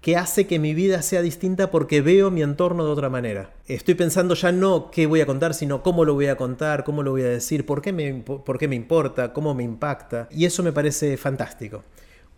que 0.06 0.16
hace 0.16 0.46
que 0.46 0.60
mi 0.60 0.72
vida 0.72 1.02
sea 1.02 1.20
distinta 1.20 1.72
porque 1.72 2.00
veo 2.00 2.30
mi 2.30 2.40
entorno 2.40 2.84
de 2.84 2.92
otra 2.92 3.10
manera. 3.10 3.50
Estoy 3.66 3.96
pensando 3.96 4.34
ya 4.34 4.52
no 4.52 4.92
qué 4.92 5.06
voy 5.06 5.20
a 5.20 5.26
contar, 5.26 5.52
sino 5.52 5.82
cómo 5.82 6.04
lo 6.04 6.14
voy 6.14 6.28
a 6.28 6.36
contar, 6.36 6.84
cómo 6.84 7.02
lo 7.02 7.10
voy 7.10 7.22
a 7.22 7.28
decir, 7.28 7.66
por 7.66 7.82
qué 7.82 7.92
me, 7.92 8.14
por 8.22 8.56
qué 8.56 8.68
me 8.68 8.76
importa, 8.76 9.32
cómo 9.32 9.52
me 9.52 9.64
impacta. 9.64 10.28
Y 10.30 10.44
eso 10.44 10.62
me 10.62 10.70
parece 10.70 11.16
fantástico. 11.16 11.82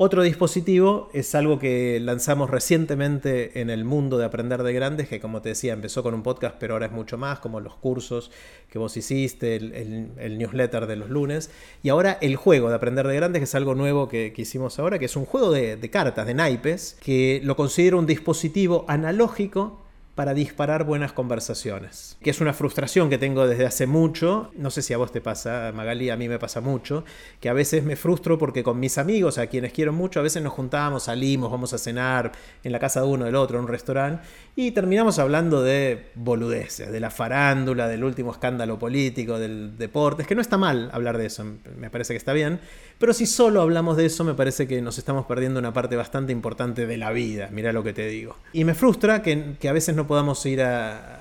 Otro 0.01 0.22
dispositivo 0.22 1.11
es 1.12 1.34
algo 1.34 1.59
que 1.59 1.99
lanzamos 1.99 2.51
recientemente 2.51 3.61
en 3.61 3.68
el 3.68 3.84
mundo 3.84 4.16
de 4.16 4.26
aprender 4.26 4.62
de 4.62 4.72
grandes, 4.72 5.09
que 5.09 5.18
como 5.18 5.42
te 5.42 5.49
decía 5.49 5.72
empezó 5.72 6.05
con 6.05 6.14
un 6.14 6.22
podcast, 6.22 6.55
pero 6.61 6.74
ahora 6.74 6.86
es 6.86 6.92
mucho 6.92 7.18
más, 7.18 7.40
como 7.40 7.59
los 7.59 7.74
cursos 7.74 8.30
que 8.70 8.78
vos 8.78 8.96
hiciste, 8.96 9.57
el, 9.57 10.38
newsletter 10.38 10.86
de 10.86 10.94
los 10.94 11.11
lunes, 11.11 11.51
y 11.82 11.88
ahora 11.88 12.16
el 12.20 12.36
juego 12.36 12.68
de 12.68 12.76
aprender 12.76 13.09
de 13.09 13.16
grandes, 13.16 13.40
que 13.40 13.44
es 13.44 13.57
algo 13.57 13.74
nuevo 13.74 14.09
que, 14.09 14.32
hicimos 14.36 14.78
ahora, 14.78 15.01
que 15.01 15.07
es 15.07 15.16
un 15.16 15.24
juego 15.24 15.51
de, 15.51 15.74
de 15.74 15.90
cartas, 15.90 16.28
de 16.28 16.34
naipes, 16.34 16.96
que 17.03 17.40
lo 17.42 17.57
considero 17.57 17.99
un 17.99 18.07
dispositivo 18.07 18.84
analógico 18.86 19.80
para 20.18 20.34
disparar 20.34 20.82
buenas 20.82 21.12
conversaciones. 21.12 22.16
Que 22.20 22.30
es 22.30 22.40
una 22.40 22.52
frustración 22.52 23.08
que 23.08 23.18
tengo 23.18 23.46
desde 23.46 23.64
hace 23.64 23.86
mucho. 23.86 24.50
No 24.56 24.68
sé 24.68 24.82
si 24.82 24.92
a 24.92 24.98
vos 24.98 25.12
te 25.12 25.20
pasa, 25.20 25.70
Magali, 25.72 26.10
a 26.10 26.16
mí 26.16 26.28
me 26.28 26.40
pasa 26.40 26.60
mucho. 26.60 27.04
Que 27.38 27.48
a 27.48 27.52
veces 27.52 27.84
me 27.84 27.94
frustro 27.94 28.36
porque 28.36 28.64
con 28.64 28.80
mis 28.80 28.98
amigos, 28.98 29.38
a 29.38 29.46
quienes 29.46 29.72
quiero 29.72 29.92
mucho, 29.92 30.18
a 30.18 30.24
veces 30.24 30.42
nos 30.42 30.52
juntamos, 30.54 31.04
salimos, 31.04 31.52
vamos 31.52 31.72
a 31.72 31.78
cenar 31.78 32.32
en 32.64 32.72
la 32.72 32.80
casa 32.80 33.00
de 33.00 33.06
uno, 33.06 33.26
del 33.26 33.36
otro, 33.36 33.58
en 33.58 33.66
un 33.66 33.70
restaurante. 33.70 34.26
Y 34.56 34.72
terminamos 34.72 35.20
hablando 35.20 35.62
de 35.62 36.10
boludeces, 36.16 36.90
de 36.90 36.98
la 36.98 37.10
farándula, 37.10 37.86
del 37.86 38.02
último 38.02 38.32
escándalo 38.32 38.76
político, 38.76 39.38
del 39.38 39.78
deporte. 39.78 40.22
Es 40.22 40.28
que 40.28 40.34
no 40.34 40.40
está 40.40 40.58
mal 40.58 40.90
hablar 40.92 41.16
de 41.16 41.26
eso, 41.26 41.44
me 41.76 41.90
parece 41.90 42.12
que 42.14 42.18
está 42.18 42.32
bien. 42.32 42.58
Pero 42.98 43.12
si 43.12 43.26
solo 43.26 43.62
hablamos 43.62 43.96
de 43.96 44.06
eso, 44.06 44.24
me 44.24 44.34
parece 44.34 44.66
que 44.66 44.82
nos 44.82 44.98
estamos 44.98 45.26
perdiendo 45.26 45.60
una 45.60 45.72
parte 45.72 45.94
bastante 45.94 46.32
importante 46.32 46.88
de 46.88 46.96
la 46.96 47.12
vida. 47.12 47.50
Mira 47.52 47.72
lo 47.72 47.84
que 47.84 47.92
te 47.92 48.08
digo. 48.08 48.34
Y 48.52 48.64
me 48.64 48.74
frustra 48.74 49.22
que, 49.22 49.54
que 49.60 49.68
a 49.68 49.72
veces 49.72 49.94
no 49.94 50.07
podamos 50.09 50.44
ir 50.46 50.62
a, 50.62 51.20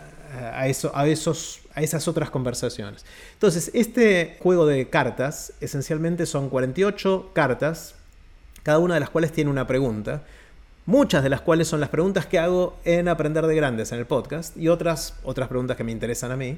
eso, 0.68 0.92
a, 0.96 1.08
esos, 1.08 1.60
a 1.76 1.84
esas 1.84 2.08
otras 2.08 2.32
conversaciones. 2.32 3.06
Entonces, 3.34 3.70
este 3.76 4.38
juego 4.42 4.66
de 4.66 4.90
cartas 4.90 5.54
esencialmente 5.62 6.26
son 6.26 6.50
48 6.50 7.32
cartas, 7.34 7.94
cada 8.64 8.80
una 8.80 8.96
de 8.96 9.02
las 9.02 9.12
cuales 9.12 9.32
tiene 9.32 9.52
una 9.52 9.68
pregunta. 9.68 10.24
Muchas 10.88 11.22
de 11.22 11.30
las 11.30 11.42
cuales 11.42 11.68
son 11.68 11.82
las 11.82 11.90
preguntas 11.90 12.26
que 12.26 12.40
hago 12.40 12.78
en 12.86 13.10
Aprender 13.10 13.46
de 13.46 13.56
Grandes 13.56 13.92
en 13.92 14.00
el 14.00 14.06
podcast 14.06 14.58
y 14.58 14.70
otras, 14.70 15.16
otras 15.24 15.50
preguntas 15.50 15.78
que 15.78 15.84
me 15.84 15.92
interesan 15.92 16.32
a 16.32 16.38
mí. 16.38 16.58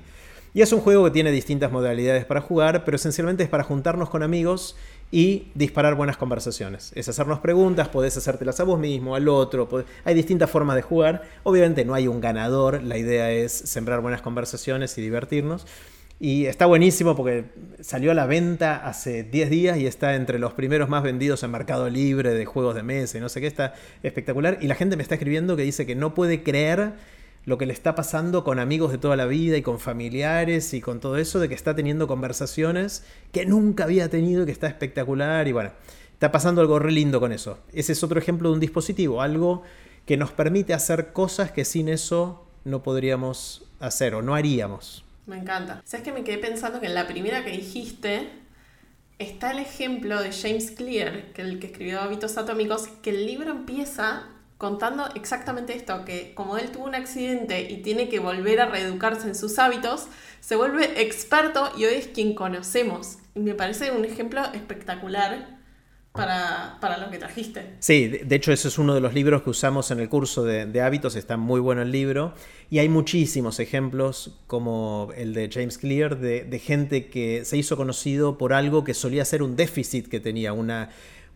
Y 0.54 0.62
es 0.62 0.72
un 0.72 0.82
juego 0.82 1.04
que 1.06 1.12
tiene 1.12 1.32
distintas 1.32 1.72
modalidades 1.72 2.26
para 2.26 2.42
jugar, 2.42 2.86
pero 2.86 2.96
esencialmente 2.96 3.44
es 3.44 3.50
para 3.50 3.64
juntarnos 3.64 4.10
con 4.10 4.24
amigos 4.24 4.76
y 5.12 5.48
disparar 5.56 5.96
buenas 5.96 6.18
conversaciones. 6.18 6.92
Es 6.96 7.10
hacernos 7.10 7.40
preguntas, 7.40 7.90
podés 7.90 8.16
hacértelas 8.16 8.60
a 8.60 8.64
vos 8.64 8.80
mismo, 8.80 9.16
al 9.16 9.28
otro. 9.28 9.68
Hay 10.04 10.14
distintas 10.14 10.50
formas 10.50 10.76
de 10.76 10.82
jugar. 10.82 11.24
Obviamente 11.44 11.84
no 11.86 11.94
hay 11.94 12.08
un 12.08 12.22
ganador, 12.22 12.84
la 12.84 12.98
idea 12.98 13.32
es 13.32 13.52
sembrar 13.52 14.02
buenas 14.02 14.22
conversaciones 14.22 14.98
y 14.98 15.02
divertirnos. 15.02 15.66
Y 16.22 16.48
está 16.48 16.66
buenísimo 16.66 17.16
porque 17.16 17.46
salió 17.80 18.12
a 18.12 18.14
la 18.14 18.26
venta 18.26 18.76
hace 18.76 19.24
10 19.24 19.50
días 19.50 19.78
y 19.78 19.88
está 19.88 20.16
entre 20.16 20.38
los 20.38 20.52
primeros 20.52 20.90
más 20.90 21.02
vendidos 21.02 21.44
en 21.44 21.52
Mercado 21.52 21.90
Libre 21.90 22.34
de 22.34 22.46
juegos 22.46 22.76
de 22.76 22.84
mesa 22.84 23.18
y 23.18 23.22
no 23.22 23.30
sé 23.30 23.40
qué, 23.40 23.48
está 23.48 23.74
espectacular. 24.04 24.58
Y 24.60 24.68
la 24.68 24.76
gente 24.76 24.98
me 24.98 25.04
está 25.04 25.16
escribiendo 25.16 25.56
que 25.56 25.64
dice 25.64 25.86
que 25.86 25.96
no 25.96 26.14
puede 26.14 26.44
creer 26.44 26.92
lo 27.46 27.58
que 27.58 27.66
le 27.66 27.74
está 27.74 27.96
pasando 27.96 28.44
con 28.44 28.60
amigos 28.60 28.92
de 28.92 28.98
toda 28.98 29.16
la 29.16 29.26
vida 29.26 29.58
y 29.58 29.62
con 29.62 29.80
familiares 29.80 30.74
y 30.74 30.82
con 30.82 31.00
todo 31.00 31.18
eso, 31.18 31.40
de 31.40 31.50
que 31.50 31.56
está 31.56 31.76
teniendo 31.76 32.08
conversaciones 32.08 33.04
que 33.32 33.46
nunca 33.46 33.86
había 33.86 34.10
tenido 34.10 34.44
y 34.44 34.46
que 34.46 34.52
está 34.52 34.68
espectacular 34.68 35.48
y 35.48 35.52
bueno, 35.52 35.72
está 36.14 36.32
pasando 36.32 36.62
algo 36.62 36.80
re 36.80 36.92
lindo 36.92 37.20
con 37.20 37.32
eso. 37.32 37.60
Ese 37.74 37.94
es 37.94 38.04
otro 38.04 38.20
ejemplo 38.20 38.50
de 38.50 38.56
un 38.56 38.60
dispositivo, 38.60 39.22
algo 39.22 39.64
que 40.06 40.18
nos 40.18 40.32
permite 40.32 40.74
hacer 40.74 41.14
cosas 41.14 41.52
que 41.52 41.66
sin 41.66 41.90
eso 41.90 42.46
no 42.66 42.84
podríamos 42.84 43.64
hacer 43.80 44.16
o 44.16 44.22
no 44.22 44.36
haríamos. 44.36 45.06
Me 45.26 45.38
encanta. 45.38 45.82
¿Sabes 45.86 46.04
que 46.04 46.12
me 46.12 46.24
quedé 46.24 46.40
pensando 46.40 46.80
que 46.80 46.88
en 46.88 46.96
la 46.96 47.08
primera 47.08 47.46
que 47.46 47.52
dijiste 47.52 48.30
está 49.20 49.52
el 49.52 49.60
ejemplo 49.60 50.22
de 50.22 50.32
James 50.32 50.72
Clear, 50.72 51.34
que 51.34 51.42
el 51.42 51.60
que 51.60 51.68
escribió 51.68 52.00
Hábitos 52.00 52.38
Atómicos, 52.38 52.88
que 53.04 53.12
el 53.12 53.26
libro 53.26 53.52
empieza 53.52 54.28
contando 54.60 55.08
exactamente 55.16 55.74
esto, 55.74 56.04
que 56.04 56.34
como 56.36 56.58
él 56.58 56.70
tuvo 56.70 56.84
un 56.84 56.94
accidente 56.94 57.72
y 57.72 57.78
tiene 57.78 58.10
que 58.10 58.20
volver 58.20 58.60
a 58.60 58.66
reeducarse 58.66 59.26
en 59.26 59.34
sus 59.34 59.58
hábitos, 59.58 60.08
se 60.42 60.58
vuelve 60.58 61.02
experto 61.02 61.72
y 61.78 61.86
hoy 61.86 61.94
es 61.94 62.08
quien 62.08 62.36
conocemos. 62.36 63.20
Y 63.36 63.40
me 63.40 63.56
parece 63.56 63.92
un 63.92 64.04
ejemplo 64.04 64.44
espectacular 64.54 65.58
para, 66.12 66.98
lo 66.98 67.10
que 67.10 67.18
trajiste. 67.20 67.78
Sí, 67.80 68.10
de 68.10 68.36
hecho 68.36 68.52
ese 68.52 68.68
es 68.68 68.78
uno 68.78 68.94
de 68.94 69.00
los 69.00 69.14
libros 69.14 69.44
que 69.44 69.50
usamos 69.50 69.92
en 69.92 70.02
el 70.02 70.10
curso 70.10 70.44
de, 70.44 70.82
hábitos, 70.82 71.16
está 71.16 71.38
muy 71.38 71.62
bueno 71.62 71.82
el 71.82 71.94
libro, 71.94 72.34
y 72.70 72.80
hay 72.80 72.90
muchísimos 72.90 73.62
ejemplos 73.62 74.42
como 74.46 75.14
el 75.16 75.34
de 75.34 75.50
James 75.50 75.78
Clear, 75.78 76.20
de, 76.20 76.44
de 76.44 76.60
gente 76.60 77.08
que 77.08 77.46
se 77.46 77.56
hizo 77.56 77.78
conocido 77.78 78.38
por 78.38 78.52
algo 78.52 78.84
que 78.84 78.94
solía 78.94 79.24
ser 79.24 79.42
un 79.42 79.56
déficit 79.56 80.10
que 80.10 80.20
tenía, 80.20 80.52
una, 80.52 80.90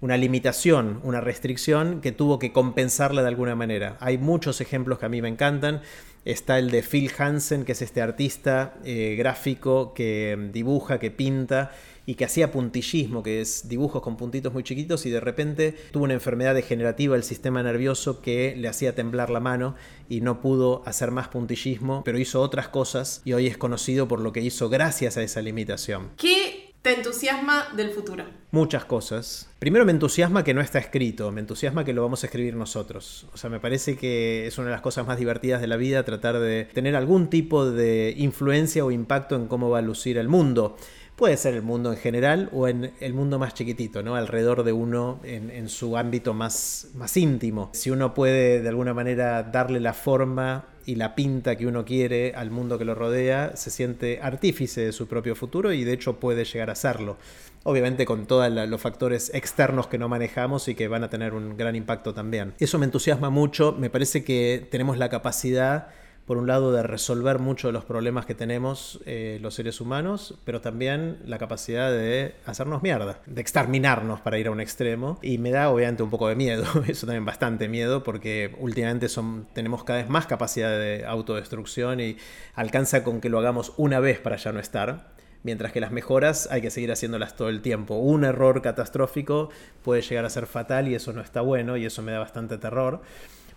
una 0.03 0.17
limitación, 0.17 0.99
una 1.03 1.21
restricción 1.21 2.01
que 2.01 2.11
tuvo 2.11 2.37
que 2.37 2.51
compensarla 2.51 3.21
de 3.21 3.29
alguna 3.29 3.55
manera. 3.55 3.95
Hay 4.01 4.17
muchos 4.17 4.59
ejemplos 4.59 4.99
que 4.99 5.05
a 5.05 5.09
mí 5.09 5.21
me 5.21 5.29
encantan. 5.29 5.79
Está 6.25 6.59
el 6.59 6.71
de 6.71 6.83
Phil 6.83 7.09
Hansen, 7.17 7.63
que 7.63 7.71
es 7.71 7.81
este 7.81 8.01
artista 8.01 8.73
eh, 8.83 9.15
gráfico 9.17 9.93
que 9.93 10.49
dibuja, 10.51 10.99
que 10.99 11.09
pinta 11.09 11.71
y 12.05 12.15
que 12.15 12.25
hacía 12.25 12.51
puntillismo, 12.51 13.23
que 13.23 13.39
es 13.39 13.69
dibujos 13.69 14.01
con 14.01 14.17
puntitos 14.17 14.51
muy 14.51 14.63
chiquitos 14.63 15.05
y 15.05 15.09
de 15.09 15.21
repente 15.21 15.73
tuvo 15.91 16.03
una 16.03 16.15
enfermedad 16.15 16.53
degenerativa 16.53 17.15
del 17.15 17.23
sistema 17.23 17.63
nervioso 17.63 18.21
que 18.21 18.55
le 18.57 18.67
hacía 18.67 18.95
temblar 18.95 19.29
la 19.29 19.39
mano 19.39 19.75
y 20.09 20.19
no 20.19 20.41
pudo 20.41 20.83
hacer 20.85 21.11
más 21.11 21.29
puntillismo, 21.29 22.01
pero 22.03 22.19
hizo 22.19 22.41
otras 22.41 22.67
cosas 22.67 23.21
y 23.23 23.31
hoy 23.31 23.47
es 23.47 23.57
conocido 23.57 24.09
por 24.09 24.19
lo 24.19 24.33
que 24.33 24.41
hizo 24.41 24.67
gracias 24.67 25.15
a 25.15 25.23
esa 25.23 25.41
limitación. 25.41 26.09
¿Qué 26.17 26.62
te 26.83 26.93
entusiasma 26.93 27.69
del 27.77 27.91
futuro? 27.91 28.25
Muchas 28.51 28.83
cosas. 28.83 29.49
Primero 29.57 29.85
me 29.85 29.93
entusiasma 29.93 30.43
que 30.43 30.53
no 30.53 30.59
está 30.59 30.79
escrito, 30.79 31.31
me 31.31 31.39
entusiasma 31.39 31.85
que 31.85 31.93
lo 31.93 32.03
vamos 32.03 32.23
a 32.23 32.27
escribir 32.27 32.55
nosotros. 32.55 33.25
O 33.33 33.37
sea, 33.37 33.49
me 33.49 33.61
parece 33.61 33.95
que 33.95 34.45
es 34.47 34.57
una 34.57 34.67
de 34.67 34.73
las 34.73 34.81
cosas 34.81 35.07
más 35.07 35.17
divertidas 35.17 35.61
de 35.61 35.67
la 35.67 35.77
vida 35.77 36.03
tratar 36.03 36.37
de 36.39 36.65
tener 36.73 36.97
algún 36.97 37.29
tipo 37.29 37.71
de 37.71 38.13
influencia 38.17 38.83
o 38.83 38.91
impacto 38.91 39.37
en 39.37 39.47
cómo 39.47 39.69
va 39.69 39.79
a 39.79 39.81
lucir 39.81 40.17
el 40.17 40.27
mundo. 40.27 40.75
Puede 41.15 41.37
ser 41.37 41.53
el 41.53 41.61
mundo 41.61 41.91
en 41.91 41.97
general 41.97 42.49
o 42.53 42.67
en 42.67 42.91
el 42.99 43.13
mundo 43.13 43.37
más 43.37 43.53
chiquitito, 43.53 44.01
¿no? 44.01 44.15
Alrededor 44.15 44.63
de 44.63 44.71
uno 44.71 45.19
en, 45.23 45.69
su 45.69 45.95
ámbito 45.95 46.33
más, 46.33 46.87
más 46.95 47.15
íntimo. 47.17 47.69
Si 47.73 47.91
uno 47.91 48.15
puede 48.15 48.61
de 48.61 48.69
alguna 48.69 48.95
manera 48.95 49.43
darle 49.43 49.79
la 49.79 49.93
forma 49.93 50.65
y 50.85 50.95
la 50.95 51.13
pinta 51.13 51.55
que 51.55 51.67
uno 51.67 51.85
quiere 51.85 52.33
al 52.35 52.49
mundo 52.49 52.79
que 52.79 52.85
lo 52.85 52.95
rodea, 52.95 53.55
se 53.55 53.69
siente 53.69 54.19
artífice 54.21 54.81
de 54.81 54.91
su 54.91 55.07
propio 55.07 55.35
futuro 55.35 55.71
y 55.71 55.83
de 55.83 55.93
hecho 55.93 56.19
puede 56.19 56.45
llegar 56.45 56.71
a 56.71 56.75
serlo. 56.75 57.17
Obviamente 57.63 58.05
con 58.05 58.25
todos 58.25 58.51
los 58.51 58.81
factores 58.81 59.31
externos 59.35 59.87
que 59.87 59.99
no 59.99 60.09
manejamos 60.09 60.67
y 60.67 60.75
que 60.75 60.87
van 60.87 61.03
a 61.03 61.09
tener 61.09 61.33
un 61.35 61.55
gran 61.55 61.75
impacto 61.75 62.13
también. 62.13 62.55
Eso 62.59 62.79
me 62.79 62.85
entusiasma 62.85 63.29
mucho, 63.29 63.71
me 63.71 63.91
parece 63.91 64.23
que 64.23 64.67
tenemos 64.69 64.97
la 64.97 65.09
capacidad 65.09 65.89
por 66.25 66.37
un 66.37 66.47
lado, 66.47 66.71
de 66.71 66.83
resolver 66.83 67.39
muchos 67.39 67.69
de 67.69 67.73
los 67.73 67.83
problemas 67.83 68.25
que 68.25 68.33
tenemos 68.33 68.99
eh, 69.05 69.39
los 69.41 69.55
seres 69.55 69.81
humanos, 69.81 70.35
pero 70.45 70.61
también 70.61 71.17
la 71.25 71.37
capacidad 71.37 71.91
de 71.91 72.35
hacernos 72.45 72.81
mierda, 72.81 73.19
de 73.25 73.41
exterminarnos 73.41 74.21
para 74.21 74.37
ir 74.37 74.47
a 74.47 74.51
un 74.51 74.61
extremo. 74.61 75.19
Y 75.21 75.37
me 75.37 75.51
da 75.51 75.69
obviamente 75.69 76.01
un 76.01 76.09
poco 76.09 76.29
de 76.29 76.35
miedo, 76.35 76.65
eso 76.87 77.05
también 77.05 77.25
bastante 77.25 77.67
miedo, 77.67 78.03
porque 78.03 78.55
últimamente 78.59 79.09
son, 79.09 79.47
tenemos 79.53 79.83
cada 79.83 79.99
vez 79.99 80.09
más 80.09 80.25
capacidad 80.25 80.71
de 80.71 81.05
autodestrucción 81.05 81.99
y 81.99 82.17
alcanza 82.55 83.03
con 83.03 83.19
que 83.19 83.29
lo 83.29 83.39
hagamos 83.39 83.73
una 83.75 83.99
vez 83.99 84.19
para 84.19 84.37
ya 84.37 84.53
no 84.53 84.59
estar. 84.59 85.11
Mientras 85.43 85.73
que 85.73 85.81
las 85.81 85.91
mejoras 85.91 86.47
hay 86.51 86.61
que 86.61 86.69
seguir 86.69 86.89
haciéndolas 86.93 87.35
todo 87.35 87.49
el 87.49 87.61
tiempo. 87.61 87.95
Un 87.95 88.23
error 88.23 88.61
catastrófico 88.61 89.49
puede 89.83 90.01
llegar 90.01 90.23
a 90.23 90.29
ser 90.29 90.47
fatal 90.47 90.87
y 90.87 90.95
eso 90.95 91.11
no 91.11 91.19
está 91.19 91.41
bueno 91.41 91.75
y 91.75 91.85
eso 91.85 92.01
me 92.01 92.13
da 92.13 92.19
bastante 92.19 92.57
terror 92.57 93.01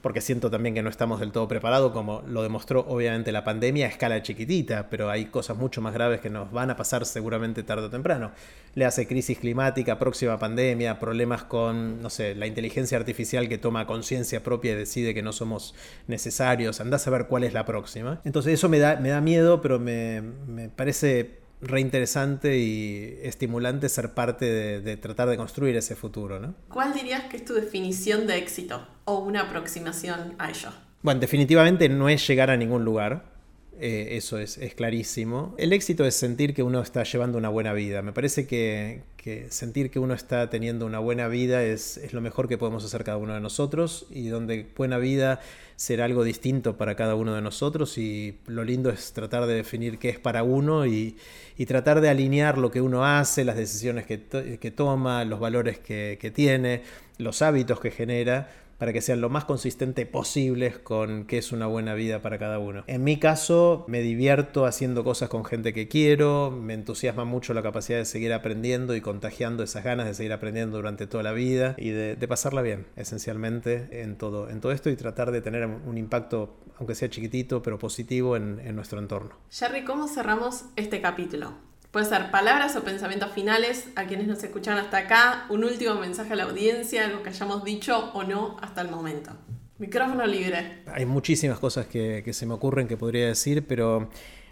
porque 0.07 0.21
siento 0.21 0.53
también 0.53 0.73
que 0.73 0.85
no 0.85 0.89
estamos 0.89 1.19
del 1.19 1.33
todo 1.33 1.49
preparados, 1.49 1.91
como 1.91 2.23
lo 2.29 2.45
demostró 2.45 2.87
obviamente 2.87 3.33
la 3.33 3.43
pandemia 3.43 3.87
a 3.87 3.89
escala 3.89 4.23
chiquitita, 4.23 4.89
pero 4.89 5.11
hay 5.11 5.25
cosas 5.25 5.57
mucho 5.57 5.81
más 5.81 5.93
graves 5.93 6.21
que 6.21 6.31
nos 6.31 6.53
van 6.53 6.71
a 6.71 6.77
pasar 6.77 7.05
seguramente 7.05 7.65
tarde 7.65 7.87
o 7.87 7.91
temprano. 7.91 8.31
Le 8.77 8.85
hace 8.85 9.09
crisis 9.09 9.37
climática, 9.37 9.99
próxima 9.99 10.39
pandemia, 10.39 11.01
problemas 11.01 11.43
con, 11.43 12.01
no 12.01 12.09
sé, 12.09 12.37
la 12.37 12.47
inteligencia 12.47 12.97
artificial 12.97 13.49
que 13.49 13.59
toma 13.59 13.85
conciencia 13.89 14.45
propia 14.45 14.75
y 14.75 14.77
decide 14.77 15.13
que 15.13 15.23
no 15.23 15.33
somos 15.33 15.75
necesarios, 16.07 16.81
andás 16.81 17.05
a 17.09 17.11
ver 17.11 17.27
cuál 17.27 17.43
es 17.43 17.53
la 17.53 17.65
próxima. 17.67 18.21
Entonces 18.25 18.55
eso 18.55 18.69
me 18.69 18.79
da, 18.79 19.01
me 19.01 19.09
da 19.09 19.21
miedo, 19.21 19.61
pero 19.61 19.81
me, 19.81 20.23
me 20.47 20.69
parece 20.69 21.46
reinteresante 21.61 22.59
y 22.59 23.19
estimulante 23.23 23.89
ser 23.89 24.15
parte 24.15 24.81
de, 24.81 24.97
tratar 24.97 25.29
de 25.29 25.37
construir 25.37 25.77
ese 25.77 25.97
futuro. 25.97 26.39
¿no? 26.39 26.55
¿Cuál 26.69 26.93
dirías 26.93 27.25
que 27.25 27.39
es 27.39 27.45
tu 27.45 27.55
definición 27.55 28.27
de 28.27 28.39
éxito 28.39 28.87
o 29.05 29.19
una 29.19 29.43
aproximación 29.43 30.35
a 30.39 30.51
ello? 30.51 30.71
Bueno, 31.03 31.21
definitivamente 31.21 31.89
no 31.89 32.09
es 32.09 32.27
llegar 32.27 32.51
a 32.51 32.57
ningún 32.57 32.85
lugar. 32.85 33.36
Eh, 33.79 34.17
eso 34.17 34.39
es, 34.39 34.59
clarísimo. 34.75 35.55
El 35.59 35.73
éxito 35.73 36.05
es 36.07 36.15
sentir 36.15 36.55
que 36.55 36.63
uno 36.63 36.81
está 36.81 37.03
llevando 37.03 37.37
una 37.37 37.51
buena 37.51 37.73
vida. 37.73 38.01
Me 38.03 38.13
parece 38.13 38.47
que, 38.47 39.03
sentir 39.51 39.91
que 39.91 39.99
uno 39.99 40.15
está 40.15 40.49
teniendo 40.51 40.87
una 40.87 41.01
buena 41.01 41.27
vida 41.29 41.63
es, 41.65 42.13
lo 42.13 42.21
mejor 42.21 42.49
que 42.49 42.59
podemos 42.59 42.85
hacer 42.85 43.03
cada 43.05 43.17
uno 43.17 43.35
de 43.35 43.41
nosotros 43.41 44.07
y 44.11 44.29
donde 44.29 44.67
buena 44.77 44.99
vida 44.99 45.41
será 45.75 46.05
algo 46.05 46.23
distinto 46.23 46.77
para 46.77 46.95
cada 46.95 47.17
uno 47.17 47.35
de 47.35 47.43
nosotros 47.43 47.99
y 47.99 48.39
lo 48.47 48.63
lindo 48.63 48.89
es 48.89 49.13
tratar 49.13 49.47
de 49.47 49.55
definir 49.55 49.99
qué 49.99 50.11
es 50.11 50.19
para 50.21 50.45
uno 50.45 50.87
y, 50.87 51.17
tratar 51.67 52.01
de 52.01 52.09
alinear 52.09 52.57
lo 52.57 52.71
que 52.71 52.81
uno 52.81 53.05
hace, 53.05 53.45
las 53.45 53.57
decisiones 53.57 54.07
que, 54.07 54.71
toma, 54.71 55.25
los 55.25 55.41
valores 55.41 55.79
que 55.81 56.33
tiene, 56.33 56.83
los 57.19 57.43
hábitos 57.43 57.81
que 57.81 57.91
genera 57.91 58.49
para 58.79 58.93
que 58.93 59.01
sean 59.01 59.21
lo 59.21 59.29
más 59.29 59.45
consistentes 59.45 60.07
posibles 60.07 60.79
con 60.79 61.25
qué 61.25 61.39
es 61.39 61.53
una 61.53 61.67
buena 61.67 61.95
vida 61.95 62.23
para 62.23 62.39
cada 62.39 62.59
uno. 62.59 62.85
En 62.87 63.05
mi 63.05 63.19
caso, 63.19 63.85
me 63.89 64.01
divierto 64.01 64.67
haciendo 64.67 65.05
cosas 65.05 65.29
con 65.29 65.45
gente 65.45 65.73
que 65.73 65.89
quiero, 65.89 66.51
me 66.51 66.75
entusiasma 66.75 67.25
mucho 67.25 67.55
la 67.55 67.63
capacidad 67.63 67.99
de 67.99 68.05
seguir 68.05 68.33
aprendiendo 68.33 68.95
y 68.95 69.01
contagiando 69.01 69.63
esas 69.63 69.85
ganas 69.85 70.07
de 70.07 70.15
seguir 70.15 70.33
aprendiendo 70.33 70.77
durante 70.77 71.07
toda 71.07 71.23
la 71.23 71.33
vida 71.33 71.75
y 71.79 71.91
de, 71.91 72.17
pasarla 72.27 72.61
bien, 72.61 72.87
esencialmente, 72.97 74.03
en 74.03 74.17
todo, 74.17 74.51
en 74.51 74.61
todo 74.61 74.73
esto 74.73 74.91
y 74.91 74.97
tratar 74.97 75.31
de 75.31 75.41
tener 75.41 75.65
un 75.65 75.97
impacto, 75.97 76.57
aunque 76.77 76.97
sea 76.97 77.09
chiquitito, 77.09 77.63
pero 77.63 77.79
positivo 77.79 78.37
en, 78.37 78.61
en 78.65 78.75
nuestro 78.75 78.99
entorno. 78.99 79.37
Jerry, 79.51 79.85
¿cómo 79.85 80.09
cerramos 80.09 80.65
este 80.75 81.01
capítulo? 81.01 81.55
Puede 81.91 82.07
ser 82.07 82.31
palabras 82.31 82.77
o 82.77 82.83
pensamientos 82.83 83.33
finales 83.33 83.89
a 83.97 84.05
quienes 84.05 84.27
nos 84.27 84.43
escuchan 84.43 84.79
hasta 84.79 84.99
acá, 84.99 85.47
un 85.49 85.65
último 85.65 85.95
mensaje 85.95 86.33
a 86.33 86.37
la 86.37 86.45
audiencia, 86.45 87.05
algo 87.05 87.23
que 87.23 87.31
hayamos 87.31 87.65
dicho 87.65 88.11
o 88.13 88.23
no 88.25 88.57
hasta 88.61 88.83
el 88.83 88.89
momento. 88.89 89.33
Micrófono 89.79 90.27
libre. 90.27 90.83
Hay 90.87 91.05
muchísimas 91.05 91.59
cosas 91.59 91.87
que, 91.87 92.23
que 92.25 92.33
se 92.33 92.47
me 92.47 92.55
ocurren 92.55 92.89
que 92.89 92.97
podría 92.97 93.27
decir, 93.27 93.67
pero 93.67 94.09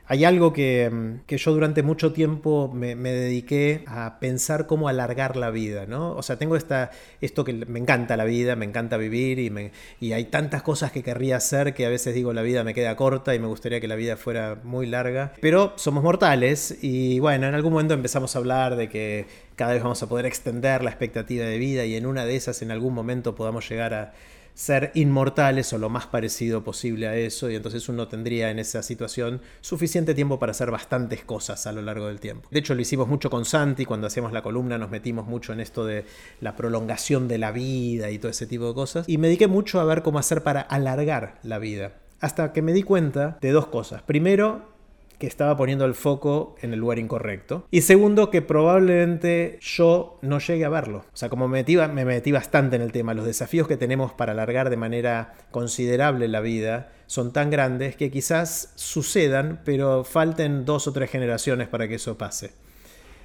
hay 0.06 0.24
algo 0.24 0.52
que, 0.52 0.90
yo 1.26 1.52
durante 1.52 1.82
mucho 1.82 2.12
tiempo 2.12 2.70
me, 2.72 2.94
dediqué 2.94 3.84
a 3.86 4.18
pensar 4.20 4.66
cómo 4.66 4.88
alargar 4.88 5.36
la 5.36 5.50
vida, 5.50 5.86
¿no? 5.86 6.12
O 6.12 6.22
sea, 6.22 6.36
tengo 6.36 6.56
esta, 6.56 6.90
esto 7.20 7.44
que 7.44 7.52
me 7.52 7.78
encanta 7.78 8.16
la 8.16 8.24
vida, 8.24 8.54
me 8.54 8.66
encanta 8.66 8.96
vivir 8.98 9.38
y, 9.38 9.50
me, 9.50 9.72
y 10.00 10.12
hay 10.12 10.26
tantas 10.26 10.62
cosas 10.62 10.92
que 10.92 11.02
querría 11.02 11.36
hacer 11.36 11.72
que 11.72 11.86
a 11.86 11.88
veces 11.88 12.14
digo 12.14 12.32
la 12.32 12.42
vida 12.42 12.64
me 12.64 12.74
queda 12.74 12.96
corta 12.96 13.34
y 13.34 13.38
me 13.38 13.46
gustaría 13.46 13.80
que 13.80 13.88
la 13.88 13.96
vida 13.96 14.16
fuera 14.16 14.58
muy 14.62 14.86
larga. 14.86 15.32
Pero 15.40 15.72
somos 15.76 16.04
mortales 16.04 16.76
y 16.82 17.18
bueno, 17.20 17.46
en 17.46 17.54
algún 17.54 17.72
momento 17.72 17.94
empezamos 17.94 18.36
a 18.36 18.38
hablar 18.38 18.76
de 18.76 18.88
que 18.88 19.26
cada 19.56 19.72
vez 19.72 19.82
vamos 19.82 20.02
a 20.02 20.08
poder 20.08 20.26
extender 20.26 20.82
la 20.84 20.90
expectativa 20.90 21.46
de 21.46 21.58
vida 21.58 21.84
y 21.84 21.96
en 21.96 22.06
una 22.06 22.26
de 22.26 22.36
esas 22.36 22.60
en 22.60 22.70
algún 22.70 22.92
momento 22.92 23.34
podamos 23.34 23.68
llegar 23.68 23.94
a 23.94 24.12
ser 24.54 24.92
inmortales 24.94 25.72
o 25.72 25.78
lo 25.78 25.90
más 25.90 26.06
parecido 26.06 26.62
posible 26.62 27.08
a 27.08 27.16
eso 27.16 27.50
y 27.50 27.56
entonces 27.56 27.88
uno 27.88 28.08
tendría 28.08 28.50
en 28.50 28.58
esa 28.58 28.82
situación 28.82 29.40
suficiente 29.60 30.14
tiempo 30.14 30.38
para 30.38 30.52
hacer 30.52 30.70
bastantes 30.70 31.24
cosas 31.24 31.66
a 31.66 31.72
lo 31.72 31.82
largo 31.82 32.06
del 32.06 32.20
tiempo. 32.20 32.48
De 32.50 32.60
hecho 32.60 32.74
lo 32.74 32.80
hicimos 32.80 33.08
mucho 33.08 33.30
con 33.30 33.44
Santi, 33.44 33.84
cuando 33.84 34.06
hacíamos 34.06 34.32
la 34.32 34.42
columna 34.42 34.78
nos 34.78 34.90
metimos 34.90 35.26
mucho 35.26 35.52
en 35.52 35.60
esto 35.60 35.84
de 35.84 36.04
la 36.40 36.56
prolongación 36.56 37.28
de 37.28 37.38
la 37.38 37.50
vida 37.50 38.10
y 38.10 38.18
todo 38.18 38.30
ese 38.30 38.46
tipo 38.46 38.68
de 38.68 38.74
cosas 38.74 39.08
y 39.08 39.18
me 39.18 39.26
dediqué 39.26 39.48
mucho 39.48 39.80
a 39.80 39.84
ver 39.84 40.02
cómo 40.02 40.18
hacer 40.18 40.42
para 40.42 40.60
alargar 40.60 41.38
la 41.42 41.58
vida. 41.58 41.94
Hasta 42.20 42.52
que 42.52 42.62
me 42.62 42.72
di 42.72 42.82
cuenta 42.82 43.38
de 43.40 43.50
dos 43.50 43.66
cosas. 43.66 44.02
Primero, 44.02 44.73
que 45.18 45.26
estaba 45.26 45.56
poniendo 45.56 45.84
el 45.84 45.94
foco 45.94 46.56
en 46.60 46.72
el 46.72 46.80
lugar 46.80 46.98
incorrecto. 46.98 47.66
Y 47.70 47.82
segundo, 47.82 48.30
que 48.30 48.42
probablemente 48.42 49.58
yo 49.60 50.18
no 50.22 50.38
llegue 50.38 50.64
a 50.64 50.68
verlo. 50.68 51.04
O 51.12 51.16
sea, 51.16 51.28
como 51.28 51.48
me 51.48 51.58
metí, 51.58 51.76
me 51.76 52.04
metí 52.04 52.32
bastante 52.32 52.76
en 52.76 52.82
el 52.82 52.92
tema, 52.92 53.14
los 53.14 53.26
desafíos 53.26 53.68
que 53.68 53.76
tenemos 53.76 54.12
para 54.12 54.32
alargar 54.32 54.70
de 54.70 54.76
manera 54.76 55.34
considerable 55.50 56.28
la 56.28 56.40
vida 56.40 56.92
son 57.06 57.32
tan 57.32 57.50
grandes 57.50 57.96
que 57.96 58.10
quizás 58.10 58.72
sucedan, 58.76 59.60
pero 59.64 60.04
falten 60.04 60.64
dos 60.64 60.86
o 60.86 60.92
tres 60.92 61.10
generaciones 61.10 61.68
para 61.68 61.88
que 61.88 61.96
eso 61.96 62.18
pase. 62.18 62.52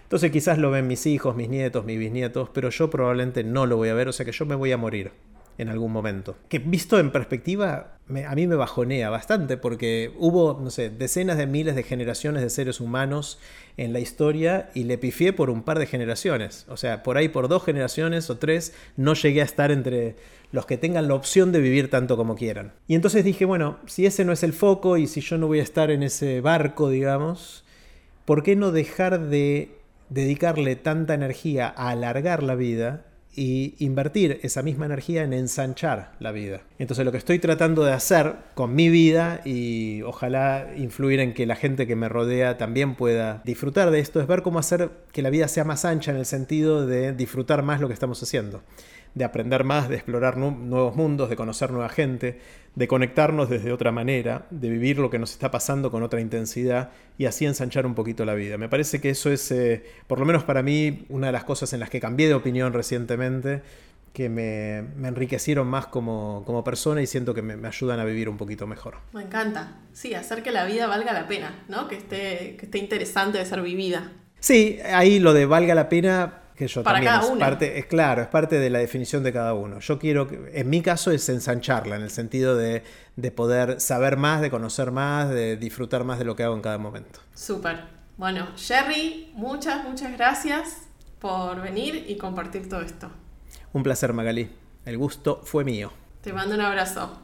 Entonces 0.04 0.32
quizás 0.32 0.58
lo 0.58 0.72
ven 0.72 0.88
mis 0.88 1.06
hijos, 1.06 1.36
mis 1.36 1.50
nietos, 1.50 1.86
mis 1.86 2.00
bisnietos, 2.00 2.50
pero 2.50 2.70
yo 2.70 2.90
probablemente 2.90 3.44
no 3.44 3.66
lo 3.66 3.78
voy 3.78 3.90
a 3.90 3.94
ver, 3.94 4.08
o 4.08 4.12
sea 4.12 4.26
que 4.26 4.32
yo 4.32 4.46
me 4.46 4.56
voy 4.56 4.72
a 4.72 4.78
morir 4.78 5.12
en 5.60 5.70
algún 5.70 5.92
momento. 5.92 6.38
Que 6.48 6.58
visto 6.58 7.00
en 7.00 7.12
perspectiva, 7.12 7.98
a 8.26 8.36
mí 8.36 8.48
me 8.48 8.56
bajonea 8.56 9.10
bastante 9.10 9.58
porque 9.58 10.14
hubo, 10.18 10.58
no 10.60 10.72
sé, 10.72 10.90
decenas 10.90 11.38
de 11.38 11.48
miles 11.48 11.76
de 11.76 11.84
generaciones 11.84 12.42
de 12.42 12.50
seres 12.50 12.80
humanos 12.80 13.40
en 13.76 13.92
la 13.92 14.00
historia 14.00 14.70
y 14.74 14.86
le 14.86 14.98
pifié 14.98 15.34
por 15.34 15.50
un 15.50 15.64
par 15.64 15.78
de 15.78 15.86
generaciones. 15.86 16.66
O 16.70 16.78
sea, 16.78 17.04
por 17.04 17.18
ahí 17.18 17.28
por 17.28 17.50
dos 17.50 17.64
generaciones 17.64 18.30
o 18.30 18.38
tres 18.38 18.74
no 18.96 19.14
llegué 19.14 19.42
a 19.42 19.46
estar 19.46 19.70
entre 19.70 20.16
los 20.54 20.66
que 20.66 20.78
tengan 20.78 21.10
la 21.10 21.16
opción 21.16 21.52
de 21.52 21.60
vivir 21.60 21.90
tanto 21.90 22.16
como 22.16 22.36
quieran. 22.36 22.72
Y 22.88 22.96
entonces 22.96 23.26
dije, 23.26 23.44
bueno, 23.44 23.80
si 23.86 24.06
ese 24.06 24.24
no 24.24 24.32
es 24.32 24.44
el 24.44 24.54
foco 24.54 24.98
y 24.98 25.08
si 25.08 25.20
yo 25.20 25.38
no 25.38 25.48
voy 25.48 25.60
a 25.60 25.64
estar 25.64 25.92
en 25.92 26.04
ese 26.04 26.40
barco, 26.40 26.90
digamos, 26.90 27.66
¿por 28.24 28.44
qué 28.44 28.56
no 28.56 28.72
dejar 28.72 29.28
de 29.28 29.78
dedicarle 30.08 30.78
tanta 30.78 31.14
energía 31.14 31.68
a 31.68 31.90
alargar 31.90 32.44
la 32.44 32.56
vida 32.56 33.09
y 33.40 33.76
invertir 33.80 34.42
esa 34.44 34.64
misma 34.64 34.86
energía 34.86 35.24
en 35.24 35.32
ensanchar 35.32 36.12
la 36.20 36.34
vida. 36.34 36.60
Entonces 36.78 37.06
lo 37.06 37.14
que 37.14 37.18
estoy 37.18 37.40
tratando 37.40 37.86
de 37.86 37.94
hacer 37.94 38.36
con 38.54 38.76
mi 38.76 38.90
vida 38.90 39.40
y 39.46 40.02
ojalá 40.02 40.68
influir 40.76 41.22
en 41.22 41.34
que 41.34 41.46
la 41.46 41.56
gente 41.56 41.88
que 41.88 41.96
me 41.96 42.10
rodea 42.10 42.58
también 42.58 42.96
pueda 42.96 43.42
disfrutar 43.46 43.92
de 43.92 44.02
esto 44.02 44.20
es 44.20 44.28
ver 44.28 44.42
cómo 44.42 44.60
hacer 44.60 44.92
que 45.14 45.22
la 45.22 45.30
vida 45.30 45.48
sea 45.48 45.64
más 45.64 45.86
ancha 45.86 46.12
en 46.12 46.18
el 46.18 46.26
sentido 46.26 46.86
de 46.86 47.14
disfrutar 47.14 47.64
más 47.64 47.80
lo 47.80 47.88
que 47.88 47.94
estamos 47.94 48.22
haciendo 48.22 48.62
de 49.16 49.26
aprender 49.26 49.64
más, 49.64 49.90
de 49.90 49.96
explorar 49.96 50.38
nuevos 50.38 50.96
mundos, 50.96 51.30
de 51.30 51.36
conocer 51.36 51.72
nueva 51.72 51.90
gente, 51.90 52.40
de 52.80 52.88
conectarnos 52.88 53.50
desde 53.50 53.74
otra 53.74 53.92
manera, 53.92 54.46
de 54.52 54.70
vivir 54.70 55.00
lo 55.00 55.10
que 55.10 55.20
nos 55.20 55.32
está 55.32 55.52
pasando 55.52 55.92
con 55.92 56.02
otra 56.02 56.22
intensidad 56.22 56.92
y 57.18 57.26
así 57.26 57.46
ensanchar 57.46 57.86
un 57.86 57.94
poquito 57.94 58.24
la 58.24 58.36
vida. 58.36 58.58
Me 58.58 58.70
parece 58.70 59.02
que 59.02 59.10
eso 59.10 59.30
es, 59.30 59.52
eh, 59.52 59.84
por 60.08 60.18
lo 60.18 60.26
menos 60.26 60.46
para 60.46 60.64
mí, 60.64 61.06
una 61.10 61.28
de 61.28 61.34
las 61.34 61.44
cosas 61.44 61.74
en 61.74 61.82
las 61.82 61.90
que 61.90 62.00
cambié 62.00 62.30
de 62.30 62.36
opinión 62.36 62.72
recientemente, 62.72 63.64
que 64.14 64.30
me, 64.30 64.78
enriquecieron 65.06 65.68
más 65.68 65.88
como, 65.88 66.44
como, 66.46 66.64
persona 66.64 67.02
y 67.02 67.06
siento 67.06 67.34
que 67.34 67.42
me, 67.42 67.68
ayudan 67.68 68.00
a 68.00 68.06
vivir 68.06 68.30
un 68.30 68.38
poquito 68.38 68.66
mejor. 68.66 68.96
Me 69.12 69.24
encanta. 69.24 69.74
Sí, 69.92 70.14
hacer 70.14 70.42
que 70.42 70.52
la 70.52 70.64
vida 70.64 70.88
valga 70.88 71.12
la 71.12 71.28
pena, 71.28 71.66
¿no? 71.68 71.90
Que 71.90 71.98
esté, 71.98 72.56
que 72.58 72.66
esté 72.66 72.78
interesante 72.78 73.40
de 73.40 73.46
ser 73.46 73.62
vivida. 73.62 74.14
Sí, 74.40 74.80
ahí 74.86 75.20
lo 75.20 75.34
de 75.34 75.46
valga 75.46 75.76
la 75.76 75.90
pena 75.90 76.44
que 76.60 76.68
yo 76.68 76.84
también 76.84 77.14
es 77.14 77.30
parte, 77.40 77.80
es 77.80 77.86
claro, 77.86 78.22
es 78.22 78.28
parte 78.28 78.60
de 78.60 78.70
la 78.70 78.80
definición 78.80 79.24
de 79.24 79.32
cada 79.32 79.54
uno. 79.54 79.80
Yo 79.80 79.98
quiero, 79.98 80.28
en 80.52 80.70
mi 80.70 80.82
caso 80.82 81.10
es 81.10 81.30
ensancharla, 81.30 81.96
en 81.96 82.02
el 82.02 82.12
sentido 82.12 82.58
de, 82.58 82.84
de 83.16 83.32
poder 83.32 83.80
saber 83.80 84.18
más, 84.18 84.42
de 84.42 84.52
conocer 84.52 84.92
más, 84.92 85.30
de 85.30 85.56
disfrutar 85.56 86.04
más 86.04 86.20
de 86.20 86.26
lo 86.26 86.36
que 86.36 86.44
hago 86.44 86.56
en 86.56 86.62
cada 86.62 86.78
momento. 86.78 87.22
Súper. 87.34 87.86
Bueno, 88.18 88.50
Jerry, 88.58 89.32
muchas, 89.36 89.86
muchas 89.86 90.12
gracias 90.12 90.80
por 91.20 91.62
venir 91.62 92.04
y 92.10 92.18
compartir 92.18 92.68
todo 92.68 92.82
esto. 92.82 93.10
Un 93.72 93.82
placer, 93.82 94.12
Magalí. 94.12 94.50
El 94.84 94.98
gusto 94.98 95.40
fue 95.46 95.64
mío. 95.64 95.94
Te 96.22 96.34
mando 96.34 96.56
un 96.56 96.62
abrazo. 96.62 97.22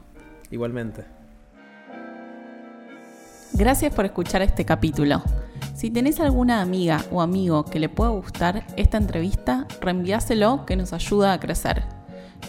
Igualmente. 0.50 1.04
Gracias 3.52 3.94
por 3.94 4.06
escuchar 4.06 4.42
este 4.44 4.64
capítulo. 4.64 5.22
Si 5.76 5.92
tenés 5.92 6.22
alguna 6.22 6.62
amiga 6.62 7.04
o 7.12 7.22
amigo 7.22 7.66
que 7.66 7.82
le 7.82 7.90
pueda 7.90 8.12
gustar 8.12 8.66
esta 8.78 8.98
entrevista, 8.98 9.68
reenviáselo 9.82 10.66
que 10.66 10.78
nos 10.78 10.94
ayuda 10.94 11.34
a 11.34 11.40
crecer. 11.42 11.84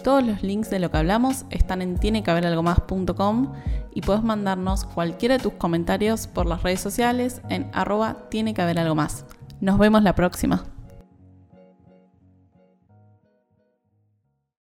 Todos 0.04 0.24
los 0.24 0.44
links 0.44 0.70
de 0.70 0.78
lo 0.78 0.92
que 0.92 0.98
hablamos 0.98 1.44
están 1.50 1.82
en 1.82 1.98
tienequehaberalgomás.com 1.98 3.52
y 3.92 4.00
puedes 4.02 4.22
mandarnos 4.22 4.84
cualquiera 4.84 5.38
de 5.38 5.42
tus 5.42 5.54
comentarios 5.54 6.28
por 6.28 6.46
las 6.46 6.62
redes 6.62 6.80
sociales 6.80 7.40
en 7.48 7.68
arroba 7.72 8.28
tiene. 8.30 8.54
Nos 9.60 9.78
vemos 9.78 10.04
la 10.04 10.14
próxima. 10.14 10.64